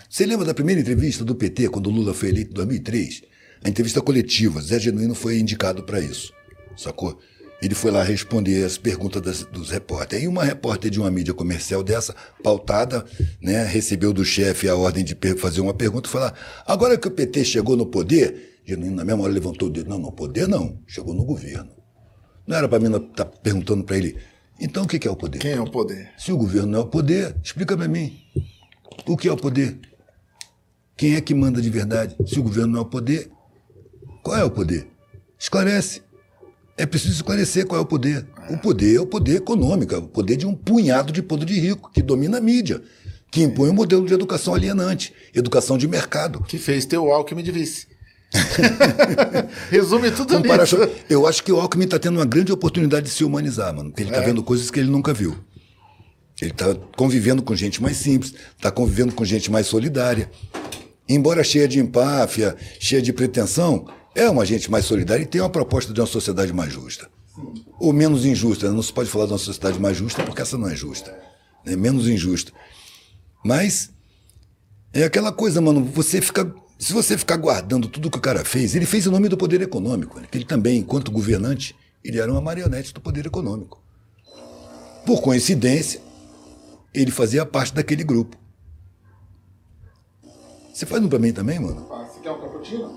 Você 0.09 0.25
lembra 0.25 0.45
da 0.45 0.53
primeira 0.53 0.81
entrevista 0.81 1.23
do 1.23 1.33
PT, 1.35 1.69
quando 1.69 1.87
o 1.87 1.91
Lula 1.91 2.13
foi 2.13 2.29
eleito 2.29 2.51
em 2.51 2.53
2003? 2.55 3.21
A 3.63 3.69
entrevista 3.69 4.01
coletiva, 4.01 4.61
Zé 4.61 4.79
Genuíno 4.79 5.13
foi 5.15 5.39
indicado 5.39 5.83
para 5.83 5.99
isso, 5.99 6.33
sacou? 6.75 7.17
Ele 7.61 7.75
foi 7.75 7.91
lá 7.91 8.01
responder 8.03 8.63
as 8.65 8.75
perguntas 8.77 9.21
das- 9.21 9.43
dos 9.43 9.69
repórteres. 9.69 10.23
Aí 10.23 10.27
uma 10.27 10.43
repórter 10.43 10.89
de 10.89 10.99
uma 10.99 11.11
mídia 11.11 11.31
comercial 11.33 11.83
dessa, 11.83 12.15
pautada, 12.43 13.05
né, 13.39 13.63
recebeu 13.63 14.11
do 14.11 14.25
chefe 14.25 14.67
a 14.67 14.75
ordem 14.75 15.03
de 15.05 15.15
fazer 15.37 15.61
uma 15.61 15.73
pergunta 15.73 16.09
e 16.09 16.11
falar: 16.11 16.33
agora 16.65 16.97
que 16.97 17.07
o 17.07 17.11
PT 17.11 17.45
chegou 17.45 17.77
no 17.77 17.85
poder, 17.85 18.59
Genuíno 18.65 18.95
na 18.95 19.05
mesma 19.05 19.23
hora 19.23 19.31
levantou 19.31 19.67
o 19.67 19.71
dedo: 19.71 19.89
não, 19.91 19.99
no 19.99 20.11
poder 20.11 20.47
não, 20.47 20.79
chegou 20.87 21.13
no 21.13 21.23
governo. 21.23 21.69
Não 22.47 22.57
era 22.57 22.67
para 22.67 22.79
mim 22.79 22.93
estar 22.95 23.25
perguntando 23.25 23.83
para 23.83 23.95
ele, 23.95 24.17
então 24.61 24.83
o 24.83 24.87
que 24.87 25.07
é 25.07 25.11
o 25.11 25.15
poder? 25.15 25.39
Quem 25.39 25.51
é 25.51 25.61
o 25.61 25.69
poder? 25.69 26.09
Se 26.17 26.31
o 26.31 26.37
governo 26.37 26.67
não 26.67 26.79
é 26.79 26.83
o 26.83 26.87
poder, 26.87 27.35
explica 27.43 27.75
para 27.75 27.87
mim. 27.87 28.19
O 29.07 29.17
que 29.17 29.27
é 29.27 29.31
o 29.31 29.37
poder? 29.37 29.79
Quem 30.95 31.15
é 31.15 31.21
que 31.21 31.33
manda 31.33 31.59
de 31.59 31.69
verdade? 31.69 32.15
Se 32.27 32.39
o 32.39 32.43
governo 32.43 32.73
não 32.73 32.79
é 32.79 32.81
o 32.83 32.85
poder, 32.85 33.31
qual 34.21 34.37
é 34.37 34.43
o 34.43 34.51
poder? 34.51 34.87
Esclarece. 35.39 36.03
É 36.77 36.85
preciso 36.85 37.15
esclarecer 37.15 37.65
qual 37.65 37.79
é 37.79 37.83
o 37.83 37.87
poder. 37.87 38.27
O 38.49 38.57
poder 38.57 38.95
é 38.95 38.99
o 38.99 39.05
poder 39.07 39.37
econômico, 39.37 39.95
é 39.95 39.97
o 39.97 40.03
poder 40.03 40.37
de 40.37 40.45
um 40.45 40.53
punhado 40.53 41.11
de 41.11 41.23
poder 41.23 41.45
de 41.45 41.59
rico 41.59 41.91
que 41.91 42.01
domina 42.01 42.37
a 42.37 42.41
mídia, 42.41 42.81
que 43.31 43.41
impõe 43.41 43.69
um 43.69 43.73
modelo 43.73 44.05
de 44.05 44.13
educação 44.13 44.53
alienante, 44.53 45.13
educação 45.33 45.77
de 45.77 45.87
mercado. 45.87 46.43
Que 46.43 46.59
fez 46.59 46.85
ter 46.85 46.97
o 46.97 47.11
Alckmin 47.11 47.43
de 47.43 47.51
vice. 47.51 47.87
Resume 49.69 50.11
tudo 50.11 50.39
nisso. 50.39 50.77
Eu 51.09 51.27
acho 51.27 51.43
que 51.43 51.51
o 51.51 51.59
Alckmin 51.59 51.85
está 51.85 51.99
tendo 51.99 52.17
uma 52.17 52.25
grande 52.25 52.51
oportunidade 52.51 53.05
de 53.07 53.11
se 53.11 53.23
humanizar, 53.23 53.73
mano, 53.75 53.89
porque 53.89 54.03
ele 54.03 54.09
está 54.09 54.21
É. 54.21 54.25
vendo 54.25 54.43
coisas 54.43 54.71
que 54.71 54.79
ele 54.79 54.89
nunca 54.89 55.13
viu. 55.13 55.35
Ele 56.41 56.51
está 56.51 56.73
convivendo 56.97 57.43
com 57.43 57.55
gente 57.55 57.81
mais 57.81 57.97
simples, 57.97 58.33
está 58.57 58.71
convivendo 58.71 59.13
com 59.13 59.23
gente 59.23 59.51
mais 59.51 59.67
solidária. 59.67 60.29
Embora 61.07 61.43
cheia 61.43 61.67
de 61.67 61.79
empáfia, 61.79 62.55
cheia 62.79 63.01
de 63.01 63.11
pretensão, 63.13 63.85
é 64.15 64.29
uma 64.29 64.45
gente 64.45 64.71
mais 64.71 64.85
solidária 64.85 65.23
e 65.23 65.27
tem 65.27 65.41
uma 65.41 65.49
proposta 65.49 65.93
de 65.93 65.99
uma 65.99 66.07
sociedade 66.07 66.51
mais 66.53 66.71
justa. 66.73 67.07
Ou 67.79 67.93
menos 67.93 68.25
injusta. 68.25 68.67
Né? 68.69 68.75
Não 68.75 68.81
se 68.81 68.91
pode 68.91 69.09
falar 69.09 69.25
de 69.25 69.33
uma 69.33 69.37
sociedade 69.37 69.79
mais 69.79 69.97
justa 69.97 70.23
porque 70.23 70.41
essa 70.41 70.57
não 70.57 70.67
é 70.67 70.75
justa. 70.75 71.15
É 71.65 71.75
menos 71.75 72.07
injusta. 72.07 72.51
Mas 73.45 73.91
é 74.93 75.03
aquela 75.03 75.31
coisa, 75.31 75.61
mano, 75.61 75.83
você 75.83 76.21
fica. 76.21 76.51
Se 76.81 76.93
você 76.93 77.15
ficar 77.15 77.37
guardando 77.37 77.87
tudo 77.87 78.09
que 78.09 78.17
o 78.17 78.21
cara 78.21 78.43
fez, 78.43 78.73
ele 78.73 78.87
fez 78.87 79.05
em 79.05 79.09
nome 79.11 79.29
do 79.29 79.37
poder 79.37 79.61
econômico. 79.61 80.19
Né? 80.19 80.27
Ele 80.33 80.43
também, 80.43 80.79
enquanto 80.79 81.11
governante, 81.11 81.75
ele 82.03 82.19
era 82.19 82.31
uma 82.31 82.41
marionete 82.41 82.91
do 82.91 82.99
poder 82.99 83.23
econômico. 83.27 83.79
Por 85.05 85.21
coincidência, 85.21 86.01
ele 86.91 87.11
fazia 87.11 87.45
parte 87.45 87.71
daquele 87.71 88.03
grupo. 88.03 88.35
Você 90.73 90.87
faz 90.87 91.03
um 91.03 91.07
pra 91.07 91.19
mim 91.19 91.31
também, 91.31 91.59
mano? 91.59 91.85
Você 91.87 92.19
quer 92.21 92.31
um 92.31 92.41
cappuccino? 92.41 92.89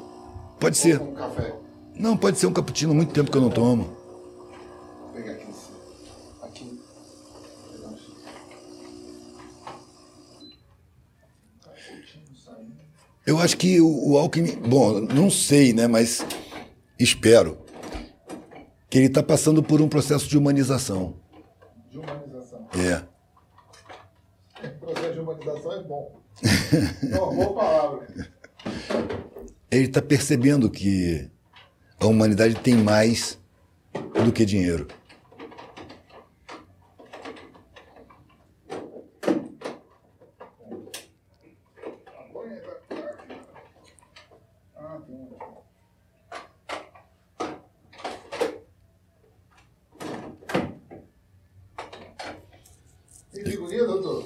Pode 0.59 0.78
ser. 0.78 0.99
Ou 0.99 1.11
um 1.11 1.14
café? 1.14 1.55
Não, 1.95 2.16
pode 2.16 2.39
ser 2.39 2.47
um 2.47 2.53
cappuccino, 2.55 2.95
muito 2.95 3.12
tempo 3.12 3.30
que 3.30 3.37
eu 3.37 3.43
não 3.43 3.51
tomo. 3.51 3.85
Vou 5.03 5.11
pegar 5.12 5.32
aqui. 5.32 5.47
nesse- 5.47 5.72
Aqui. 6.43 6.80
Pegar 7.70 7.89
um 7.89 7.97
X. 7.99 8.07
Cappuccino 11.62 12.35
saindo. 12.35 12.72
Eu 13.27 13.39
acho 13.39 13.57
que 13.57 13.81
o, 13.81 14.11
o 14.12 14.18
Alckmin. 14.18 14.57
Bom, 14.57 15.01
não 15.01 15.31
sei, 15.31 15.72
né? 15.72 15.87
Mas 15.87 16.25
espero 16.99 17.59
que 18.91 18.99
ele 18.99 19.07
está 19.07 19.22
passando 19.22 19.62
por 19.62 19.81
um 19.81 19.89
processo 19.89 20.29
de 20.29 20.37
humanização. 20.37 21.16
De 21.91 21.99
humanização. 21.99 22.68
É. 22.79 23.03
O 24.66 24.79
processo 24.79 25.12
de 25.14 25.20
humanização 25.20 25.72
é 25.72 25.83
bom. 25.83 26.20
É 27.11 27.18
uma 27.18 27.33
boa 27.33 27.55
palavra. 27.55 28.07
Ele 29.70 29.85
está 29.87 30.03
percebendo 30.03 30.70
que 30.70 31.31
a 31.99 32.07
humanidade 32.07 32.55
tem 32.57 32.75
mais 32.75 33.39
do 34.25 34.33
que 34.33 34.45
dinheiro. 34.45 34.87
Ah, 44.77 44.99
tem 45.07 45.14
um. 45.16 45.37
Tem 53.33 53.45
figurinha, 53.45 53.85
doutor? 53.87 54.25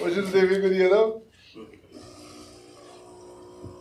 Hoje 0.00 0.22
não 0.22 0.30
tem 0.30 0.35
figurinha, 0.48 0.88
não? 0.88 1.22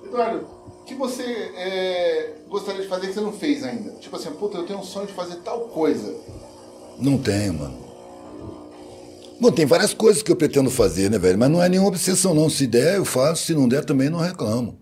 Eduardo, 0.06 0.48
o 0.82 0.84
que 0.86 0.96
você 0.96 1.24
é, 1.24 2.34
gostaria 2.48 2.82
de 2.82 2.88
fazer 2.88 3.08
que 3.08 3.14
você 3.14 3.22
não 3.22 3.34
fez 3.34 3.64
ainda? 3.64 3.92
Tipo 3.94 4.16
assim, 4.16 4.32
puta, 4.32 4.58
eu 4.58 4.66
tenho 4.66 4.80
um 4.80 4.84
sonho 4.84 5.08
de 5.08 5.14
fazer 5.14 5.36
tal 5.38 5.62
coisa. 5.70 6.16
Não 7.00 7.18
tenho, 7.18 7.54
mano. 7.54 7.86
Bom, 9.40 9.52
tem 9.52 9.66
várias 9.66 9.94
coisas 9.94 10.24
que 10.24 10.32
eu 10.32 10.36
pretendo 10.36 10.70
fazer, 10.70 11.10
né, 11.10 11.18
velho? 11.18 11.38
Mas 11.38 11.50
não 11.50 11.62
é 11.62 11.68
nenhuma 11.68 11.90
obsessão, 11.90 12.34
não. 12.34 12.50
Se 12.50 12.66
der, 12.66 12.98
eu 12.98 13.06
faço. 13.06 13.46
Se 13.46 13.54
não 13.54 13.68
der, 13.68 13.84
também 13.84 14.10
não 14.10 14.20
reclamo. 14.20 14.80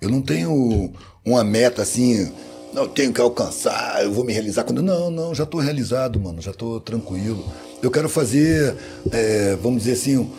Eu 0.00 0.10
não 0.10 0.20
tenho 0.20 0.92
uma 1.24 1.44
meta 1.44 1.82
assim, 1.82 2.30
não, 2.72 2.86
tenho 2.86 3.12
que 3.12 3.20
alcançar, 3.20 4.02
eu 4.04 4.12
vou 4.12 4.24
me 4.24 4.32
realizar 4.32 4.64
quando. 4.64 4.82
Não, 4.82 5.10
não, 5.10 5.34
já 5.34 5.44
estou 5.44 5.60
realizado, 5.60 6.20
mano, 6.20 6.40
já 6.40 6.52
estou 6.52 6.80
tranquilo. 6.80 7.44
Eu 7.82 7.90
quero 7.90 8.08
fazer, 8.08 8.76
é, 9.10 9.56
vamos 9.56 9.80
dizer 9.82 9.92
assim, 9.92 10.30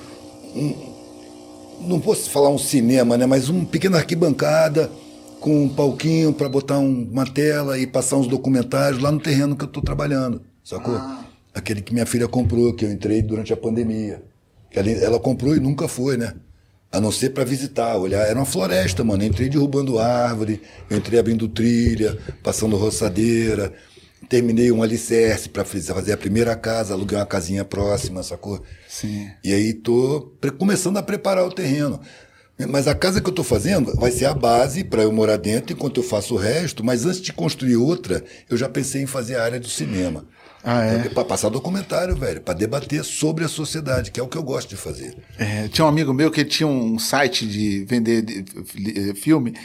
não 1.81 1.99
posso 1.99 2.29
falar 2.29 2.49
um 2.49 2.57
cinema, 2.57 3.17
né? 3.17 3.25
Mas 3.25 3.49
uma 3.49 3.65
pequena 3.65 3.97
arquibancada 3.97 4.89
com 5.39 5.63
um 5.63 5.69
palquinho 5.69 6.31
para 6.33 6.47
botar 6.47 6.77
um- 6.79 7.07
uma 7.11 7.25
tela 7.25 7.77
e 7.79 7.87
passar 7.87 8.17
uns 8.17 8.27
documentários 8.27 9.01
lá 9.01 9.11
no 9.11 9.19
terreno 9.19 9.55
que 9.55 9.63
eu 9.63 9.67
estou 9.67 9.81
trabalhando, 9.81 10.41
sacou? 10.63 10.95
Aquele 11.53 11.81
que 11.81 11.93
minha 11.93 12.05
filha 12.05 12.27
comprou, 12.27 12.73
que 12.73 12.85
eu 12.85 12.91
entrei 12.91 13.21
durante 13.21 13.51
a 13.51 13.57
pandemia. 13.57 14.23
Ela, 14.73 14.89
ela 14.91 15.19
comprou 15.19 15.55
e 15.55 15.59
nunca 15.59 15.87
foi, 15.87 16.15
né? 16.15 16.33
A 16.91 16.99
não 17.01 17.11
ser 17.11 17.31
para 17.31 17.43
visitar, 17.43 17.97
olhar. 17.97 18.25
Era 18.25 18.37
uma 18.37 18.45
floresta, 18.45 19.03
mano. 19.03 19.23
Eu 19.23 19.27
entrei 19.27 19.49
derrubando 19.49 19.97
árvore, 19.97 20.61
eu 20.89 20.97
entrei 20.97 21.19
abrindo 21.19 21.47
trilha, 21.47 22.17
passando 22.43 22.75
roçadeira. 22.77 23.73
Terminei 24.29 24.71
um 24.71 24.81
alicerce 24.81 25.49
para 25.49 25.65
fazer 25.65 26.13
a 26.13 26.17
primeira 26.17 26.55
casa, 26.55 26.93
aluguei 26.93 27.17
uma 27.17 27.25
casinha 27.25 27.65
próxima, 27.65 28.23
sacou? 28.23 28.63
Sim. 28.87 29.29
E 29.43 29.51
aí 29.53 29.73
tô 29.73 30.31
começando 30.57 30.97
a 30.97 31.03
preparar 31.03 31.45
o 31.45 31.51
terreno. 31.51 31.99
Mas 32.69 32.87
a 32.87 32.93
casa 32.93 33.19
que 33.19 33.27
eu 33.27 33.31
estou 33.31 33.43
fazendo 33.43 33.95
vai 33.95 34.11
ser 34.11 34.25
a 34.25 34.33
base 34.35 34.83
para 34.83 35.01
eu 35.01 35.11
morar 35.11 35.37
dentro 35.37 35.73
enquanto 35.73 35.97
eu 35.99 36.03
faço 36.03 36.35
o 36.35 36.37
resto. 36.37 36.83
Mas 36.83 37.05
antes 37.05 37.19
de 37.21 37.33
construir 37.33 37.75
outra, 37.75 38.23
eu 38.49 38.55
já 38.55 38.69
pensei 38.69 39.01
em 39.01 39.07
fazer 39.07 39.35
a 39.35 39.43
área 39.43 39.59
do 39.59 39.67
cinema. 39.67 40.25
Ah, 40.63 40.83
é? 40.85 41.09
Para 41.09 41.25
passar 41.25 41.49
documentário, 41.49 42.15
velho, 42.15 42.39
para 42.39 42.53
debater 42.53 43.03
sobre 43.03 43.43
a 43.43 43.47
sociedade, 43.47 44.11
que 44.11 44.19
é 44.19 44.23
o 44.23 44.27
que 44.27 44.37
eu 44.37 44.43
gosto 44.43 44.69
de 44.69 44.75
fazer. 44.75 45.17
É, 45.39 45.67
tinha 45.69 45.83
um 45.83 45.87
amigo 45.87 46.13
meu 46.13 46.29
que 46.29 46.45
tinha 46.45 46.67
um 46.67 46.99
site 46.99 47.47
de 47.47 47.83
vender 47.85 48.21
de- 48.21 48.43
de- 48.43 49.13
filme 49.15 49.55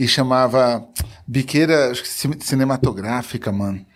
e 0.00 0.08
chamava 0.08 0.84
Biqueira 1.24 1.92
Cinematográfica, 2.40 3.52
mano. 3.52 3.86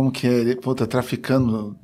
Como 0.00 0.10
que 0.10 0.26
é? 0.26 0.30
Ele, 0.30 0.56
puta, 0.56 0.86
traficando. 0.86 1.76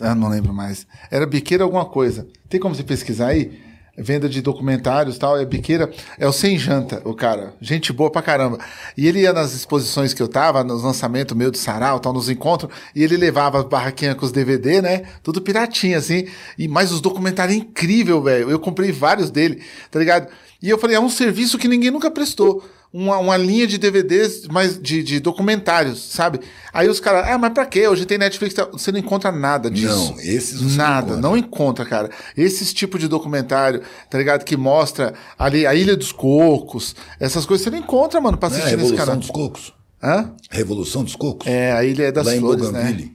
Ah, 0.00 0.14
não 0.14 0.28
lembro 0.28 0.54
mais. 0.54 0.86
Era 1.10 1.26
Biqueira 1.26 1.64
alguma 1.64 1.84
coisa. 1.84 2.24
Tem 2.48 2.60
como 2.60 2.76
você 2.76 2.84
pesquisar 2.84 3.26
aí? 3.26 3.60
Venda 3.98 4.28
de 4.28 4.40
documentários 4.40 5.18
tal. 5.18 5.36
É 5.36 5.44
Biqueira. 5.44 5.90
É 6.16 6.28
o 6.28 6.32
Sem 6.32 6.56
Janta, 6.60 7.02
o 7.04 7.12
cara. 7.12 7.54
Gente 7.60 7.92
boa 7.92 8.08
pra 8.08 8.22
caramba. 8.22 8.60
E 8.96 9.08
ele 9.08 9.22
ia 9.22 9.32
nas 9.32 9.52
exposições 9.52 10.14
que 10.14 10.22
eu 10.22 10.28
tava, 10.28 10.62
nos 10.62 10.84
lançamentos 10.84 11.36
meu 11.36 11.50
de 11.50 11.58
sarau, 11.58 11.98
tal, 11.98 12.12
nos 12.12 12.30
encontros, 12.30 12.72
e 12.94 13.02
ele 13.02 13.16
levava 13.16 13.58
as 13.58 13.64
barraquinhas 13.64 14.14
com 14.14 14.24
os 14.24 14.30
DVD, 14.30 14.80
né? 14.80 15.02
Tudo 15.20 15.42
piratinha, 15.42 15.98
assim. 15.98 16.28
E 16.56 16.68
mais 16.68 16.92
os 16.92 17.00
documentários 17.00 17.56
incrível, 17.56 18.22
velho. 18.22 18.48
Eu 18.48 18.60
comprei 18.60 18.92
vários 18.92 19.28
dele, 19.28 19.60
tá 19.90 19.98
ligado? 19.98 20.28
E 20.62 20.70
eu 20.70 20.78
falei, 20.78 20.94
é 20.94 21.00
um 21.00 21.10
serviço 21.10 21.58
que 21.58 21.66
ninguém 21.66 21.90
nunca 21.90 22.12
prestou. 22.12 22.64
Uma, 22.98 23.18
uma 23.18 23.36
linha 23.36 23.66
de 23.66 23.76
DVDs, 23.76 24.48
mas 24.50 24.80
de, 24.80 25.02
de 25.02 25.20
documentários, 25.20 26.02
sabe? 26.02 26.40
Aí 26.72 26.88
os 26.88 26.98
caras, 26.98 27.28
ah, 27.28 27.36
mas 27.36 27.52
pra 27.52 27.66
quê? 27.66 27.86
Hoje 27.86 28.06
tem 28.06 28.16
Netflix. 28.16 28.54
tá?" 28.54 28.64
Você 28.72 28.90
não 28.90 28.98
encontra 28.98 29.30
nada 29.30 29.70
disso. 29.70 30.12
Não, 30.14 30.20
esses 30.20 30.60
você 30.62 30.76
Nada, 30.78 31.12
não 31.14 31.30
não 31.32 31.36
encontra, 31.36 31.84
cara. 31.84 32.08
Esses 32.34 32.72
tipo 32.72 32.98
de 32.98 33.06
documentário, 33.06 33.82
tá 34.08 34.16
ligado? 34.16 34.44
Que 34.44 34.56
mostra 34.56 35.12
ali 35.38 35.66
a 35.66 35.74
Ilha 35.74 35.94
dos 35.94 36.10
Cocos, 36.10 36.96
essas 37.20 37.44
coisas 37.44 37.64
você 37.64 37.70
não 37.70 37.78
encontra, 37.78 38.18
mano, 38.18 38.38
pra 38.38 38.48
é 38.48 38.52
assistir 38.52 38.76
nesse 38.76 38.76
Revolução 38.92 39.04
canal. 39.06 39.16
dos 39.20 39.30
Cocos? 39.30 39.74
Hã? 40.02 40.32
Revolução 40.50 41.04
dos 41.04 41.16
Cocos? 41.16 41.46
É, 41.46 41.72
a 41.72 41.84
Ilha 41.84 42.10
das 42.10 42.24
Lá 42.24 42.34
em 42.34 42.40
Flores, 42.40 42.70
né? 42.70 43.10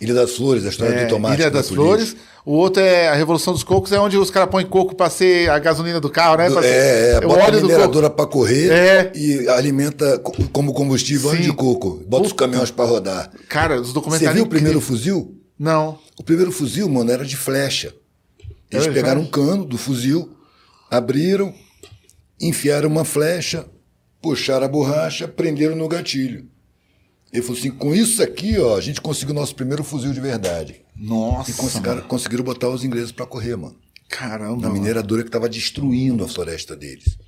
Ilha 0.00 0.12
das 0.14 0.32
Flores, 0.36 0.64
a 0.66 0.68
história 0.68 0.94
É, 0.94 1.04
do 1.06 1.10
tomate. 1.10 1.36
Ilha 1.36 1.44
vai 1.50 1.60
das 1.62 1.68
Flores. 1.70 2.16
O 2.44 2.52
outro 2.52 2.82
é 2.82 3.08
a 3.08 3.14
Revolução 3.14 3.52
dos 3.52 3.64
Cocos, 3.64 3.90
é 3.92 3.98
onde 3.98 4.16
os 4.16 4.30
caras 4.30 4.48
põem 4.50 4.64
coco 4.66 4.94
pra 4.94 5.10
ser 5.10 5.50
a 5.50 5.58
gasolina 5.58 5.98
do 6.00 6.08
carro, 6.10 6.36
né? 6.36 6.48
Pra 6.50 6.62
ser- 6.62 6.68
É, 6.68 7.10
é, 7.14 7.18
o 7.18 7.28
bota 7.28 7.40
a 7.40 7.44
óleo 7.46 7.62
mineradora 7.62 8.08
para 8.10 8.26
correr 8.26 8.70
É. 8.70 9.12
e 9.16 9.48
alimenta 9.48 10.18
co- 10.18 10.32
como 10.52 10.72
combustível 10.72 11.30
óleo 11.30 11.40
de 11.42 11.52
coco. 11.52 12.02
Bota 12.06 12.26
os 12.26 12.32
Puta. 12.32 12.44
caminhões 12.44 12.70
para 12.70 12.84
rodar. 12.84 13.30
Cara, 13.48 13.80
os 13.80 13.88
Você 13.88 13.94
documentários. 13.94 14.34
viu 14.34 14.44
o 14.44 14.48
primeiro 14.48 14.80
fuzil? 14.80 15.34
Não. 15.58 15.98
O 16.18 16.22
primeiro 16.22 16.52
fuzil, 16.52 16.88
mano, 16.88 17.10
era 17.10 17.24
de 17.24 17.36
flecha. 17.36 17.92
Eles 18.70 18.84
de 18.86 18.92
pegaram 18.92 19.22
um 19.22 19.26
cano 19.26 19.64
do 19.64 19.78
fuzil, 19.78 20.30
abriram, 20.90 21.52
enfiaram 22.40 22.88
uma 22.88 23.04
flecha, 23.04 23.64
puxaram 24.20 24.66
a 24.66 24.68
borracha, 24.68 25.26
prenderam 25.26 25.74
no 25.74 25.88
gatilho. 25.88 26.44
Ele 27.36 27.42
falou 27.42 27.58
assim: 27.58 27.70
com 27.70 27.94
isso 27.94 28.22
aqui, 28.22 28.58
ó, 28.58 28.76
a 28.76 28.80
gente 28.80 29.00
conseguiu 29.00 29.34
o 29.34 29.38
nosso 29.38 29.54
primeiro 29.54 29.84
fuzil 29.84 30.10
de 30.12 30.20
verdade. 30.20 30.80
Nossa. 30.96 31.50
E 31.50 31.54
conseguiram, 31.54 32.00
conseguiram 32.02 32.42
botar 32.42 32.70
os 32.70 32.82
ingleses 32.82 33.12
para 33.12 33.26
correr, 33.26 33.56
mano. 33.56 33.76
Caramba. 34.08 34.62
Na 34.62 34.70
mineradora 34.70 35.22
que 35.22 35.28
estava 35.28 35.48
destruindo 35.48 36.24
a 36.24 36.28
floresta 36.28 36.74
deles. 36.74 37.18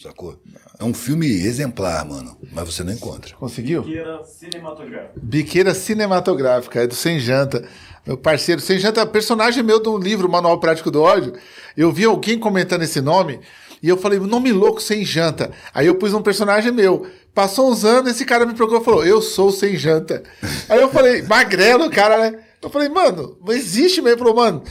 Sacou? 0.00 0.40
É 0.78 0.84
um 0.84 0.94
filme 0.94 1.26
exemplar, 1.26 2.04
mano. 2.04 2.36
Mas 2.50 2.74
você 2.74 2.82
não 2.82 2.94
encontra. 2.94 3.36
Conseguiu? 3.36 3.82
Que 3.84 3.98
era 3.98 4.24
cinematográfico. 4.24 5.20
Biqueira 5.20 5.74
Cinematográfica, 5.74 6.82
é 6.82 6.86
do 6.86 6.94
Sem 6.94 7.20
Janta. 7.20 7.68
Meu 8.06 8.16
parceiro, 8.16 8.60
Sem 8.60 8.78
Janta, 8.78 9.06
personagem 9.06 9.62
meu 9.62 9.80
de 9.80 9.88
um 9.88 9.98
livro, 9.98 10.28
Manual 10.30 10.58
Prático 10.58 10.90
do 10.90 11.02
Ódio. 11.02 11.34
Eu 11.76 11.92
vi 11.92 12.04
alguém 12.04 12.38
comentando 12.38 12.82
esse 12.82 13.00
nome 13.00 13.38
e 13.82 13.88
eu 13.88 13.96
falei, 13.96 14.18
nome 14.18 14.50
louco, 14.50 14.80
Sem 14.80 15.04
Janta. 15.04 15.52
Aí 15.74 15.86
eu 15.86 15.96
pus 15.96 16.14
um 16.14 16.22
personagem 16.22 16.72
meu. 16.72 17.06
Passou 17.34 17.70
uns 17.70 17.84
anos, 17.84 18.10
esse 18.10 18.24
cara 18.24 18.44
me 18.44 18.52
procurou 18.54 18.82
e 18.82 18.84
falou, 18.84 19.06
eu 19.06 19.22
sou 19.22 19.50
Sem 19.50 19.76
Janta. 19.76 20.22
Aí 20.68 20.80
eu 20.80 20.90
falei, 20.90 21.22
magrelo, 21.22 21.88
cara, 21.90 22.18
né? 22.30 22.38
Eu 22.60 22.68
falei, 22.68 22.88
mano, 22.88 23.38
não 23.44 23.52
existe 23.52 24.02
mesmo. 24.02 24.10
Ele 24.10 24.18
falou, 24.18 24.36
mano, 24.36 24.62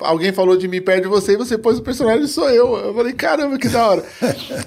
alguém 0.00 0.32
falou 0.32 0.56
de 0.56 0.68
mim 0.68 0.82
perto 0.82 1.04
de 1.04 1.08
você 1.08 1.32
e 1.32 1.36
você 1.36 1.56
pôs 1.56 1.78
o 1.78 1.82
personagem, 1.82 2.26
sou 2.26 2.48
eu. 2.50 2.76
Eu 2.76 2.94
falei, 2.94 3.12
caramba, 3.12 3.58
que 3.58 3.68
da 3.68 3.88
hora. 3.88 4.04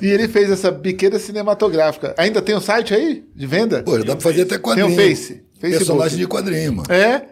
e 0.02 0.08
ele 0.08 0.28
fez 0.28 0.50
essa 0.50 0.72
biqueira 0.72 1.20
cinematográfica. 1.20 2.16
Ainda 2.18 2.42
tem 2.42 2.56
um 2.56 2.62
site 2.62 2.94
aí 2.94 3.24
de 3.36 3.46
venda? 3.46 3.84
Pô, 3.84 3.98
dá 4.00 4.16
pra 4.16 4.22
fazer 4.22 4.42
até 4.42 4.58
quadrinho. 4.58 4.88
Tem 4.88 4.96
um 4.96 5.10
Face. 5.10 5.44
Facebook. 5.60 5.78
Personagem 5.78 6.18
de 6.18 6.28
quadrinho, 6.28 6.74
mano. 6.74 6.92
É. 6.92 7.24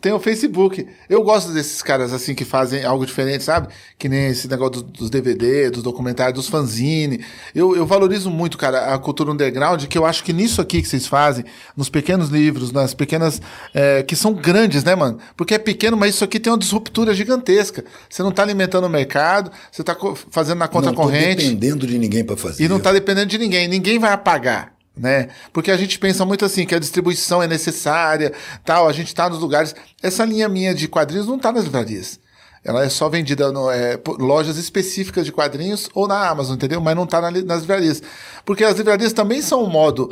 Tem 0.00 0.12
o 0.12 0.18
Facebook. 0.18 0.86
Eu 1.10 1.22
gosto 1.22 1.52
desses 1.52 1.82
caras 1.82 2.12
assim 2.12 2.34
que 2.34 2.44
fazem 2.44 2.84
algo 2.84 3.04
diferente, 3.04 3.44
sabe? 3.44 3.68
Que 3.98 4.08
nem 4.08 4.28
esse 4.28 4.48
negócio 4.48 4.82
dos, 4.82 4.82
dos 4.82 5.10
DVD, 5.10 5.68
dos 5.70 5.82
documentários, 5.82 6.34
dos 6.34 6.48
fanzine. 6.48 7.22
Eu, 7.54 7.76
eu 7.76 7.84
valorizo 7.84 8.30
muito, 8.30 8.56
cara, 8.56 8.94
a 8.94 8.98
cultura 8.98 9.30
underground, 9.30 9.84
que 9.84 9.98
eu 9.98 10.06
acho 10.06 10.24
que 10.24 10.32
nisso 10.32 10.60
aqui 10.60 10.80
que 10.80 10.88
vocês 10.88 11.06
fazem, 11.06 11.44
nos 11.76 11.90
pequenos 11.90 12.30
livros, 12.30 12.72
nas 12.72 12.94
pequenas. 12.94 13.42
É, 13.74 14.02
que 14.02 14.16
são 14.16 14.32
grandes, 14.32 14.82
né, 14.84 14.94
mano? 14.94 15.18
Porque 15.36 15.54
é 15.54 15.58
pequeno, 15.58 15.96
mas 15.96 16.14
isso 16.14 16.24
aqui 16.24 16.40
tem 16.40 16.50
uma 16.50 16.58
disruptura 16.58 17.12
gigantesca. 17.12 17.84
Você 18.08 18.22
não 18.22 18.32
tá 18.32 18.42
alimentando 18.42 18.86
o 18.86 18.90
mercado, 18.90 19.50
você 19.70 19.84
tá 19.84 19.94
fazendo 20.30 20.58
na 20.58 20.68
conta 20.68 20.86
não 20.86 20.94
corrente. 20.94 21.44
Não 21.44 21.54
dependendo 21.54 21.86
de 21.86 21.98
ninguém 21.98 22.24
para 22.24 22.36
fazer. 22.36 22.64
E 22.64 22.68
não 22.68 22.80
tá 22.80 22.90
dependendo 22.90 23.26
de 23.26 23.36
ninguém. 23.38 23.68
Ninguém 23.68 23.98
vai 23.98 24.12
apagar 24.12 24.73
né? 24.96 25.28
Porque 25.52 25.70
a 25.70 25.76
gente 25.76 25.98
pensa 25.98 26.24
muito 26.24 26.44
assim 26.44 26.64
que 26.64 26.74
a 26.74 26.78
distribuição 26.78 27.42
é 27.42 27.46
necessária, 27.46 28.32
tal, 28.64 28.88
a 28.88 28.92
gente 28.92 29.08
está 29.08 29.28
nos 29.28 29.40
lugares. 29.40 29.74
Essa 30.02 30.24
linha 30.24 30.48
minha 30.48 30.74
de 30.74 30.86
quadrinhos 30.88 31.26
não 31.26 31.36
está 31.36 31.50
nas 31.50 31.64
livrarias. 31.64 32.20
Ela 32.64 32.82
é 32.84 32.88
só 32.88 33.10
vendida 33.10 33.52
no 33.52 33.70
é, 33.70 34.00
lojas 34.18 34.56
específicas 34.56 35.26
de 35.26 35.32
quadrinhos 35.32 35.90
ou 35.92 36.08
na 36.08 36.28
Amazon, 36.28 36.54
entendeu? 36.54 36.80
Mas 36.80 36.96
não 36.96 37.04
está 37.04 37.20
na, 37.20 37.30
nas 37.30 37.60
livrarias. 37.60 38.02
Porque 38.44 38.64
as 38.64 38.76
livrarias 38.78 39.12
também 39.12 39.42
são 39.42 39.62
um 39.62 39.68
modo. 39.68 40.10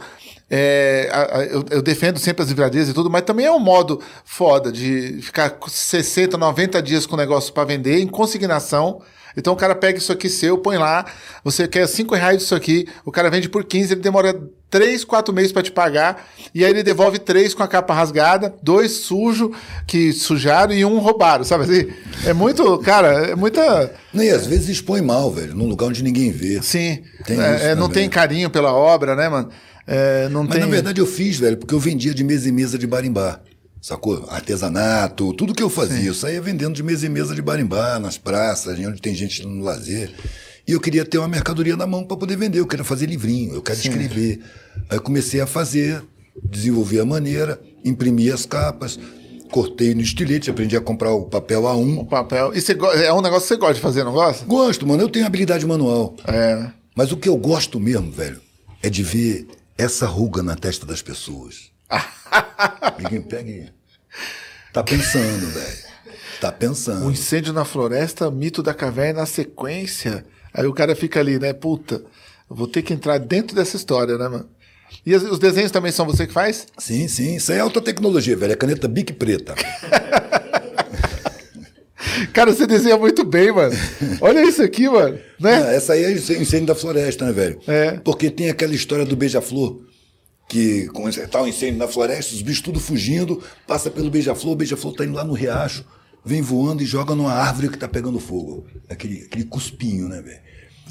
É, 0.51 1.09
a, 1.11 1.39
a, 1.39 1.45
eu, 1.45 1.64
eu, 1.70 1.80
defendo 1.80 2.18
sempre 2.18 2.43
as 2.43 2.51
livrarias 2.51 2.91
e 2.91 2.93
tudo, 2.93 3.09
mas 3.09 3.22
também 3.22 3.47
é 3.47 3.51
um 3.51 3.59
modo 3.59 4.03
foda 4.22 4.70
de 4.70 5.18
ficar 5.22 5.57
60, 5.66 6.37
90 6.37 6.83
dias 6.83 7.07
com 7.07 7.14
o 7.14 7.18
negócio 7.18 7.55
para 7.55 7.64
vender 7.64 8.01
em 8.01 8.07
consignação 8.07 9.01
então 9.37 9.53
o 9.53 9.57
cara 9.57 9.74
pega 9.74 9.99
isso 9.99 10.12
aqui 10.12 10.28
seu, 10.28 10.59
põe 10.59 10.78
lá, 10.78 11.07
você 11.45 11.66
quer 11.66 11.87
5 11.87 12.14
reais 12.14 12.39
disso 12.39 12.55
aqui, 12.55 12.87
o 13.05 13.12
cara 13.12 13.30
vende 13.30 13.49
por 13.49 13.64
15, 13.64 13.95
ele 13.95 14.01
demora 14.01 14.39
3, 14.70 15.05
4 15.05 15.35
meses 15.35 15.53
para 15.53 15.62
te 15.62 15.70
pagar, 15.70 16.28
e 16.55 16.64
aí 16.64 16.70
ele 16.70 16.83
devolve 16.83 17.18
3 17.18 17.55
com 17.55 17.62
a 17.62 17.68
capa 17.68 17.93
rasgada, 17.93 18.55
dois 18.62 18.93
sujo, 18.93 19.53
que 19.87 20.12
sujaram, 20.12 20.72
e 20.72 20.85
um 20.85 20.99
roubaram, 20.99 21.45
sabe 21.45 21.64
assim? 21.64 21.93
É 22.26 22.33
muito, 22.33 22.78
cara, 22.78 23.30
é 23.30 23.35
muita. 23.35 23.93
E 24.14 24.30
às 24.30 24.47
vezes 24.47 24.68
expõe 24.68 25.03
mal, 25.03 25.30
velho, 25.30 25.55
num 25.55 25.66
lugar 25.66 25.87
onde 25.87 26.03
ninguém 26.03 26.30
vê. 26.30 26.61
Sim. 26.62 27.03
Tem 27.26 27.41
é, 27.41 27.70
é, 27.70 27.74
não 27.74 27.89
tem 27.89 28.09
carinho 28.09 28.49
pela 28.49 28.72
obra, 28.72 29.14
né, 29.14 29.28
mano? 29.28 29.51
É, 29.87 30.28
não 30.28 30.45
Mas 30.45 30.53
tem... 30.53 30.61
na 30.61 30.66
verdade 30.66 31.01
eu 31.01 31.07
fiz, 31.07 31.39
velho, 31.39 31.57
porque 31.57 31.74
eu 31.74 31.80
vendia 31.80 32.14
de 32.14 32.22
mesa 32.22 32.49
em 32.49 32.53
mesa 32.53 32.78
de 32.78 32.87
barimbá. 32.87 33.41
Sacou? 33.83 34.24
Artesanato, 34.28 35.35
tudo 35.35 35.53
que 35.53 35.62
eu 35.62 35.68
fazia. 35.68 36.01
Sim. 36.01 36.07
Eu 36.07 36.14
saía 36.14 36.41
vendendo 36.41 36.72
de 36.72 36.85
mesa 36.85 37.05
em 37.05 37.09
mesa 37.09 37.35
de 37.35 37.43
barimbá, 37.43 37.99
nas 37.99 38.16
praças, 38.16 38.78
onde 38.78 39.03
tem 39.03 39.12
gente 39.12 39.45
no 39.45 39.64
lazer. 39.64 40.12
E 40.66 40.70
eu 40.70 40.80
queria 40.80 41.05
ter 41.05 41.18
uma 41.18 41.26
mercadoria 41.26 41.76
na 41.76 41.85
mão 41.85 42.05
para 42.05 42.16
poder 42.16 42.37
vender. 42.37 42.61
Eu 42.61 42.66
queria 42.66 42.85
fazer 42.85 43.07
livrinho, 43.07 43.53
eu 43.53 43.61
quero 43.61 43.76
Sim. 43.80 43.89
escrever. 43.89 44.41
Aí 44.89 44.97
eu 44.97 45.03
comecei 45.03 45.41
a 45.41 45.49
fazer, 45.49 46.01
desenvolvi 46.45 47.01
a 47.01 47.05
maneira, 47.05 47.61
imprimi 47.85 48.30
as 48.30 48.47
capas, 48.47 49.01
cortei 49.51 49.97
no 49.97 50.01
estilete, 50.01 50.49
aprendi 50.49 50.76
a 50.76 50.80
comprar 50.80 51.12
o 51.12 51.24
papel 51.24 51.62
A1. 51.62 51.99
O 51.99 52.07
papel. 52.07 52.55
E 52.55 52.61
você, 52.61 52.78
é 53.05 53.12
um 53.12 53.20
negócio 53.20 53.49
que 53.49 53.55
você 53.55 53.57
gosta 53.57 53.74
de 53.74 53.80
fazer, 53.80 54.05
não 54.05 54.12
gosta? 54.12 54.45
Gosto, 54.45 54.87
mano. 54.87 55.03
Eu 55.03 55.09
tenho 55.09 55.26
habilidade 55.26 55.66
manual. 55.66 56.14
É. 56.28 56.70
Mas 56.95 57.11
o 57.11 57.16
que 57.16 57.28
eu 57.28 57.37
gosto 57.37 57.80
mesmo, 57.80 58.12
velho, 58.12 58.41
é 58.80 58.89
de 58.89 59.03
ver 59.03 59.49
essa 59.76 60.07
ruga 60.07 60.41
na 60.41 60.55
testa 60.55 60.87
das 60.87 61.03
pessoas. 61.03 61.72
Ninguém 62.99 63.22
pega 63.22 63.72
Tá 64.72 64.82
pensando, 64.82 65.47
velho. 65.49 65.93
Tá 66.40 66.51
pensando. 66.51 67.07
O 67.07 67.11
incêndio 67.11 67.53
na 67.53 67.64
floresta, 67.64 68.30
mito 68.30 68.62
da 68.62 68.72
caverna 68.72 69.20
na 69.20 69.26
sequência. 69.26 70.24
Aí 70.53 70.66
o 70.66 70.72
cara 70.72 70.97
fica 70.97 71.20
ali, 71.20 71.38
né? 71.38 71.53
Puta, 71.53 72.03
vou 72.49 72.66
ter 72.66 72.82
que 72.82 72.93
entrar 72.93 73.18
dentro 73.18 73.55
dessa 73.55 73.76
história, 73.76 74.16
né, 74.16 74.28
mano? 74.28 74.49
E 75.05 75.14
os 75.14 75.38
desenhos 75.38 75.70
também 75.70 75.93
são 75.93 76.07
você 76.07 76.26
que 76.26 76.32
faz? 76.32 76.66
Sim, 76.78 77.07
sim. 77.09 77.36
Isso 77.36 77.53
é 77.53 77.61
alta 77.61 77.80
tecnologia, 77.80 78.36
velho. 78.36 78.53
É 78.53 78.57
caneta 78.57 78.88
Bic 78.88 79.12
preta. 79.12 79.55
Cara, 82.32 82.53
você 82.53 82.66
desenha 82.66 82.97
muito 82.97 83.24
bem, 83.24 83.53
mano. 83.53 83.74
Olha 84.20 84.43
isso 84.43 84.62
aqui, 84.62 84.88
mano. 84.88 85.18
Né? 85.40 85.64
Ah, 85.64 85.72
essa 85.72 85.95
aí 85.95 86.05
é 86.05 86.09
o 86.09 86.12
incêndio 86.12 86.66
da 86.66 86.74
floresta, 86.74 87.24
né, 87.24 87.32
velho? 87.32 87.61
É. 87.66 87.93
Porque 88.05 88.30
tem 88.30 88.51
aquela 88.51 88.74
história 88.74 89.05
do 89.05 89.16
beija-flor 89.16 89.80
que 90.49 90.86
com 90.88 91.05
um 91.05 91.47
incêndio 91.47 91.78
na 91.78 91.88
floresta, 91.88 92.34
os 92.34 92.43
bichos 92.43 92.62
tudo 92.62 92.78
fugindo, 92.78 93.43
passa 93.66 93.90
pelo 93.90 94.11
beija-flor, 94.11 94.53
o 94.53 94.57
beija-flor 94.57 94.95
tá 94.95 95.05
indo 95.05 95.14
lá 95.14 95.24
no 95.24 95.32
riacho, 95.32 95.84
vem 96.24 96.43
voando 96.43 96.82
e 96.82 96.86
joga 96.86 97.14
numa 97.14 97.32
árvore 97.32 97.68
que 97.68 97.78
tá 97.78 97.88
pegando 97.88 98.20
fogo. 98.20 98.66
Aquele, 98.88 99.24
aquele 99.24 99.45
cuspinho, 99.45 100.09
né, 100.09 100.20
velho? 100.20 100.40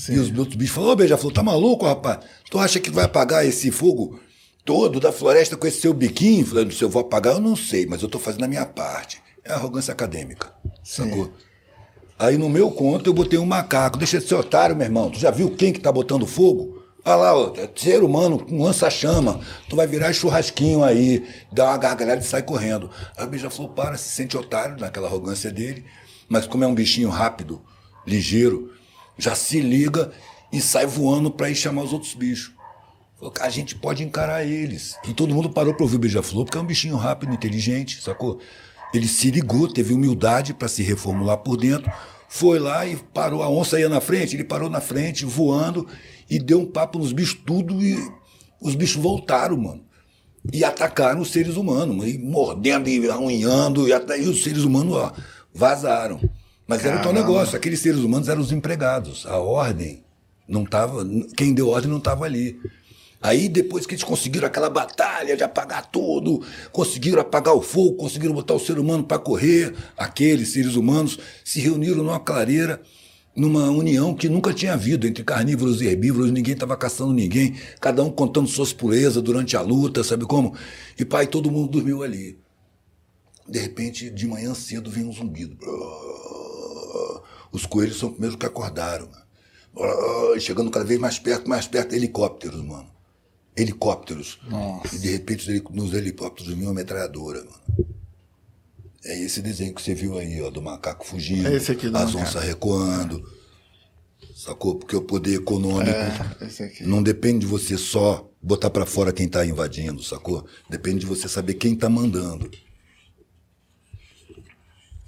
E 0.09 0.17
os 0.17 0.35
outros 0.37 0.55
bichos 0.55 0.73
falam, 0.73 0.91
ô 0.91 0.95
beija-flor, 0.95 1.31
tá 1.31 1.43
maluco, 1.43 1.85
rapaz? 1.85 2.19
Tu 2.49 2.57
acha 2.57 2.79
que 2.79 2.89
vai 2.89 3.05
apagar 3.05 3.45
esse 3.45 3.69
fogo 3.69 4.19
todo 4.65 4.99
da 4.99 5.11
floresta 5.11 5.55
com 5.55 5.67
esse 5.67 5.81
seu 5.81 5.93
biquinho? 5.93 6.45
Falando, 6.45 6.73
se 6.73 6.83
eu 6.83 6.89
vou 6.89 7.01
apagar, 7.01 7.35
eu 7.35 7.41
não 7.41 7.55
sei, 7.55 7.85
mas 7.85 8.01
eu 8.01 8.09
tô 8.09 8.17
fazendo 8.17 8.45
a 8.45 8.47
minha 8.47 8.65
parte. 8.65 9.21
É 9.43 9.53
arrogância 9.53 9.91
acadêmica, 9.91 10.53
Sim. 10.83 11.03
sacou? 11.03 11.31
Aí 12.17 12.37
no 12.37 12.49
meu 12.49 12.69
conto 12.69 13.09
eu 13.09 13.13
botei 13.13 13.39
um 13.39 13.45
macaco. 13.45 13.97
Deixa 13.97 14.19
de 14.19 14.27
ser 14.27 14.35
otário, 14.35 14.75
meu 14.75 14.85
irmão. 14.85 15.09
Tu 15.09 15.19
já 15.19 15.31
viu 15.31 15.49
quem 15.49 15.73
que 15.73 15.79
tá 15.79 15.91
botando 15.91 16.27
fogo? 16.27 16.80
Olha 17.03 17.15
lá, 17.15 17.53
é 17.57 17.69
ser 17.75 18.03
humano 18.03 18.37
com 18.37 18.61
lança-chama. 18.61 19.39
Tu 19.67 19.75
vai 19.75 19.87
virar 19.87 20.13
churrasquinho 20.13 20.83
aí, 20.83 21.27
dá 21.51 21.65
uma 21.69 21.77
gargalhada 21.77 22.21
e 22.21 22.23
sai 22.23 22.43
correndo. 22.43 22.91
Aí 23.17 23.25
o 23.25 23.29
beija-flor 23.29 23.69
para, 23.69 23.97
se 23.97 24.09
sente 24.09 24.37
otário 24.37 24.77
naquela 24.79 25.07
arrogância 25.07 25.51
dele, 25.51 25.83
mas 26.29 26.45
como 26.45 26.63
é 26.63 26.67
um 26.67 26.75
bichinho 26.75 27.09
rápido, 27.09 27.61
ligeiro, 28.05 28.71
já 29.17 29.33
se 29.33 29.59
liga 29.59 30.11
e 30.53 30.61
sai 30.61 30.85
voando 30.85 31.31
para 31.31 31.49
ir 31.49 31.55
chamar 31.55 31.81
os 31.81 31.91
outros 31.91 32.13
bichos. 32.13 32.53
Falou, 33.17 33.33
a 33.39 33.49
gente 33.49 33.75
pode 33.75 34.03
encarar 34.03 34.43
eles. 34.45 34.95
E 35.07 35.13
todo 35.13 35.33
mundo 35.33 35.49
parou 35.49 35.73
para 35.73 35.83
ouvir 35.83 35.95
o 35.95 35.99
beija-flor, 35.99 36.45
porque 36.45 36.57
é 36.57 36.61
um 36.61 36.65
bichinho 36.65 36.97
rápido, 36.97 37.33
inteligente, 37.33 38.01
sacou? 38.01 38.39
Ele 38.93 39.07
se 39.07 39.31
ligou, 39.31 39.67
teve 39.67 39.93
humildade 39.93 40.53
para 40.53 40.67
se 40.67 40.83
reformular 40.83 41.37
por 41.37 41.57
dentro, 41.57 41.91
foi 42.27 42.59
lá 42.59 42.85
e 42.85 42.95
parou. 42.95 43.41
A 43.41 43.49
onça 43.49 43.79
ia 43.79 43.89
na 43.89 44.01
frente, 44.01 44.35
ele 44.35 44.43
parou 44.43 44.69
na 44.69 44.81
frente, 44.81 45.25
voando 45.25 45.87
e 46.31 46.39
deu 46.39 46.61
um 46.61 46.65
papo 46.65 46.97
nos 46.97 47.11
bichos 47.11 47.37
tudo 47.45 47.83
e 47.83 47.99
os 48.61 48.73
bichos 48.73 49.03
voltaram, 49.03 49.57
mano. 49.57 49.83
E 50.51 50.63
atacaram 50.63 51.19
os 51.19 51.29
seres 51.29 51.57
humanos, 51.57 52.07
e 52.07 52.17
mordendo 52.17 52.87
e 52.87 53.09
arranhando, 53.09 53.85
e, 53.85 53.91
até, 53.91 54.17
e 54.17 54.29
os 54.29 54.41
seres 54.41 54.63
humanos 54.63 54.95
ó, 54.95 55.11
vazaram. 55.53 56.21
Mas 56.65 56.81
Caramba. 56.81 57.01
era 57.01 57.09
o 57.09 57.13
teu 57.13 57.21
negócio, 57.21 57.57
aqueles 57.57 57.81
seres 57.81 57.99
humanos 57.99 58.29
eram 58.29 58.39
os 58.39 58.53
empregados. 58.53 59.25
A 59.25 59.37
ordem 59.37 60.05
não 60.47 60.63
estava. 60.63 61.05
Quem 61.35 61.53
deu 61.53 61.67
ordem 61.67 61.91
não 61.91 61.97
estava 61.97 62.23
ali. 62.23 62.57
Aí, 63.21 63.49
depois 63.49 63.85
que 63.85 63.93
eles 63.93 64.03
conseguiram 64.03 64.47
aquela 64.47 64.69
batalha 64.69 65.35
de 65.35 65.43
apagar 65.43 65.91
tudo, 65.91 66.43
conseguiram 66.71 67.21
apagar 67.21 67.53
o 67.53 67.61
fogo, 67.61 67.97
conseguiram 67.97 68.33
botar 68.33 68.53
o 68.53 68.59
ser 68.59 68.79
humano 68.79 69.03
para 69.03 69.19
correr, 69.19 69.75
aqueles 69.97 70.53
seres 70.53 70.75
humanos 70.75 71.19
se 71.43 71.59
reuniram 71.59 71.97
numa 71.97 72.19
clareira 72.19 72.81
numa 73.35 73.69
união 73.69 74.13
que 74.13 74.27
nunca 74.27 74.53
tinha 74.53 74.73
havido 74.73 75.07
entre 75.07 75.23
carnívoros 75.23 75.81
e 75.81 75.87
herbívoros, 75.87 76.31
ninguém 76.31 76.53
estava 76.53 76.75
caçando 76.75 77.13
ninguém, 77.13 77.55
cada 77.79 78.03
um 78.03 78.11
contando 78.11 78.47
suas 78.47 78.73
purezas 78.73 79.23
durante 79.23 79.55
a 79.55 79.61
luta, 79.61 80.03
sabe 80.03 80.25
como? 80.25 80.55
E 80.99 81.05
pai, 81.05 81.27
todo 81.27 81.49
mundo 81.51 81.71
dormiu 81.71 82.03
ali. 82.03 82.37
De 83.47 83.59
repente, 83.59 84.09
de 84.09 84.27
manhã 84.27 84.53
cedo, 84.53 84.89
vem 84.89 85.05
um 85.05 85.13
zumbido. 85.13 85.57
Os 87.51 87.65
coelhos 87.65 87.97
são 87.97 88.09
os 88.09 88.13
primeiros 88.13 88.37
que 88.37 88.45
acordaram. 88.45 89.09
Chegando 90.39 90.69
cada 90.69 90.85
vez 90.85 90.99
mais 90.99 91.17
perto, 91.17 91.49
mais 91.49 91.67
perto, 91.67 91.95
helicópteros, 91.95 92.61
mano. 92.61 92.89
Helicópteros. 93.55 94.39
Nossa. 94.47 94.95
E 94.95 94.99
de 94.99 95.11
repente, 95.11 95.63
nos 95.71 95.93
helicópteros 95.93 96.53
vinha 96.53 96.67
uma 96.67 96.73
metralhadora, 96.73 97.39
mano. 97.39 97.87
É 99.03 99.19
esse 99.19 99.41
desenho 99.41 99.73
que 99.73 99.81
você 99.81 99.95
viu 99.95 100.17
aí, 100.17 100.41
ó, 100.41 100.49
do 100.49 100.61
macaco 100.61 101.05
fugindo, 101.05 101.47
é 101.47 101.55
esse 101.55 101.71
aqui 101.71 101.89
do 101.89 101.97
as 101.97 102.13
onças 102.13 102.43
recuando. 102.43 103.23
Sacou? 104.35 104.75
Porque 104.75 104.95
o 104.95 105.01
poder 105.01 105.35
econômico 105.35 105.91
é, 105.91 106.73
não 106.81 107.01
depende 107.03 107.39
de 107.39 107.45
você 107.45 107.77
só 107.77 108.29
botar 108.41 108.69
para 108.69 108.85
fora 108.85 109.11
quem 109.11 109.27
tá 109.27 109.45
invadindo, 109.45 110.03
sacou? 110.03 110.45
Depende 110.69 110.99
de 110.99 111.05
você 111.05 111.27
saber 111.27 111.55
quem 111.55 111.75
tá 111.75 111.89
mandando. 111.89 112.49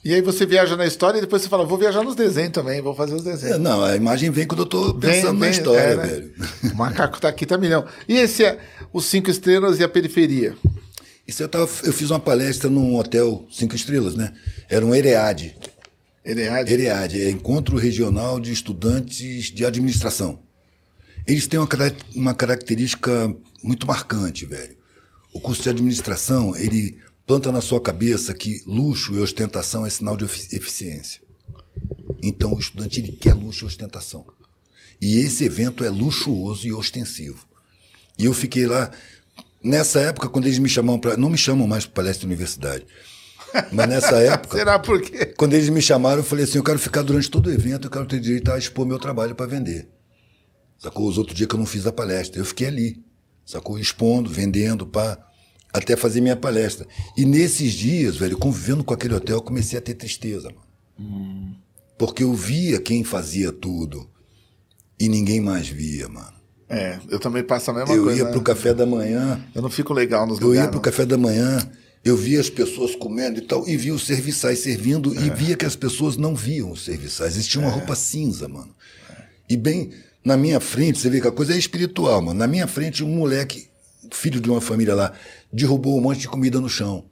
E 0.06 0.14
aí 0.14 0.22
você 0.22 0.46
viaja 0.46 0.76
na 0.76 0.86
história 0.86 1.18
e 1.18 1.22
depois 1.22 1.42
você 1.42 1.48
fala, 1.48 1.64
vou 1.64 1.78
viajar 1.78 2.04
nos 2.04 2.14
desenhos 2.14 2.52
também, 2.52 2.82
vou 2.82 2.94
fazer 2.94 3.16
os 3.16 3.24
desenhos. 3.24 3.56
É, 3.56 3.58
não, 3.58 3.84
a 3.84 3.96
imagem 3.96 4.30
vem 4.30 4.46
quando 4.46 4.64
eu 4.64 4.66
tô 4.66 4.94
pensando 4.94 5.00
vem, 5.00 5.22
vem, 5.32 5.40
na 5.40 5.50
história, 5.50 5.80
é, 5.80 5.96
né? 5.96 6.06
velho. 6.06 6.34
O 6.74 6.76
macaco 6.76 7.22
tá 7.22 7.30
aqui, 7.30 7.46
tá 7.46 7.58
milhão. 7.58 7.86
E 8.08 8.18
esse 8.18 8.44
é 8.44 8.60
os 8.92 9.06
cinco 9.06 9.30
estrelas 9.30 9.80
e 9.80 9.84
a 9.84 9.88
periferia? 9.88 10.58
Isso 11.28 11.42
eu, 11.42 11.48
tava, 11.48 11.70
eu 11.84 11.94
fiz 11.94 12.10
uma 12.10 12.20
palestra 12.20 12.70
num 12.70 12.96
hotel 12.96 13.48
cinco 13.52 13.76
estrelas, 13.76 14.16
né? 14.16 14.34
Era 14.70 14.86
um 14.86 14.94
EREAD. 14.94 15.56
EREAD? 16.26 16.74
EREAD, 16.74 17.22
é 17.22 17.30
Encontro 17.30 17.78
Regional 17.78 18.40
de 18.40 18.52
Estudantes 18.52 19.46
de 19.46 19.66
Administração. 19.66 20.40
Eles 21.26 21.48
têm 21.48 21.60
uma, 21.60 21.70
uma 22.16 22.34
característica 22.34 23.34
muito 23.64 23.88
marcante, 23.88 24.46
velho. 24.46 24.76
O 25.34 25.40
curso 25.40 25.64
de 25.64 25.70
administração, 25.70 26.56
ele 26.56 26.98
planta 27.26 27.52
na 27.52 27.62
sua 27.62 27.80
cabeça 27.80 28.34
que 28.34 28.62
luxo 28.68 29.16
e 29.16 29.20
ostentação 29.20 29.86
é 29.86 29.90
sinal 29.90 30.18
de 30.18 30.26
eficiência. 30.26 31.22
Então 32.22 32.54
o 32.54 32.60
estudante 32.60 33.00
ele 33.00 33.14
quer 33.14 33.34
luxo 33.34 33.64
e 33.64 33.68
ostentação. 33.68 34.26
E 35.02 35.20
esse 35.20 35.46
evento 35.46 35.84
é 35.84 35.90
luxuoso 35.90 36.68
e 36.68 36.74
ostensivo. 36.74 37.48
E 38.18 38.26
eu 38.26 38.34
fiquei 38.34 38.68
lá 38.68 38.92
Nessa 39.64 40.02
época, 40.02 40.28
quando 40.28 40.46
eles 40.46 40.60
me 40.60 40.68
chamam 40.68 41.00
para. 41.00 41.16
Não 41.16 41.30
me 41.30 41.38
chamam 41.38 41.66
mais 41.68 41.86
para 41.86 41.96
palestra 42.04 42.22
de 42.22 42.26
universidade. 42.28 42.86
Mas 43.72 43.88
nessa 43.88 44.18
época, 44.22 44.58
Será 44.58 44.78
por 44.78 45.02
quê? 45.02 45.28
quando 45.38 45.54
eles 45.54 45.70
me 45.70 45.82
chamaram, 45.82 46.18
eu 46.18 46.24
falei 46.24 46.44
assim: 46.44 46.58
eu 46.58 46.64
quero 46.64 46.80
ficar 46.80 47.02
durante 47.02 47.30
todo 47.30 47.48
o 47.48 47.52
evento, 47.52 47.88
eu 47.88 47.92
quero 47.92 48.06
ter 48.06 48.20
direito 48.20 48.52
a 48.52 48.58
expor 48.58 48.86
meu 48.86 49.00
trabalho 49.00 49.36
para 49.36 49.46
vender. 49.46 49.88
Sacou? 50.78 51.08
Os 51.08 51.18
outros 51.18 51.38
dias 51.38 51.48
que 51.48 51.56
eu 51.56 51.60
não 51.60 51.66
fiz 51.66 51.88
a 51.88 51.94
palestra. 51.94 52.42
Eu 52.42 52.46
fiquei 52.46 52.68
ali, 52.68 53.02
sacou? 53.46 53.80
Expondo, 53.80 54.30
vendendo, 54.30 54.86
pá, 54.86 55.18
até 55.72 55.96
fazer 55.96 56.20
minha 56.20 56.36
palestra. 56.36 56.86
E 57.16 57.24
nesses 57.26 57.72
dias, 57.72 58.18
velho, 58.18 58.38
convivendo 58.38 58.84
com 58.84 58.94
aquele 58.94 59.14
hotel, 59.16 59.38
eu 59.38 59.42
comecei 59.42 59.80
a 59.80 59.82
ter 59.82 59.94
tristeza, 59.94 60.50
mano. 60.50 61.56
Porque 61.98 62.24
eu 62.24 62.34
via 62.34 62.82
quem 62.82 63.04
fazia 63.04 63.52
tudo 63.54 64.10
e 65.00 65.08
ninguém 65.08 65.40
mais 65.40 65.70
via, 65.70 66.10
mano. 66.10 66.33
É, 66.74 67.00
eu 67.10 67.20
também 67.20 67.44
passo 67.44 67.72
a 67.72 67.74
mesma 67.74 67.94
eu 67.94 68.04
coisa. 68.04 68.18
ia 68.20 68.26
né? 68.26 68.32
pro 68.32 68.42
café 68.42 68.74
da 68.74 68.86
manhã, 68.86 69.40
Eu 69.54 69.62
não 69.62 69.70
fico 69.70 69.94
legal 69.94 70.26
nos 70.26 70.40
eu 70.40 70.48
lugares. 70.48 70.66
ia 70.66 70.70
pro 70.70 70.78
não. 70.78 70.82
café 70.82 71.06
da 71.06 71.18
manhã, 71.18 71.60
eu 72.04 72.18
via 72.18 72.40
as 72.40 72.50
pessoas 72.50 72.96
comendo 72.96 73.40
e 73.40 73.42
tal, 73.42 73.68
e 73.68 73.78
via 73.78 73.94
os 73.94 74.06
serviçais 74.06 74.60
servindo, 74.60 75.14
É. 75.18 75.22
e 75.26 75.30
via 75.30 75.56
que 75.56 75.66
as 75.66 75.76
pessoas 75.76 76.18
não 76.18 76.36
viam 76.36 76.72
os 76.72 76.84
serviçais. 76.84 77.36
Eles 77.36 77.48
tinham 77.48 77.66
uma 77.66 77.72
roupa 77.74 77.96
cinza, 77.96 78.48
mano. 78.48 78.74
E 79.50 79.56
bem 79.56 79.92
na 80.26 80.36
minha 80.38 80.60
frente, 80.60 81.00
você 81.00 81.10
vê 81.10 81.20
que 81.20 81.28
a 81.28 81.32
coisa 81.32 81.54
é 81.54 81.58
espiritual, 81.58 82.22
mano. 82.22 82.40
Na 82.40 82.48
minha 82.48 82.66
frente, 82.66 83.04
um 83.04 83.10
moleque, 83.10 83.68
filho 84.12 84.40
de 84.40 84.50
uma 84.50 84.62
família 84.62 84.96
lá, 84.96 85.12
derrubou 85.52 85.98
um 85.98 86.02
monte 86.02 86.20
de 86.22 86.28
comida 86.30 86.60
no 86.62 86.70
chão. 86.70 87.06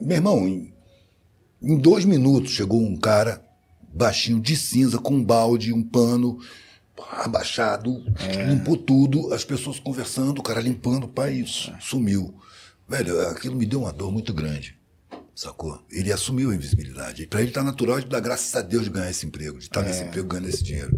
Meu 0.00 0.16
irmão, 0.16 0.48
em, 0.48 0.72
em 1.62 1.76
dois 1.78 2.04
minutos 2.04 2.50
chegou 2.52 2.80
um 2.82 2.96
cara 2.96 3.40
baixinho 3.94 4.40
de 4.40 4.56
cinza, 4.56 4.98
com 4.98 5.14
um 5.14 5.22
balde, 5.24 5.72
um 5.72 5.82
pano, 5.82 6.38
abaixado, 7.10 8.04
limpou 8.48 8.76
tudo, 8.76 9.32
as 9.32 9.44
pessoas 9.44 9.78
conversando, 9.78 10.38
o 10.38 10.42
cara 10.42 10.60
limpando, 10.60 11.08
pá, 11.08 11.30
isso, 11.30 11.72
sumiu. 11.80 12.34
Velho, 12.88 13.28
aquilo 13.28 13.56
me 13.56 13.66
deu 13.66 13.80
uma 13.80 13.92
dor 13.92 14.12
muito 14.12 14.32
grande. 14.32 14.76
Sacou? 15.34 15.82
Ele 15.90 16.12
assumiu 16.12 16.50
a 16.50 16.54
invisibilidade. 16.54 17.26
Para 17.26 17.42
ele 17.42 17.50
tá 17.50 17.62
natural 17.62 18.00
de 18.00 18.06
dar 18.06 18.20
graças 18.20 18.54
a 18.54 18.60
Deus 18.60 18.84
de 18.84 18.90
ganhar 18.90 19.10
esse 19.10 19.26
emprego, 19.26 19.58
de 19.58 19.64
estar 19.64 19.82
nesse 19.82 20.04
emprego 20.04 20.28
ganhando 20.28 20.48
esse 20.48 20.62
dinheiro. 20.62 20.94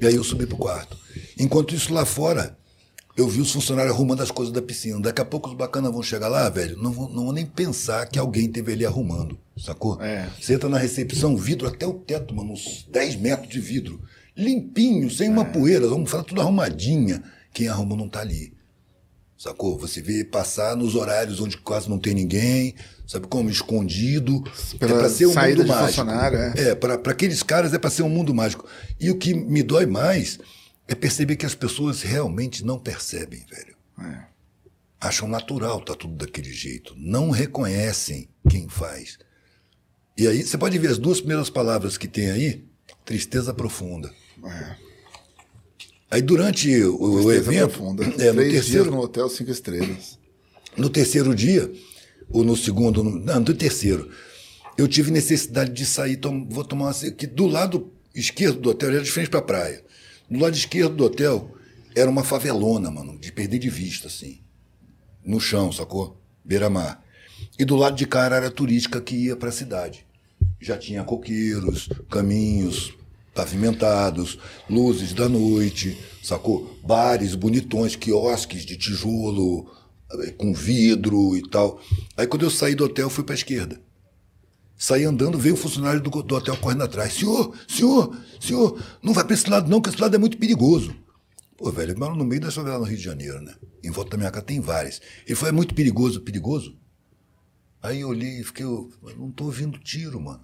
E 0.00 0.06
aí 0.06 0.14
eu 0.14 0.24
subi 0.24 0.44
pro 0.44 0.56
quarto. 0.56 0.98
Enquanto 1.38 1.74
isso 1.74 1.94
lá 1.94 2.04
fora, 2.04 2.56
eu 3.16 3.28
vi 3.28 3.40
os 3.40 3.52
funcionários 3.52 3.94
arrumando 3.94 4.22
as 4.22 4.30
coisas 4.30 4.52
da 4.52 4.60
piscina. 4.60 5.00
Daqui 5.00 5.20
a 5.20 5.24
pouco 5.24 5.48
os 5.48 5.54
bacanas 5.54 5.92
vão 5.92 6.02
chegar 6.02 6.28
lá, 6.28 6.48
velho, 6.48 6.76
não 6.76 6.90
vão, 6.90 7.08
não 7.08 7.24
vão 7.26 7.32
nem 7.32 7.46
pensar 7.46 8.06
que 8.08 8.18
alguém 8.18 8.50
teve 8.50 8.72
ali 8.72 8.84
arrumando, 8.84 9.38
sacou? 9.56 10.02
É. 10.02 10.28
Você 10.40 10.54
entra 10.54 10.68
na 10.68 10.78
recepção, 10.78 11.36
vidro 11.36 11.68
até 11.68 11.86
o 11.86 11.94
teto, 11.94 12.34
mano, 12.34 12.52
uns 12.52 12.86
10 12.90 13.16
metros 13.16 13.48
de 13.48 13.60
vidro. 13.60 14.02
Limpinho, 14.36 15.10
sem 15.10 15.28
uma 15.28 15.44
poeira, 15.44 15.88
vamos 15.88 16.10
falar 16.10 16.24
tudo 16.24 16.40
arrumadinha. 16.40 17.22
Quem 17.52 17.68
arrumou 17.68 17.96
não 17.96 18.08
tá 18.08 18.20
ali. 18.20 18.52
Sacou? 19.36 19.78
Você 19.78 20.00
vê 20.00 20.24
passar 20.24 20.76
nos 20.76 20.94
horários 20.94 21.40
onde 21.40 21.56
quase 21.58 21.88
não 21.88 21.98
tem 21.98 22.14
ninguém, 22.14 22.74
sabe 23.06 23.26
como? 23.26 23.50
Escondido. 23.50 24.42
Pela 24.78 24.94
é 24.94 24.98
pra 24.98 25.08
ser 25.08 25.26
um 25.26 25.34
mundo 25.34 25.66
mágico. 25.66 26.10
é. 26.10 26.54
É, 26.56 26.74
para 26.74 26.94
aqueles 27.12 27.42
caras 27.42 27.74
é 27.74 27.78
para 27.78 27.90
ser 27.90 28.02
um 28.02 28.08
mundo 28.08 28.34
mágico. 28.34 28.66
E 28.98 29.10
o 29.10 29.18
que 29.18 29.34
me 29.34 29.62
dói 29.62 29.86
mais 29.86 30.38
é 30.88 30.94
perceber 30.94 31.36
que 31.36 31.46
as 31.46 31.54
pessoas 31.54 32.02
realmente 32.02 32.64
não 32.64 32.78
percebem, 32.78 33.44
velho. 33.50 33.76
É. 34.00 34.24
Acham 35.00 35.28
natural 35.28 35.80
tá 35.82 35.94
tudo 35.94 36.14
daquele 36.14 36.52
jeito. 36.52 36.94
Não 36.96 37.30
reconhecem 37.30 38.28
quem 38.48 38.68
faz. 38.68 39.18
E 40.16 40.26
aí, 40.26 40.42
você 40.42 40.56
pode 40.56 40.78
ver 40.78 40.88
as 40.88 40.98
duas 40.98 41.18
primeiras 41.18 41.50
palavras 41.50 41.98
que 41.98 42.08
tem 42.08 42.30
aí: 42.30 42.64
tristeza 43.04 43.52
profunda. 43.52 44.10
É. 44.44 44.76
Aí 46.10 46.22
durante 46.22 46.70
o, 46.84 47.24
o 47.24 47.32
evento, 47.32 47.70
profunda. 47.70 48.04
é, 48.22 48.32
no 48.32 48.42
terceiro, 48.42 48.90
no 48.90 49.00
hotel 49.00 49.28
cinco 49.28 49.50
estrelas. 49.50 50.18
no 50.76 50.88
terceiro 50.88 51.34
dia, 51.34 51.72
ou 52.30 52.44
no 52.44 52.56
segundo, 52.56 53.02
no, 53.02 53.18
não, 53.18 53.40
no 53.40 53.54
terceiro, 53.54 54.08
eu 54.76 54.86
tive 54.86 55.10
necessidade 55.10 55.72
de 55.72 55.84
sair, 55.84 56.16
tom, 56.16 56.46
vou 56.48 56.64
tomar 56.64 56.86
uma. 56.86 57.10
que 57.12 57.26
do 57.26 57.46
lado 57.46 57.92
esquerdo 58.14 58.60
do 58.60 58.70
hotel, 58.70 58.90
era 58.90 59.02
de 59.02 59.10
frente 59.10 59.28
para 59.30 59.40
a 59.40 59.42
praia. 59.42 59.84
Do 60.30 60.38
lado 60.38 60.54
esquerdo 60.54 60.94
do 60.94 61.04
hotel 61.04 61.52
era 61.96 62.10
uma 62.10 62.22
favelona, 62.22 62.90
mano, 62.90 63.18
de 63.18 63.32
perder 63.32 63.58
de 63.58 63.70
vista, 63.70 64.06
assim. 64.06 64.40
No 65.24 65.40
chão, 65.40 65.72
sacou? 65.72 66.20
Beira-mar. 66.44 67.02
E 67.58 67.64
do 67.64 67.76
lado 67.76 67.96
de 67.96 68.06
cá 68.06 68.26
era 68.26 68.46
a 68.46 68.50
turística 68.50 69.00
que 69.00 69.16
ia 69.16 69.36
para 69.36 69.48
a 69.48 69.52
cidade. 69.52 70.06
Já 70.60 70.76
tinha 70.76 71.02
coqueiros, 71.02 71.88
caminhos 72.10 72.94
pavimentados, 73.34 74.38
luzes 74.70 75.12
da 75.12 75.28
noite, 75.28 75.98
sacou? 76.22 76.78
Bares 76.82 77.34
bonitões, 77.34 77.96
quiosques 77.96 78.64
de 78.64 78.76
tijolo, 78.76 79.70
eh, 80.12 80.30
com 80.32 80.54
vidro 80.54 81.36
e 81.36 81.42
tal. 81.48 81.80
Aí 82.16 82.26
quando 82.26 82.44
eu 82.44 82.50
saí 82.50 82.74
do 82.74 82.84
hotel, 82.84 83.10
fui 83.10 83.24
para 83.24 83.34
a 83.34 83.36
esquerda. 83.36 83.80
Saí 84.76 85.04
andando, 85.04 85.38
veio 85.38 85.54
o 85.54 85.58
funcionário 85.58 86.00
do, 86.00 86.10
do 86.22 86.34
hotel 86.34 86.56
correndo 86.56 86.84
atrás. 86.84 87.14
Senhor, 87.14 87.56
senhor, 87.68 88.16
senhor, 88.40 88.80
não 89.02 89.12
vai 89.12 89.24
para 89.24 89.34
esse 89.34 89.48
lado 89.48 89.68
não, 89.68 89.80
que 89.80 89.88
esse 89.88 90.00
lado 90.00 90.14
é 90.14 90.18
muito 90.18 90.38
perigoso. 90.38 90.94
Pô, 91.56 91.70
velho, 91.70 91.98
moro 91.98 92.16
no 92.16 92.24
meio 92.24 92.40
da 92.40 92.50
favela 92.50 92.78
no 92.78 92.84
Rio 92.84 92.96
de 92.96 93.04
Janeiro, 93.04 93.40
né? 93.40 93.54
Em 93.82 93.90
volta 93.90 94.12
da 94.12 94.16
minha 94.16 94.30
casa 94.30 94.44
tem 94.44 94.60
várias. 94.60 95.00
Ele 95.24 95.36
falou, 95.36 95.50
é 95.50 95.52
muito 95.52 95.74
perigoso. 95.74 96.20
Perigoso? 96.20 96.76
Aí 97.80 98.00
eu 98.00 98.08
olhei 98.08 98.40
e 98.40 98.44
fiquei, 98.44 98.64
eu 98.64 98.90
não 99.16 99.30
tô 99.30 99.44
ouvindo 99.44 99.78
tiro, 99.78 100.20
mano. 100.20 100.42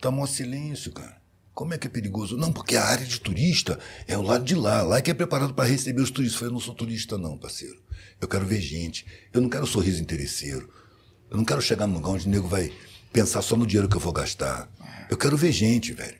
Tá 0.00 0.10
mó 0.10 0.26
silêncio, 0.26 0.90
cara. 0.90 1.19
Como 1.54 1.74
é 1.74 1.78
que 1.78 1.86
é 1.86 1.90
perigoso? 1.90 2.36
Não, 2.36 2.52
porque 2.52 2.76
a 2.76 2.84
área 2.84 3.04
de 3.04 3.20
turista 3.20 3.78
é 4.06 4.16
o 4.16 4.22
lado 4.22 4.44
de 4.44 4.54
lá. 4.54 4.82
Lá 4.82 4.98
é 4.98 5.02
que 5.02 5.10
é 5.10 5.14
preparado 5.14 5.52
para 5.52 5.68
receber 5.68 6.00
os 6.00 6.10
turistas. 6.10 6.34
Eu 6.34 6.38
falei, 6.38 6.50
eu 6.50 6.54
não 6.54 6.60
sou 6.60 6.74
turista 6.74 7.18
não, 7.18 7.36
parceiro. 7.36 7.80
Eu 8.20 8.28
quero 8.28 8.46
ver 8.46 8.60
gente. 8.60 9.04
Eu 9.32 9.40
não 9.40 9.48
quero 9.48 9.66
sorriso 9.66 10.00
interesseiro. 10.00 10.70
Eu 11.30 11.36
não 11.36 11.44
quero 11.44 11.60
chegar 11.60 11.86
num 11.86 11.94
lugar 11.94 12.10
onde 12.10 12.26
o 12.26 12.30
nego 12.30 12.48
vai 12.48 12.72
pensar 13.12 13.42
só 13.42 13.56
no 13.56 13.66
dinheiro 13.66 13.88
que 13.88 13.96
eu 13.96 14.00
vou 14.00 14.12
gastar. 14.12 14.70
Eu 15.10 15.16
quero 15.16 15.36
ver 15.36 15.52
gente, 15.52 15.92
velho. 15.92 16.18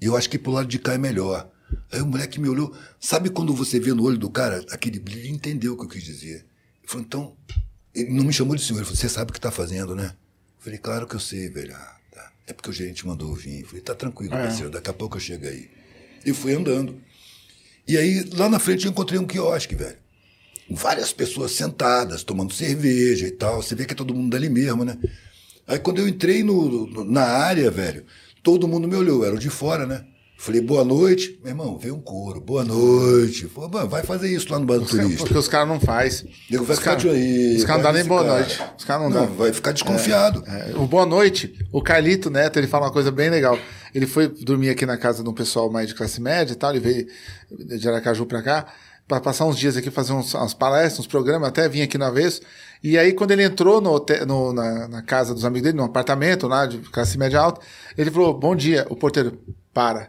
E 0.00 0.06
eu 0.06 0.16
acho 0.16 0.30
que 0.30 0.38
pro 0.38 0.52
lado 0.52 0.68
de 0.68 0.78
cá 0.78 0.94
é 0.94 0.98
melhor. 0.98 1.50
Aí 1.92 2.00
o 2.00 2.06
moleque 2.06 2.40
me 2.40 2.48
olhou. 2.48 2.74
Sabe 2.98 3.30
quando 3.30 3.52
você 3.52 3.78
vê 3.78 3.92
no 3.92 4.04
olho 4.04 4.18
do 4.18 4.30
cara 4.30 4.64
aquele 4.70 4.98
brilho? 4.98 5.20
Ele 5.20 5.30
entendeu 5.30 5.74
o 5.74 5.76
que 5.76 5.84
eu 5.84 5.88
quis 5.88 6.02
dizer. 6.02 6.46
Ele 6.78 6.86
falou, 6.86 7.04
então. 7.04 7.36
Ele 7.94 8.12
não 8.12 8.24
me 8.24 8.32
chamou 8.32 8.56
de 8.56 8.62
senhor. 8.62 8.78
Ele 8.78 8.86
falou, 8.86 8.96
você 8.96 9.08
sabe 9.08 9.30
o 9.30 9.34
que 9.34 9.40
tá 9.40 9.50
fazendo, 9.50 9.94
né? 9.94 10.14
Eu 10.58 10.64
falei, 10.64 10.78
claro 10.78 11.06
que 11.06 11.14
eu 11.14 11.20
sei, 11.20 11.48
velho. 11.48 11.74
Ah. 11.74 11.99
É 12.50 12.52
porque 12.52 12.68
o 12.68 12.72
gerente 12.72 13.06
mandou 13.06 13.32
vir. 13.32 13.60
Eu 13.60 13.66
falei, 13.68 13.80
tá 13.80 13.94
tranquilo, 13.94 14.34
É. 14.34 14.42
parceiro. 14.42 14.70
Daqui 14.70 14.90
a 14.90 14.92
pouco 14.92 15.16
eu 15.16 15.20
chego 15.20 15.46
aí. 15.46 15.70
E 16.26 16.32
fui 16.34 16.52
andando. 16.52 17.00
E 17.86 17.96
aí, 17.96 18.28
lá 18.34 18.48
na 18.48 18.58
frente, 18.58 18.86
eu 18.86 18.90
encontrei 18.90 19.20
um 19.20 19.26
quiosque, 19.26 19.76
velho. 19.76 19.96
Várias 20.68 21.12
pessoas 21.12 21.52
sentadas, 21.52 22.24
tomando 22.24 22.52
cerveja 22.52 23.28
e 23.28 23.30
tal. 23.30 23.62
Você 23.62 23.76
vê 23.76 23.84
que 23.84 23.92
é 23.92 23.96
todo 23.96 24.12
mundo 24.12 24.30
dali 24.32 24.48
mesmo, 24.50 24.84
né? 24.84 24.98
Aí 25.64 25.78
quando 25.78 25.98
eu 26.00 26.08
entrei 26.08 26.42
no, 26.42 26.86
no- 26.88 27.04
na 27.04 27.22
área, 27.22 27.70
velho, 27.70 28.04
todo 28.42 28.66
mundo 28.66 28.88
me 28.88 28.96
olhou, 28.96 29.24
era 29.24 29.34
o 29.34 29.38
de 29.38 29.48
fora, 29.48 29.86
né? 29.86 30.04
Falei, 30.42 30.62
boa 30.62 30.82
noite. 30.82 31.38
Meu 31.42 31.50
irmão, 31.50 31.76
veio 31.76 31.94
um 31.94 32.00
coro, 32.00 32.40
boa 32.40 32.64
noite. 32.64 33.46
Falei, 33.46 33.68
"Mano, 33.70 33.88
vai 33.90 34.02
fazer 34.02 34.34
isso 34.34 34.50
lá 34.50 34.58
no 34.58 34.64
bar 34.64 34.78
do 34.78 34.86
turista. 34.86 35.18
Porque 35.18 35.36
os 35.36 35.46
caras 35.46 35.68
não 35.68 35.78
faz. 35.78 36.24
Nego 36.50 36.64
vai 36.64 36.72
os 36.72 36.78
ficar 36.78 36.94
de 36.94 37.10
aí. 37.10 37.56
os 37.58 37.64
caras 37.64 37.82
não 37.82 37.92
dão 37.92 38.00
nem 38.00 38.08
boa 38.08 38.22
cara. 38.24 38.34
noite. 38.38 38.62
Os 38.78 38.84
caras 38.86 39.02
não, 39.02 39.10
Não, 39.10 39.26
dão. 39.26 39.34
vai 39.36 39.52
ficar 39.52 39.72
desconfiado. 39.72 40.42
É, 40.46 40.72
o 40.76 40.86
Boa 40.86 41.04
Noite, 41.04 41.54
o 41.70 41.82
Carlito 41.82 42.30
Neto, 42.30 42.58
ele 42.58 42.66
fala 42.66 42.86
uma 42.86 42.92
coisa 42.92 43.10
bem 43.12 43.28
legal. 43.28 43.58
Ele 43.94 44.06
foi 44.06 44.28
dormir 44.28 44.70
aqui 44.70 44.86
na 44.86 44.96
casa 44.96 45.22
de 45.22 45.28
um 45.28 45.34
pessoal 45.34 45.70
mais 45.70 45.88
de 45.88 45.94
classe 45.94 46.22
média 46.22 46.54
e 46.54 46.56
tal, 46.56 46.70
ele 46.70 46.80
veio 46.80 47.06
de 47.78 47.86
Aracaju 47.86 48.24
pra 48.24 48.42
cá, 48.42 48.66
para 49.06 49.20
passar 49.20 49.44
uns 49.44 49.58
dias 49.58 49.76
aqui, 49.76 49.90
fazer 49.90 50.14
uns, 50.14 50.32
umas 50.32 50.54
palestras, 50.54 51.00
uns 51.00 51.06
programas, 51.06 51.50
até 51.50 51.68
vinha 51.68 51.84
aqui 51.84 51.98
na 51.98 52.08
vez. 52.10 52.40
E 52.82 52.96
aí, 52.96 53.12
quando 53.12 53.32
ele 53.32 53.42
entrou 53.44 53.78
no 53.82 53.90
hotel- 53.92 54.24
no- 54.24 54.54
na, 54.54 54.88
na 54.88 55.02
casa 55.02 55.34
dos 55.34 55.44
amigos 55.44 55.64
dele, 55.64 55.76
num 55.76 55.84
apartamento 55.84 56.48
lá 56.48 56.64
de 56.64 56.78
classe 56.78 57.18
média 57.18 57.38
alta, 57.40 57.60
ele 57.98 58.10
falou: 58.10 58.32
Bom 58.32 58.56
dia. 58.56 58.86
O 58.88 58.96
porteiro, 58.96 59.38
para. 59.74 60.08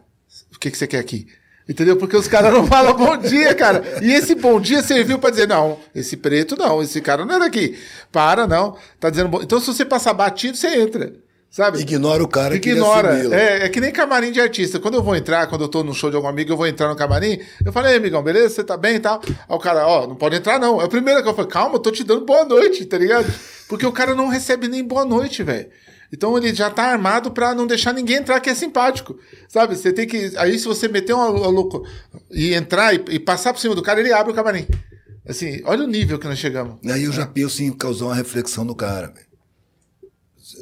O 0.62 0.64
que, 0.64 0.70
que 0.70 0.78
você 0.78 0.86
quer 0.86 1.00
aqui? 1.00 1.26
Entendeu? 1.68 1.98
Porque 1.98 2.16
os 2.16 2.28
caras 2.28 2.54
não 2.54 2.68
falam 2.68 2.94
bom 2.94 3.18
dia, 3.18 3.56
cara. 3.56 3.82
E 4.00 4.14
esse 4.14 4.36
bom 4.36 4.62
dia 4.62 4.84
serviu 4.84 5.18
pra 5.18 5.32
dizer: 5.32 5.48
não, 5.48 5.80
esse 5.96 6.16
preto 6.16 6.56
não, 6.56 6.84
esse 6.84 7.02
cara 7.02 7.26
não 7.26 7.38
é 7.38 7.40
daqui. 7.40 7.80
Para, 8.12 8.46
não. 8.46 8.78
Tá 9.00 9.10
dizendo 9.10 9.28
bom. 9.30 9.42
Então, 9.42 9.60
se 9.60 9.66
você 9.66 9.84
passar 9.84 10.14
batido, 10.14 10.56
você 10.56 10.68
entra. 10.68 11.14
Sabe? 11.50 11.80
Ignora 11.80 12.24
o 12.24 12.28
cara 12.28 12.60
que 12.60 12.70
ele 12.70 12.80
Ignora. 12.80 13.36
É, 13.36 13.66
é 13.66 13.70
que 13.70 13.82
nem 13.82 13.92
camarim 13.92 14.32
de 14.32 14.40
artista. 14.40 14.80
Quando 14.80 14.94
eu 14.94 15.04
vou 15.04 15.16
entrar, 15.16 15.48
quando 15.48 15.64
eu 15.64 15.68
tô 15.68 15.84
no 15.84 15.96
show 15.96 16.12
de 16.12 16.16
algum 16.16 16.28
amigo, 16.28 16.52
eu 16.52 16.58
vou 16.58 16.68
entrar 16.68 16.88
no 16.90 16.96
camarim, 16.96 17.40
eu 17.66 17.74
falei, 17.74 17.96
amigão, 17.96 18.22
beleza? 18.22 18.50
Você 18.50 18.64
tá 18.64 18.78
bem 18.78 18.98
e 18.98 19.00
tal? 19.00 19.20
Aí 19.28 19.36
o 19.50 19.58
cara, 19.58 19.88
ó, 19.88 20.06
não 20.06 20.16
pode 20.16 20.36
entrar 20.36 20.60
não. 20.60 20.80
É 20.80 20.86
o 20.86 20.90
primeiro 20.90 21.24
que 21.24 21.28
eu 21.28 21.34
falo, 21.34 21.48
calma, 21.48 21.76
eu 21.76 21.80
tô 21.80 21.92
te 21.92 22.04
dando 22.04 22.24
boa 22.24 22.46
noite, 22.46 22.86
tá 22.86 22.98
ligado? 23.00 23.26
Porque 23.68 23.86
o 23.86 23.92
cara 23.92 24.14
não 24.14 24.28
recebe 24.28 24.68
nem 24.68 24.84
boa 24.84 25.04
noite, 25.04 25.42
velho. 25.42 25.68
Então 26.14 26.38
ele 26.38 26.54
já 26.54 26.70
tá 26.70 26.84
armado 26.84 27.32
pra 27.32 27.56
não 27.56 27.66
deixar 27.66 27.94
ninguém 27.94 28.18
entrar 28.18 28.40
que 28.40 28.50
é 28.50 28.56
simpático. 28.56 29.18
Sabe? 29.48 29.76
Você 29.76 29.94
tem 29.94 30.06
que. 30.06 30.34
Aí 30.38 30.60
se 30.60 30.66
você 30.66 30.88
meter 30.88 31.14
um 31.14 31.26
louco 31.32 31.86
e 32.30 32.54
entrar 32.54 32.94
e, 32.94 33.04
e 33.12 33.20
passar 33.20 33.54
por 33.54 33.60
cima 33.60 33.74
do 33.74 33.82
cara, 33.82 34.00
ele 34.00 34.12
abre 34.12 34.32
o 34.32 34.36
camarim. 34.36 34.68
Assim, 35.26 35.62
olha 35.66 35.84
o 35.84 35.88
nível 35.88 36.20
que 36.20 36.28
nós 36.28 36.40
chegamos. 36.40 36.80
Aí 36.86 37.04
eu 37.04 37.12
já 37.12 37.26
penso 37.26 37.64
em 37.64 37.72
causar 37.72 38.06
uma 38.06 38.16
reflexão 38.16 38.66
no 38.66 38.76
cara, 38.76 39.08
velho. 39.08 39.32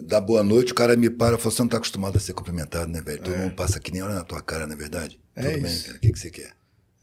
Dá 0.03 0.21
boa 0.21 0.43
noite, 0.43 0.71
o 0.71 0.75
cara 0.75 0.95
me 0.95 1.09
para 1.09 1.35
e 1.35 1.39
fala, 1.39 1.51
você 1.51 1.61
não 1.61 1.69
tá 1.69 1.77
acostumado 1.77 2.15
a 2.17 2.19
ser 2.19 2.33
cumprimentado, 2.33 2.91
né, 2.91 3.01
velho? 3.01 3.21
Todo 3.21 3.35
mundo 3.37 3.55
passa 3.55 3.79
que 3.79 3.91
nem 3.91 4.03
hora 4.03 4.13
na 4.13 4.23
tua 4.23 4.41
cara, 4.41 4.67
não 4.67 4.73
é 4.73 4.77
verdade? 4.77 5.19
É 5.35 5.41
Tudo 5.41 5.61
bem, 5.63 5.71
isso. 5.71 5.85
cara, 5.85 5.97
o 5.97 5.99
que, 5.99 6.11
que 6.11 6.19
você 6.19 6.29
quer? 6.29 6.51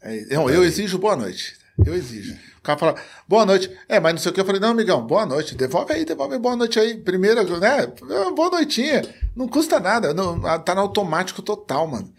É, 0.01 0.35
não, 0.35 0.49
eu 0.49 0.63
exijo 0.63 0.97
boa 0.97 1.15
noite. 1.15 1.55
Eu 1.85 1.93
exijo. 1.93 2.37
O 2.67 2.75
cara 2.75 2.77
fala, 2.79 2.95
boa 3.25 3.45
noite. 3.45 3.71
É, 3.87 3.97
mas 3.97 4.13
não 4.13 4.19
sei 4.19 4.29
o 4.29 4.33
que. 4.33 4.41
Eu 4.41 4.45
falei, 4.45 4.59
não, 4.59 4.71
amigão, 4.71 5.07
boa 5.07 5.25
noite. 5.25 5.55
Devolve 5.55 5.93
aí, 5.93 6.03
devolve 6.03 6.37
boa 6.37 6.53
noite 6.57 6.77
aí. 6.77 6.97
Primeira, 6.97 7.41
né? 7.43 7.87
Boa 8.35 8.49
noitinha. 8.49 9.03
Não 9.33 9.47
custa 9.47 9.79
nada. 9.79 10.13
Não, 10.13 10.41
tá 10.59 10.75
no 10.75 10.81
automático 10.81 11.41
total, 11.41 11.87
mano. 11.87 12.13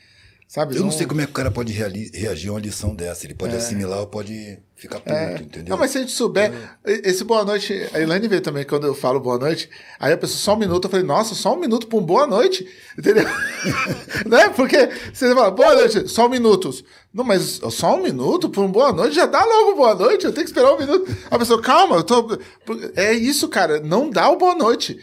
Sabe? 0.47 0.75
Eu 0.75 0.79
não, 0.79 0.87
não 0.87 0.93
sei 0.93 1.07
como 1.07 1.20
é 1.20 1.27
que 1.27 1.31
o 1.31 1.35
cara 1.35 1.51
pode 1.51 1.70
reagir 1.70 2.49
a 2.49 2.53
uma 2.53 2.61
lição 2.61 2.95
dessa. 2.95 3.27
Ele 3.27 3.35
pode 3.35 3.55
é. 3.55 3.59
assimilar 3.59 4.01
ou 4.01 4.07
pode 4.07 4.59
ficar 4.79 5.01
puto, 5.01 5.13
é. 5.13 5.35
entendeu? 5.35 5.71
Não, 5.71 5.77
mas 5.77 5.91
se 5.91 5.99
a 5.99 6.01
gente 6.01 6.13
souber, 6.13 6.53
é. 6.85 7.09
esse 7.09 7.25
boa 7.25 7.45
noite, 7.45 7.75
a 7.93 8.01
Elaine 8.01 8.29
vê 8.29 8.41
também 8.41 8.65
quando 8.65 8.87
eu 8.87 8.95
falo 8.95 9.19
boa 9.19 9.37
noite, 9.37 9.69
aí 9.99 10.13
a 10.13 10.17
pessoa 10.17 10.39
só 10.39 10.55
um 10.55 10.59
minuto, 10.59 10.85
eu 10.85 10.91
falei, 10.91 11.05
nossa, 11.05 11.35
só 11.35 11.55
um 11.55 11.59
minuto 11.59 11.89
para 11.89 11.99
um 11.99 12.03
boa 12.03 12.29
noite, 12.29 12.67
entendeu? 12.97 13.25
né? 14.25 14.49
Porque 14.51 14.89
você 15.13 15.35
fala, 15.35 15.51
boa 15.51 15.75
noite, 15.75 16.09
só 16.09 16.27
um 16.27 16.31
minuto. 16.31 16.71
Não, 17.13 17.25
mas 17.25 17.61
só 17.71 17.97
um 17.97 18.03
minuto 18.03 18.49
para 18.49 18.63
um 18.63 18.71
boa 18.71 18.93
noite, 18.93 19.17
já 19.17 19.27
dá 19.27 19.45
logo 19.45 19.75
boa 19.75 19.97
noite, 19.97 20.25
eu 20.25 20.33
tenho 20.33 20.45
que 20.45 20.51
esperar 20.51 20.73
um 20.73 20.79
minuto. 20.79 21.11
A 21.29 21.37
pessoa, 21.37 21.61
calma, 21.61 21.97
eu 21.97 22.05
tô. 22.05 22.39
É 22.95 23.13
isso, 23.13 23.49
cara, 23.49 23.81
não 23.81 24.09
dá 24.09 24.31
o 24.31 24.37
boa 24.37 24.55
noite. 24.55 24.97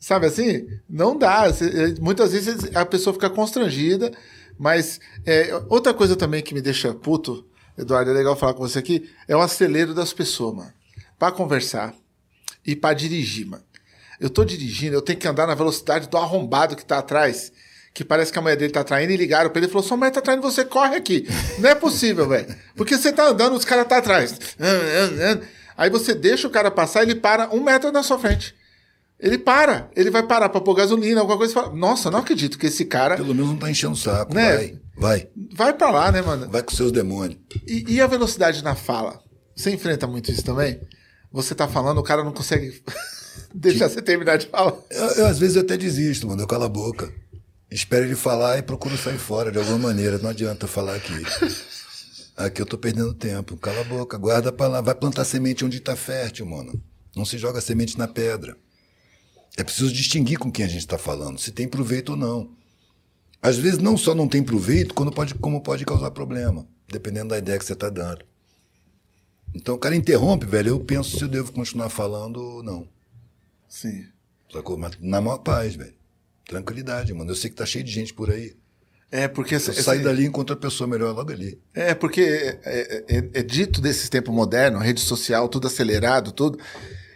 Sabe 0.00 0.26
assim? 0.26 0.66
Não 0.88 1.18
dá. 1.18 1.44
Muitas 2.00 2.32
vezes 2.32 2.70
a 2.74 2.86
pessoa 2.86 3.12
fica 3.12 3.28
constrangida. 3.28 4.10
Mas 4.58 4.98
é, 5.24 5.50
outra 5.68 5.94
coisa 5.94 6.16
também 6.16 6.42
que 6.42 6.52
me 6.52 6.60
deixa 6.60 6.92
puto, 6.92 7.46
Eduardo, 7.78 8.10
é 8.10 8.14
legal 8.14 8.34
falar 8.34 8.54
com 8.54 8.60
você 8.60 8.80
aqui, 8.80 9.08
é 9.28 9.36
o 9.36 9.40
acelero 9.40 9.94
das 9.94 10.12
pessoas, 10.12 10.56
mano. 10.56 10.72
Pra 11.16 11.30
conversar 11.30 11.94
e 12.66 12.74
pra 12.74 12.92
dirigir, 12.92 13.46
mano. 13.46 13.62
Eu 14.20 14.28
tô 14.28 14.44
dirigindo, 14.44 14.96
eu 14.96 15.02
tenho 15.02 15.18
que 15.18 15.28
andar 15.28 15.46
na 15.46 15.54
velocidade 15.54 16.08
do 16.08 16.16
arrombado 16.16 16.74
que 16.74 16.84
tá 16.84 16.98
atrás. 16.98 17.52
Que 17.94 18.04
parece 18.04 18.32
que 18.32 18.38
a 18.38 18.42
mulher 18.42 18.56
dele 18.56 18.72
tá 18.72 18.84
traindo 18.84 19.12
e 19.12 19.16
ligaram 19.16 19.48
pra 19.50 19.60
ele 19.60 19.66
e 19.66 19.70
falou: 19.70 19.86
sua 19.86 19.96
mulher 19.96 20.10
tá 20.10 20.20
traindo 20.20 20.42
você, 20.42 20.64
corre 20.64 20.96
aqui. 20.96 21.26
Não 21.58 21.70
é 21.70 21.74
possível, 21.74 22.28
velho. 22.28 22.54
Porque 22.76 22.96
você 22.96 23.12
tá 23.12 23.28
andando, 23.28 23.56
os 23.56 23.64
caras 23.64 23.86
tá 23.86 23.98
atrás. 23.98 24.38
Aí 25.76 25.88
você 25.88 26.14
deixa 26.14 26.46
o 26.46 26.50
cara 26.50 26.70
passar, 26.70 27.02
ele 27.02 27.14
para 27.14 27.54
um 27.54 27.62
metro 27.62 27.90
na 27.92 28.02
sua 28.02 28.18
frente. 28.18 28.54
Ele 29.18 29.38
para, 29.38 29.90
ele 29.96 30.10
vai 30.10 30.22
parar 30.22 30.48
para 30.48 30.60
pôr 30.60 30.74
gasolina, 30.74 31.20
alguma 31.20 31.38
coisa 31.38 31.52
e 31.52 31.54
fala: 31.54 31.74
Nossa, 31.74 32.10
não 32.10 32.20
acredito 32.20 32.58
que 32.58 32.66
esse 32.66 32.84
cara. 32.84 33.16
Pelo 33.16 33.34
menos 33.34 33.50
não 33.50 33.56
tá 33.56 33.70
enchendo 33.70 33.94
o 33.94 33.96
saco. 33.96 34.34
Né? 34.34 34.56
Vai, 34.56 34.78
vai. 34.98 35.28
Vai 35.54 35.72
para 35.72 35.90
lá, 35.90 36.12
né, 36.12 36.22
mano? 36.22 36.48
Vai 36.48 36.62
com 36.62 36.74
seus 36.74 36.92
demônios. 36.92 37.38
E, 37.66 37.94
e, 37.94 38.00
a 38.00 38.06
velocidade 38.06 38.62
na 38.62 38.74
fala? 38.74 39.22
Você 39.54 39.70
enfrenta 39.70 40.06
muito 40.06 40.30
isso 40.30 40.44
também? 40.44 40.80
Você 41.32 41.54
tá 41.54 41.68
falando, 41.68 41.98
o 41.98 42.02
cara 42.02 42.24
não 42.24 42.32
consegue 42.32 42.82
deixar 43.54 43.88
você 43.88 44.02
terminar 44.02 44.38
de 44.38 44.46
falar. 44.46 44.74
Eu, 44.90 45.06
eu, 45.10 45.26
às 45.26 45.38
vezes 45.38 45.56
eu 45.56 45.62
até 45.62 45.76
desisto, 45.76 46.26
mano. 46.26 46.42
Eu 46.42 46.46
calo 46.46 46.64
a 46.64 46.68
boca. 46.68 47.12
Espero 47.70 48.04
ele 48.04 48.16
falar 48.16 48.58
e 48.58 48.62
procuro 48.62 48.96
sair 48.96 49.18
fora 49.18 49.52
de 49.52 49.58
alguma 49.58 49.78
maneira. 49.78 50.18
Não 50.18 50.30
adianta 50.30 50.66
falar 50.66 50.94
aqui. 50.94 51.22
Aqui 52.36 52.62
eu 52.62 52.66
tô 52.66 52.78
perdendo 52.78 53.12
tempo. 53.12 53.56
Cala 53.56 53.80
a 53.80 53.84
boca, 53.84 54.16
guarda 54.16 54.52
pra 54.52 54.68
lá. 54.68 54.80
Vai 54.80 54.94
plantar 54.94 55.24
semente 55.24 55.64
onde 55.64 55.80
tá 55.80 55.94
fértil, 55.96 56.46
mano. 56.46 56.80
Não 57.14 57.24
se 57.24 57.36
joga 57.36 57.60
semente 57.60 57.98
na 57.98 58.08
pedra. 58.08 58.56
É 59.56 59.64
preciso 59.64 59.92
distinguir 59.92 60.38
com 60.38 60.52
quem 60.52 60.64
a 60.64 60.68
gente 60.68 60.82
está 60.82 60.96
falando, 60.96 61.40
se 61.40 61.50
tem 61.50 61.66
proveito 61.66 62.10
ou 62.10 62.16
não. 62.16 62.56
Às 63.40 63.56
vezes 63.56 63.78
não 63.78 63.96
só 63.96 64.14
não 64.14 64.28
tem 64.28 64.42
proveito, 64.42 64.94
quando 64.94 65.12
pode, 65.12 65.34
como 65.34 65.62
pode 65.62 65.84
causar 65.84 66.10
problema, 66.10 66.66
dependendo 66.88 67.28
da 67.28 67.38
ideia 67.38 67.58
que 67.58 67.64
você 67.64 67.72
está 67.72 67.88
dando. 67.88 68.24
Então 69.54 69.74
o 69.74 69.78
cara 69.78 69.94
interrompe, 69.94 70.44
velho, 70.44 70.70
eu 70.70 70.80
penso 70.80 71.16
se 71.16 71.22
eu 71.22 71.28
devo 71.28 71.52
continuar 71.52 71.88
falando 71.88 72.36
ou 72.38 72.62
não. 72.62 72.88
Sim. 73.68 74.06
Sacou? 74.52 74.76
Mas 74.76 74.98
na 75.00 75.20
maior 75.20 75.38
paz, 75.38 75.74
velho. 75.74 75.94
Tranquilidade, 76.46 77.12
mano. 77.12 77.30
Eu 77.30 77.34
sei 77.34 77.50
que 77.50 77.56
tá 77.56 77.66
cheio 77.66 77.84
de 77.84 77.92
gente 77.92 78.12
por 78.14 78.30
aí. 78.30 78.56
É, 79.10 79.28
porque... 79.28 79.54
Essa, 79.54 79.70
eu 79.70 79.82
saio 79.82 80.02
dali 80.02 80.24
e 80.24 80.26
encontro 80.26 80.54
a 80.54 80.58
pessoa 80.58 80.88
melhor 80.88 81.14
logo 81.14 81.30
ali. 81.30 81.60
É, 81.74 81.94
porque 81.94 82.20
é, 82.20 82.60
é, 82.64 83.04
é, 83.08 83.30
é 83.34 83.42
dito 83.42 83.80
desses 83.80 84.08
tempos 84.08 84.34
modernos, 84.34 84.82
rede 84.82 85.00
social, 85.00 85.48
tudo 85.48 85.66
acelerado, 85.66 86.32
tudo 86.32 86.58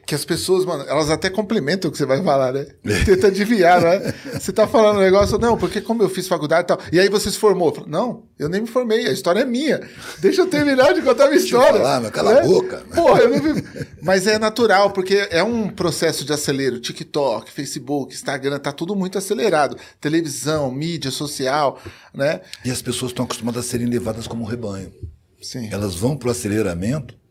que 0.06 0.14
as 0.14 0.24
pessoas, 0.24 0.64
mano, 0.64 0.84
elas 0.88 1.10
até 1.10 1.30
complementam 1.30 1.88
o 1.88 1.92
que 1.92 1.98
você 1.98 2.04
vai 2.04 2.22
falar, 2.22 2.52
né? 2.52 2.66
Tenta 3.06 3.28
adivinhar, 3.28 3.80
né? 3.80 4.12
Você 4.32 4.52
tá 4.52 4.66
falando 4.66 4.96
um 4.98 5.02
negócio, 5.02 5.38
não, 5.38 5.56
porque 5.56 5.80
como 5.80 6.02
eu 6.02 6.08
fiz 6.08 6.26
faculdade 6.26 6.64
e 6.64 6.66
tal. 6.66 6.78
E 6.92 6.98
aí 6.98 7.08
você 7.08 7.30
se 7.30 7.38
formou. 7.38 7.72
Falo, 7.72 7.88
não, 7.88 8.24
eu 8.38 8.48
nem 8.48 8.62
me 8.62 8.66
formei, 8.66 9.06
a 9.06 9.12
história 9.12 9.40
é 9.40 9.44
minha. 9.44 9.80
Deixa 10.18 10.42
eu 10.42 10.46
terminar 10.46 10.92
de 10.92 11.02
contar 11.02 11.24
a 11.24 11.28
minha 11.28 11.40
história. 11.40 11.80
Falar, 11.80 12.00
mas 12.00 12.10
cala 12.10 12.34
né? 12.34 12.40
a 12.40 12.44
boca. 12.44 12.82
Porra, 12.94 13.20
eu 13.20 13.30
não. 13.30 13.62
Mas 14.02 14.26
é 14.26 14.38
natural, 14.38 14.90
porque 14.90 15.28
é 15.30 15.42
um 15.42 15.68
processo 15.68 16.24
de 16.24 16.32
acelero. 16.32 16.80
TikTok, 16.80 17.50
Facebook, 17.50 18.12
Instagram, 18.14 18.58
tá 18.58 18.72
tudo 18.72 18.96
muito 18.96 19.18
acelerado. 19.18 19.76
Televisão, 20.00 20.70
mídia 20.72 21.10
social, 21.10 21.80
né? 22.12 22.40
E 22.64 22.70
as 22.70 22.82
pessoas 22.82 23.12
estão 23.12 23.24
acostumadas 23.24 23.64
a 23.64 23.68
serem 23.68 23.86
levadas 23.86 24.26
como 24.26 24.42
um 24.42 24.46
rebanho. 24.46 24.92
Sim. 25.40 25.68
Elas 25.72 25.94
vão 25.94 26.16
pro 26.16 26.30
aceleramento 26.30 27.21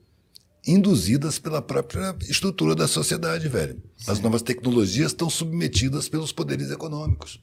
induzidas 0.65 1.39
pela 1.39 1.61
própria 1.61 2.15
estrutura 2.21 2.75
da 2.75 2.88
sociedade, 2.88 3.47
velho. 3.47 3.81
Sim. 3.97 4.11
As 4.11 4.19
novas 4.19 4.41
tecnologias 4.41 5.11
estão 5.11 5.29
submetidas 5.29 6.07
pelos 6.07 6.31
poderes 6.31 6.69
econômicos. 6.69 7.41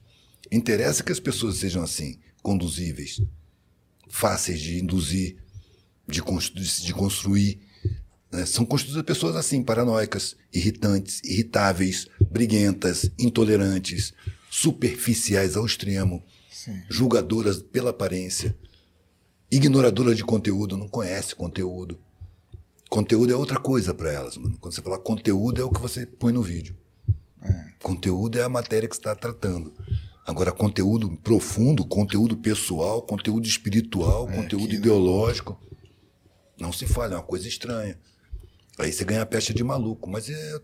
Interessa 0.51 1.03
que 1.03 1.11
as 1.11 1.19
pessoas 1.19 1.57
sejam 1.57 1.83
assim, 1.83 2.17
conduzíveis, 2.41 3.21
fáceis 4.07 4.61
de 4.61 4.79
induzir, 4.79 5.37
de, 6.07 6.21
constru 6.21 6.61
de 6.61 6.93
construir. 6.93 7.59
Né? 8.31 8.45
São 8.45 8.65
construídas 8.65 9.03
pessoas 9.03 9.35
assim, 9.35 9.61
paranoicas, 9.61 10.35
irritantes, 10.53 11.21
irritáveis, 11.23 12.07
briguentas, 12.31 13.11
intolerantes, 13.19 14.13
superficiais 14.49 15.55
ao 15.55 15.65
extremo, 15.65 16.23
Sim. 16.49 16.81
julgadoras 16.89 17.61
pela 17.61 17.89
aparência, 17.91 18.57
ignoradoras 19.51 20.15
de 20.15 20.23
conteúdo, 20.23 20.77
não 20.77 20.87
conhece 20.87 21.35
conteúdo 21.35 21.99
Conteúdo 22.89 23.31
é 23.31 23.35
outra 23.35 23.59
coisa 23.59 23.93
para 23.93 24.11
elas, 24.11 24.35
mano. 24.35 24.57
Quando 24.59 24.73
você 24.73 24.81
fala 24.81 24.97
conteúdo, 24.97 25.61
é 25.61 25.63
o 25.63 25.69
que 25.69 25.79
você 25.79 26.07
põe 26.07 26.33
no 26.33 26.41
vídeo. 26.41 26.75
É. 27.41 27.65
Conteúdo 27.83 28.39
é 28.39 28.43
a 28.43 28.49
matéria 28.49 28.89
que 28.89 28.95
você 28.95 28.99
está 28.99 29.15
tratando. 29.15 29.71
Agora, 30.25 30.51
conteúdo 30.51 31.15
profundo, 31.23 31.85
conteúdo 31.85 32.35
pessoal, 32.35 33.01
conteúdo 33.01 33.47
espiritual, 33.47 34.29
é, 34.29 34.35
conteúdo 34.35 34.73
ideológico, 34.73 35.59
não 36.59 36.73
se 36.73 36.85
fala, 36.85 37.13
é 37.13 37.17
uma 37.17 37.23
coisa 37.23 37.47
estranha. 37.47 37.97
Aí 38.77 38.91
você 38.91 39.03
ganha 39.03 39.21
a 39.21 39.25
pecha 39.25 39.53
de 39.53 39.63
maluco, 39.63 40.09
mas 40.09 40.29
é 40.29 40.61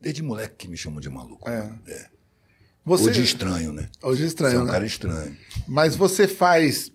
desde 0.00 0.22
moleque 0.22 0.56
que 0.56 0.68
me 0.68 0.76
chamam 0.76 1.00
de 1.00 1.08
maluco. 1.08 1.48
É. 1.48 1.72
é. 1.86 2.06
Você... 2.84 3.04
Ou 3.04 3.10
de 3.10 3.22
estranho, 3.22 3.72
né? 3.72 3.88
Ou 4.02 4.16
de 4.16 4.24
estranho, 4.24 4.52
você 4.52 4.58
é 4.58 4.62
um 4.62 4.66
né? 4.66 4.72
cara 4.72 4.86
estranho. 4.86 5.36
Mas 5.68 5.94
você 5.94 6.26
faz 6.26 6.92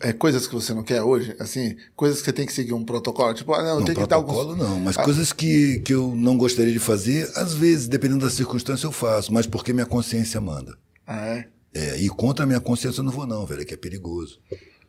é, 0.00 0.12
coisas 0.12 0.46
que 0.46 0.54
você 0.54 0.74
não 0.74 0.82
quer 0.82 1.02
hoje, 1.02 1.34
assim, 1.38 1.76
coisas 1.96 2.18
que 2.18 2.26
você 2.26 2.32
tem 2.32 2.46
que 2.46 2.52
seguir 2.52 2.72
um 2.72 2.84
protocolo, 2.84 3.32
tipo, 3.34 3.52
ah, 3.54 3.62
não, 3.62 3.78
não 3.80 3.84
tem 3.84 3.94
que 3.94 4.06
dar 4.06 4.16
alguns... 4.16 4.56
não, 4.56 4.78
mas 4.78 4.98
ah. 4.98 5.02
coisas 5.02 5.32
que, 5.32 5.80
que 5.80 5.94
eu 5.94 6.14
não 6.14 6.36
gostaria 6.36 6.72
de 6.72 6.78
fazer, 6.78 7.30
às 7.34 7.54
vezes, 7.54 7.88
dependendo 7.88 8.24
da 8.24 8.30
circunstância, 8.30 8.86
eu 8.86 8.92
faço, 8.92 9.32
mas 9.32 9.46
porque 9.46 9.72
minha 9.72 9.86
consciência 9.86 10.40
manda. 10.40 10.76
Ah, 11.06 11.26
é? 11.26 11.48
É, 11.72 11.96
e 11.98 12.08
contra 12.08 12.44
a 12.44 12.46
minha 12.46 12.60
consciência 12.60 13.00
eu 13.00 13.04
não 13.04 13.12
vou 13.12 13.26
não, 13.26 13.46
velho, 13.46 13.64
que 13.64 13.74
é 13.74 13.76
perigoso. 13.76 14.40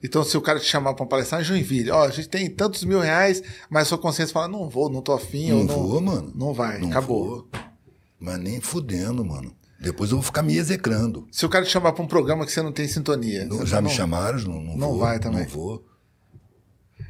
Então, 0.04 0.24
se 0.24 0.36
o 0.36 0.42
cara 0.42 0.60
te 0.60 0.66
chamar 0.66 0.96
para 0.96 1.06
palestrar 1.06 1.42
em 1.42 1.44
Joinville, 1.44 1.92
ó, 1.92 2.06
a 2.06 2.10
gente 2.10 2.28
tem 2.28 2.50
tantos 2.50 2.84
mil 2.84 3.00
reais, 3.00 3.44
mas 3.70 3.88
sua 3.88 4.00
consciência 4.00 4.34
fala, 4.34 4.48
não 4.48 4.68
vou, 4.68 4.90
não 4.90 5.02
tô 5.02 5.14
afim. 5.14 5.52
Não, 5.52 5.64
não 5.64 5.88
vou, 5.88 6.02
mano. 6.02 6.32
Não 6.36 6.54
vai, 6.54 6.80
não 6.80 6.90
acabou. 6.90 7.28
Vou. 7.28 7.48
Mas 8.20 8.40
nem 8.40 8.60
fudendo, 8.60 9.24
mano. 9.24 9.56
Depois 9.82 10.12
eu 10.12 10.18
vou 10.18 10.24
ficar 10.24 10.44
me 10.44 10.56
execrando. 10.56 11.28
Se 11.32 11.44
o 11.44 11.49
cara 11.49 11.66
te 11.66 11.72
chamar 11.72 11.94
para 11.94 12.03
um 12.03 12.08
programa 12.08 12.45
que 12.45 12.52
você 12.52 12.62
não 12.62 12.72
tem 12.72 12.88
sintonia. 12.88 13.45
Não, 13.45 13.66
já 13.66 13.82
me 13.82 13.88
não, 13.88 13.95
chamaram, 13.95 14.40
não, 14.41 14.62
não, 14.62 14.78
não 14.78 14.90
vou, 14.90 14.99
vai 14.99 15.20
também. 15.20 15.41
Não 15.41 15.49
vou. 15.49 15.86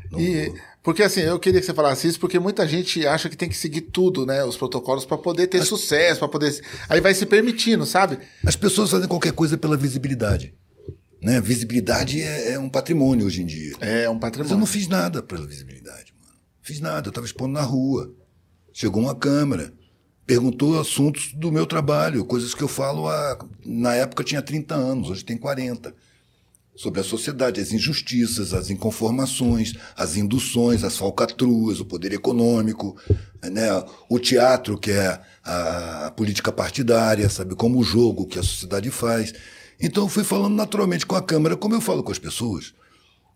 Não 0.10 0.20
e, 0.20 0.48
vou. 0.48 0.58
Porque 0.82 1.04
assim, 1.04 1.20
eu 1.20 1.38
queria 1.38 1.60
que 1.60 1.66
você 1.66 1.74
falasse 1.74 2.08
isso, 2.08 2.20
porque 2.20 2.40
muita 2.40 2.66
gente 2.66 3.06
acha 3.06 3.30
que 3.30 3.36
tem 3.36 3.50
que 3.50 3.58
seguir 3.58 3.82
tudo, 3.82 4.26
né? 4.26 4.46
Os 4.46 4.56
protocolos 4.56 5.06
para 5.06 5.18
poder 5.18 5.48
ter 5.48 5.60
As... 5.60 5.68
sucesso, 5.68 6.20
para 6.20 6.30
poder. 6.30 6.62
Aí 6.88 7.02
vai 7.02 7.14
se 7.14 7.26
permitindo, 7.26 7.86
sabe? 7.86 8.20
As 8.46 8.56
pessoas 8.56 8.90
fazem 8.90 9.08
qualquer 9.08 9.34
coisa 9.34 9.58
pela 9.58 9.76
visibilidade. 9.76 10.56
Né? 11.22 11.42
Visibilidade 11.42 12.22
é, 12.22 12.54
é 12.54 12.60
um 12.60 12.70
patrimônio 12.70 13.28
hoje 13.28 13.42
em 13.42 13.46
dia. 13.46 13.76
É, 13.82 14.04
é 14.04 14.10
um 14.10 14.18
patrimônio. 14.18 14.50
Mas 14.50 14.52
eu 14.52 14.58
não 14.58 14.66
fiz 14.66 14.88
nada 14.88 15.22
pela 15.22 15.46
visibilidade, 15.46 16.14
mano. 16.20 16.40
Fiz 16.62 16.80
nada, 16.80 17.08
eu 17.08 17.12
estava 17.12 17.28
expondo 17.28 17.52
na 17.52 17.62
rua. 17.62 18.12
Chegou 18.72 19.04
uma 19.04 19.14
câmera 19.14 19.74
perguntou 20.26 20.80
assuntos 20.80 21.34
do 21.34 21.52
meu 21.52 21.66
trabalho, 21.66 22.26
coisas 22.26 22.54
que 22.54 22.64
eu 22.64 22.68
falo 22.68 23.08
há, 23.08 23.38
na 23.66 23.94
época 23.96 24.24
tinha 24.24 24.42
30 24.42 24.76
anos, 24.76 25.10
hoje 25.10 25.26
tem 25.26 25.38
40. 25.38 25.94
Sobre 26.74 27.02
a 27.02 27.04
sociedade, 27.04 27.60
as 27.60 27.74
injustiças, 27.74 28.54
as 28.54 28.70
inconformações, 28.70 29.74
as 29.96 30.16
induções, 30.16 30.86
as 30.86 30.98
falcatruas, 30.98 31.82
o 31.82 31.86
poder 31.86 32.14
econômico, 32.14 32.98
né? 33.44 33.68
o 34.10 34.18
teatro, 34.18 34.78
que 34.78 34.90
é 34.90 35.20
a, 35.44 36.12
política 36.16 36.52
partidária, 36.52 37.30
sabe? 37.30 37.56
Como 37.56 37.78
o 37.78 37.84
jogo 37.84 38.26
que 38.26 38.40
a 38.40 38.44
sociedade 38.44 38.90
faz. 38.90 39.34
Então 39.82 40.04
eu 40.04 40.10
fui 40.10 40.24
falando 40.24 40.56
naturalmente 40.56 41.06
com 41.06 41.16
a 41.16 41.22
câmera, 41.22 41.58
como 41.58 41.76
eu 41.76 41.82
falo 41.82 42.04
com 42.04 42.12
as 42.12 42.20
pessoas. 42.20 42.74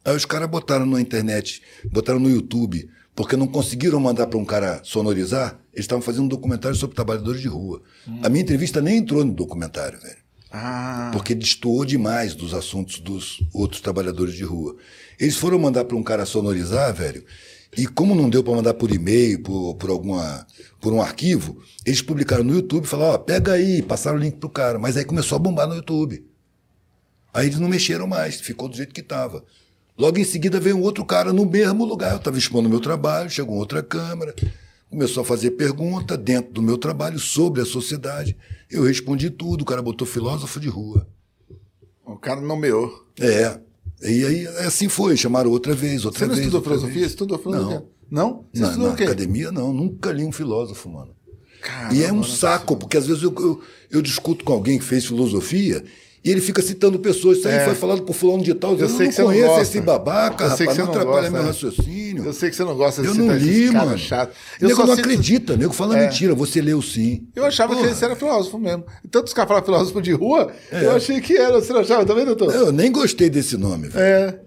Aí 0.06 0.16
os 0.16 0.26
caras 0.26 0.50
botaram 0.50 0.86
na 0.86 1.02
internet, 1.02 1.62
botaram 1.92 2.20
no 2.20 2.30
YouTube 2.30 2.90
porque 3.16 3.38
não 3.38 3.48
conseguiram 3.48 4.00
mandar 4.00 4.28
para 4.28 4.38
um 4.38 4.46
cara 4.46 4.82
sonorizar, 4.84 5.58
eles 5.74 5.86
estavam 5.86 6.02
fazendo 6.02 6.26
um 6.26 6.28
documentário 6.28 6.76
sobre 6.76 6.96
trabalhadores 6.96 7.42
de 7.42 7.48
rua. 7.48 7.82
Hum. 8.08 8.20
A 8.22 8.30
minha 8.30 8.44
entrevista 8.44 8.82
nem 8.82 8.98
entrou 8.98 9.24
no 9.24 9.34
documentário, 9.34 10.00
velho. 10.00 10.18
Ah. 10.52 11.10
Porque 11.14 11.34
destoou 11.34 11.86
demais 11.86 12.34
dos 12.34 12.54
assuntos 12.54 13.00
dos 13.00 13.42
outros 13.54 13.82
trabalhadores 13.82 14.36
de 14.36 14.44
rua. 14.44 14.76
Eles 15.20 15.36
foram 15.38 15.58
mandar 15.58 15.86
para 15.86 15.96
um 15.96 16.04
cara 16.04 16.26
sonorizar, 16.26 16.94
velho, 16.94 17.26
E 17.78 17.88
como 17.88 18.16
não 18.16 18.30
deu 18.30 18.44
para 18.44 18.56
mandar 18.56 18.74
por 18.74 18.90
e-mail, 18.92 19.42
por, 19.42 19.76
por 19.76 19.90
alguma 19.90 20.46
por 20.80 20.94
um 20.94 21.02
arquivo, 21.02 21.62
eles 21.86 22.02
publicaram 22.02 22.44
no 22.44 22.54
YouTube 22.54 22.86
e 22.86 22.88
falaram, 22.88 23.16
ó, 23.16 23.18
pega 23.18 23.54
aí, 23.54 23.82
passaram 23.82 24.18
o 24.18 24.22
link 24.22 24.38
pro 24.38 24.50
cara. 24.50 24.78
Mas 24.78 24.96
aí 24.96 25.04
começou 25.04 25.36
a 25.38 25.40
bombar 25.40 25.68
no 25.68 25.76
YouTube. 25.76 26.26
Aí 27.34 27.48
eles 27.48 27.60
não 27.60 27.68
mexeram 27.68 28.08
mais, 28.08 28.40
ficou 28.40 28.70
do 28.70 28.78
jeito 28.78 28.94
que 28.94 29.02
estava. 29.02 29.44
Logo 29.98 30.18
em 30.20 30.24
seguida 30.26 30.60
veio 30.60 30.76
um 30.78 30.82
outro 30.82 31.06
cara 31.06 31.32
no 31.32 31.46
mesmo 31.46 31.86
lugar. 31.86 32.12
Eu 32.12 32.18
estava 32.18 32.38
expondo 32.38 32.70
meu 32.70 32.80
trabalho, 32.82 33.30
chegou 33.30 33.56
outra 33.56 33.82
câmera, 33.82 34.36
começou 34.90 35.22
a 35.22 35.26
fazer 35.26 35.52
pergunta 35.52 36.18
dentro 36.18 36.52
do 36.52 36.62
meu 36.62 36.78
trabalho 36.78 37.18
sobre 37.18 37.62
a 37.62 37.66
sociedade. 37.66 38.36
Eu 38.70 38.84
respondi 38.84 39.30
tudo, 39.30 39.62
o 39.62 39.66
cara 39.66 39.82
botou 39.82 40.06
filósofo 40.08 40.60
de 40.60 40.68
rua. 40.68 41.08
O 42.06 42.18
cara 42.18 42.42
nomeou. 42.42 43.06
É. 43.20 43.58
E 44.04 44.26
aí 44.26 44.48
assim 44.68 44.90
foi, 44.90 45.16
chamaram 45.16 45.50
outra 45.50 45.74
vez, 45.74 46.04
outra 46.04 46.20
Você 46.20 46.26
não 46.26 46.36
vez. 46.36 46.46
estudou 46.46 46.60
outra 46.60 46.72
filosofia? 46.74 47.00
vez. 47.00 47.12
Estudou 47.12 47.40
filosofia? 47.40 47.80
Não. 47.80 47.96
Não? 48.12 48.46
Você 48.54 48.62
Na, 48.62 48.68
estudou 48.68 48.88
na 48.90 48.94
academia, 48.94 49.52
não. 49.52 49.74
Nunca 49.74 50.12
li 50.12 50.24
um 50.26 50.32
filósofo, 50.32 50.90
mano. 50.90 51.16
Caramba, 51.62 51.96
E 51.96 52.04
é 52.04 52.12
um 52.12 52.18
não 52.18 52.24
saco, 52.24 52.76
porque 52.78 52.98
às 52.98 53.08
vezes 53.08 53.24
eu, 53.24 53.34
eu, 53.40 53.62
eu 53.90 54.02
discuto 54.02 54.44
com 54.46 54.54
alguém 54.54 54.78
que 54.78 54.84
fez 54.86 55.06
filosofia 55.06 55.84
e 56.26 56.32
ele 56.32 56.42
fica 56.42 56.62
citando 56.62 56.98
pessoas. 57.00 57.38
Isso 57.38 57.48
aí 57.48 57.54
É. 57.56 57.66
foi 57.66 57.76
falado 57.76 58.02
por 58.02 58.14
fulano 58.14 58.44
de 58.44 58.54
tal. 58.56 58.74
Eu, 58.74 58.80
Eu 58.80 58.90
sei 58.90 58.98
não 58.98 59.06
que 59.08 59.12
você 59.14 59.22
não 59.22 59.34
gosta. 59.48 59.62
esse 59.62 59.82
babaca, 59.82 60.44
Eu 60.46 60.50
sei 60.58 60.66
que 60.68 60.74
rapaz. 60.74 60.76
você 60.76 60.80
Não 60.82 60.86
não 60.88 60.94
atrapalha 60.94 61.16
gosta, 61.22 61.32
meu 61.32 61.42
né? 61.44 61.48
raciocínio. 61.48 62.26
Eu 62.26 62.34
sei 62.34 62.50
que 62.50 62.56
você 62.56 62.64
não 62.64 62.76
gosta 62.76 63.02
de 63.04 63.08
Eu 63.08 63.14
citar 63.14 63.28
não 63.28 63.38
li, 63.38 63.72
mano. 63.72 63.98
chatos. 63.98 64.36
Eu 64.60 64.68
nego 64.70 64.80
não 64.82 64.88
cito- 64.96 65.00
acredita, 65.02 65.56
nego 65.58 65.74
fala 65.74 65.98
É. 66.00 66.06
mentira. 66.08 66.34
Você 66.36 66.62
leu 66.62 66.82
sim. 66.82 67.28
Eu 67.36 67.46
achava 67.46 67.76
Porra. 67.76 67.88
que 67.88 67.94
você 67.96 68.06
era 68.06 68.16
filósofo 68.16 68.58
mesmo. 68.58 68.84
E 69.04 69.08
tantos 69.08 69.34
caras 69.34 69.48
falam 69.50 69.64
filósofo 69.64 70.02
de 70.02 70.12
rua, 70.14 70.52
É. 70.72 70.86
eu 70.86 70.92
achei 70.96 71.22
que 71.22 71.38
era. 71.38 71.62
Você 71.62 71.72
não 71.72 71.82
achava 71.82 72.04
também, 72.06 72.26
doutor? 72.26 72.54
Eu 72.54 72.72
nem 72.72 72.92
gostei 72.92 73.30
desse 73.30 73.56
nome, 73.56 73.88
velho. 73.90 74.04
É. 74.04 74.40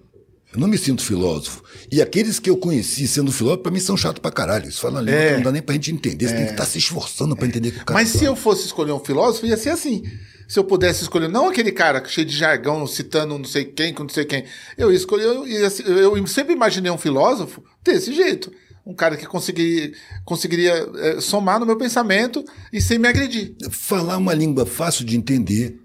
Eu 0.53 0.59
não 0.59 0.67
me 0.67 0.79
sinto 0.79 1.03
filósofo. 1.03 1.63
E 1.93 2.01
aqueles 2.01 2.39
que 2.39 2.49
eu 2.49 2.57
conheci 2.57 3.07
sendo 3.07 3.31
filósofo, 3.31 3.65
pra 3.65 3.71
mim 3.71 3.81
são 3.81 3.99
chatos 3.99 4.19
pra 4.21 4.31
caralho. 4.31 4.67
Isso 4.67 4.81
fala 4.81 5.01
língua 5.03 5.21
É. 5.21 5.35
não 5.37 5.43
dá 5.43 5.53
nem 5.53 5.61
pra 5.61 5.75
gente 5.75 5.93
entender. 5.93 6.27
Você 6.27 6.35
tem 6.35 6.47
que 6.47 6.53
estar 6.53 6.65
se 6.65 6.79
esforçando 6.79 7.37
pra 7.37 7.47
entender 7.47 7.69
o 7.69 7.73
que 7.73 7.83
o 7.83 7.85
cara 7.85 8.01
Mas 8.01 8.09
se 8.09 8.19
fala. 8.21 8.31
eu 8.31 8.35
fosse 8.37 8.65
escolher 8.65 8.93
um 8.93 8.99
filósofo, 8.99 9.45
ia 9.45 9.59
ser 9.59 9.69
assim. 9.71 10.03
Se 10.49 10.59
eu 10.59 10.65
pudesse 10.65 11.03
escolher, 11.03 11.29
não 11.29 11.49
aquele 11.51 11.71
cara 11.71 12.03
cheio 12.07 12.27
de 12.27 12.35
jargão, 12.35 12.87
citando 12.87 13.37
não 13.39 13.45
sei 13.45 13.67
quem, 13.67 13.93
com 13.93 14.03
não 14.05 14.09
sei 14.09 14.25
quem. 14.25 14.45
Eu 14.79 14.91
ia 14.91 14.97
escolher, 14.97 15.25
eu, 15.27 15.71
ser- 15.71 15.87
eu 15.87 16.27
sempre 16.27 16.55
imaginei 16.55 16.91
um 16.91 16.97
filósofo 16.99 17.63
desse 17.85 18.15
jeito. 18.15 18.51
Um 18.87 18.95
cara 18.95 19.19
que 19.19 19.27
conseguiria, 19.27 19.93
conseguiria 20.25 20.89
eh, 20.97 21.21
somar 21.21 21.61
no 21.61 21.67
meu 21.67 21.77
pensamento 21.77 22.43
e 22.73 22.81
sem 22.81 22.99
me 22.99 23.07
agredir. 23.07 23.55
Falar 23.71 24.17
uma 24.17 24.33
língua 24.33 24.65
fácil 24.65 25.05
de 25.05 25.15
entender, 25.19 25.79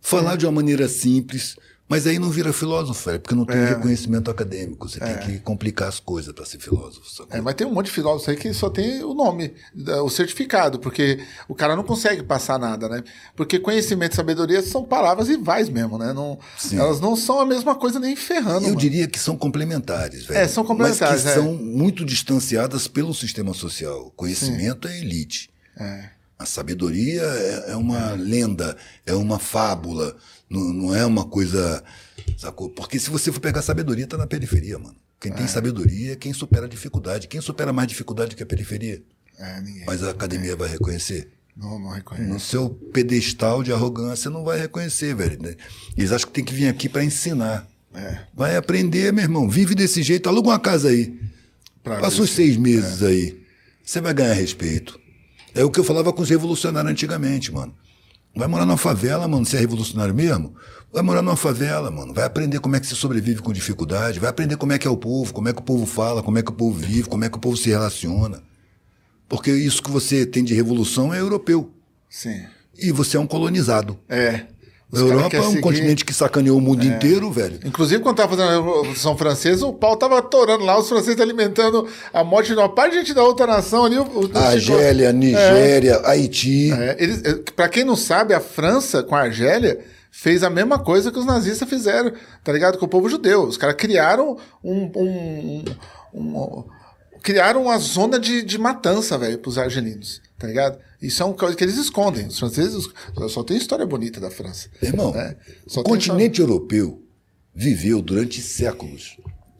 falar 0.00 0.36
de 0.36 0.46
uma 0.46 0.52
maneira 0.52 0.88
simples, 0.88 1.54
mas 1.88 2.06
aí 2.06 2.18
não 2.18 2.30
vira 2.30 2.52
filósofo, 2.52 3.08
velho, 3.08 3.20
porque 3.20 3.34
não 3.34 3.44
tem 3.44 3.64
reconhecimento 3.64 4.28
acadêmico. 4.30 4.88
Você 4.88 4.98
tem 4.98 5.16
que 5.18 5.38
complicar 5.38 5.88
as 5.88 6.00
coisas 6.00 6.32
para 6.32 6.44
ser 6.44 6.58
filósofo. 6.58 7.08
sacou? 7.08 7.36
É, 7.36 7.40
mas 7.40 7.54
tem 7.54 7.66
um 7.66 7.72
monte 7.72 7.86
de 7.86 7.92
filósofos 7.92 8.28
aí 8.28 8.36
que 8.36 8.52
só 8.52 8.68
tem 8.68 9.04
o 9.04 9.14
nome, 9.14 9.54
o 10.02 10.10
certificado, 10.10 10.80
porque 10.80 11.24
o 11.48 11.54
cara 11.54 11.76
não 11.76 11.84
consegue 11.84 12.24
passar 12.24 12.58
nada, 12.58 12.88
né? 12.88 13.04
Porque 13.36 13.58
conhecimento 13.60 14.12
e 14.14 14.16
sabedoria 14.16 14.62
são 14.62 14.84
palavras 14.84 15.28
iguais 15.28 15.68
mesmo, 15.68 15.96
né? 15.96 16.12
Não, 16.12 16.38
Sim. 16.58 16.78
elas 16.78 17.00
não 17.00 17.14
são 17.14 17.38
a 17.38 17.46
mesma 17.46 17.76
coisa 17.76 18.00
nem 18.00 18.16
ferrando. 18.16 18.64
Eu 18.64 18.70
mano. 18.70 18.76
diria 18.76 19.06
que 19.06 19.18
são 19.18 19.36
complementares, 19.36 20.26
velho. 20.26 20.40
É, 20.40 20.48
são 20.48 20.64
complementares, 20.64 21.24
Mas 21.24 21.34
que 21.34 21.38
é. 21.38 21.42
são 21.42 21.54
muito 21.54 22.04
distanciadas 22.04 22.88
pelo 22.88 23.14
sistema 23.14 23.54
social. 23.54 24.12
Conhecimento 24.16 24.88
é 24.88 24.98
elite. 24.98 25.50
A 26.38 26.44
sabedoria 26.44 27.22
é, 27.22 27.72
é 27.72 27.76
uma 27.76 28.10
lenda, 28.10 28.76
é 29.06 29.14
uma 29.14 29.38
fábula, 29.38 30.16
não, 30.48 30.60
não 30.72 30.94
é 30.94 31.04
uma 31.04 31.24
coisa. 31.24 31.82
Sacou? 32.36 32.70
Porque 32.70 32.98
se 32.98 33.10
você 33.10 33.30
for 33.32 33.40
pegar 33.40 33.62
sabedoria, 33.62 34.06
tá 34.06 34.16
na 34.16 34.26
periferia, 34.26 34.78
mano. 34.78 34.96
Quem 35.20 35.32
tem 35.32 35.46
sabedoria 35.48 36.12
é 36.12 36.16
quem 36.16 36.32
supera 36.32 36.66
a 36.66 36.68
dificuldade. 36.68 37.26
Quem 37.26 37.40
supera 37.40 37.72
mais 37.72 37.88
dificuldade 37.88 38.36
que 38.36 38.42
a 38.42 38.46
periferia? 38.46 39.02
É, 39.38 39.60
ninguém. 39.60 39.84
Mas 39.86 40.02
a 40.02 40.10
academia 40.10 40.54
vai 40.54 40.68
reconhecer. 40.68 41.28
Não, 41.56 41.78
não 41.78 41.88
reconheço. 41.90 42.28
No 42.28 42.38
seu 42.38 42.68
pedestal 42.68 43.62
de 43.62 43.72
arrogância 43.72 44.30
não 44.30 44.44
vai 44.44 44.58
reconhecer, 44.58 45.14
velho. 45.14 45.56
Eles 45.96 46.12
acham 46.12 46.28
que 46.28 46.34
tem 46.34 46.44
que 46.44 46.52
vir 46.54 46.68
aqui 46.68 46.88
para 46.88 47.02
ensinar. 47.02 47.66
É. 47.94 48.18
Vai 48.34 48.56
aprender, 48.56 49.10
meu 49.12 49.24
irmão. 49.24 49.48
Vive 49.48 49.74
desse 49.74 50.02
jeito. 50.02 50.28
Aluga 50.28 50.50
uma 50.50 50.58
casa 50.60 50.88
aí. 50.90 51.18
Pra 51.82 51.98
Passa 51.98 52.20
uns 52.20 52.28
se- 52.30 52.36
seis 52.36 52.56
meses 52.58 53.02
aí. 53.02 53.40
Você 53.82 54.02
vai 54.02 54.12
ganhar 54.12 54.34
respeito. 54.34 55.00
É 55.54 55.64
o 55.64 55.70
que 55.70 55.80
eu 55.80 55.84
falava 55.84 56.12
com 56.12 56.20
os 56.20 56.28
revolucionários 56.28 56.92
antigamente, 56.92 57.50
mano. 57.50 57.74
Vai 58.36 58.46
morar 58.46 58.66
numa 58.66 58.76
favela, 58.76 59.26
mano. 59.26 59.46
Você 59.46 59.56
é 59.56 59.60
revolucionário 59.60 60.14
mesmo? 60.14 60.54
Vai 60.92 61.02
morar 61.02 61.22
numa 61.22 61.36
favela, 61.36 61.90
mano. 61.90 62.12
Vai 62.12 62.24
aprender 62.24 62.60
como 62.60 62.76
é 62.76 62.80
que 62.80 62.86
se 62.86 62.94
sobrevive 62.94 63.40
com 63.40 63.52
dificuldade. 63.52 64.20
Vai 64.20 64.28
aprender 64.28 64.56
como 64.56 64.72
é 64.72 64.78
que 64.78 64.86
é 64.86 64.90
o 64.90 64.96
povo, 64.96 65.32
como 65.32 65.48
é 65.48 65.52
que 65.52 65.60
o 65.60 65.64
povo 65.64 65.86
fala, 65.86 66.22
como 66.22 66.38
é 66.38 66.42
que 66.42 66.50
o 66.50 66.54
povo 66.54 66.78
vive, 66.78 67.08
como 67.08 67.24
é 67.24 67.30
que 67.30 67.36
o 67.36 67.40
povo 67.40 67.56
se 67.56 67.70
relaciona. 67.70 68.42
Porque 69.28 69.50
isso 69.50 69.82
que 69.82 69.90
você 69.90 70.26
tem 70.26 70.44
de 70.44 70.54
revolução 70.54 71.12
é 71.12 71.20
europeu. 71.20 71.72
Sim. 72.08 72.44
E 72.78 72.92
você 72.92 73.16
é 73.16 73.20
um 73.20 73.26
colonizado. 73.26 73.98
É. 74.08 74.46
A 74.92 74.96
Os 74.96 75.02
cara 75.02 75.14
Europa 75.14 75.36
é 75.36 75.40
um 75.40 75.48
seguir- 75.50 75.60
continente 75.62 76.04
que 76.04 76.14
sacaneou 76.14 76.58
o 76.58 76.60
mundo 76.60 76.84
inteiro, 76.86 77.28
velho. 77.30 77.58
Inclusive, 77.64 78.00
quando 78.02 78.16
tava 78.18 78.36
fazendo 78.36 78.50
a 78.50 78.54
Revolução 78.54 79.18
Francesa, 79.18 79.66
o 79.66 79.72
pau 79.72 79.96
tava 79.96 80.18
atorando 80.18 80.64
lá, 80.64 80.78
os 80.78 80.88
franceses 80.88 81.20
alimentando 81.20 81.88
a 82.14 82.22
morte 82.22 82.52
de 82.52 82.54
uma 82.54 82.68
parte 82.68 82.92
de 82.92 82.98
gente 82.98 83.12
da 83.12 83.24
outra 83.24 83.48
nação 83.48 83.84
ali. 83.84 83.98
O, 83.98 84.04
o, 84.04 84.26
o 84.32 84.38
Argélia, 84.38 85.12
Nigéria, 85.12 86.00
Haiti. 86.04 86.70
É, 86.72 86.96
eles, 87.00 87.24
é, 87.24 87.34
pra 87.56 87.68
quem 87.68 87.84
não 87.84 87.96
sabe, 87.96 88.32
a 88.32 88.38
França 88.40 89.02
com 89.02 89.16
a 89.16 89.22
Argélia 89.22 89.80
fez 90.12 90.44
a 90.44 90.48
mesma 90.48 90.78
coisa 90.78 91.10
que 91.10 91.18
os 91.18 91.26
nazistas 91.26 91.68
fizeram, 91.68 92.12
tá 92.44 92.52
ligado? 92.52 92.78
Com 92.78 92.86
o 92.86 92.88
povo 92.88 93.08
judeu. 93.08 93.42
Os 93.42 93.56
caras 93.56 93.74
criaram 93.76 94.36
um, 94.62 94.90
um- 94.94 95.64
um- 96.14 96.30
um- 96.38 96.64
criaram 97.22 97.64
uma 97.64 97.76
zona 97.78 98.20
de, 98.20 98.40
de 98.42 98.56
matança, 98.56 99.18
velho, 99.18 99.38
pros 99.38 99.58
argelinos, 99.58 100.22
tá 100.38 100.46
ligado? 100.46 100.78
Isso 101.00 101.22
é 101.22 101.26
uma 101.26 101.34
coisa 101.34 101.56
que 101.56 101.64
eles 101.64 101.76
escondem. 101.76 102.26
Os 102.26 102.38
franceses 102.38 102.88
só 103.28 103.42
tem 103.42 103.56
história 103.56 103.86
bonita 103.86 104.20
da 104.20 104.30
França. 104.30 104.68
Irmão, 104.82 105.12
né? 105.12 105.36
O 105.74 105.82
continente 105.82 106.40
europeu 106.40 107.02
viveu 107.54 108.02
durante 108.02 108.40
séculos 108.42 109.16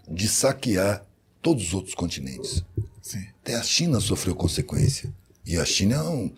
de 0.09 0.29
saquear 0.29 1.05
todos 1.41 1.69
os 1.69 1.75
outros 1.75 1.95
continentes. 1.95 2.63
Sim. 3.01 3.25
Até 3.43 3.55
a 3.55 3.63
China 3.63 4.01
sofreu 4.01 4.35
consequência. 4.35 5.13
E 5.45 5.57
a 5.57 5.65
China 5.65 5.97
é 5.97 6.03
um, 6.03 6.33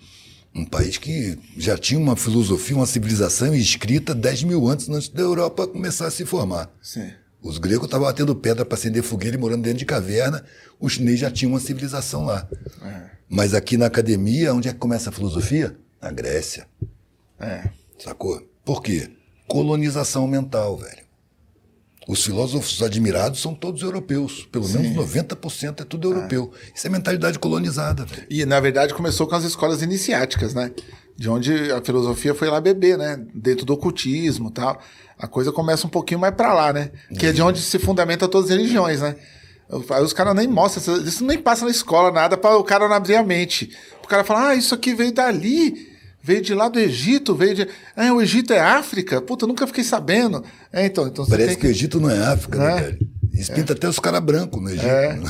um 0.55 0.65
país 0.65 0.99
que 0.99 1.39
já 1.57 1.79
tinha 1.79 1.99
uma 1.99 2.15
filosofia, 2.15 2.77
uma 2.77 2.87
civilização 2.87 3.55
escrita 3.55 4.15
10 4.15 4.45
mil 4.45 4.69
antes, 4.69 4.89
antes 4.89 5.09
da 5.09 5.23
Europa 5.23 5.67
começar 5.67 6.07
a 6.07 6.11
se 6.11 6.25
formar. 6.25 6.71
Sim. 6.83 7.11
Os 7.43 7.59
gregos 7.59 7.85
estavam 7.85 8.07
batendo 8.07 8.35
pedra 8.35 8.65
para 8.65 8.77
acender 8.77 9.03
fogueira 9.03 9.37
e 9.37 9.41
morando 9.41 9.63
dentro 9.63 9.79
de 9.79 9.85
caverna. 9.85 10.45
Os 10.81 10.95
chineses 10.95 11.21
já 11.21 11.31
tinham 11.31 11.53
uma 11.53 11.61
civilização 11.61 12.25
lá. 12.25 12.49
Mas 13.29 13.55
aqui 13.55 13.77
na 13.77 13.87
academia, 13.87 14.55
onde 14.55 14.69
é 14.69 14.73
que 14.73 14.79
começa 14.79 15.11
a 15.11 15.13
filosofia? 15.13 15.77
Na 16.01 16.11
Grécia. 16.11 16.67
É. 17.39 17.69
Sacou? 17.99 18.43
Por 18.65 18.83
quê? 18.83 19.11
Colonização 19.47 20.27
mental, 20.27 20.77
velho. 20.77 21.09
Os 22.09 22.25
filósofos 22.25 22.83
admirados 22.83 23.41
são 23.41 23.55
todos 23.55 23.83
europeus. 23.83 24.49
Pelo 24.51 24.67
menos 24.67 24.97
90% 24.97 25.83
é 25.83 25.85
tudo 25.85 26.09
europeu. 26.09 26.51
Isso 26.75 26.87
é 26.87 26.91
mentalidade 26.91 27.39
colonizada, 27.39 28.07
velho. 28.07 28.27
E, 28.31 28.47
na 28.47 28.59
verdade, 28.59 28.95
começou 28.95 29.27
com 29.27 29.35
as 29.35 29.45
escolas 29.45 29.83
iniciáticas, 29.83 30.55
né? 30.55 30.73
De 31.19 31.29
onde 31.29 31.73
a 31.73 31.83
filosofia 31.83 32.33
foi 32.33 32.49
lá 32.49 32.61
beber, 32.61 32.97
né? 32.97 33.21
Dentro 33.35 33.67
do 33.67 33.73
ocultismo 33.73 34.51
e 34.51 34.53
tal. 34.53 34.81
A 35.19 35.27
coisa 35.27 35.51
começa 35.51 35.85
um 35.85 35.91
pouquinho 35.91 36.21
mais 36.21 36.33
pra 36.33 36.55
lá, 36.55 36.73
né? 36.73 36.93
Que 37.19 37.27
é 37.27 37.33
de 37.33 37.43
onde 37.43 37.61
se 37.61 37.77
fundamenta 37.81 38.29
todas 38.29 38.49
as 38.51 38.57
religiões, 38.57 39.01
né? 39.01 39.17
Aí 39.91 40.03
os 40.03 40.13
caras 40.13 40.35
nem 40.35 40.47
mostram, 40.47 40.97
isso 41.03 41.25
nem 41.25 41.37
passa 41.37 41.65
na 41.65 41.71
escola 41.73 42.13
nada 42.13 42.37
para 42.37 42.57
o 42.57 42.63
cara 42.63 42.89
não 42.89 42.95
abrir 42.95 43.17
a 43.17 43.23
mente. 43.25 43.71
O 44.03 44.07
cara 44.07 44.23
fala, 44.23 44.51
ah, 44.51 44.55
isso 44.55 44.75
aqui 44.75 44.95
veio 44.95 45.13
dali, 45.13 45.89
veio 46.23 46.41
de 46.41 46.55
lá 46.55 46.69
do 46.69 46.79
Egito, 46.79 47.35
veio 47.35 47.55
de. 47.55 47.69
Ah, 47.97 48.13
o 48.15 48.23
Egito 48.23 48.53
é 48.53 48.61
África? 48.61 49.21
Puta, 49.21 49.45
eu 49.45 49.49
nunca 49.49 49.67
fiquei 49.67 49.83
sabendo. 49.85 50.43
É, 50.73 50.87
então, 50.87 51.09
então 51.09 51.25
você 51.25 51.33
Parece 51.33 51.49
tem 51.49 51.59
que... 51.59 51.67
o 51.67 51.71
Egito 51.71 52.01
não 52.01 52.09
é 52.09 52.19
África, 52.29 52.59
né, 52.59 52.77
É. 52.79 52.81
velho? 52.81 52.99
Eles 53.35 53.49
pintam 53.51 53.77
até 53.77 53.89
os 53.89 53.99
caras 53.99 54.21
brancos 54.21 54.63
no 54.63 54.71
Egito. 54.71 54.87
É. 54.87 55.19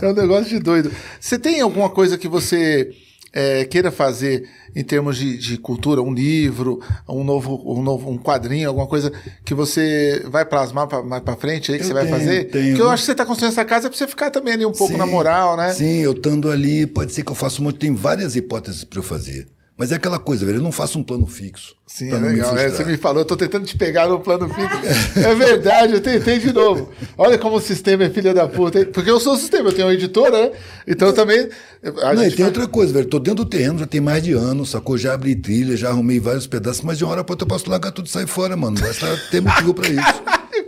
É 0.00 0.08
um 0.08 0.12
negócio 0.12 0.48
de 0.48 0.58
doido. 0.58 0.92
Você 1.18 1.38
tem 1.38 1.60
alguma 1.60 1.88
coisa 1.88 2.18
que 2.18 2.28
você 2.28 2.90
é, 3.34 3.64
queira 3.64 3.90
fazer 3.90 4.48
em 4.76 4.84
termos 4.84 5.16
de, 5.16 5.36
de 5.36 5.58
cultura, 5.58 6.00
um 6.00 6.14
livro, 6.14 6.80
um 7.08 7.24
novo, 7.24 7.60
um 7.66 7.82
novo, 7.82 8.08
um 8.10 8.16
quadrinho, 8.16 8.68
alguma 8.68 8.86
coisa 8.86 9.12
que 9.44 9.52
você 9.54 10.22
vai 10.30 10.44
plasmar 10.44 10.86
pra, 10.86 11.02
mais 11.02 11.22
para 11.22 11.36
frente 11.36 11.72
aí 11.72 11.78
que 11.78 11.84
Eu 11.84 11.88
você 11.88 11.94
vai 11.94 12.04
tenho, 12.06 12.16
fazer? 12.16 12.44
tenho. 12.44 12.68
Porque 12.68 12.82
eu 12.82 12.90
acho 12.90 13.02
que 13.02 13.06
você 13.06 13.12
está 13.12 13.26
construindo 13.26 13.52
essa 13.52 13.64
casa 13.64 13.88
para 13.88 13.98
você 13.98 14.06
ficar 14.06 14.30
também 14.30 14.54
ali 14.54 14.64
um 14.64 14.72
pouco 14.72 14.92
Sim, 14.92 14.98
na 14.98 15.06
moral, 15.06 15.56
né? 15.56 15.72
Sim, 15.72 15.98
eu 16.00 16.12
estando 16.12 16.50
ali, 16.50 16.86
pode 16.86 17.12
ser 17.12 17.24
que 17.24 17.30
eu 17.32 17.34
faça 17.36 17.60
monte. 17.60 17.78
Tem 17.78 17.94
várias 17.94 18.36
hipóteses 18.36 18.84
para 18.84 18.98
eu 19.00 19.02
fazer. 19.02 19.46
Mas 19.76 19.90
é 19.90 19.96
aquela 19.96 20.20
coisa, 20.20 20.46
velho, 20.46 20.58
eu 20.58 20.62
não 20.62 20.70
faço 20.70 20.96
um 21.00 21.02
plano 21.02 21.26
fixo. 21.26 21.74
Sim, 21.84 22.08
é 22.08 22.12
não 22.12 22.20
me 22.20 22.28
legal. 22.28 22.56
É, 22.56 22.68
você 22.70 22.84
me 22.84 22.96
falou, 22.96 23.22
eu 23.22 23.24
tô 23.24 23.36
tentando 23.36 23.66
te 23.66 23.76
pegar 23.76 24.06
no 24.08 24.20
plano 24.20 24.48
fixo. 24.48 25.18
É 25.18 25.34
verdade, 25.34 25.94
eu 25.94 26.00
tentei 26.00 26.38
de 26.38 26.52
novo. 26.52 26.90
Olha 27.18 27.36
como 27.38 27.56
o 27.56 27.60
sistema 27.60 28.04
é 28.04 28.10
filha 28.10 28.32
da 28.32 28.46
puta. 28.46 28.86
Porque 28.86 29.10
eu 29.10 29.18
sou 29.18 29.34
o 29.34 29.36
sistema, 29.36 29.70
eu 29.70 29.72
tenho 29.72 29.88
uma 29.88 29.94
editora, 29.94 30.30
né? 30.44 30.52
Então 30.86 31.08
eu 31.08 31.14
também. 31.14 31.48
Não, 31.82 32.12
e 32.22 32.28
tem 32.28 32.30
faz- 32.30 32.40
outra 32.46 32.68
coisa, 32.68 32.92
velho. 32.92 33.06
Tô 33.06 33.18
dentro 33.18 33.44
do 33.44 33.50
terreno, 33.50 33.80
já 33.80 33.86
tem 33.86 34.00
mais 34.00 34.22
de 34.22 34.32
ano, 34.32 34.64
sacou? 34.64 34.96
Já 34.96 35.14
abri 35.14 35.34
trilha, 35.34 35.76
já 35.76 35.88
arrumei 35.90 36.20
vários 36.20 36.46
pedaços, 36.46 36.82
mas 36.82 36.96
de 36.96 37.04
uma 37.04 37.12
hora 37.12 37.24
pra 37.24 37.32
outra 37.32 37.44
eu 37.44 37.48
posso 37.48 37.68
largar 37.68 37.90
tudo 37.90 38.06
e 38.06 38.10
sair 38.10 38.28
fora, 38.28 38.56
mano. 38.56 38.80
Basta 38.80 39.06
ter 39.32 39.40
motivo 39.42 39.74
pra 39.74 39.88
isso. 39.88 40.22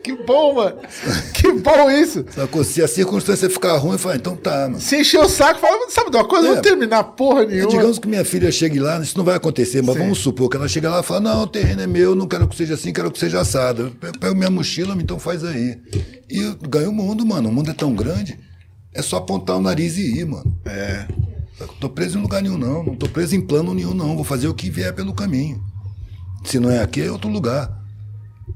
Que 0.07 0.15
bom, 0.15 0.55
mano. 0.55 0.77
Que 1.35 1.51
bom 1.51 1.91
isso. 1.91 2.25
Sacou? 2.31 2.63
Se 2.63 2.81
a 2.81 2.87
circunstância 2.87 3.51
ficar 3.51 3.77
ruim, 3.77 3.99
fala, 3.99 4.15
então 4.15 4.37
tá, 4.37 4.69
mano. 4.69 4.81
Se 4.81 5.01
encher 5.01 5.19
o 5.19 5.29
saco, 5.29 5.59
fala, 5.59 5.91
sabe 5.91 6.13
de 6.13 6.17
uma 6.17 6.25
coisa? 6.25 6.47
É. 6.47 6.55
Não 6.55 6.63
terminar 6.63 7.03
porra 7.03 7.45
nenhuma. 7.45 7.71
Digamos 7.71 7.99
que 7.99 8.07
minha 8.07 8.25
filha 8.25 8.53
chegue 8.53 8.79
lá, 8.79 9.01
isso 9.01 9.19
não 9.19 9.25
vai 9.25 9.35
acontecer, 9.35 9.83
mas 9.83 9.97
vamos 9.97 10.19
supor 10.19 10.49
que 10.49 10.57
ela 10.57 10.69
chega 10.69 10.89
lá 10.89 11.01
e 11.01 11.03
fala: 11.03 11.19
Não, 11.19 11.43
o 11.43 11.47
terreno 11.49 11.83
é 11.83 11.89
meu, 11.89 12.15
não 12.15 12.29
quero 12.29 12.47
que 12.47 12.55
seja 12.55 12.75
assim, 12.75 12.93
quero 12.93 13.11
que 13.11 13.19
seja 13.19 13.41
assado. 13.41 13.97
Eu 14.01 14.13
pego 14.13 14.37
minha 14.37 14.49
mochila, 14.49 14.97
então 14.97 15.19
faz 15.19 15.43
aí. 15.43 15.77
E 16.31 16.39
eu 16.39 16.55
ganho 16.55 16.91
o 16.91 16.93
mundo, 16.93 17.27
mano. 17.27 17.49
O 17.49 17.53
mundo 17.53 17.73
é 17.73 17.75
tão 17.75 17.93
grande, 17.93 18.39
é 18.95 19.03
só 19.03 19.17
apontar 19.17 19.57
o 19.57 19.61
nariz 19.61 19.99
e 19.99 20.21
ir, 20.21 20.25
mano. 20.25 20.57
É. 20.65 21.05
Eu 21.59 21.67
tô 21.81 21.89
preso 21.89 22.17
em 22.17 22.23
lugar 22.23 22.43
nenhum, 22.43 22.59
não. 22.59 22.85
Não 22.85 22.95
tô 22.95 23.09
preso 23.09 23.35
em 23.35 23.41
plano 23.41 23.75
nenhum, 23.75 23.93
não. 23.93 24.15
Vou 24.15 24.25
fazer 24.25 24.47
o 24.47 24.55
que 24.55 24.71
vier 24.71 24.95
pelo 24.95 25.13
caminho. 25.13 25.61
Se 26.45 26.61
não 26.61 26.71
é 26.71 26.81
aqui, 26.81 27.03
é 27.03 27.11
outro 27.11 27.29
lugar. 27.29 27.86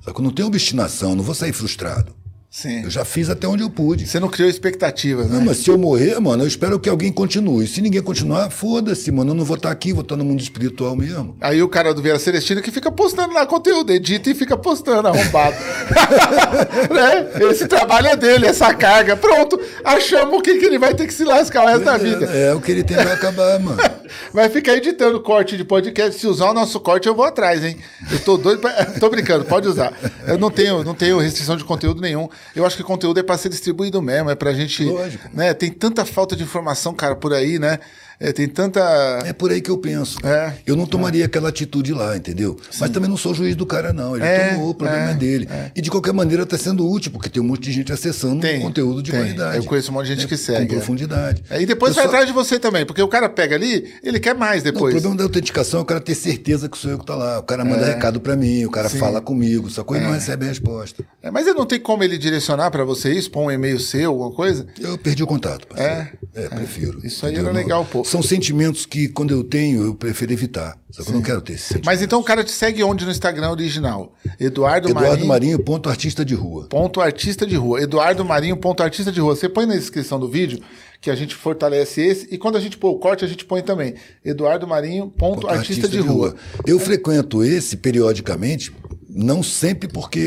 Só 0.01 0.13
que 0.13 0.21
eu 0.21 0.25
não 0.25 0.33
tenho 0.33 0.49
obstinação, 0.49 1.15
não 1.15 1.23
vou 1.25 1.35
sair 1.35 1.53
frustrado. 1.53 2.20
Sim. 2.51 2.83
Eu 2.83 2.91
já 2.91 3.05
fiz 3.05 3.31
até 3.31 3.47
onde 3.47 3.63
eu 3.63 3.71
pude. 3.71 4.09
Você 4.09 4.19
não 4.19 4.29
criou 4.29 4.51
expectativas, 4.51 5.31
né? 5.31 5.39
Não, 5.39 5.45
mas 5.45 5.59
se 5.59 5.71
eu 5.71 5.79
morrer, 5.79 6.19
mano, 6.19 6.43
eu 6.43 6.49
espero 6.49 6.81
que 6.81 6.89
alguém 6.89 7.13
continue. 7.13 7.65
Se 7.69 7.81
ninguém 7.81 8.03
continuar, 8.03 8.51
foda-se, 8.51 9.09
mano. 9.13 9.31
Eu 9.31 9.35
não 9.37 9.45
vou 9.45 9.57
estar 9.57 9.71
aqui, 9.71 9.93
vou 9.93 10.03
estar 10.03 10.17
no 10.17 10.25
mundo 10.25 10.41
espiritual 10.41 10.97
mesmo. 10.97 11.37
Aí 11.41 11.63
o 11.63 11.69
cara 11.69 11.95
do 11.95 12.03
Vieira 12.03 12.19
Celestino 12.19 12.61
que 12.61 12.73
fica 12.73 12.91
postando 12.91 13.33
lá 13.33 13.47
conteúdo, 13.47 13.93
edita 13.93 14.31
e 14.31 14.35
fica 14.35 14.57
postando, 14.57 15.07
arrombado. 15.07 15.55
né? 16.93 17.49
Esse 17.53 17.69
trabalho 17.69 18.09
é 18.09 18.17
dele, 18.17 18.47
essa 18.47 18.75
carga. 18.75 19.17
Pronto, 19.17 19.61
achamos 19.85 20.37
o 20.37 20.43
que, 20.43 20.59
que 20.59 20.67
ele 20.67 20.79
vai 20.79 20.93
ter 20.93 21.07
que 21.07 21.15
se 21.15 21.23
lascar 21.23 21.63
o 21.63 21.69
resto 21.69 21.85
da 21.85 21.97
vida. 21.99 22.29
É, 22.33 22.49
é, 22.49 22.55
o 22.55 22.61
que 22.61 22.73
ele 22.73 22.83
tem 22.83 22.97
vai 22.97 23.13
acabar, 23.13 23.61
mano. 23.61 23.81
Vai 24.33 24.49
ficar 24.49 24.75
editando 24.75 25.21
corte 25.21 25.57
de 25.57 25.65
podcast. 25.65 26.21
Se 26.21 26.27
usar 26.27 26.51
o 26.51 26.55
nosso 26.55 26.81
corte, 26.81 27.07
eu 27.07 27.15
vou 27.15 27.25
atrás, 27.25 27.65
hein? 27.65 27.77
Eu 28.11 28.19
tô 28.19 28.37
doido 28.37 28.61
pra... 28.61 28.71
Tô 28.99 29.09
brincando, 29.09 29.45
pode 29.45 29.69
usar. 29.69 29.93
Eu 30.27 30.37
não 30.37 30.51
tenho, 30.51 30.83
não 30.83 30.95
tenho 30.95 31.19
restrição 31.19 31.57
de 31.57 31.65
conteúdo 31.65 32.01
nenhum. 32.01 32.29
Eu 32.55 32.67
acho 32.67 32.77
que 32.77 32.83
conteúdo 32.83 33.21
é 33.21 33.23
pra 33.23 33.39
ser 33.39 33.49
distribuído 33.49 34.01
mesmo, 34.03 34.31
é 34.31 34.35
pra 34.35 34.53
gente. 34.53 34.85
Lógico. 34.85 35.29
Né? 35.33 35.55
Tem 35.55 35.71
tanta 35.71 36.05
falta 36.05 36.35
de 36.35 36.43
informação, 36.43 36.95
cara, 36.95 37.15
por 37.15 37.33
aí, 37.33 37.59
né? 37.59 37.79
É, 38.21 38.33
tem 38.33 38.47
tanta. 38.47 38.81
É 39.25 39.33
por 39.33 39.51
aí 39.51 39.63
que 39.63 39.71
eu 39.71 39.79
penso. 39.79 40.19
É, 40.23 40.53
eu 40.67 40.77
não 40.77 40.85
tomaria 40.85 41.25
aquela 41.25 41.49
atitude 41.49 41.95
lá, 41.95 42.15
entendeu? 42.17 42.59
Mas 42.79 42.91
também 42.91 43.09
não 43.09 43.17
sou 43.17 43.33
juiz 43.35 43.57
do 43.57 43.65
cara, 43.65 43.95
não. 43.95 44.15
Ele 44.15 44.25
É, 44.27 44.51
tomou, 44.51 44.69
o 44.71 44.75
problema 44.75 45.09
é, 45.09 45.13
é, 45.13 45.15
dele. 45.15 45.49
E 45.75 45.81
de 45.81 45.91
qualquer 45.91 46.13
maneira 46.13 46.43
está 46.43 46.59
sendo 46.59 46.87
útil, 46.87 47.11
porque 47.13 47.31
tem 47.31 47.43
um 47.43 47.47
monte 47.47 47.63
de 47.63 47.73
gente 47.73 47.91
acessando 47.93 48.41
Tem, 48.43 48.61
conteúdo 48.61 49.03
de 49.03 49.11
tem. 49.11 49.21
qualidade. 49.21 49.57
Eu 49.57 49.65
conheço 49.65 49.91
um 49.91 49.95
monte 49.95 50.05
de 50.09 50.13
gente 50.13 50.23
né? 50.25 50.29
que 50.29 50.37
segue, 50.37 50.67
Com 50.67 50.73
é. 50.75 50.77
profundidade. 50.77 51.43
Aí 51.49 51.65
depois 51.65 51.91
Eu 51.91 51.95
vai 51.95 52.05
só- 52.05 52.09
atrás 52.11 52.27
de 52.27 52.33
você 52.35 52.59
também, 52.59 52.85
porque 52.85 53.01
o 53.03 53.09
cara 53.09 53.27
pega 53.29 53.57
ali, 53.57 53.91
ele 54.03 54.21
quer 54.21 54.35
mais 54.35 54.63
Não, 54.63 54.71
o 54.71 54.75
depois. 54.75 54.93
problema 54.93 55.17
da 55.17 55.25
autenticação 55.25 55.81
é 55.81 55.83
o 55.83 55.87
cara 55.87 56.01
ter 56.01 56.15
certeza 56.15 56.69
que 56.69 56.77
sou 56.77 56.91
eu 56.91 56.99
que 56.99 57.07
tá 57.07 57.15
lá. 57.17 57.39
O 57.39 57.43
cara 57.43 57.65
manda 57.65 57.87
recado 57.87 58.21
para 58.21 58.37
mim, 58.37 58.67
o 58.67 58.71
cara 58.71 58.91
fala 58.91 59.23
comigo, 59.23 59.71
só 59.71 59.83
coisa 59.83 60.05
não 60.05 60.13
recebe 60.13 60.45
resposta. 60.45 61.03
É, 61.23 61.31
mas 61.31 61.47
ele 61.47 61.57
não 61.59 61.65
tem 61.65 61.81
como 61.81 62.05
ele 62.05 62.19
direcionar 62.19 62.71
pra 62.71 62.85
você 62.85 63.11
isso, 63.15 63.31
pôr 63.31 63.45
um 63.47 63.51
e-mail 63.51 63.81
seu, 63.81 64.11
alguma 64.11 64.31
coisa? 64.31 64.67
Eu 64.79 64.99
perdi 64.99 65.23
o 65.23 65.27
contato, 65.27 65.67
parceiro. 65.67 66.09
É, 66.35 66.49
prefiro. 66.49 67.01
Isso 67.03 67.25
aí 67.25 67.33
entendeu? 67.33 67.51
era 67.51 67.59
legal, 67.59 67.85
pô. 67.91 68.05
São 68.11 68.23
sentimentos 68.23 68.85
que, 68.85 69.07
quando 69.07 69.31
eu 69.31 69.45
tenho, 69.45 69.85
eu 69.85 69.95
prefiro 69.95 70.33
evitar. 70.33 70.77
Só 70.91 71.05
que 71.05 71.11
eu 71.11 71.15
não 71.15 71.23
quero 71.23 71.41
ter 71.41 71.53
esse 71.53 71.63
sentimento. 71.63 71.87
Mas 71.87 72.03
então 72.03 72.19
o 72.19 72.25
cara 72.25 72.43
te 72.43 72.51
segue 72.51 72.83
onde 72.83 73.05
no 73.05 73.11
Instagram 73.13 73.51
original? 73.51 74.17
Eduardo, 74.41 74.89
Eduardo 74.89 75.11
Marinho. 75.11 75.29
Marinho, 75.29 75.59
ponto 75.61 75.89
artista 75.89 76.25
de 76.25 76.35
rua. 76.35 76.67
Ponto 76.69 77.01
artista 77.01 77.47
de 77.47 77.55
rua. 77.55 77.81
Eduardo 77.81 78.25
Marinho, 78.25 78.57
ponto 78.57 78.83
artista 78.83 79.13
de 79.13 79.21
rua. 79.21 79.37
Você 79.37 79.49
põe 79.49 79.65
na 79.65 79.77
descrição 79.77 80.19
do 80.19 80.29
vídeo 80.29 80.59
que 81.01 81.09
a 81.09 81.15
gente 81.15 81.37
fortalece 81.37 82.01
esse. 82.01 82.29
E 82.33 82.37
quando 82.37 82.57
a 82.57 82.61
gente 82.61 82.77
pôr 82.77 82.91
o 82.91 82.99
corte, 82.99 83.25
a 83.25 83.29
gente 83.29 83.45
põe 83.45 83.63
também. 83.63 83.95
Eduardo 84.25 84.67
Marinho, 84.67 85.07
ponto, 85.07 85.43
Ponto 85.43 85.49
artista, 85.49 85.89
de, 85.89 86.01
rua. 86.01 86.35
Eu 86.67 86.81
frequento 86.81 87.45
esse 87.45 87.77
periodicamente, 87.77 88.73
não 89.09 89.41
sempre 89.41 89.89
porque 89.89 90.19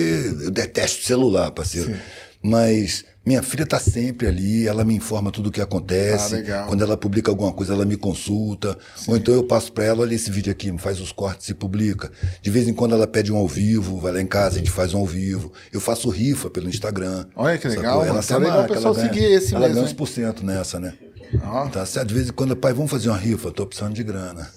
eu 0.42 0.52
detesto 0.52 1.04
celular, 1.04 1.52
parceiro. 1.52 1.94
Mas 2.42 3.04
minha 3.26 3.42
filha 3.42 3.64
está 3.64 3.80
sempre 3.80 4.28
ali, 4.28 4.68
ela 4.68 4.84
me 4.84 4.94
informa 4.96 5.32
tudo 5.32 5.48
o 5.48 5.52
que 5.52 5.62
acontece. 5.62 6.34
Ah, 6.36 6.38
legal. 6.38 6.68
Quando 6.68 6.84
ela 6.84 6.98
publica 6.98 7.32
alguma 7.32 7.54
coisa, 7.54 7.74
ela 7.74 7.86
me 7.86 7.96
consulta. 7.96 8.78
Ou 9.08 9.16
então 9.16 9.34
eu 9.34 9.44
passo 9.44 9.72
para 9.72 9.86
ela, 9.86 10.02
olha 10.02 10.14
esse 10.14 10.30
vídeo 10.30 10.52
aqui, 10.52 10.76
faz 10.78 11.00
os 11.00 11.12
cortes 11.12 11.48
e 11.50 11.54
publica. 11.54 12.12
De 12.42 12.50
vez 12.50 12.68
em 12.68 12.74
quando 12.74 12.94
ela 12.96 13.08
pede 13.08 13.32
um 13.32 13.38
ao 13.38 13.48
vivo, 13.48 13.98
vai 14.00 14.12
lá 14.12 14.22
em 14.22 14.28
casa, 14.28 14.56
a 14.56 14.58
gente 14.60 14.72
faz 14.72 14.94
um 14.94 15.00
ao 15.00 15.06
vivo. 15.06 15.52
Eu 15.72 15.80
faço 15.80 16.10
rifa 16.10 16.50
pelo 16.50 16.68
Instagram. 16.70 17.26
Olha 17.36 17.58
que 17.58 17.70
Sacou? 17.70 17.82
legal, 17.82 17.98
mano. 18.00 18.10
Ela 18.12 18.22
se 18.22 18.28
Tá 18.30 18.38
legal 18.38 18.52
amarra, 18.54 18.66
o 18.72 18.74
pessoal 18.74 18.94
ela 18.94 19.04
ganha- 19.04 19.14
seguir 19.14 19.34
esse 19.34 19.52
Ela 19.56 19.60
mesmo, 19.62 19.76
ganha 19.76 19.86
uns 19.86 19.94
por 19.94 20.08
cento 20.08 20.46
nessa, 20.46 20.80
né? 20.80 20.94
Ó. 21.44 21.68
Tá 21.68 21.86
certo? 21.86 22.08
De 22.10 22.14
vez 22.14 22.30
em 22.30 22.32
quando, 22.32 22.56
pai, 22.56 22.74
vamos 22.74 22.92
fazer 22.92 23.10
uma 23.10 23.18
rifa, 23.18 23.52
tô 23.52 23.66
precisando 23.66 23.94
de 23.94 24.04
grana. 24.04 24.50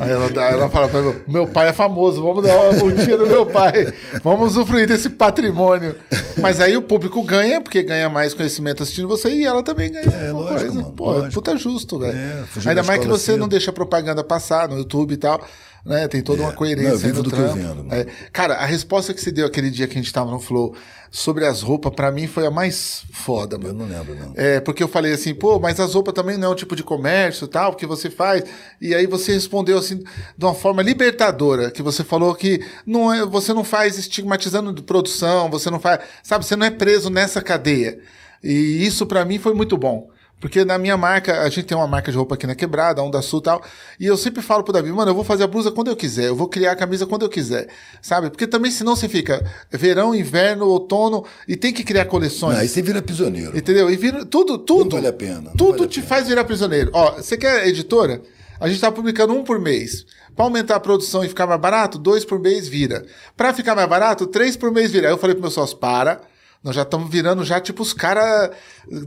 Aí 0.00 0.10
ela, 0.10 0.26
ela 0.26 0.68
fala 0.70 0.88
pra 0.88 1.00
mim, 1.02 1.14
meu 1.28 1.46
pai 1.46 1.68
é 1.68 1.72
famoso, 1.72 2.22
vamos 2.22 2.42
dar 2.44 2.58
uma 2.58 2.72
multinha 2.72 3.16
no 3.16 3.26
meu 3.26 3.46
pai. 3.46 3.92
Vamos 4.22 4.52
usufruir 4.52 4.86
desse 4.86 5.08
patrimônio. 5.10 5.94
Mas 6.40 6.60
aí 6.60 6.76
o 6.76 6.82
público 6.82 7.22
ganha, 7.22 7.60
porque 7.60 7.82
ganha 7.82 8.08
mais 8.08 8.34
conhecimento 8.34 8.82
assistindo 8.82 9.08
você 9.08 9.30
e 9.30 9.44
ela 9.44 9.62
também 9.62 9.90
ganha. 9.92 10.04
É, 10.06 10.32
lógico, 10.32 10.58
coisa. 10.60 10.74
mano, 10.74 10.92
Pô, 10.92 11.10
lógico. 11.12 11.32
puta 11.34 11.56
justo, 11.56 11.98
velho. 11.98 12.16
É, 12.16 12.44
Ainda 12.66 12.74
da 12.76 12.82
mais 12.82 13.00
que 13.00 13.06
você 13.08 13.32
cedo. 13.32 13.38
não 13.38 13.48
deixa 13.48 13.72
propaganda 13.72 14.22
passar 14.24 14.68
no 14.68 14.76
YouTube 14.78 15.12
e 15.12 15.16
tal. 15.16 15.40
Né? 15.84 16.06
Tem 16.08 16.20
toda 16.20 16.42
uma 16.42 16.52
coerência 16.52 16.88
Não, 16.90 16.94
eu 16.96 16.98
vivo 16.98 17.16
no 17.18 17.22
do 17.22 17.30
que 17.30 17.40
eu 17.40 17.52
vendo. 17.54 17.86
É. 17.90 18.06
Cara, 18.32 18.54
a 18.56 18.66
resposta 18.66 19.14
que 19.14 19.20
você 19.20 19.30
deu 19.32 19.46
aquele 19.46 19.70
dia 19.70 19.86
que 19.88 19.98
a 19.98 20.02
gente 20.02 20.12
tava 20.12 20.30
no 20.30 20.38
Flow 20.38 20.74
sobre 21.10 21.44
as 21.44 21.60
roupas, 21.60 21.92
pra 21.92 22.12
mim, 22.12 22.26
foi 22.28 22.46
a 22.46 22.50
mais 22.50 23.02
foda, 23.12 23.56
Eu 23.56 23.60
mano. 23.60 23.86
não 23.86 23.98
lembro, 23.98 24.14
não. 24.14 24.32
É, 24.36 24.60
porque 24.60 24.82
eu 24.82 24.86
falei 24.88 25.12
assim, 25.12 25.34
pô, 25.34 25.58
mas 25.58 25.80
as 25.80 25.94
roupas 25.94 26.14
também 26.14 26.36
não 26.36 26.48
é 26.48 26.50
um 26.52 26.54
tipo 26.54 26.76
de 26.76 26.84
comércio 26.84 27.48
tal, 27.48 27.74
que 27.74 27.84
você 27.84 28.08
faz. 28.08 28.44
E 28.80 28.94
aí 28.94 29.06
você 29.06 29.32
respondeu 29.32 29.76
assim, 29.76 29.96
de 30.38 30.44
uma 30.44 30.54
forma 30.54 30.82
libertadora, 30.82 31.70
que 31.70 31.82
você 31.82 32.04
falou 32.04 32.34
que 32.34 32.64
não 32.86 33.12
é, 33.12 33.26
você 33.26 33.52
não 33.52 33.64
faz 33.64 33.98
estigmatizando 33.98 34.82
produção, 34.82 35.50
você 35.50 35.68
não 35.68 35.80
faz, 35.80 36.00
sabe, 36.22 36.46
você 36.46 36.54
não 36.54 36.66
é 36.66 36.70
preso 36.70 37.10
nessa 37.10 37.42
cadeia. 37.42 37.98
E 38.42 38.86
isso 38.86 39.04
pra 39.04 39.24
mim 39.24 39.38
foi 39.38 39.52
muito 39.52 39.76
bom. 39.76 40.08
Porque 40.40 40.64
na 40.64 40.78
minha 40.78 40.96
marca, 40.96 41.42
a 41.42 41.48
gente 41.50 41.64
tem 41.64 41.76
uma 41.76 41.86
marca 41.86 42.10
de 42.10 42.16
roupa 42.16 42.34
aqui 42.34 42.46
na 42.46 42.54
Quebrada, 42.54 43.02
Onda 43.02 43.20
Sul 43.20 43.40
e 43.40 43.42
tal, 43.42 43.62
e 44.00 44.06
eu 44.06 44.16
sempre 44.16 44.40
falo 44.42 44.64
pro 44.64 44.72
Davi, 44.72 44.90
mano, 44.90 45.10
eu 45.10 45.14
vou 45.14 45.22
fazer 45.22 45.44
a 45.44 45.46
blusa 45.46 45.70
quando 45.70 45.88
eu 45.88 45.96
quiser, 45.96 46.28
eu 46.28 46.34
vou 46.34 46.48
criar 46.48 46.72
a 46.72 46.76
camisa 46.76 47.06
quando 47.06 47.22
eu 47.22 47.28
quiser, 47.28 47.68
sabe? 48.00 48.30
Porque 48.30 48.46
também 48.46 48.70
senão 48.70 48.96
você 48.96 49.08
fica 49.08 49.44
verão, 49.70 50.14
inverno, 50.14 50.66
outono, 50.66 51.24
e 51.46 51.56
tem 51.56 51.72
que 51.72 51.84
criar 51.84 52.06
coleções. 52.06 52.54
Não, 52.54 52.62
aí 52.62 52.68
você 52.68 52.80
vira 52.80 53.02
prisioneiro. 53.02 53.56
Entendeu? 53.56 53.90
E 53.90 53.96
vira 53.96 54.24
tudo, 54.24 54.56
tudo. 54.58 54.96
vale 54.96 55.08
a 55.08 55.12
pena, 55.12 55.40
não 55.42 55.52
Tudo 55.52 55.78
vale 55.78 55.90
te 55.90 56.00
pena. 56.00 56.08
faz 56.08 56.26
virar 56.26 56.44
prisioneiro. 56.44 56.90
Ó, 56.94 57.12
você 57.16 57.36
quer 57.36 57.66
editora? 57.68 58.22
A 58.58 58.68
gente 58.68 58.80
tá 58.80 58.90
publicando 58.92 59.32
um 59.34 59.42
por 59.44 59.58
mês. 59.58 60.04
Pra 60.36 60.44
aumentar 60.44 60.76
a 60.76 60.80
produção 60.80 61.24
e 61.24 61.28
ficar 61.28 61.46
mais 61.46 61.60
barato, 61.60 61.98
dois 61.98 62.24
por 62.24 62.38
mês 62.38 62.68
vira. 62.68 63.04
Pra 63.36 63.52
ficar 63.52 63.74
mais 63.74 63.88
barato, 63.88 64.26
três 64.26 64.56
por 64.56 64.70
mês 64.70 64.90
vira. 64.90 65.08
Aí 65.08 65.12
eu 65.12 65.18
falei 65.18 65.34
pro 65.34 65.42
meu 65.42 65.50
sócio, 65.50 65.76
para. 65.76 66.20
Nós 66.62 66.74
já 66.76 66.82
estamos 66.82 67.10
virando 67.10 67.44
já 67.44 67.60
tipo 67.60 67.82
os 67.82 67.92
caras 67.94 68.50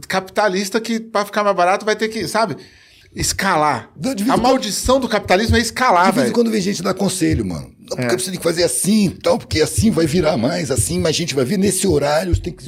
capitalistas 0.07 0.81
que 0.81 0.99
pra 0.99 1.25
ficar 1.25 1.43
mais 1.43 1.55
barato 1.55 1.85
vai 1.85 1.95
ter 1.95 2.09
que, 2.09 2.27
sabe? 2.27 2.57
Escalar. 3.15 3.91
Em 4.03 4.09
A 4.09 4.25
quando- 4.25 4.41
maldição 4.41 4.99
do 4.99 5.07
capitalismo 5.07 5.55
é 5.55 5.59
escalar, 5.59 6.11
velho. 6.11 6.33
quando 6.33 6.49
vem 6.49 6.59
gente 6.59 6.81
dar 6.81 6.95
conselho, 6.95 7.45
mano. 7.45 7.71
Não, 7.87 7.97
É. 7.97 8.01
porque 8.07 8.17
você 8.23 8.31
tem 8.31 8.39
que 8.39 8.43
fazer 8.43 8.63
assim, 8.63 9.11
tal, 9.21 9.37
porque 9.37 9.61
assim 9.61 9.91
vai 9.91 10.07
virar 10.07 10.35
mais, 10.35 10.71
assim 10.71 10.99
mais 10.99 11.15
gente 11.15 11.35
vai 11.35 11.45
vir 11.45 11.59
nesse 11.59 11.85
horário. 11.85 12.33
Você 12.33 12.41
tem 12.41 12.53
que... 12.53 12.67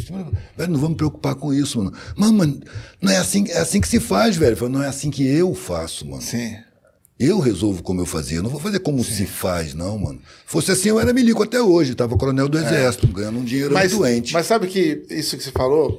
Velho, 0.56 0.72
não 0.72 0.80
vamos 0.80 0.98
preocupar 0.98 1.34
com 1.34 1.52
isso, 1.52 1.80
mano. 1.80 1.94
Mano, 2.16 2.34
mano, 2.34 2.60
não 3.02 3.12
é 3.12 3.18
assim, 3.18 3.46
é 3.50 3.58
assim 3.58 3.82
que 3.82 3.88
se 3.88 4.00
faz, 4.00 4.36
velho. 4.36 4.70
Não 4.70 4.84
é 4.84 4.88
assim 4.88 5.10
que 5.10 5.26
eu 5.26 5.56
faço, 5.56 6.06
mano. 6.08 6.22
Sim. 6.22 6.56
Eu 7.18 7.40
resolvo 7.40 7.82
como 7.82 8.02
eu 8.02 8.06
fazia. 8.06 8.40
Eu 8.40 8.44
não 8.44 8.50
vou 8.50 8.60
fazer 8.60 8.80
como 8.80 9.04
se 9.04 9.26
faz, 9.26 9.74
não, 9.74 9.98
mano. 9.98 10.20
Fosse 10.46 10.72
assim, 10.72 10.90
eu 10.90 11.00
era 11.00 11.14
milico 11.14 11.42
até 11.44 11.62
hoje. 11.62 11.96
Tava 11.96 12.18
coronel 12.18 12.50
do 12.50 12.58
exército, 12.58 13.08
ganhando 13.08 13.40
um 13.40 13.44
dinheiro 13.44 13.72
É. 13.72 13.74
Mas, 13.74 13.92
doente. 13.94 14.34
mas 14.34 14.46
sabe 14.46 14.68
que 14.68 15.06
isso 15.10 15.38
que 15.38 15.44
você 15.44 15.52
falou 15.52 15.98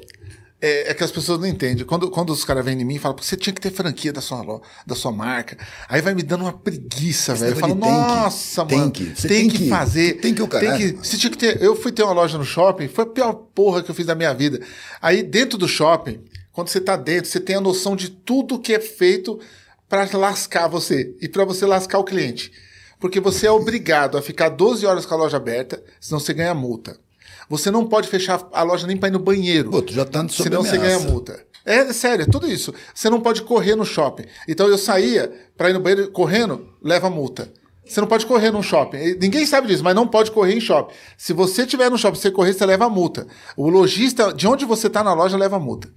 é, 0.61 0.91
é 0.91 0.95
que 0.95 1.03
as 1.03 1.11
pessoas 1.11 1.41
não 1.41 1.47
entendem. 1.47 1.87
Quando, 1.87 2.11
quando 2.11 2.31
os 2.31 2.45
caras 2.45 2.63
vêm 2.63 2.79
em 2.79 2.85
mim 2.85 2.97
e 2.97 2.99
falam, 2.99 3.17
"Pô, 3.17 3.23
você 3.23 3.35
tinha 3.35 3.53
que 3.53 3.61
ter 3.61 3.71
franquia 3.71 4.13
da 4.13 4.21
sua, 4.21 4.61
da 4.87 4.95
sua 4.95 5.11
marca. 5.11 5.57
Aí 5.89 6.03
vai 6.03 6.15
me 6.15 6.23
dando 6.23 6.43
uma 6.43 6.53
preguiça, 6.53 7.35
velho. 7.35 7.53
Eu 7.53 7.57
falo, 7.57 7.75
nossa, 7.75 8.67
tem 8.67 8.79
mano. 8.79 8.91
que, 8.91 9.05
tem, 9.07 9.29
tem 9.29 9.49
que, 9.49 9.69
fazer. 9.71 10.21
tem 10.21 10.35
que 10.35 10.43
o 10.43 10.49
caralho. 10.49 10.79
Tem 10.79 10.93
que, 10.93 11.07
você 11.09 11.17
tinha 11.17 11.31
que 11.31 11.39
ter. 11.39 11.63
Eu 11.63 11.75
fui 11.75 11.93
ter 11.93 12.03
uma 12.03 12.13
loja 12.13 12.37
no 12.37 12.45
shopping, 12.45 12.89
foi 12.89 13.05
a 13.05 13.09
pior 13.09 13.33
porra 13.33 13.83
que 13.83 13.91
eu 13.91 13.95
fiz 13.95 14.05
da 14.05 14.15
minha 14.15 14.35
vida. 14.35 14.61
Aí 15.01 15.23
dentro 15.23 15.57
do 15.57 15.67
shopping, 15.67 16.21
quando 16.53 16.69
você 16.69 16.81
tá 16.81 16.95
dentro, 16.95 17.31
você 17.31 17.41
tem 17.41 17.57
a 17.57 17.61
noção 17.61 17.97
de 17.97 18.11
tudo 18.11 18.59
que 18.59 18.75
é 18.75 18.81
feito 18.81 19.39
para 19.89 20.09
lascar 20.17 20.69
você 20.69 21.15
e 21.21 21.29
para 21.29 21.45
você 21.45 21.67
lascar 21.67 21.99
o 21.99 22.05
cliente. 22.05 22.51
Porque 22.99 23.21
você 23.21 23.47
é 23.47 23.51
obrigado 23.51 24.17
a 24.17 24.23
ficar 24.23 24.49
12 24.49 24.87
horas 24.87 25.05
com 25.05 25.15
a 25.15 25.19
loja 25.19 25.37
aberta, 25.37 25.83
senão 26.01 26.19
você 26.19 26.33
ganha 26.33 26.55
multa. 26.55 26.99
Você 27.49 27.71
não 27.71 27.87
pode 27.87 28.09
fechar 28.09 28.49
a 28.53 28.63
loja 28.63 28.87
nem 28.87 28.97
para 28.97 29.09
ir 29.09 29.13
no 29.13 29.19
banheiro. 29.19 29.71
Pô, 29.71 29.83
tu 29.83 29.93
já 29.93 30.05
tá 30.05 30.27
Senão 30.29 30.63
você 30.65 30.77
ganha 30.79 30.97
ameaça. 30.97 31.09
multa. 31.13 31.47
É 31.65 31.93
sério, 31.93 32.23
é 32.23 32.27
tudo 32.27 32.47
isso. 32.51 32.73
Você 32.95 33.11
não 33.11 33.21
pode 33.21 33.43
correr 33.43 33.75
no 33.77 33.85
shopping. 33.85 34.25
Então 34.49 34.69
eu 34.69 34.79
saía 34.79 35.33
para 35.57 35.71
ir 35.71 35.73
no 35.73 35.81
banheiro 35.81 36.11
correndo, 36.11 36.69
leva 36.83 37.11
multa. 37.11 37.53
Você 37.85 38.01
não 38.01 38.09
pode 38.09 38.27
correr 38.27 38.51
num 38.51 38.63
shopping. 38.63 39.17
Ninguém 39.21 39.47
sabe 39.47 39.69
disso, 39.69 39.85
mas 39.85 39.95
não 39.95 40.09
pode 40.09 40.33
correr 40.33 40.55
em 40.55 40.61
shopping. 40.61 40.93
Se 41.17 41.33
você 41.33 41.63
estiver 41.63 41.89
no 41.89 41.97
shopping, 41.97 42.19
você 42.19 42.31
correr, 42.33 42.53
você 42.53 42.67
leva 42.67 42.89
multa. 42.89 43.29
O 43.57 43.69
lojista, 43.69 44.33
de 44.33 44.47
onde 44.49 44.65
você 44.65 44.89
está 44.89 45.05
na 45.05 45.15
loja, 45.15 45.37
leva 45.37 45.59
multa. 45.59 45.89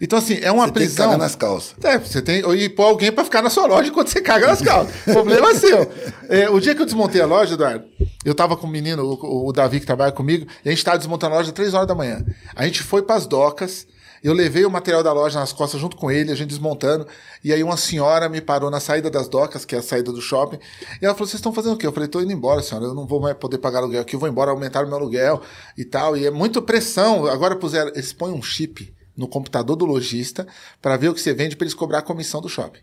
Então, 0.00 0.18
assim, 0.18 0.38
é 0.42 0.50
uma 0.52 0.66
Você 0.66 0.72
tem 0.72 0.82
que 0.82 0.88
prisão. 0.88 1.06
cagar 1.06 1.18
nas 1.18 1.34
calças. 1.36 1.74
É, 1.82 1.98
você 1.98 2.20
tem. 2.20 2.40
E 2.54 2.68
pôr 2.68 2.84
alguém 2.84 3.10
pra 3.12 3.24
ficar 3.24 3.42
na 3.42 3.50
sua 3.50 3.66
loja 3.66 3.88
enquanto 3.88 4.08
você 4.08 4.20
caga 4.20 4.46
nas 4.46 4.60
calças. 4.60 4.94
O 5.06 5.12
problema 5.12 5.50
é 5.50 5.54
seu. 5.54 5.90
É, 6.28 6.50
o 6.50 6.60
dia 6.60 6.74
que 6.74 6.82
eu 6.82 6.86
desmontei 6.86 7.20
a 7.20 7.26
loja, 7.26 7.54
Eduardo, 7.54 7.84
eu 8.24 8.34
tava 8.34 8.56
com 8.56 8.66
o 8.66 8.70
menino, 8.70 9.04
o, 9.04 9.48
o 9.48 9.52
Davi, 9.52 9.80
que 9.80 9.86
trabalha 9.86 10.12
comigo, 10.12 10.46
e 10.64 10.68
a 10.68 10.72
gente 10.72 10.84
tava 10.84 10.98
desmontando 10.98 11.34
a 11.34 11.38
loja 11.38 11.48
às 11.50 11.54
3 11.54 11.74
horas 11.74 11.86
da 11.86 11.94
manhã. 11.94 12.24
A 12.54 12.64
gente 12.64 12.82
foi 12.82 13.02
pras 13.02 13.26
docas. 13.26 13.86
Eu 14.24 14.32
levei 14.32 14.64
o 14.64 14.70
material 14.70 15.02
da 15.04 15.12
loja 15.12 15.38
nas 15.38 15.52
costas 15.52 15.80
junto 15.80 15.96
com 15.96 16.10
ele, 16.10 16.32
a 16.32 16.34
gente 16.34 16.48
desmontando. 16.48 17.06
E 17.44 17.52
aí 17.52 17.62
uma 17.62 17.76
senhora 17.76 18.28
me 18.28 18.40
parou 18.40 18.70
na 18.70 18.80
saída 18.80 19.08
das 19.08 19.28
docas, 19.28 19.64
que 19.64 19.74
é 19.76 19.78
a 19.78 19.82
saída 19.82 20.10
do 20.10 20.20
shopping. 20.20 20.58
E 21.00 21.04
ela 21.04 21.14
falou: 21.14 21.28
Vocês 21.28 21.34
estão 21.38 21.52
fazendo 21.52 21.74
o 21.74 21.76
quê? 21.76 21.86
Eu 21.86 21.92
falei: 21.92 22.08
Tô 22.08 22.20
indo 22.20 22.32
embora, 22.32 22.60
senhora. 22.62 22.86
Eu 22.86 22.94
não 22.94 23.06
vou 23.06 23.20
mais 23.20 23.36
poder 23.36 23.58
pagar 23.58 23.78
aluguel 23.80 24.00
aqui. 24.00 24.16
Eu 24.16 24.20
vou 24.20 24.28
embora, 24.28 24.50
aumentar 24.50 24.84
o 24.84 24.88
meu 24.88 24.96
aluguel 24.96 25.40
e 25.78 25.84
tal. 25.84 26.16
E 26.16 26.26
é 26.26 26.30
muito 26.30 26.60
pressão. 26.60 27.26
Agora 27.26 27.54
puseram, 27.54 27.90
eles 27.94 28.12
põem 28.12 28.32
um 28.32 28.42
chip 28.42 28.92
no 29.16 29.26
computador 29.28 29.76
do 29.76 29.84
lojista 29.84 30.46
para 30.82 30.96
ver 30.96 31.08
o 31.08 31.14
que 31.14 31.20
você 31.20 31.32
vende 31.32 31.56
para 31.56 31.64
eles 31.64 31.74
cobrar 31.74 31.98
a 31.98 32.02
comissão 32.02 32.40
do 32.40 32.48
shopping. 32.48 32.80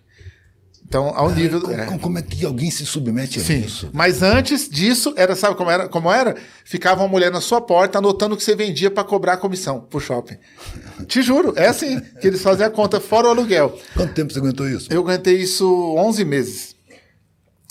Então, 0.86 1.14
ao 1.16 1.32
nível. 1.32 1.62
Como 1.62 1.74
é. 1.74 1.86
como- 1.98 2.18
é 2.20 2.22
que 2.22 2.46
alguém 2.46 2.70
se 2.70 2.86
submete 2.86 3.40
a 3.40 3.44
Sim. 3.44 3.62
isso? 3.62 3.90
Mas 3.94 4.22
antes 4.22 4.68
disso, 4.70 5.14
era, 5.16 5.36
sabe 5.36 5.56
como 5.56 5.72
era? 5.72 5.88
Como 5.88 6.12
era? 6.12 6.36
Ficava 6.66 7.02
uma 7.02 7.08
mulher 7.08 7.32
na 7.32 7.40
sua 7.42 7.62
porta 7.62 7.98
anotando 8.00 8.36
o 8.36 8.38
que 8.38 8.44
você 8.44 8.54
vendia 8.56 8.92
para 8.92 9.04
cobrar 9.04 9.34
a 9.34 9.38
comissão 9.38 9.80
pro 9.80 10.00
shopping. 10.00 10.36
Te 11.08 11.22
juro, 11.22 11.54
é 11.56 11.68
assim 11.68 12.00
que 12.20 12.28
eles 12.28 12.42
fazem 12.44 12.66
a 12.66 12.70
conta 12.70 13.00
fora 13.00 13.28
o 13.28 13.32
aluguel. 13.32 13.80
Quanto 13.96 14.14
tempo 14.14 14.32
você 14.34 14.40
aguentou 14.40 14.68
isso? 14.70 14.92
Eu 14.92 15.02
aguentei 15.02 15.38
isso 15.38 15.66
11 15.98 16.26
meses. 16.26 16.76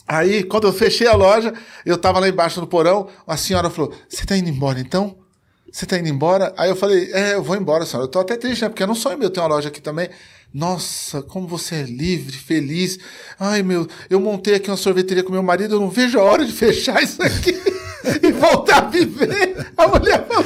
Aí, 0.08 0.42
quando 0.42 0.66
eu 0.66 0.72
fechei 0.72 1.06
a 1.06 1.14
loja, 1.14 1.54
eu 1.86 1.96
tava 1.96 2.18
lá 2.18 2.28
embaixo 2.28 2.60
no 2.60 2.66
porão, 2.66 3.08
a 3.26 3.36
senhora 3.36 3.70
falou: 3.70 3.92
Você 4.08 4.24
tá 4.26 4.36
indo 4.36 4.48
embora 4.48 4.80
então? 4.80 5.16
Você 5.72 5.86
tá 5.86 5.98
indo 5.98 6.08
embora? 6.08 6.52
Aí 6.56 6.68
eu 6.68 6.76
falei: 6.76 7.10
É, 7.12 7.34
eu 7.34 7.42
vou 7.42 7.56
embora, 7.56 7.86
senhora. 7.86 8.04
Eu 8.04 8.10
tô 8.10 8.20
até 8.20 8.36
triste, 8.36 8.62
né? 8.62 8.68
Porque 8.68 8.82
eu 8.82 8.86
não 8.86 8.94
sonho 8.94 9.18
meu 9.18 9.30
ter 9.30 9.40
uma 9.40 9.48
loja 9.48 9.68
aqui 9.68 9.80
também. 9.80 10.10
Nossa, 10.52 11.22
como 11.22 11.48
você 11.48 11.76
é 11.76 11.82
livre, 11.84 12.36
feliz. 12.36 12.98
Ai, 13.40 13.62
meu, 13.62 13.88
eu 14.10 14.20
montei 14.20 14.54
aqui 14.54 14.70
uma 14.70 14.76
sorveteria 14.76 15.24
com 15.24 15.32
meu 15.32 15.42
marido, 15.42 15.76
eu 15.76 15.80
não 15.80 15.88
vejo 15.88 16.18
a 16.18 16.22
hora 16.22 16.44
de 16.44 16.52
fechar 16.54 17.02
isso 17.02 17.22
aqui 17.22 17.58
e 18.22 18.32
voltar 18.32 18.84
a 18.84 18.88
viver. 18.88 19.72
A 19.76 19.88
mulher 19.88 20.26
falou 20.28 20.44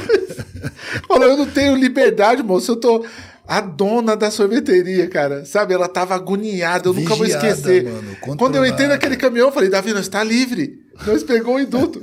eu 1.26 1.36
não 1.36 1.46
tenho 1.46 1.74
liberdade, 1.74 2.42
moço, 2.42 2.72
eu 2.72 2.76
tô 2.76 3.04
a 3.46 3.60
dona 3.60 4.16
da 4.16 4.30
sorveteria, 4.30 5.08
cara. 5.08 5.44
Sabe, 5.44 5.74
ela 5.74 5.88
tava 5.88 6.14
agoniada, 6.14 6.88
eu 6.88 6.94
nunca 6.94 7.14
vou 7.14 7.24
Vigiada, 7.24 7.48
esquecer. 7.48 7.84
mano, 7.84 8.16
Quando 8.36 8.56
eu 8.56 8.66
entrei 8.66 8.88
naquele 8.88 9.16
caminhão, 9.16 9.48
eu 9.48 9.52
falei, 9.52 9.68
Davi, 9.68 9.92
nós 9.92 10.02
está 10.02 10.22
livre. 10.22 10.85
Nós 11.04 11.22
pegou 11.22 11.56
o 11.56 11.60
induto. 11.60 12.02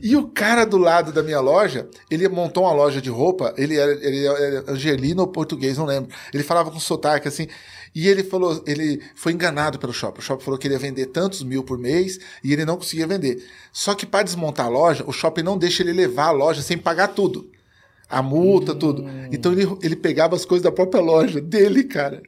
E 0.00 0.16
o 0.16 0.28
cara 0.28 0.64
do 0.64 0.78
lado 0.78 1.12
da 1.12 1.22
minha 1.22 1.40
loja, 1.40 1.88
ele 2.10 2.28
montou 2.28 2.64
uma 2.64 2.72
loja 2.72 3.00
de 3.00 3.10
roupa, 3.10 3.54
ele 3.56 3.76
era, 3.76 3.92
ele 3.92 4.26
era 4.26 4.70
angelino 4.70 5.22
ou 5.22 5.28
português, 5.28 5.78
não 5.78 5.84
lembro. 5.84 6.10
Ele 6.32 6.42
falava 6.42 6.70
com 6.70 6.80
sotaque 6.80 7.28
assim. 7.28 7.46
E 7.94 8.08
ele 8.08 8.24
falou, 8.24 8.62
ele 8.66 9.02
foi 9.14 9.32
enganado 9.32 9.78
pelo 9.78 9.92
shopping. 9.92 10.20
O 10.20 10.22
shopping 10.22 10.44
falou 10.44 10.58
que 10.58 10.66
ele 10.66 10.74
ia 10.74 10.80
vender 10.80 11.06
tantos 11.06 11.42
mil 11.42 11.62
por 11.62 11.78
mês 11.78 12.18
e 12.42 12.52
ele 12.52 12.64
não 12.64 12.76
conseguia 12.76 13.06
vender. 13.06 13.44
Só 13.70 13.94
que 13.94 14.06
para 14.06 14.24
desmontar 14.24 14.66
a 14.66 14.70
loja, 14.70 15.04
o 15.06 15.12
shopping 15.12 15.42
não 15.42 15.58
deixa 15.58 15.82
ele 15.82 15.92
levar 15.92 16.28
a 16.28 16.30
loja 16.30 16.62
sem 16.62 16.78
pagar 16.78 17.08
tudo. 17.08 17.50
A 18.08 18.22
multa, 18.22 18.74
tudo. 18.74 19.04
Então 19.30 19.52
ele, 19.52 19.66
ele 19.82 19.96
pegava 19.96 20.34
as 20.34 20.44
coisas 20.44 20.62
da 20.62 20.72
própria 20.72 21.02
loja 21.02 21.40
dele, 21.40 21.84
cara. 21.84 22.22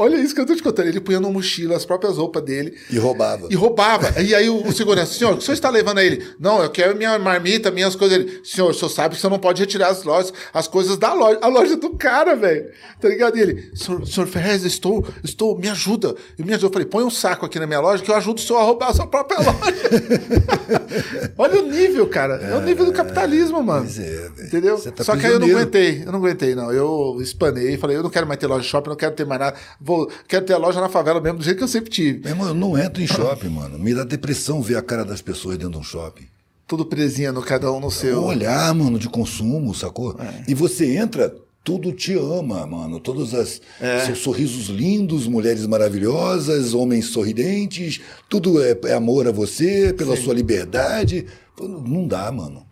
Olha 0.00 0.16
isso 0.16 0.34
que 0.34 0.40
eu 0.40 0.46
tô 0.46 0.56
te 0.56 0.62
contando. 0.62 0.88
Ele 0.88 0.98
punha 0.98 1.20
numa 1.20 1.30
mochila 1.30 1.76
as 1.76 1.84
próprias 1.84 2.16
roupas 2.16 2.42
dele. 2.42 2.74
E 2.88 2.98
roubava. 2.98 3.48
E 3.50 3.54
roubava. 3.54 4.22
E 4.22 4.34
aí 4.34 4.48
o, 4.48 4.66
o 4.66 4.72
segurança, 4.72 5.12
senhor, 5.12 5.34
o 5.34 5.36
que 5.36 5.42
o 5.42 5.44
senhor 5.44 5.52
está 5.52 5.68
levando 5.68 5.98
a 5.98 6.02
ele? 6.02 6.26
Não, 6.40 6.62
eu 6.62 6.70
quero 6.70 6.96
minha 6.96 7.18
marmita, 7.18 7.70
minhas 7.70 7.94
coisas. 7.94 8.16
Ele, 8.16 8.40
senhor, 8.42 8.70
o 8.70 8.72
senhor 8.72 8.88
sabe 8.88 9.10
que 9.10 9.18
o 9.18 9.20
senhor 9.20 9.30
não 9.30 9.38
pode 9.38 9.60
retirar 9.60 9.88
as 9.88 10.02
lojas, 10.02 10.32
as 10.54 10.66
coisas 10.66 10.96
da 10.96 11.12
loja, 11.12 11.38
a 11.42 11.48
loja 11.48 11.76
do 11.76 11.90
cara, 11.90 12.34
velho. 12.34 12.70
Tá 12.98 13.10
ligado? 13.10 13.36
E 13.36 13.42
ele, 13.42 13.70
senhor, 13.74 14.06
senhor 14.06 14.26
Ferrez, 14.26 14.64
estou, 14.64 15.06
estou, 15.22 15.58
me 15.58 15.68
ajuda. 15.68 16.14
Eu 16.38 16.46
me 16.46 16.54
ajuda. 16.54 16.68
Eu 16.68 16.72
falei, 16.72 16.88
põe 16.88 17.04
um 17.04 17.10
saco 17.10 17.44
aqui 17.44 17.58
na 17.58 17.66
minha 17.66 17.80
loja 17.80 18.02
que 18.02 18.10
eu 18.10 18.14
ajudo 18.16 18.38
o 18.38 18.40
senhor 18.40 18.58
a 18.58 18.62
roubar 18.62 18.88
a 18.88 18.94
sua 18.94 19.06
própria 19.06 19.36
loja. 19.44 21.34
Olha 21.36 21.60
o 21.60 21.70
nível, 21.70 22.08
cara. 22.08 22.36
É 22.36 22.56
o 22.56 22.62
nível 22.62 22.86
do 22.86 22.92
capitalismo, 22.92 23.62
mano. 23.62 23.82
Pois 23.82 23.98
é, 23.98 24.30
velho. 24.30 24.46
Entendeu? 24.46 24.92
Tá 24.92 25.04
Só 25.04 25.14
que 25.14 25.26
aí 25.26 25.32
eu 25.32 25.40
não 25.40 25.46
aguentei, 25.46 26.04
eu 26.06 26.12
não 26.12 26.20
aguentei, 26.20 26.54
não. 26.54 26.72
Eu 26.72 27.18
espanei, 27.20 27.76
falei, 27.76 27.98
eu 27.98 28.02
não 28.02 28.08
quero 28.08 28.26
mais 28.26 28.40
ter 28.40 28.46
loja 28.46 28.62
de 28.62 28.68
shopping, 28.68 28.88
não 28.88 28.96
quero 28.96 29.14
ter 29.14 29.26
mais 29.26 29.40
nada. 29.40 29.58
Vou, 29.90 30.08
quero 30.28 30.44
ter 30.46 30.52
a 30.52 30.56
loja 30.58 30.80
na 30.80 30.88
favela 30.88 31.20
mesmo, 31.20 31.38
do 31.38 31.44
jeito 31.44 31.56
que 31.58 31.64
eu 31.64 31.68
sempre 31.68 31.90
tive. 31.90 32.20
Meu 32.20 32.28
irmão, 32.30 32.46
eu 32.48 32.54
não 32.54 32.78
entro 32.78 33.02
em 33.02 33.06
shopping, 33.08 33.48
mano. 33.48 33.76
Me 33.76 33.92
dá 33.92 34.04
depressão 34.04 34.62
ver 34.62 34.76
a 34.76 34.82
cara 34.82 35.04
das 35.04 35.20
pessoas 35.20 35.58
dentro 35.58 35.72
de 35.72 35.78
um 35.78 35.82
shopping. 35.82 36.26
Tudo 36.64 36.86
presinha 36.86 37.32
no 37.32 37.42
cada 37.42 37.72
um 37.72 37.80
no 37.80 37.88
O 37.88 37.90
seu. 37.90 38.22
olhar, 38.22 38.72
mano, 38.72 39.00
de 39.00 39.08
consumo, 39.08 39.74
sacou? 39.74 40.14
É. 40.20 40.44
E 40.46 40.54
você 40.54 40.96
entra, 40.96 41.34
tudo 41.64 41.90
te 41.92 42.14
ama, 42.16 42.64
mano. 42.68 43.00
Todos 43.00 43.34
as, 43.34 43.60
É. 43.80 44.06
seus 44.06 44.18
sorrisos 44.20 44.68
lindos, 44.68 45.26
mulheres 45.26 45.66
maravilhosas, 45.66 46.72
homens 46.72 47.06
sorridentes, 47.06 48.00
tudo 48.28 48.62
é, 48.62 48.78
é 48.84 48.94
amor 48.94 49.26
a 49.26 49.32
você, 49.32 49.92
pela 49.92 50.16
sua 50.16 50.34
liberdade. 50.34 51.26
Não- 51.60 52.06
dá, 52.06 52.30
mano. 52.30 52.64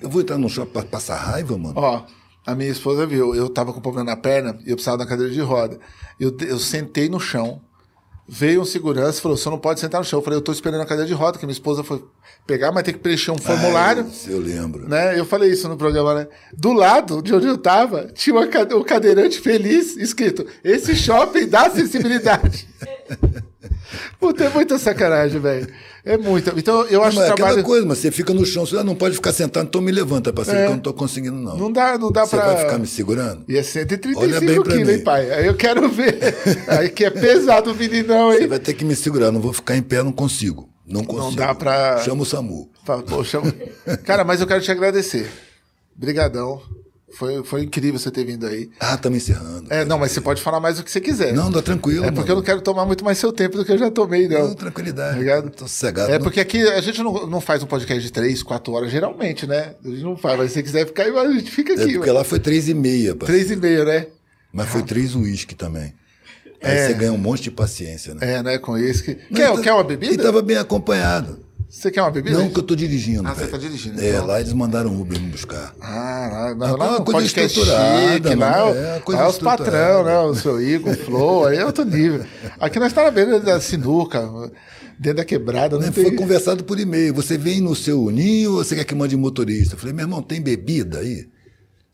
Eu 0.00 0.08
vou 0.08 0.20
entrar 0.20 0.38
no 0.38 0.48
shopping 0.48 0.72
pra 0.72 0.82
passar 0.84 1.16
raiva, 1.16 1.58
mano. 1.58 1.74
É. 1.76 1.80
Ó, 1.80 2.02
a 2.46 2.54
minha 2.54 2.70
esposa 2.70 3.06
viu, 3.06 3.34
eu 3.34 3.48
tava 3.48 3.72
com 3.72 3.80
problema 3.80 4.10
na 4.10 4.16
perna 4.16 4.58
e 4.66 4.70
eu 4.70 4.76
precisava 4.76 4.98
da 4.98 5.06
cadeira 5.06 5.32
de 5.32 5.40
roda. 5.40 5.78
Eu, 6.18 6.36
eu 6.40 6.58
sentei 6.58 7.08
no 7.08 7.20
chão, 7.20 7.60
veio 8.26 8.62
um 8.62 8.64
segurança 8.64 9.18
e 9.18 9.22
falou: 9.22 9.36
você 9.36 9.50
não 9.50 9.58
pode 9.58 9.80
sentar 9.80 10.00
no 10.00 10.06
chão. 10.06 10.20
Eu 10.20 10.24
falei: 10.24 10.38
eu 10.38 10.42
tô 10.42 10.52
esperando 10.52 10.80
a 10.80 10.86
cadeira 10.86 11.06
de 11.06 11.14
roda, 11.14 11.38
que 11.38 11.44
minha 11.44 11.52
esposa 11.52 11.82
foi 11.84 12.02
pegar, 12.46 12.72
mas 12.72 12.84
tem 12.84 12.94
que 12.94 13.00
preencher 13.00 13.30
um 13.30 13.38
formulário. 13.38 14.04
Ah, 14.04 14.10
isso 14.10 14.30
eu 14.30 14.40
lembro. 14.40 14.88
né? 14.88 15.18
Eu 15.18 15.24
falei 15.24 15.50
isso 15.50 15.68
no 15.68 15.76
programa, 15.76 16.14
né? 16.14 16.28
Do 16.56 16.72
lado 16.72 17.22
de 17.22 17.34
onde 17.34 17.46
eu 17.46 17.58
tava, 17.58 18.06
tinha 18.14 18.34
uma 18.34 18.46
um 18.76 18.82
cadeirante 18.82 19.40
feliz 19.40 19.96
escrito: 19.96 20.46
Esse 20.64 20.94
shopping 20.94 21.46
dá 21.46 21.66
acessibilidade. 21.66 22.68
Puta, 24.18 24.44
é 24.44 24.48
muita 24.48 24.78
sacanagem, 24.78 25.40
velho. 25.40 25.68
É 26.04 26.16
muita. 26.16 26.52
Então 26.56 26.82
eu 26.86 27.02
acho 27.02 27.16
Mas 27.16 27.26
que 27.26 27.32
é 27.32 27.34
trabalho. 27.34 27.58
aquela 27.58 27.62
coisa, 27.66 27.86
mas 27.86 27.98
você 27.98 28.10
fica 28.10 28.32
no 28.32 28.44
chão, 28.46 28.64
você 28.64 28.76
ah, 28.78 28.84
não 28.84 28.94
pode 28.94 29.14
ficar 29.16 29.32
sentado, 29.32 29.66
então 29.66 29.80
me 29.80 29.92
levanta, 29.92 30.32
parceiro, 30.32 30.60
É. 30.60 30.64
que 30.64 30.70
eu 30.70 30.74
não 30.76 30.82
tô 30.82 30.94
conseguindo, 30.94 31.36
não. 31.36 31.56
Não 31.58 31.70
dá, 31.72 31.98
não 31.98 32.10
dá 32.10 32.24
você 32.26 32.36
pra. 32.36 32.46
vai 32.46 32.56
ficar 32.64 32.78
me 32.78 32.86
segurando? 32.86 33.44
E 33.48 33.52
é 33.54 33.56
Olha 33.58 33.64
135 33.64 34.40
bem 34.46 34.62
pra 34.62 34.72
quilos, 34.76 34.88
hein, 34.88 35.04
pai? 35.04 35.30
Aí 35.30 35.46
eu 35.46 35.54
quero 35.54 35.88
ver. 35.90 36.18
Aí 36.68 36.88
que 36.88 37.04
é 37.04 37.10
pesado 37.10 37.72
o 37.72 37.74
meninão, 37.74 38.30
Você 38.32 38.42
hein? 38.42 38.48
vai 38.48 38.58
ter 38.58 38.72
que 38.74 38.84
me 38.84 38.96
segurar, 38.96 39.30
não 39.30 39.40
vou 39.40 39.52
ficar 39.52 39.76
em 39.76 39.82
pé, 39.82 40.02
não 40.02 40.12
consigo. 40.12 40.68
Não 40.86 41.04
consigo. 41.04 41.36
dá 41.36 41.54
pra- 41.54 41.98
Chama 41.98 42.22
o 42.22 42.26
SAMU. 42.26 42.68
Fala, 42.84 43.02
Poxa, 43.02 43.40
cara, 44.04 44.24
mas 44.24 44.40
eu 44.40 44.46
quero 44.46 44.60
te 44.62 44.70
agradecer. 44.72 45.30
Brigadão. 45.94 46.60
Foi, 47.18 47.42
foi 47.42 47.62
incrível 47.64 47.98
você 47.98 48.10
ter 48.10 48.24
vindo 48.24 48.46
aí. 48.46 48.70
Ah, 48.78 48.94
estamos 48.94 49.18
encerrando. 49.18 49.66
É, 49.72 49.84
não, 49.84 49.98
mas 49.98 50.12
você 50.12 50.20
pode 50.20 50.40
falar 50.40 50.60
mais 50.60 50.78
o 50.78 50.84
que 50.84 50.90
você 50.90 51.00
quiser. 51.00 51.32
Não, 51.34 51.50
dá 51.50 51.60
tranquilo. 51.60 52.04
É 52.04 52.10
porque 52.10 52.30
eu 52.30 52.36
não 52.36 52.42
quero 52.42 52.60
tomar 52.60 52.86
muito 52.86 53.04
mais 53.04 53.18
seu 53.18 53.32
tempo 53.32 53.56
do 53.56 53.64
que 53.64 53.72
eu 53.72 53.78
já 53.78 53.90
tomei, 53.90 54.28
não. 54.28 54.48
Não, 54.48 54.54
tranquilidade. 54.54 55.14
Obrigado. 55.14 55.50
Tô 55.50 55.66
sossegado. 55.66 56.10
É 56.12 56.18
não- 56.18 56.22
porque 56.24 56.40
aqui 56.40 56.62
a 56.68 56.80
gente 56.80 57.02
não, 57.02 57.26
não 57.26 57.40
faz 57.40 57.62
um 57.62 57.66
podcast 57.66 58.00
de 58.02 58.12
3, 58.12 58.42
4 58.42 58.72
horas, 58.72 58.90
geralmente, 58.90 59.46
né? 59.46 59.74
A 59.84 59.88
gente 59.88 60.02
não 60.02 60.16
faz, 60.16 60.38
mas 60.38 60.48
se 60.50 60.54
você 60.54 60.62
quiser 60.62 60.86
ficar 60.86 61.02
aí, 61.02 61.16
a 61.18 61.30
gente 61.32 61.50
fica 61.50 61.72
É 61.72 61.82
aqui. 61.82 61.94
porque 61.94 62.10
lá 62.10 62.22
foi 62.24 62.38
três 62.38 62.68
e 62.68 62.74
meia, 62.74 63.14
parceiro. 63.16 63.44
3 63.46 63.58
e 63.58 63.60
meio, 63.60 63.84
né? 63.84 64.06
Mas 64.52 64.68
foi 64.68 64.82
três 64.82 65.14
uísque 65.14 65.54
também. 65.54 65.92
Aí 66.62 66.76
É. 66.76 66.86
você 66.88 66.94
ganha 66.94 67.12
um 67.12 67.18
monte 67.18 67.42
de 67.44 67.50
paciência, 67.50 68.14
né? 68.14 68.34
É, 68.34 68.42
né? 68.42 68.58
Com 68.58 68.76
isso 68.78 69.02
que. 69.02 69.14
Quer, 69.14 69.50
tá- 69.52 69.60
quer 69.62 69.72
uma 69.72 69.82
bebida? 69.84 70.22
tava 70.22 70.42
bem 70.42 70.56
acompanhado. 70.58 71.40
Você 71.70 71.88
quer 71.88 72.02
uma 72.02 72.10
bebida? 72.10 72.36
Não, 72.36 72.50
que 72.50 72.58
eu 72.58 72.62
tô 72.64 72.74
dirigindo. 72.74 73.26
Ah, 73.28 73.32
você 73.32 73.46
tá 73.46 73.56
dirigindo, 73.56 74.00
É, 74.00 74.10
então. 74.10 74.26
lá 74.26 74.40
eles 74.40 74.52
mandaram 74.52 74.90
um 74.90 75.00
Uber 75.00 75.20
me 75.20 75.28
buscar. 75.30 75.72
Ah, 75.80 76.54
lá, 76.58 76.66
Ah, 76.68 76.76
lá, 76.76 76.88
uma 76.88 76.98
no 76.98 77.04
coisa 77.04 77.24
estruturada, 77.24 78.12
chique, 78.12 78.34
lá, 78.34 78.68
é, 78.70 79.00
coisa 79.00 79.22
lá 79.22 79.28
os 79.28 79.38
patrão, 79.38 80.04
né? 80.04 80.18
O 80.18 80.34
seu 80.34 80.60
Igor, 80.60 80.92
o 80.92 80.96
Flow, 80.96 81.46
aí 81.46 81.58
é 81.58 81.64
outro 81.64 81.84
nível. 81.84 82.26
Aqui 82.58 82.80
nós 82.80 82.88
estamos 82.88 83.10
na 83.10 83.14
beira 83.14 83.38
da 83.38 83.60
sinuca, 83.60 84.28
dentro 84.98 85.18
da 85.18 85.24
quebrada, 85.24 85.76
não 85.78 85.86
Né, 85.86 85.92
tem... 85.92 86.04
Foi 86.06 86.16
conversado 86.16 86.64
por 86.64 86.78
e-mail. 86.80 87.14
Você 87.14 87.38
vem 87.38 87.60
no 87.60 87.76
seu 87.76 88.10
ninho 88.10 88.56
ou 88.56 88.64
você 88.64 88.74
quer 88.74 88.84
que 88.84 88.94
mande 88.94 89.16
motorista? 89.16 89.76
Eu 89.76 89.78
falei, 89.78 89.94
meu 89.94 90.02
irmão, 90.04 90.20
tem 90.22 90.40
bebida 90.42 90.98
aí? 90.98 91.28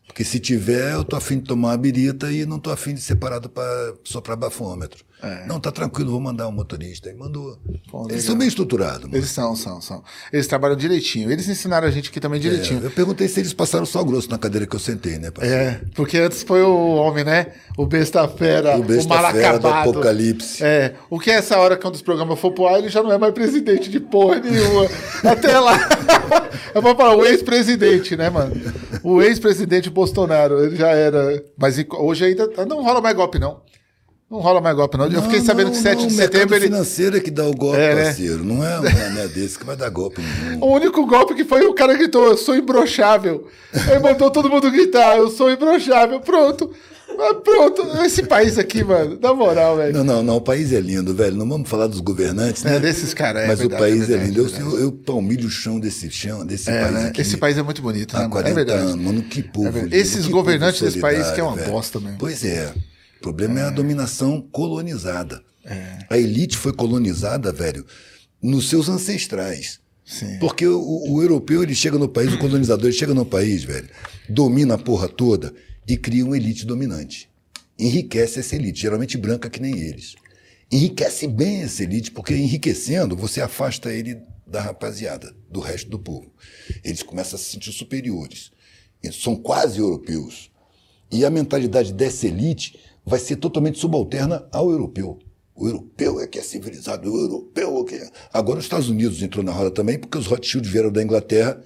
Porque 0.07 0.23
se 0.23 0.39
tiver, 0.39 0.93
eu 0.93 1.03
tô 1.03 1.15
afim 1.15 1.37
de 1.37 1.43
tomar 1.43 1.69
uma 1.69 1.77
birita 1.77 2.31
e 2.31 2.47
não 2.47 2.57
tô 2.57 2.71
afim 2.71 2.95
de 2.95 3.01
separado 3.01 3.47
para 3.47 3.93
só 4.03 4.19
para 4.21 4.35
bafômetro. 4.35 5.05
Não, 5.47 5.59
tá 5.59 5.71
tranquilo, 5.71 6.11
vou 6.11 6.19
mandar 6.19 6.47
um 6.47 6.51
motorista. 6.51 7.09
Aí 7.09 7.15
mandou. 7.15 7.57
É. 7.73 7.77
Pô, 7.89 8.01
Eles 8.01 8.09
legal. 8.11 8.21
são 8.21 8.37
bem 8.37 8.47
estruturados. 8.47 9.03
mano. 9.03 9.15
Eles 9.15 9.29
são, 9.29 9.55
são, 9.55 9.81
são. 9.81 10.03
Eles 10.31 10.45
trabalham 10.45 10.75
direitinho. 10.75 11.31
Eles 11.31 11.47
ensinaram 11.49 11.87
a 11.87 11.91
gente 11.91 12.09
aqui 12.09 12.19
também 12.19 12.39
direitinho. 12.39 12.83
É, 12.83 12.85
eu 12.85 12.91
perguntei 12.91 13.27
se 13.27 13.39
eles 13.39 13.51
passaram 13.53 13.85
sal 13.85 14.05
grosso 14.05 14.29
na 14.29 14.37
cadeira 14.37 14.67
que 14.67 14.75
eu 14.75 14.79
sentei, 14.79 15.17
né, 15.17 15.31
parceiro? 15.31 15.59
É, 15.61 15.81
porque 15.95 16.17
antes 16.17 16.43
foi 16.43 16.61
o 16.61 16.95
homem, 16.95 17.23
né? 17.23 17.47
O 17.77 17.85
besta 17.85 18.27
fera, 18.27 18.77
O 18.77 18.81
o, 18.81 18.83
besta 18.83 19.07
mal 19.07 19.31
fera 19.31 19.57
do 19.59 19.67
acabado. 19.67 19.89
apocalipse. 19.89 20.63
É, 20.63 20.93
o 21.09 21.19
que 21.19 21.31
é 21.31 21.35
essa 21.35 21.57
hora 21.57 21.75
quando 21.77 21.95
os 21.95 22.01
programas 22.01 22.39
for 22.39 22.51
pro 22.51 22.67
ar, 22.67 22.77
ele 22.79 22.89
já 22.89 23.01
não 23.01 23.11
é 23.11 23.17
mais 23.17 23.33
presidente 23.33 23.89
de 23.89 23.99
porra 23.99 24.39
nenhuma. 24.39 24.85
Até 25.29 25.59
lá. 25.59 25.77
Eu 26.75 26.81
vou 26.81 26.95
falar, 26.95 27.15
o 27.15 27.25
ex-presidente, 27.25 28.15
né, 28.15 28.29
mano? 28.29 28.53
O 29.03 29.21
ex-presidente 29.21 29.89
Bolsonaro, 29.89 30.63
ele 30.63 30.75
já 30.75 30.89
era. 30.89 31.43
Mas 31.57 31.75
hoje 31.97 32.25
ainda 32.25 32.47
não 32.65 32.83
rola 32.83 33.01
mais 33.01 33.15
golpe, 33.15 33.39
não. 33.39 33.61
Não 34.29 34.39
rola 34.39 34.59
mais 34.59 34.75
golpe, 34.75 34.97
não. 34.97 35.05
Eu 35.09 35.21
fiquei 35.21 35.39
Não, 35.39 35.45
sabendo 35.45 35.67
não, 35.67 35.71
que 35.73 35.79
7 35.81 35.99
não, 36.01 36.07
de 36.07 36.13
setembro 36.13 36.37
mercado 36.49 36.53
ele. 36.55 36.65
financeiro 36.65 37.15
é 37.17 37.19
que 37.21 37.31
dá 37.31 37.45
o 37.45 37.53
golpe, 37.55 37.79
É, 37.79 37.95
né? 37.95 38.03
parceiro. 38.05 38.43
Não 38.43 38.61
é 38.65 38.77
um 38.79 38.83
mané 38.91 39.27
desse 39.29 39.57
que 39.57 39.65
vai 39.65 39.77
dar 39.77 39.89
golpe 39.89 40.21
nenhum. 40.21 40.61
O 40.63 40.73
único 40.75 41.05
golpe 41.05 41.33
que 41.33 41.45
foi 41.45 41.65
o 41.65 41.73
cara 41.73 41.93
gritou, 41.93 42.25
eu 42.27 42.37
sou 42.37 42.53
imbrochável. 42.55 43.47
Aí 43.73 43.99
mandou 43.99 44.29
todo 44.29 44.49
mundo 44.49 44.69
gritar, 44.69 45.17
eu 45.17 45.29
sou 45.29 45.49
imbrochável. 45.49 46.19
Pronto. 46.19 46.69
Mas 47.17 47.37
pronto, 47.41 47.81
esse 48.05 48.21
país 48.23 48.59
aqui, 48.59 48.83
mano, 48.83 49.17
na 49.19 49.33
moral, 49.33 49.77
velho. 49.77 49.93
Não, 49.93 50.03
não, 50.03 50.21
não, 50.21 50.35
o 50.35 50.41
país 50.41 50.73
é 50.73 50.79
lindo, 50.81 51.15
velho. 51.15 51.35
Não 51.37 51.47
vamos 51.47 51.67
falar 51.69 51.87
dos 51.87 52.01
governantes, 52.01 52.63
né? 52.63 52.75
É, 52.75 52.79
desses 52.81 53.13
caras, 53.13 53.43
é 53.43 53.47
Mas 53.47 53.59
verdade, 53.59 53.81
o 53.81 53.85
país 53.87 54.01
é 54.09 54.13
é, 54.13 54.17
verdade, 54.17 54.27
lindo. 54.29 54.55
é 54.55 54.59
Eu, 54.61 54.71
eu, 54.71 54.79
eu 54.81 54.91
palmilho 54.91 55.47
o 55.47 55.49
chão 55.49 55.79
desse 55.79 56.11
chão, 56.11 56.45
desse 56.45 56.69
É, 56.69 56.81
país 56.81 56.93
né? 56.93 57.07
aqui. 57.07 57.21
Esse 57.21 57.37
país 57.37 57.57
é 57.57 57.63
muito 57.63 57.81
bonito, 57.81 58.11
né? 58.13 58.19
Há 58.19 58.21
mano? 58.23 58.31
40 58.33 58.49
é 58.51 58.53
verdade. 58.65 58.81
anos, 58.91 58.95
mano, 59.05 59.21
que 59.23 59.41
povo. 59.41 59.75
É 59.75 59.81
lindo, 59.83 59.95
Esses 59.95 60.25
que 60.25 60.31
governantes 60.33 60.81
desse 60.81 60.99
país 60.99 61.31
que 61.31 61.39
é 61.39 61.43
uma 61.43 61.51
solidário, 61.53 61.73
bosta 61.73 61.99
mesmo. 62.01 62.17
Pois 62.19 62.43
é. 62.43 62.71
O 63.17 63.21
problema 63.21 63.59
é, 63.59 63.63
a 63.63 63.69
dominação 63.69 64.41
colonizada. 64.41 65.43
É. 65.65 66.05
A 66.09 66.17
elite 66.17 66.57
foi 66.57 66.73
colonizada, 66.73 67.51
velho, 67.51 67.85
nos 68.41 68.69
seus 68.69 68.87
ancestrais. 68.87 69.79
Sim. 70.05 70.39
Porque 70.39 70.65
o, 70.65 71.11
o 71.11 71.21
europeu, 71.21 71.61
ele 71.61 71.75
chega 71.75 71.97
no 71.97 72.07
país, 72.07 72.31
o 72.33 72.39
colonizador, 72.39 72.85
ele 72.85 72.97
chega 72.97 73.13
no 73.13 73.25
país, 73.25 73.63
velho, 73.63 73.89
domina 74.29 74.75
a 74.75 74.77
porra 74.77 75.09
toda 75.09 75.53
e 75.85 75.97
cria 75.97 76.23
uma 76.23 76.37
elite 76.37 76.65
dominante. 76.65 77.29
Enriquece 77.77 78.39
essa 78.39 78.55
elite, 78.55 78.81
geralmente 78.81 79.17
branca 79.17 79.49
que 79.49 79.61
nem 79.61 79.77
eles. 79.77 80.15
Enriquece 80.71 81.27
bem 81.27 81.61
essa 81.61 81.83
elite, 81.83 82.11
porque 82.11 82.33
enriquecendo, 82.33 83.15
você 83.15 83.41
afasta 83.41 83.93
ele 83.93 84.17
da 84.45 84.61
rapaziada, 84.61 85.35
do 85.49 85.59
resto 85.59 85.89
do 85.89 85.99
povo. 85.99 86.31
Eles 86.83 87.03
começam 87.03 87.37
a 87.37 87.39
se 87.39 87.51
sentir 87.51 87.71
superiores. 87.71 88.51
Eles 89.03 89.21
são 89.21 89.35
quase 89.35 89.79
europeus. 89.79 90.49
E 91.11 91.23
a 91.25 91.29
mentalidade 91.29 91.93
dessa 91.93 92.27
elite 92.27 92.79
vai 93.07 93.19
ser 93.19 93.37
totalmente 93.37 93.79
subalterna 93.79 94.45
ao 94.51 94.69
europeu. 94.69 95.17
O 95.55 95.65
europeu 95.67 96.19
é 96.19 96.27
que 96.27 96.37
é 96.37 96.41
civilizado, 96.43 97.11
o 97.11 97.17
europeu 97.19 97.79
é 97.79 97.83
que 97.85 97.95
é. 97.95 98.09
Agora 98.31 98.59
os 98.59 98.65
Estados 98.65 98.89
Unidos 98.89 99.21
entrou 99.23 99.43
na 99.43 99.51
roda 99.51 99.71
também, 99.71 99.97
porque 99.97 100.17
os 100.17 100.27
Rothschild 100.27 100.69
vieram 100.69 100.91
da 100.91 101.01
Inglaterra 101.01 101.59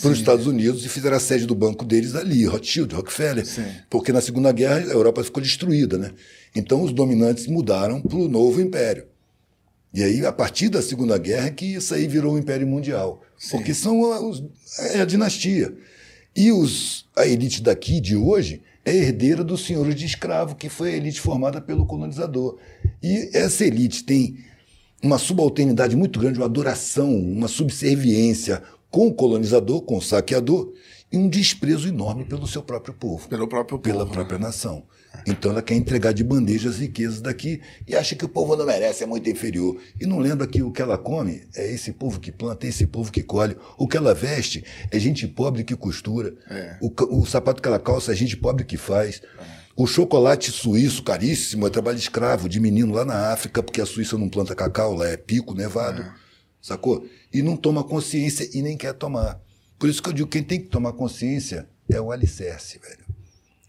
para 0.00 0.10
os 0.10 0.18
Estados 0.18 0.46
Unidos 0.46 0.84
e 0.84 0.88
fizeram 0.88 1.16
a 1.16 1.20
sede 1.20 1.46
do 1.46 1.54
banco 1.54 1.84
deles 1.84 2.14
ali, 2.14 2.44
Rothschild, 2.44 2.94
Rockefeller. 2.94 3.44
Sim. 3.46 3.64
Porque 3.90 4.12
na 4.12 4.20
Segunda 4.20 4.52
Guerra 4.52 4.76
a 4.76 4.92
Europa 4.92 5.24
ficou 5.24 5.42
destruída, 5.42 5.98
né? 5.98 6.12
Então 6.54 6.82
os 6.82 6.92
dominantes 6.92 7.46
mudaram 7.46 8.00
para 8.00 8.16
o 8.16 8.28
novo 8.28 8.60
império. 8.60 9.06
E 9.94 10.02
aí, 10.02 10.24
a 10.24 10.32
partir 10.32 10.68
da 10.70 10.80
Segunda 10.80 11.18
Guerra, 11.18 11.50
que 11.50 11.66
isso 11.74 11.92
aí 11.94 12.06
virou 12.06 12.34
o 12.34 12.38
Império 12.38 12.66
Mundial. 12.66 13.20
Porque 13.50 13.74
são 13.74 14.12
a, 14.12 14.20
os- 14.26 14.42
é 14.92 15.00
a 15.00 15.04
dinastia. 15.04 15.74
E 16.34 16.50
os, 16.52 17.04
a 17.14 17.26
elite 17.26 17.60
daqui, 17.62 18.00
de 18.00 18.16
hoje, 18.16 18.62
é 18.84 18.94
herdeira 18.94 19.44
dos 19.44 19.64
senhores 19.64 19.94
de 19.94 20.06
escravo, 20.06 20.54
que 20.56 20.68
foi 20.68 20.92
a 20.94 20.96
elite 20.96 21.20
formada 21.20 21.60
pelo 21.60 21.86
colonizador. 21.86 22.58
E 23.02 23.30
essa 23.32 23.64
elite 23.64 24.04
tem 24.04 24.36
uma 25.02 25.18
subalternidade 25.18 25.96
muito 25.96 26.18
grande, 26.18 26.38
uma 26.38 26.46
adoração, 26.46 27.14
uma 27.14 27.48
subserviência 27.48 28.62
com 28.90 29.08
o 29.08 29.14
colonizador, 29.14 29.82
com 29.82 29.96
o 29.96 30.02
saqueador, 30.02 30.72
e 31.10 31.16
um 31.16 31.28
desprezo 31.28 31.88
enorme 31.88 32.24
pelo 32.24 32.46
seu 32.46 32.62
próprio 32.62 32.94
povo 32.94 33.28
Pelo 33.28 33.46
próprio 33.46 33.78
povo. 33.78 33.82
pela 33.82 34.04
né? 34.06 34.12
própria 34.12 34.38
nação. 34.38 34.82
Então 35.26 35.50
ela 35.50 35.62
quer 35.62 35.74
entregar 35.74 36.12
de 36.12 36.24
bandeja 36.24 36.68
as 36.68 36.78
riquezas 36.78 37.20
daqui 37.20 37.60
e 37.86 37.94
acha 37.94 38.14
que 38.14 38.24
o 38.24 38.28
povo 38.28 38.56
não 38.56 38.66
merece, 38.66 39.04
é 39.04 39.06
muito 39.06 39.28
inferior. 39.28 39.76
E 40.00 40.06
não 40.06 40.18
lembra 40.18 40.46
que 40.46 40.62
o 40.62 40.70
que 40.70 40.82
ela 40.82 40.98
come 40.98 41.46
é 41.54 41.72
esse 41.72 41.92
povo 41.92 42.18
que 42.18 42.32
planta, 42.32 42.66
é 42.66 42.70
esse 42.70 42.86
povo 42.86 43.12
que 43.12 43.22
colhe. 43.22 43.56
O 43.76 43.86
que 43.86 43.96
ela 43.96 44.14
veste 44.14 44.64
é 44.90 44.98
gente 44.98 45.26
pobre 45.28 45.64
que 45.64 45.76
costura. 45.76 46.34
É. 46.48 46.76
O, 46.80 47.20
o 47.20 47.26
sapato 47.26 47.62
que 47.62 47.68
ela 47.68 47.78
calça 47.78 48.12
é 48.12 48.14
gente 48.14 48.36
pobre 48.36 48.64
que 48.64 48.76
faz. 48.76 49.22
O 49.76 49.86
chocolate 49.86 50.50
suíço, 50.50 51.02
caríssimo, 51.02 51.66
é 51.66 51.70
trabalho 51.70 51.98
escravo 51.98 52.48
de 52.48 52.60
menino 52.60 52.92
lá 52.92 53.04
na 53.04 53.32
África, 53.32 53.62
porque 53.62 53.80
a 53.80 53.86
Suíça 53.86 54.18
não 54.18 54.28
planta 54.28 54.54
cacau, 54.54 54.94
lá 54.94 55.08
é 55.08 55.16
pico 55.16 55.54
nevado. 55.54 56.04
Sacou? 56.60 57.06
E 57.32 57.42
não 57.42 57.56
toma 57.56 57.82
consciência 57.82 58.48
e 58.52 58.60
nem 58.60 58.76
quer 58.76 58.92
tomar. 58.92 59.40
Por 59.78 59.88
isso 59.88 60.02
que 60.02 60.10
eu 60.10 60.12
digo, 60.12 60.28
quem 60.28 60.42
tem 60.42 60.60
que 60.60 60.68
tomar 60.68 60.92
consciência 60.92 61.66
é 61.90 62.00
o 62.00 62.12
alicerce, 62.12 62.78
velho 62.78 63.12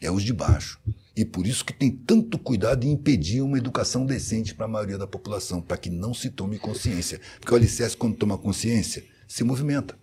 é 0.05 0.11
os 0.11 0.23
de 0.23 0.33
baixo. 0.33 0.79
E 1.15 1.23
por 1.23 1.45
isso 1.45 1.63
que 1.63 1.73
tem 1.73 1.91
tanto 1.91 2.39
cuidado 2.39 2.85
em 2.85 2.91
impedir 2.91 3.41
uma 3.41 3.57
educação 3.57 4.05
decente 4.05 4.55
para 4.55 4.65
a 4.65 4.69
maioria 4.69 4.97
da 4.97 5.05
população, 5.05 5.61
para 5.61 5.77
que 5.77 5.89
não 5.89 6.13
se 6.13 6.29
tome 6.31 6.57
consciência. 6.57 7.21
Porque 7.39 7.53
o 7.53 7.57
alicerce, 7.57 7.95
quando 7.95 8.15
toma 8.15 8.37
consciência, 8.37 9.03
se 9.27 9.43
movimenta. 9.43 9.97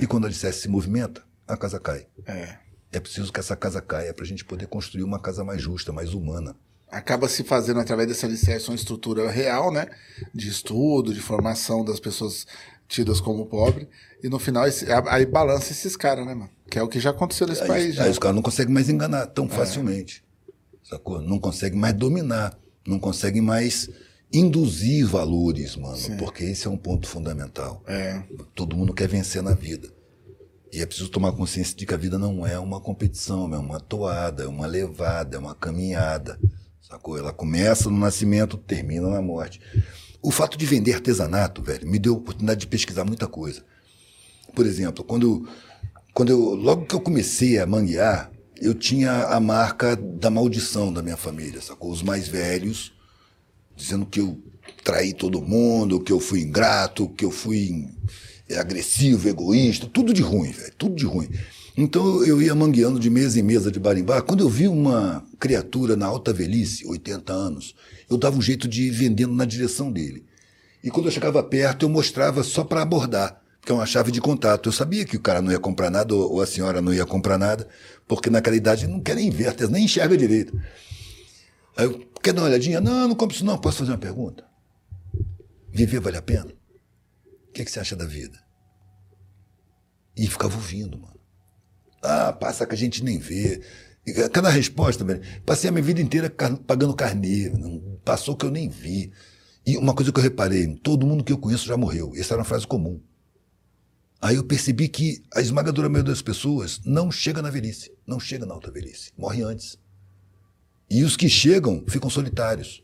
E 0.00 0.06
quando 0.06 0.24
o 0.24 0.26
alicerce 0.26 0.60
se 0.62 0.68
movimenta, 0.68 1.22
a 1.46 1.56
casa 1.56 1.78
cai. 1.80 2.06
É. 2.26 2.56
É 2.92 3.00
preciso 3.00 3.32
que 3.32 3.40
essa 3.40 3.56
casa 3.56 3.82
caia 3.82 4.14
para 4.14 4.24
a 4.24 4.26
gente 4.26 4.44
poder 4.44 4.66
construir 4.68 5.02
uma 5.02 5.18
casa 5.18 5.42
mais 5.44 5.60
justa, 5.60 5.92
mais 5.92 6.14
humana. 6.14 6.54
Acaba 6.90 7.28
se 7.28 7.42
fazendo 7.42 7.80
através 7.80 8.08
dessa 8.08 8.24
alicerce 8.26 8.68
uma 8.68 8.76
estrutura 8.76 9.28
real, 9.30 9.72
né? 9.72 9.88
De 10.32 10.48
estudo, 10.48 11.12
de 11.12 11.20
formação 11.20 11.84
das 11.84 11.98
pessoas 11.98 12.46
tidas 12.86 13.20
como 13.20 13.46
pobre. 13.46 13.88
E 14.22 14.28
no 14.28 14.38
final, 14.38 14.66
esse- 14.66 14.86
aí 15.08 15.26
balança 15.26 15.72
esses 15.72 15.96
caras, 15.96 16.24
né, 16.24 16.34
mano? 16.34 16.50
Que 16.70 16.78
é 16.78 16.82
o 16.82 16.88
que 16.88 17.00
já 17.00 17.10
aconteceu 17.10 17.46
nesse 17.48 17.62
Aí, 17.62 17.68
país. 17.68 17.94
Já. 17.96 18.04
aí 18.04 18.10
os 18.10 18.18
caras 18.18 18.34
não 18.36 18.42
conseguem 18.42 18.72
mais 18.72 18.88
enganar 18.88 19.26
tão 19.26 19.48
facilmente. 19.48 20.23
Sacou? 20.84 21.20
Não 21.20 21.38
conseguem 21.38 21.78
mais 21.78 21.94
dominar. 21.94 22.56
Não 22.86 22.98
conseguem 22.98 23.40
mais 23.40 23.88
induzir 24.32 25.06
valores, 25.06 25.76
mano. 25.76 25.96
Porque 26.18 26.44
esse 26.44 26.66
é 26.66 26.70
um 26.70 26.76
ponto 26.76 27.08
fundamental. 27.08 27.82
É. 27.86 28.22
Todo 28.54 28.76
mundo 28.76 28.92
quer 28.92 29.08
vencer 29.08 29.42
na 29.42 29.54
vida. 29.54 29.92
E 30.72 30.80
é 30.80 30.86
preciso 30.86 31.08
tomar 31.08 31.32
consciência 31.32 31.76
de 31.76 31.86
que 31.86 31.94
a 31.94 31.96
vida 31.96 32.18
não 32.18 32.46
é 32.46 32.58
uma 32.58 32.80
competição, 32.80 33.52
é 33.54 33.58
uma 33.58 33.80
toada, 33.80 34.42
é 34.42 34.46
uma 34.46 34.66
levada, 34.66 35.36
é 35.36 35.38
uma 35.38 35.54
caminhada. 35.54 36.38
Sacou? 36.82 37.16
Ela 37.16 37.32
começa 37.32 37.88
no 37.88 37.96
nascimento, 37.96 38.58
termina 38.58 39.08
na 39.08 39.22
morte. 39.22 39.60
O 40.20 40.30
fato 40.30 40.58
de 40.58 40.66
vender 40.66 40.94
artesanato, 40.94 41.62
velho, 41.62 41.88
me 41.88 41.98
deu 41.98 42.14
a 42.14 42.18
oportunidade 42.18 42.60
de 42.60 42.66
pesquisar 42.66 43.04
muita 43.04 43.28
coisa. 43.28 43.62
Por 44.52 44.66
exemplo, 44.66 45.04
quando, 45.04 45.48
quando 46.12 46.30
eu, 46.30 46.54
logo 46.54 46.86
que 46.86 46.94
eu 46.94 47.00
comecei 47.00 47.58
a 47.58 47.66
manguear, 47.66 48.32
eu 48.60 48.74
tinha 48.74 49.26
a 49.26 49.40
marca 49.40 49.96
da 49.96 50.30
maldição 50.30 50.92
da 50.92 51.02
minha 51.02 51.16
família, 51.16 51.60
sacou? 51.60 51.90
Os 51.90 52.02
mais 52.02 52.28
velhos, 52.28 52.92
dizendo 53.76 54.06
que 54.06 54.20
eu 54.20 54.38
traí 54.82 55.12
todo 55.12 55.42
mundo, 55.42 56.00
que 56.00 56.12
eu 56.12 56.20
fui 56.20 56.42
ingrato, 56.42 57.08
que 57.08 57.24
eu 57.24 57.30
fui 57.30 57.88
agressivo, 58.56 59.28
egoísta, 59.28 59.86
tudo 59.86 60.12
de 60.12 60.22
ruim, 60.22 60.50
velho, 60.50 60.72
tudo 60.76 60.94
de 60.94 61.04
ruim. 61.04 61.28
Então 61.76 62.24
eu 62.24 62.40
ia 62.40 62.54
mangueando 62.54 63.00
de 63.00 63.10
mesa 63.10 63.40
em 63.40 63.42
mesa 63.42 63.70
de 63.70 63.80
bar 63.80 63.98
em 63.98 64.04
bar. 64.04 64.22
Quando 64.22 64.44
eu 64.44 64.48
vi 64.48 64.68
uma 64.68 65.26
criatura 65.40 65.96
na 65.96 66.06
alta 66.06 66.32
velhice, 66.32 66.86
80 66.86 67.32
anos, 67.32 67.74
eu 68.08 68.16
dava 68.16 68.36
um 68.36 68.42
jeito 68.42 68.68
de 68.68 68.84
ir 68.84 68.90
vendendo 68.90 69.34
na 69.34 69.44
direção 69.44 69.90
dele. 69.90 70.24
E 70.82 70.90
quando 70.90 71.06
eu 71.06 71.12
chegava 71.12 71.42
perto, 71.42 71.84
eu 71.84 71.88
mostrava 71.88 72.44
só 72.44 72.62
para 72.62 72.82
abordar, 72.82 73.40
que 73.64 73.72
é 73.72 73.74
uma 73.74 73.86
chave 73.86 74.12
de 74.12 74.20
contato. 74.20 74.68
Eu 74.68 74.72
sabia 74.72 75.04
que 75.04 75.16
o 75.16 75.20
cara 75.20 75.40
não 75.40 75.50
ia 75.50 75.58
comprar 75.58 75.90
nada 75.90 76.14
ou 76.14 76.40
a 76.40 76.46
senhora 76.46 76.82
não 76.82 76.92
ia 76.92 77.06
comprar 77.06 77.38
nada, 77.38 77.66
porque 78.06 78.28
naquela 78.28 78.56
idade 78.56 78.86
não 78.86 79.00
quer 79.00 79.16
nem 79.16 79.30
ver, 79.30 79.54
nem 79.70 79.84
enxerga 79.84 80.16
direito. 80.16 80.56
Aí 81.76 81.86
eu, 81.86 82.06
quer 82.22 82.32
dar 82.32 82.42
uma 82.42 82.48
olhadinha? 82.48 82.80
Não, 82.80 83.08
não 83.08 83.14
compro 83.14 83.34
isso 83.34 83.44
não. 83.44 83.58
Posso 83.58 83.78
fazer 83.78 83.92
uma 83.92 83.98
pergunta? 83.98 84.44
Viver 85.72 86.00
vale 86.00 86.16
a 86.16 86.22
pena? 86.22 86.52
O 87.48 87.52
que, 87.52 87.64
que 87.64 87.70
você 87.70 87.80
acha 87.80 87.96
da 87.96 88.04
vida? 88.04 88.38
E 90.16 90.26
ficava 90.26 90.54
ouvindo, 90.54 90.98
mano. 90.98 91.18
Ah, 92.02 92.32
passa 92.32 92.66
que 92.66 92.74
a 92.74 92.78
gente 92.78 93.02
nem 93.02 93.18
vê. 93.18 93.62
Cada 94.32 94.50
resposta, 94.50 95.02
velho. 95.02 95.22
Passei 95.46 95.70
a 95.70 95.72
minha 95.72 95.82
vida 95.82 96.00
inteira 96.00 96.30
pagando 96.66 96.94
carnê. 96.94 97.50
Passou 98.04 98.36
que 98.36 98.44
eu 98.44 98.50
nem 98.50 98.68
vi. 98.68 99.10
E 99.66 99.76
uma 99.78 99.94
coisa 99.94 100.12
que 100.12 100.18
eu 100.18 100.22
reparei: 100.22 100.76
todo 100.76 101.06
mundo 101.06 101.24
que 101.24 101.32
eu 101.32 101.38
conheço 101.38 101.66
já 101.66 101.76
morreu. 101.76 102.12
Essa 102.14 102.34
era 102.34 102.40
uma 102.40 102.44
frase 102.44 102.66
comum. 102.66 103.00
Aí 104.24 104.36
eu 104.36 104.42
percebi 104.42 104.88
que 104.88 105.22
a 105.34 105.42
esmagadora 105.42 105.86
maioria 105.86 106.10
das 106.10 106.22
pessoas 106.22 106.80
não 106.82 107.12
chega 107.12 107.42
na 107.42 107.50
velhice, 107.50 107.92
não 108.06 108.18
chega 108.18 108.46
na 108.46 108.54
alta 108.54 108.70
velhice, 108.70 109.12
morre 109.18 109.42
antes. 109.42 109.78
E 110.88 111.04
os 111.04 111.14
que 111.14 111.28
chegam 111.28 111.84
ficam 111.86 112.08
solitários. 112.08 112.82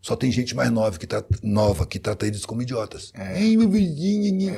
Só 0.00 0.14
tem 0.14 0.30
gente 0.30 0.54
mais 0.54 0.70
nova 0.70 0.96
que 0.96 1.04
trata, 1.04 1.40
nova 1.42 1.84
que 1.84 1.98
trata 1.98 2.24
eles 2.24 2.46
como 2.46 2.62
idiotas. 2.62 3.12
Ei, 3.34 3.56
meu 3.56 3.68
vizinho, 3.68 4.54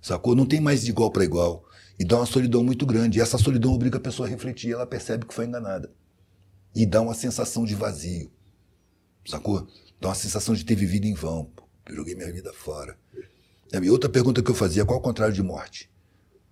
Sacou? 0.00 0.36
Não 0.36 0.46
tem 0.46 0.60
mais 0.60 0.82
de 0.84 0.90
igual 0.90 1.10
para 1.10 1.24
igual. 1.24 1.64
E 1.98 2.04
dá 2.04 2.14
uma 2.18 2.26
solidão 2.26 2.62
muito 2.62 2.86
grande. 2.86 3.18
E 3.18 3.20
essa 3.20 3.36
solidão 3.36 3.72
obriga 3.72 3.98
a 3.98 4.00
pessoa 4.00 4.28
a 4.28 4.30
refletir. 4.30 4.70
Ela 4.70 4.86
percebe 4.86 5.26
que 5.26 5.34
foi 5.34 5.46
enganada. 5.46 5.92
E 6.76 6.86
dá 6.86 7.00
uma 7.00 7.12
sensação 7.12 7.64
de 7.64 7.74
vazio. 7.74 8.30
Sacou? 9.26 9.66
Dá 10.00 10.10
uma 10.10 10.14
sensação 10.14 10.54
de 10.54 10.64
ter 10.64 10.76
vivido 10.76 11.06
em 11.06 11.14
vão. 11.14 11.50
Eu 11.88 11.96
joguei 11.96 12.14
minha 12.14 12.32
vida 12.32 12.52
fora. 12.52 12.96
E 13.80 13.90
outra 13.90 14.10
pergunta 14.10 14.42
que 14.42 14.50
eu 14.50 14.54
fazia, 14.54 14.84
qual 14.84 14.98
é 14.98 15.00
o 15.00 15.02
contrário 15.02 15.34
de 15.34 15.42
morte? 15.42 15.90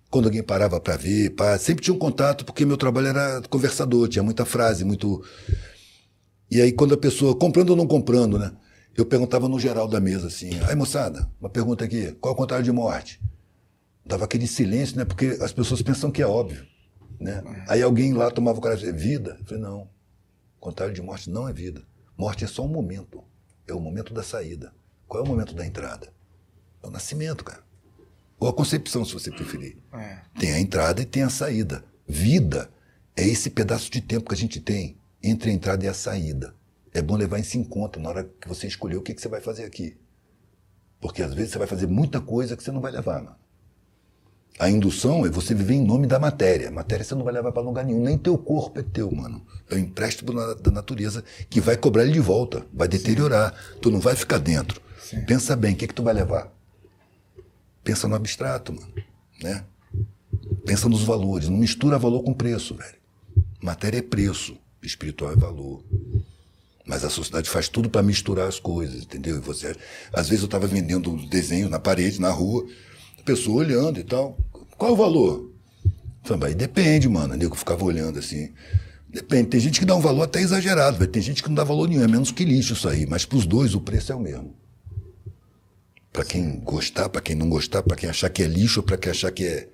Quando 0.09 0.25
alguém 0.25 0.41
parava 0.43 0.79
para 0.79 0.97
ver, 0.97 1.29
pá, 1.31 1.57
sempre 1.57 1.83
tinha 1.83 1.93
um 1.93 1.99
contato, 1.99 2.43
porque 2.43 2.65
meu 2.65 2.77
trabalho 2.77 3.07
era 3.07 3.41
conversador, 3.49 4.07
tinha 4.07 4.23
muita 4.23 4.43
frase, 4.43 4.83
muito. 4.83 5.23
E 6.49 6.59
aí, 6.59 6.71
quando 6.71 6.93
a 6.93 6.97
pessoa, 6.97 7.35
comprando 7.35 7.69
ou 7.69 7.75
não 7.75 7.87
comprando, 7.87 8.37
né? 8.37 8.51
Eu 8.97 9.05
perguntava 9.05 9.47
no 9.47 9.59
geral 9.59 9.87
da 9.87 9.99
mesa 10.01 10.27
assim: 10.27 10.51
aí 10.67 10.75
moçada, 10.75 11.29
uma 11.39 11.49
pergunta 11.49 11.85
aqui, 11.85 12.11
qual 12.19 12.33
é 12.33 12.35
o 12.35 12.37
contrário 12.37 12.65
de 12.65 12.71
morte? 12.71 13.21
Dava 14.05 14.25
aquele 14.25 14.47
silêncio, 14.47 14.97
né? 14.97 15.05
Porque 15.05 15.37
as 15.39 15.53
pessoas 15.53 15.81
pensam 15.81 16.11
que 16.11 16.21
é 16.21 16.27
óbvio, 16.27 16.65
né? 17.19 17.41
Aí 17.69 17.81
alguém 17.81 18.13
lá 18.13 18.29
tomava 18.29 18.57
o 18.57 18.61
cara 18.61 18.75
e 18.75 18.79
dizia: 18.79 18.93
vida? 18.93 19.37
Eu 19.39 19.45
falei: 19.45 19.63
não, 19.63 19.81
o 19.83 20.59
contrário 20.59 20.93
de 20.93 21.01
morte 21.01 21.29
não 21.29 21.47
é 21.47 21.53
vida. 21.53 21.83
Morte 22.17 22.43
é 22.43 22.47
só 22.47 22.65
um 22.65 22.67
momento, 22.67 23.23
é 23.65 23.73
o 23.73 23.79
momento 23.79 24.13
da 24.13 24.23
saída. 24.23 24.73
Qual 25.07 25.23
é 25.23 25.25
o 25.25 25.29
momento 25.29 25.55
da 25.55 25.65
entrada? 25.65 26.11
É 26.83 26.87
o 26.87 26.91
nascimento, 26.91 27.43
cara. 27.43 27.63
Ou 28.39 28.47
a 28.47 28.53
concepção, 28.53 29.05
se 29.05 29.13
você 29.13 29.29
preferir. 29.29 29.77
É. 29.93 30.19
Tem 30.39 30.51
a 30.53 30.59
entrada 30.59 31.01
e 31.01 31.05
tem 31.05 31.23
a 31.23 31.29
saída. 31.29 31.83
Vida 32.07 32.71
é 33.15 33.27
esse 33.27 33.49
pedaço 33.49 33.91
de 33.91 34.01
tempo 34.01 34.29
que 34.29 34.35
a 34.35 34.37
gente 34.37 34.59
tem 34.59 34.97
entre 35.21 35.51
a 35.51 35.53
entrada 35.53 35.85
e 35.85 35.87
a 35.87 35.93
saída. 35.93 36.55
É 36.93 37.01
bom 37.01 37.15
levar 37.15 37.39
isso 37.39 37.57
em 37.57 37.63
conta 37.63 37.99
na 37.99 38.09
hora 38.09 38.23
que 38.39 38.47
você 38.47 38.67
escolher 38.67 38.97
o 38.97 39.01
que, 39.01 39.13
que 39.13 39.21
você 39.21 39.29
vai 39.29 39.41
fazer 39.41 39.63
aqui. 39.63 39.95
Porque 40.99 41.21
às 41.21 41.33
vezes 41.33 41.51
você 41.51 41.57
vai 41.57 41.67
fazer 41.67 41.87
muita 41.87 42.19
coisa 42.19 42.57
que 42.57 42.63
você 42.63 42.71
não 42.71 42.81
vai 42.81 42.91
levar, 42.91 43.23
mano. 43.23 43.35
A 44.59 44.69
indução 44.69 45.25
é 45.25 45.29
você 45.29 45.55
viver 45.55 45.75
em 45.75 45.85
nome 45.85 46.05
da 46.05 46.19
matéria. 46.19 46.67
A 46.67 46.71
matéria 46.71 47.03
você 47.03 47.15
não 47.15 47.23
vai 47.23 47.33
levar 47.33 47.51
para 47.51 47.61
lugar 47.61 47.85
nenhum. 47.85 48.03
Nem 48.03 48.17
teu 48.17 48.37
corpo 48.37 48.79
é 48.79 48.83
teu, 48.83 49.09
mano. 49.11 49.45
É 49.69 49.75
um 49.75 49.79
empréstimo 49.79 50.33
da 50.33 50.71
natureza 50.71 51.23
que 51.49 51.61
vai 51.61 51.77
cobrar 51.77 52.03
ele 52.03 52.11
de 52.11 52.19
volta. 52.19 52.65
Vai 52.73 52.87
deteriorar. 52.87 53.53
Sim. 53.53 53.79
Tu 53.81 53.91
não 53.91 53.99
vai 53.99 54.15
ficar 54.15 54.37
dentro. 54.37 54.81
Sim. 54.99 55.21
Pensa 55.25 55.55
bem, 55.55 55.73
o 55.73 55.77
que, 55.77 55.87
que 55.87 55.93
tu 55.93 56.03
vai 56.03 56.13
levar? 56.13 56.51
Pensa 57.83 58.07
no 58.07 58.15
abstrato, 58.15 58.73
mano. 58.73 58.93
Né? 59.41 59.63
Pensa 60.65 60.87
nos 60.87 61.03
valores. 61.03 61.49
Não 61.49 61.57
mistura 61.57 61.97
valor 61.97 62.23
com 62.23 62.33
preço, 62.33 62.75
velho. 62.75 62.95
Matéria 63.61 63.99
é 63.99 64.01
preço. 64.01 64.57
Espiritual 64.81 65.31
é 65.31 65.35
valor. 65.35 65.83
Mas 66.85 67.03
a 67.03 67.09
sociedade 67.09 67.49
faz 67.49 67.69
tudo 67.69 67.89
para 67.89 68.01
misturar 68.01 68.47
as 68.47 68.59
coisas, 68.59 69.03
entendeu? 69.03 69.37
E 69.37 69.39
você, 69.39 69.75
às 70.11 70.27
vezes 70.27 70.41
eu 70.41 70.47
estava 70.47 70.67
vendendo 70.67 71.15
desenho 71.27 71.69
na 71.69 71.79
parede, 71.79 72.19
na 72.19 72.31
rua, 72.31 72.65
a 73.19 73.23
pessoa 73.23 73.63
olhando 73.63 73.99
e 73.99 74.03
tal. 74.03 74.37
Qual 74.77 74.93
o 74.93 74.95
valor? 74.95 75.51
Falei, 76.23 76.55
depende, 76.55 77.07
mano. 77.07 77.35
Nego 77.35 77.55
ficava 77.55 77.83
olhando 77.83 78.19
assim. 78.19 78.51
Depende. 79.09 79.49
Tem 79.49 79.59
gente 79.59 79.79
que 79.79 79.85
dá 79.85 79.95
um 79.95 80.01
valor 80.01 80.23
até 80.23 80.41
exagerado, 80.41 80.97
véio. 80.97 81.11
tem 81.11 81.21
gente 81.21 81.43
que 81.43 81.49
não 81.49 81.55
dá 81.55 81.63
valor 81.63 81.87
nenhum, 81.87 82.03
é 82.03 82.07
menos 82.07 82.31
que 82.31 82.45
lixo 82.45 82.73
isso 82.73 82.87
aí. 82.87 83.05
Mas 83.05 83.25
para 83.25 83.37
os 83.37 83.45
dois 83.45 83.75
o 83.75 83.81
preço 83.81 84.11
é 84.11 84.15
o 84.15 84.19
mesmo. 84.19 84.55
Para 86.11 86.25
quem 86.25 86.59
gostar, 86.59 87.09
para 87.09 87.21
quem 87.21 87.35
não 87.35 87.49
gostar, 87.49 87.83
para 87.83 87.95
quem 87.95 88.09
achar 88.09 88.29
que 88.29 88.43
é 88.43 88.47
lixo, 88.47 88.83
para 88.83 88.97
quem 88.97 89.11
achar 89.11 89.31
que 89.31 89.45
é 89.45 89.69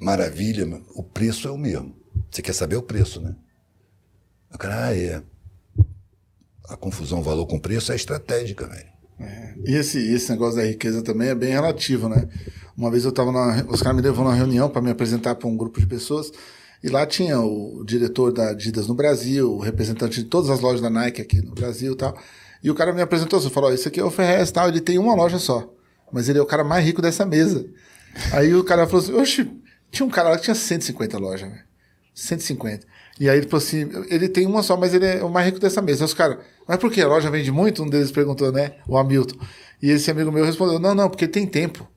maravilha, 0.00 0.66
o 0.94 1.02
preço 1.02 1.48
é 1.48 1.50
o 1.50 1.58
mesmo. 1.58 1.96
Você 2.30 2.42
quer 2.42 2.52
saber 2.52 2.76
o 2.76 2.82
preço, 2.82 3.20
né? 3.20 3.34
O 4.52 4.58
cara, 4.58 4.86
ah, 4.86 4.96
é. 4.96 5.22
A 6.68 6.76
confusão 6.76 7.22
valor 7.22 7.46
com 7.46 7.58
preço 7.58 7.90
é 7.92 7.96
estratégica, 7.96 8.66
velho. 8.66 8.88
É. 9.18 9.54
E 9.66 9.74
esse, 9.74 9.98
esse 9.98 10.30
negócio 10.30 10.56
da 10.56 10.66
riqueza 10.66 11.02
também 11.02 11.28
é 11.28 11.34
bem 11.34 11.50
relativo, 11.50 12.08
né? 12.08 12.28
Uma 12.76 12.90
vez 12.90 13.04
eu 13.04 13.12
tava 13.12 13.32
na. 13.32 13.66
Os 13.68 13.82
caras 13.82 13.96
me 13.96 14.02
levou 14.02 14.24
numa 14.24 14.34
reunião 14.34 14.70
para 14.70 14.80
me 14.80 14.90
apresentar 14.90 15.34
para 15.34 15.48
um 15.48 15.56
grupo 15.56 15.80
de 15.80 15.86
pessoas. 15.86 16.32
E 16.82 16.88
lá 16.88 17.04
tinha 17.04 17.38
o 17.38 17.84
diretor 17.84 18.32
da 18.32 18.50
Adidas 18.50 18.86
no 18.86 18.94
Brasil, 18.94 19.52
o 19.52 19.58
representante 19.58 20.22
de 20.22 20.28
todas 20.28 20.48
as 20.48 20.60
lojas 20.60 20.80
da 20.80 20.88
Nike 20.88 21.20
aqui 21.20 21.42
no 21.42 21.52
Brasil 21.52 21.92
e 21.92 21.96
tal. 21.96 22.16
E 22.62 22.70
o 22.70 22.74
cara 22.74 22.92
me 22.92 23.02
apresentou, 23.02 23.40
você 23.40 23.50
falou, 23.50 23.72
isso 23.72 23.86
aqui 23.86 24.00
é 24.00 24.04
o 24.04 24.10
Ferrez 24.10 24.50
tal, 24.50 24.68
ele 24.68 24.80
tem 24.80 24.98
uma 24.98 25.14
loja 25.14 25.38
só. 25.38 25.70
Mas 26.12 26.28
ele 26.28 26.38
é 26.38 26.42
o 26.42 26.46
cara 26.46 26.64
mais 26.64 26.84
rico 26.84 27.00
dessa 27.00 27.24
mesa. 27.24 27.66
Aí 28.32 28.54
o 28.54 28.64
cara 28.64 28.86
falou 28.86 29.02
assim, 29.02 29.14
oxe, 29.14 29.50
tinha 29.90 30.06
um 30.06 30.10
cara 30.10 30.30
lá 30.30 30.36
que 30.36 30.42
tinha 30.44 30.54
150 30.54 31.18
lojas, 31.18 31.48
velho. 31.48 31.62
150. 32.14 32.86
E 33.18 33.28
aí 33.28 33.38
ele 33.38 33.46
falou 33.46 33.64
assim, 33.64 33.88
ele 34.08 34.28
tem 34.28 34.46
uma 34.46 34.62
só, 34.62 34.76
mas 34.76 34.94
ele 34.94 35.06
é 35.06 35.24
o 35.24 35.30
mais 35.30 35.46
rico 35.46 35.58
dessa 35.58 35.80
mesa. 35.82 36.04
Aí 36.04 36.06
os 36.06 36.14
caras, 36.14 36.38
mas 36.66 36.78
por 36.78 36.90
que? 36.90 37.00
A 37.00 37.08
loja 37.08 37.30
vende 37.30 37.50
muito? 37.52 37.82
Um 37.82 37.88
deles 37.88 38.10
perguntou, 38.10 38.50
né? 38.50 38.74
O 38.88 38.96
Hamilton. 38.96 39.38
E 39.82 39.90
esse 39.90 40.10
amigo 40.10 40.32
meu 40.32 40.44
respondeu, 40.44 40.78
não, 40.78 40.94
não, 40.94 41.08
porque 41.08 41.28
tem 41.28 41.46
tempo. 41.46 41.88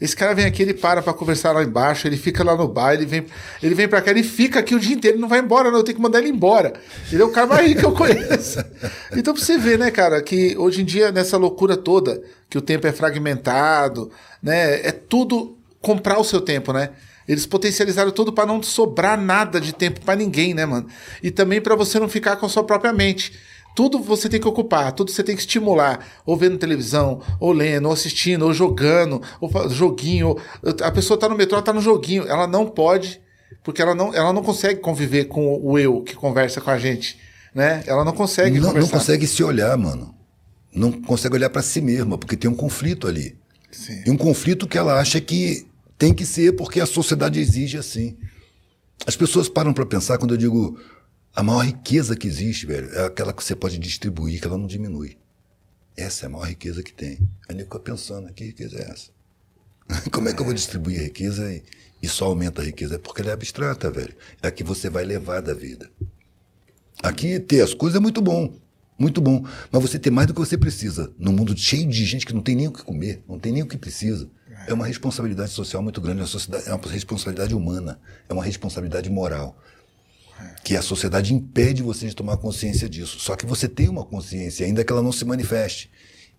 Esse 0.00 0.16
cara 0.16 0.34
vem 0.34 0.46
aqui, 0.46 0.62
ele 0.62 0.72
para 0.72 1.02
pra 1.02 1.12
conversar 1.12 1.52
lá 1.52 1.62
embaixo, 1.62 2.06
ele 2.06 2.16
fica 2.16 2.42
lá 2.42 2.56
no 2.56 2.66
bar, 2.66 2.94
ele 2.94 3.04
vem, 3.04 3.26
ele 3.62 3.74
vem 3.74 3.86
pra 3.86 4.00
cá, 4.00 4.10
ele 4.10 4.22
fica 4.22 4.60
aqui 4.60 4.74
o 4.74 4.80
dia 4.80 4.94
inteiro, 4.94 5.16
ele 5.16 5.20
não 5.20 5.28
vai 5.28 5.40
embora, 5.40 5.70
não, 5.70 5.78
eu 5.78 5.84
tenho 5.84 5.96
que 5.96 6.02
mandar 6.02 6.20
ele 6.20 6.30
embora. 6.30 6.72
Ele 7.12 7.20
é 7.20 7.24
o 7.24 7.30
cara 7.30 7.46
mais 7.46 7.68
rico 7.68 7.80
que 7.80 7.86
eu 7.86 7.92
conheço. 7.92 8.64
Então 9.12 9.34
pra 9.34 9.42
você 9.42 9.58
ver, 9.58 9.78
né, 9.78 9.90
cara, 9.90 10.22
que 10.22 10.56
hoje 10.56 10.82
em 10.82 10.84
dia, 10.84 11.10
nessa 11.10 11.36
loucura 11.36 11.76
toda, 11.76 12.22
que 12.48 12.56
o 12.56 12.62
tempo 12.62 12.86
é 12.86 12.92
fragmentado, 12.92 14.10
né, 14.42 14.86
é 14.86 14.92
tudo 14.92 15.58
comprar 15.80 16.18
o 16.18 16.24
seu 16.24 16.40
tempo, 16.40 16.72
né? 16.72 16.90
Eles 17.28 17.46
potencializaram 17.46 18.10
tudo 18.10 18.32
para 18.32 18.46
não 18.46 18.62
sobrar 18.62 19.20
nada 19.20 19.60
de 19.60 19.72
tempo 19.72 20.00
para 20.00 20.16
ninguém, 20.16 20.54
né, 20.54 20.66
mano? 20.66 20.88
E 21.22 21.30
também 21.30 21.60
para 21.60 21.76
você 21.76 21.98
não 22.00 22.08
ficar 22.08 22.36
com 22.36 22.46
a 22.46 22.48
sua 22.48 22.64
própria 22.64 22.92
mente. 22.92 23.32
Tudo 23.74 24.00
você 24.00 24.28
tem 24.28 24.40
que 24.40 24.48
ocupar, 24.48 24.92
tudo 24.92 25.10
você 25.10 25.22
tem 25.22 25.34
que 25.34 25.40
estimular, 25.40 26.06
ou 26.26 26.36
vendo 26.36 26.58
televisão, 26.58 27.22
ou 27.38 27.52
lendo, 27.52 27.86
ou 27.86 27.92
assistindo, 27.92 28.44
ou 28.44 28.52
jogando, 28.52 29.22
ou 29.40 29.50
joguinho. 29.70 30.36
A 30.82 30.90
pessoa 30.90 31.18
tá 31.18 31.28
no 31.28 31.36
metrô, 31.36 31.60
tá 31.62 31.72
no 31.72 31.80
joguinho. 31.80 32.26
Ela 32.26 32.46
não 32.46 32.66
pode, 32.66 33.20
porque 33.62 33.80
ela 33.80 33.94
não, 33.94 34.14
ela 34.14 34.32
não 34.32 34.42
consegue 34.42 34.80
conviver 34.80 35.26
com 35.26 35.60
o 35.62 35.78
eu 35.78 36.02
que 36.02 36.14
conversa 36.14 36.60
com 36.60 36.70
a 36.70 36.78
gente, 36.78 37.18
né? 37.54 37.82
Ela 37.86 38.04
não 38.04 38.12
consegue 38.12 38.58
não, 38.58 38.68
conversar. 38.68 38.92
Não 38.92 38.98
consegue 38.98 39.26
se 39.26 39.42
olhar, 39.42 39.76
mano. 39.78 40.14
Não 40.74 40.92
consegue 40.92 41.34
olhar 41.34 41.50
para 41.50 41.62
si 41.62 41.80
mesma, 41.80 42.18
porque 42.18 42.36
tem 42.36 42.50
um 42.50 42.54
conflito 42.54 43.08
ali. 43.08 43.36
Sim. 43.70 44.02
E 44.06 44.10
um 44.10 44.16
conflito 44.16 44.66
que 44.66 44.78
ela 44.78 45.00
acha 45.00 45.20
que 45.20 45.66
tem 45.96 46.12
que 46.14 46.24
ser 46.24 46.56
porque 46.56 46.80
a 46.80 46.86
sociedade 46.86 47.38
exige 47.38 47.76
assim. 47.76 48.16
As 49.06 49.16
pessoas 49.16 49.48
param 49.48 49.72
para 49.72 49.86
pensar 49.86 50.18
quando 50.18 50.34
eu 50.34 50.38
digo 50.38 50.78
a 51.34 51.42
maior 51.42 51.64
riqueza 51.64 52.16
que 52.16 52.26
existe, 52.26 52.66
velho, 52.66 52.92
é 52.92 53.04
aquela 53.04 53.32
que 53.32 53.42
você 53.42 53.54
pode 53.54 53.78
distribuir, 53.78 54.40
que 54.40 54.46
ela 54.46 54.58
não 54.58 54.66
diminui. 54.66 55.16
Essa 55.96 56.24
é 56.24 56.28
a 56.28 56.30
maior 56.30 56.48
riqueza 56.48 56.82
que 56.82 56.92
tem. 56.92 57.18
Aí 57.48 57.56
eu 57.56 57.64
fico 57.64 57.78
pensando, 57.80 58.32
que 58.32 58.44
riqueza 58.44 58.78
é 58.78 58.90
essa? 58.90 59.10
Como 60.10 60.28
é 60.28 60.34
que 60.34 60.40
eu 60.40 60.44
vou 60.44 60.54
distribuir 60.54 61.00
a 61.00 61.04
riqueza 61.04 61.52
e, 61.52 61.62
e 62.02 62.08
só 62.08 62.26
aumenta 62.26 62.62
a 62.62 62.64
riqueza? 62.64 62.96
É 62.96 62.98
porque 62.98 63.22
ela 63.22 63.30
é 63.30 63.34
abstrata, 63.34 63.90
velho. 63.90 64.14
É 64.42 64.48
a 64.48 64.50
que 64.50 64.64
você 64.64 64.88
vai 64.88 65.04
levar 65.04 65.40
da 65.40 65.54
vida. 65.54 65.90
Aqui 67.02 67.38
ter 67.38 67.62
as 67.62 67.74
coisas 67.74 67.96
é 67.96 68.00
muito 68.00 68.20
bom. 68.20 68.54
Muito 68.98 69.20
bom. 69.20 69.44
Mas 69.72 69.82
você 69.82 69.98
ter 69.98 70.10
mais 70.10 70.26
do 70.26 70.34
que 70.34 70.40
você 70.40 70.58
precisa. 70.58 71.10
Num 71.18 71.32
mundo 71.32 71.56
cheio 71.56 71.88
de 71.88 72.04
gente 72.04 72.26
que 72.26 72.34
não 72.34 72.42
tem 72.42 72.54
nem 72.54 72.68
o 72.68 72.72
que 72.72 72.82
comer, 72.82 73.22
não 73.26 73.38
tem 73.38 73.52
nem 73.52 73.62
o 73.62 73.66
que 73.66 73.78
precisa. 73.78 74.28
É 74.66 74.74
uma 74.74 74.86
responsabilidade 74.86 75.52
social 75.52 75.82
muito 75.82 76.00
grande, 76.00 76.20
é 76.20 76.74
uma 76.74 76.92
responsabilidade 76.92 77.54
humana, 77.54 77.98
é 78.28 78.34
uma 78.34 78.44
responsabilidade 78.44 79.08
moral. 79.08 79.58
Que 80.64 80.76
a 80.76 80.82
sociedade 80.82 81.34
impede 81.34 81.82
você 81.82 82.06
de 82.06 82.14
tomar 82.14 82.36
consciência 82.36 82.88
disso. 82.88 83.18
Só 83.18 83.36
que 83.36 83.46
você 83.46 83.68
tem 83.68 83.88
uma 83.88 84.04
consciência, 84.04 84.66
ainda 84.66 84.84
que 84.84 84.92
ela 84.92 85.02
não 85.02 85.12
se 85.12 85.24
manifeste. 85.24 85.90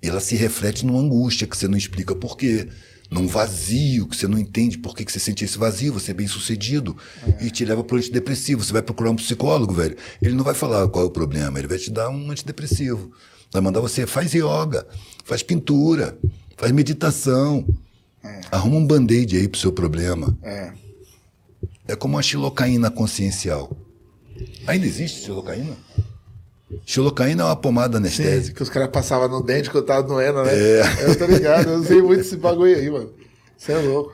Ela 0.02 0.20
se 0.20 0.36
reflete 0.36 0.86
numa 0.86 1.00
angústia 1.00 1.48
que 1.48 1.56
você 1.56 1.68
não 1.68 1.78
explica 1.78 2.16
por 2.16 2.36
quê. 2.38 2.68
Num 3.10 3.28
vazio 3.28 4.08
que 4.08 4.16
você 4.16 4.26
não 4.26 4.40
entende 4.40 4.78
por 4.78 4.96
que, 4.96 5.04
que 5.04 5.12
você 5.12 5.20
sente 5.20 5.44
esse 5.44 5.58
vazio, 5.58 5.92
você 5.92 6.12
é 6.12 6.14
bem 6.14 6.28
sucedido. 6.28 6.96
É. 7.40 7.46
E 7.46 7.52
te 7.52 7.66
leva 7.66 7.84
para 7.84 7.96
o 7.96 7.98
antidepressivo. 7.98 8.64
Você 8.64 8.72
vai 8.72 8.82
procurar 8.82 9.12
um 9.12 9.16
psicólogo, 9.16 9.74
velho. 9.74 9.98
Ele 10.22 10.34
não 10.34 10.46
vai 10.46 10.54
falar 10.54 10.88
qual 10.88 11.06
é 11.06 11.08
o 11.08 11.12
problema, 11.12 11.60
ele 11.60 11.68
vai 11.68 11.78
te 11.78 11.92
dar 11.92 12.10
um 12.10 12.32
antidepressivo. 12.32 13.12
Vai 13.52 13.62
mandar 13.62 13.82
você, 13.82 14.08
faz 14.08 14.34
yoga, 14.34 14.88
faz 15.26 15.44
pintura, 15.44 16.18
faz 16.56 16.72
meditação. 16.72 17.68
É. 18.24 18.42
Arruma 18.50 18.78
um 18.78 18.88
band-aid 18.88 19.36
aí 19.36 19.48
pro 19.48 19.60
seu 19.60 19.74
problema. 19.74 20.38
É. 20.42 20.72
É 21.88 21.96
como 21.96 22.18
a 22.18 22.22
xilocaína 22.22 22.90
consciencial. 22.90 23.76
Ainda 24.68 24.86
existe 24.86 25.26
xilocaína? 25.26 25.76
Xilocaína 26.86 27.44
é 27.44 27.46
uma 27.46 27.56
pomada 27.56 27.98
anestésica. 27.98 28.48
Sim, 28.48 28.54
que 28.54 28.64
os 28.64 28.70
caras 28.70 28.90
passavam 28.90 29.28
no 29.28 29.44
dente 29.44 29.70
quando 29.70 29.86
tava 29.86 30.04
doendo, 30.04 30.44
né? 30.44 30.52
É. 30.54 30.82
Eu 31.02 31.18
tô 31.18 31.26
ligado, 31.26 31.70
eu 31.70 31.84
sei 31.84 32.02
muito 32.02 32.22
esse 32.22 32.38
bagulho 32.38 32.76
aí, 32.76 32.90
mano. 32.90 33.12
Você 33.58 33.74
é 33.74 33.78
louco. 33.78 34.14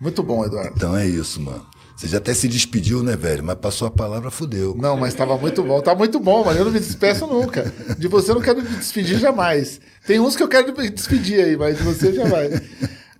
Muito 0.00 0.22
bom, 0.22 0.44
Eduardo. 0.44 0.72
Então 0.76 0.96
é 0.96 1.06
isso, 1.06 1.40
mano. 1.40 1.66
Você 1.96 2.06
já 2.06 2.18
até 2.18 2.32
se 2.32 2.46
despediu, 2.46 3.02
né, 3.02 3.16
velho? 3.16 3.42
Mas 3.42 3.56
passou 3.56 3.88
a 3.88 3.90
palavra, 3.90 4.30
fudeu. 4.30 4.72
Não, 4.78 4.96
mas 4.96 5.14
tava 5.14 5.36
muito 5.36 5.64
bom. 5.64 5.80
Tá 5.80 5.96
muito 5.96 6.20
bom, 6.20 6.44
mano. 6.44 6.56
Eu 6.56 6.64
não 6.64 6.72
me 6.72 6.78
despeço 6.78 7.26
nunca. 7.26 7.72
De 7.98 8.06
você 8.06 8.30
eu 8.30 8.36
não 8.36 8.42
quero 8.42 8.62
me 8.62 8.68
despedir 8.68 9.18
jamais. 9.18 9.80
Tem 10.06 10.20
uns 10.20 10.36
que 10.36 10.42
eu 10.42 10.48
quero 10.48 10.72
me 10.76 10.90
despedir 10.90 11.40
aí, 11.40 11.56
mas 11.56 11.76
de 11.76 11.82
você 11.82 12.12
jamais. 12.12 12.62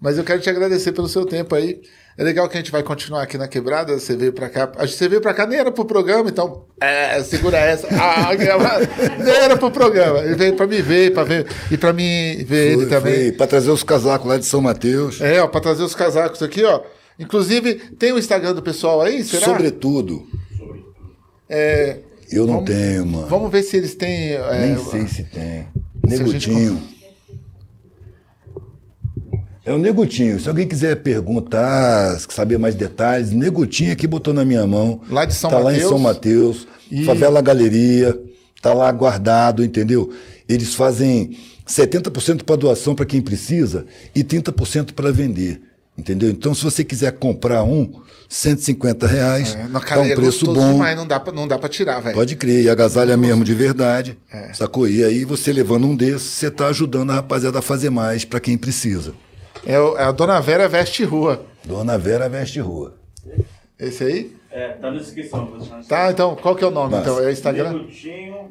Mas 0.00 0.16
eu 0.16 0.22
quero 0.22 0.40
te 0.40 0.48
agradecer 0.48 0.92
pelo 0.92 1.08
seu 1.08 1.26
tempo 1.26 1.56
aí. 1.56 1.82
É 2.18 2.24
legal 2.24 2.48
que 2.48 2.56
a 2.56 2.60
gente 2.60 2.72
vai 2.72 2.82
continuar 2.82 3.22
aqui 3.22 3.38
na 3.38 3.46
quebrada. 3.46 3.96
Você 3.96 4.16
veio 4.16 4.32
pra 4.32 4.48
cá. 4.48 4.68
Acho 4.78 4.92
que 4.92 4.98
você 4.98 5.08
veio 5.08 5.20
pra 5.20 5.32
cá 5.32 5.46
nem 5.46 5.56
era 5.56 5.70
pro 5.70 5.84
programa, 5.84 6.28
então. 6.28 6.64
É, 6.80 7.22
segura 7.22 7.56
essa. 7.56 7.86
Ah, 7.94 8.34
nem 8.34 9.34
era 9.36 9.56
pro 9.56 9.70
programa. 9.70 10.18
Ele 10.18 10.34
veio 10.34 10.56
pra 10.56 10.66
me 10.66 10.82
ver 10.82 11.12
pra 11.14 11.22
ver, 11.22 11.46
e 11.70 11.76
pra 11.76 11.92
mim 11.92 12.44
ver 12.44 12.74
foi, 12.74 12.82
ele 12.82 12.86
também. 12.86 13.14
Foi, 13.14 13.32
pra 13.32 13.46
trazer 13.46 13.70
os 13.70 13.84
casacos 13.84 14.26
lá 14.26 14.36
de 14.36 14.46
São 14.46 14.60
Mateus. 14.60 15.20
É, 15.20 15.40
ó, 15.40 15.46
pra 15.46 15.60
trazer 15.60 15.84
os 15.84 15.94
casacos 15.94 16.42
aqui, 16.42 16.64
ó. 16.64 16.80
Inclusive, 17.20 17.74
tem 17.96 18.12
o 18.12 18.18
Instagram 18.18 18.52
do 18.52 18.62
pessoal 18.62 19.00
aí, 19.00 19.22
será? 19.22 19.44
Sobretudo. 19.46 20.26
É, 21.48 21.98
eu 22.32 22.46
não 22.46 22.54
vamos, 22.54 22.70
tenho, 22.70 23.06
mano. 23.06 23.26
Vamos 23.28 23.52
ver 23.52 23.62
se 23.62 23.76
eles 23.76 23.94
têm. 23.94 24.32
É, 24.32 24.66
Nem 24.66 24.84
sei 24.84 25.06
se 25.06 25.22
tem. 25.22 25.68
Negutinho. 26.04 26.82
É 29.68 29.72
o 29.72 29.78
Negutinho. 29.78 30.40
Se 30.40 30.48
alguém 30.48 30.66
quiser 30.66 30.96
perguntar, 30.96 32.18
saber 32.30 32.58
mais 32.58 32.74
detalhes, 32.74 33.32
Negutinho 33.32 33.92
aqui 33.92 34.06
botou 34.06 34.32
na 34.32 34.42
minha 34.42 34.66
mão. 34.66 35.02
Lá 35.10 35.26
de 35.26 35.34
São 35.34 35.50
tá 35.50 35.60
Mateus. 35.60 35.78
lá 35.78 35.86
em 35.86 35.88
São 35.88 35.98
Mateus. 35.98 36.66
E... 36.90 37.04
Favela 37.04 37.42
Galeria. 37.42 38.18
Tá 38.62 38.72
lá 38.72 38.90
guardado, 38.90 39.62
entendeu? 39.62 40.10
Eles 40.48 40.74
fazem 40.74 41.36
70% 41.66 42.44
para 42.44 42.56
doação 42.56 42.94
para 42.94 43.04
quem 43.04 43.20
precisa 43.20 43.84
e 44.14 44.24
30% 44.24 44.92
para 44.92 45.12
vender. 45.12 45.60
Entendeu? 45.98 46.30
Então, 46.30 46.54
se 46.54 46.64
você 46.64 46.82
quiser 46.82 47.12
comprar 47.12 47.62
um, 47.62 47.92
150 48.28 49.06
reais, 49.06 49.54
é, 49.54 49.66
tá 49.66 50.00
um 50.00 50.04
é 50.04 50.14
preço 50.14 50.46
bom. 50.46 50.72
Demais, 50.72 50.96
não 50.96 51.06
dá 51.06 51.20
pra, 51.20 51.32
não 51.32 51.46
dá 51.46 51.58
pra 51.58 51.68
tirar, 51.68 52.00
velho. 52.00 52.14
Pode 52.14 52.36
crer, 52.36 52.64
e 52.64 52.70
agasalha 52.70 53.16
mesmo 53.16 53.44
de 53.44 53.52
verdade. 53.52 54.16
É. 54.32 54.52
Sacou? 54.54 54.88
E 54.88 55.04
aí 55.04 55.24
você 55.24 55.52
levando 55.52 55.86
um 55.86 55.94
desses, 55.96 56.22
você 56.22 56.50
tá 56.50 56.68
ajudando 56.68 57.10
a 57.10 57.14
rapaziada 57.16 57.58
a 57.58 57.62
fazer 57.62 57.90
mais 57.90 58.24
para 58.24 58.40
quem 58.40 58.56
precisa. 58.56 59.12
É, 59.66 59.78
o, 59.78 59.96
é 59.96 60.04
a 60.04 60.12
Dona 60.12 60.40
Vera 60.40 60.68
Veste 60.68 61.04
Rua. 61.04 61.44
Dona 61.64 61.98
Vera 61.98 62.28
Veste 62.28 62.60
Rua. 62.60 62.94
Esse 63.78 64.04
aí? 64.04 64.36
É, 64.50 64.68
tá 64.72 64.90
na 64.90 64.98
descrição. 64.98 65.46
Tá, 65.88 66.10
então, 66.10 66.34
qual 66.36 66.56
que 66.56 66.64
é 66.64 66.66
o 66.66 66.70
nome? 66.70 66.96
Então, 66.96 67.18
é 67.18 67.26
o 67.26 67.30
Instagram? 67.30 67.72
Negutinho 67.72 68.50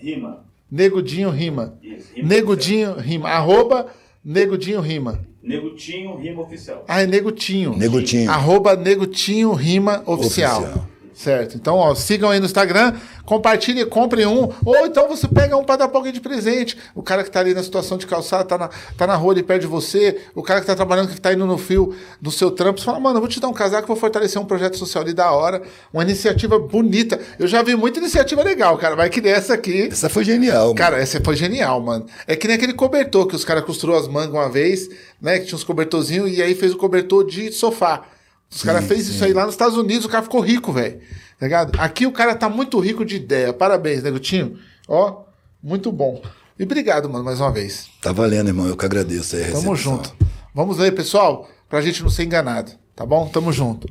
Rima. 0.00 0.44
Negudinho 0.70 1.30
Rima. 1.30 1.78
Isso, 1.82 2.14
Rima 2.14 2.28
Negudinho 2.28 2.94
Rima. 2.94 3.28
Arroba 3.28 3.86
Negudinho 4.24 4.80
Rima. 4.80 5.10
Oficial. 5.12 5.28
Negutinho 5.42 6.16
Rima 6.16 6.42
Oficial. 6.42 6.84
Ah, 6.88 7.02
é 7.02 7.06
Negutinho. 7.06 7.76
Negutinho. 7.76 8.30
Arroba 8.30 8.76
Negutinho 8.76 9.52
Rima 9.52 10.02
Oficial. 10.06 10.62
Oficial. 10.62 10.88
Certo. 11.18 11.56
Então, 11.56 11.74
ó, 11.74 11.96
sigam 11.96 12.30
aí 12.30 12.38
no 12.38 12.46
Instagram, 12.46 12.94
compartilhem, 13.24 13.84
comprem 13.84 14.24
um. 14.24 14.52
Ou 14.64 14.86
então 14.86 15.08
você 15.08 15.26
pega 15.26 15.56
um 15.56 15.64
para 15.64 15.78
dar 15.78 15.88
pra 15.88 15.98
alguém 15.98 16.12
de 16.12 16.20
presente. 16.20 16.78
O 16.94 17.02
cara 17.02 17.24
que 17.24 17.30
tá 17.30 17.40
ali 17.40 17.52
na 17.54 17.62
situação 17.64 17.98
de 17.98 18.06
calçada, 18.06 18.44
tá 18.44 18.56
na, 18.56 18.70
tá 18.96 19.04
na 19.04 19.16
rua 19.16 19.32
ali 19.32 19.42
perto 19.42 19.62
de 19.62 19.66
você. 19.66 20.16
O 20.32 20.44
cara 20.44 20.60
que 20.60 20.66
tá 20.68 20.76
trabalhando, 20.76 21.08
que 21.08 21.20
tá 21.20 21.32
indo 21.32 21.44
no 21.44 21.58
fio 21.58 21.92
do 22.20 22.30
seu 22.30 22.52
trampo. 22.52 22.78
Você 22.78 22.86
fala, 22.86 23.00
mano, 23.00 23.16
eu 23.16 23.20
vou 23.20 23.28
te 23.28 23.40
dar 23.40 23.48
um 23.48 23.52
casaco, 23.52 23.88
vou 23.88 23.96
fortalecer 23.96 24.40
um 24.40 24.44
projeto 24.44 24.78
social 24.78 25.02
ali 25.02 25.12
da 25.12 25.32
hora. 25.32 25.60
Uma 25.92 26.04
iniciativa 26.04 26.56
bonita. 26.56 27.18
Eu 27.36 27.48
já 27.48 27.64
vi 27.64 27.74
muita 27.74 27.98
iniciativa 27.98 28.44
legal, 28.44 28.78
cara. 28.78 28.94
Vai 28.94 29.10
que 29.10 29.20
nessa 29.20 29.54
aqui. 29.54 29.88
Essa 29.90 30.08
foi 30.08 30.22
genial, 30.22 30.66
mano. 30.66 30.76
Cara, 30.76 30.98
essa 30.98 31.20
foi 31.20 31.34
genial, 31.34 31.80
mano. 31.80 32.06
É 32.28 32.36
que 32.36 32.46
nem 32.46 32.54
aquele 32.54 32.74
cobertor 32.74 33.26
que 33.26 33.34
os 33.34 33.44
caras 33.44 33.64
costurou 33.64 33.96
as 33.96 34.06
mangas 34.06 34.34
uma 34.34 34.48
vez, 34.48 34.88
né? 35.20 35.40
Que 35.40 35.46
tinha 35.46 35.56
uns 35.56 35.64
cobertorzinhos 35.64 36.30
e 36.30 36.40
aí 36.40 36.54
fez 36.54 36.72
o 36.72 36.76
cobertor 36.76 37.26
de 37.26 37.50
sofá. 37.50 38.04
Os 38.50 38.62
caras 38.62 38.86
fez 38.86 39.08
isso 39.08 39.24
aí 39.24 39.32
lá 39.32 39.44
nos 39.44 39.54
Estados 39.54 39.76
Unidos, 39.76 40.06
o 40.06 40.08
cara 40.08 40.22
ficou 40.22 40.40
rico, 40.40 40.72
velho. 40.72 41.00
Tá 41.38 41.46
ligado? 41.46 41.78
Aqui 41.78 42.06
o 42.06 42.12
cara 42.12 42.34
tá 42.34 42.48
muito 42.48 42.78
rico 42.80 43.04
de 43.04 43.16
ideia. 43.16 43.52
Parabéns, 43.52 44.02
Negutinho. 44.02 44.58
Ó, 44.88 45.24
muito 45.62 45.92
bom. 45.92 46.22
E 46.58 46.64
obrigado, 46.64 47.08
mano, 47.08 47.24
mais 47.24 47.40
uma 47.40 47.52
vez. 47.52 47.88
Tá 48.02 48.10
valendo, 48.10 48.48
irmão. 48.48 48.66
Eu 48.66 48.76
que 48.76 48.84
agradeço 48.84 49.36
aí 49.36 49.52
Tamo 49.52 49.76
junto. 49.76 50.12
Vamos 50.54 50.78
ler, 50.78 50.92
pessoal, 50.92 51.48
pra 51.68 51.80
gente 51.80 52.02
não 52.02 52.10
ser 52.10 52.24
enganado. 52.24 52.72
Tá 52.96 53.06
bom? 53.06 53.28
Tamo 53.28 53.52
junto. 53.52 53.88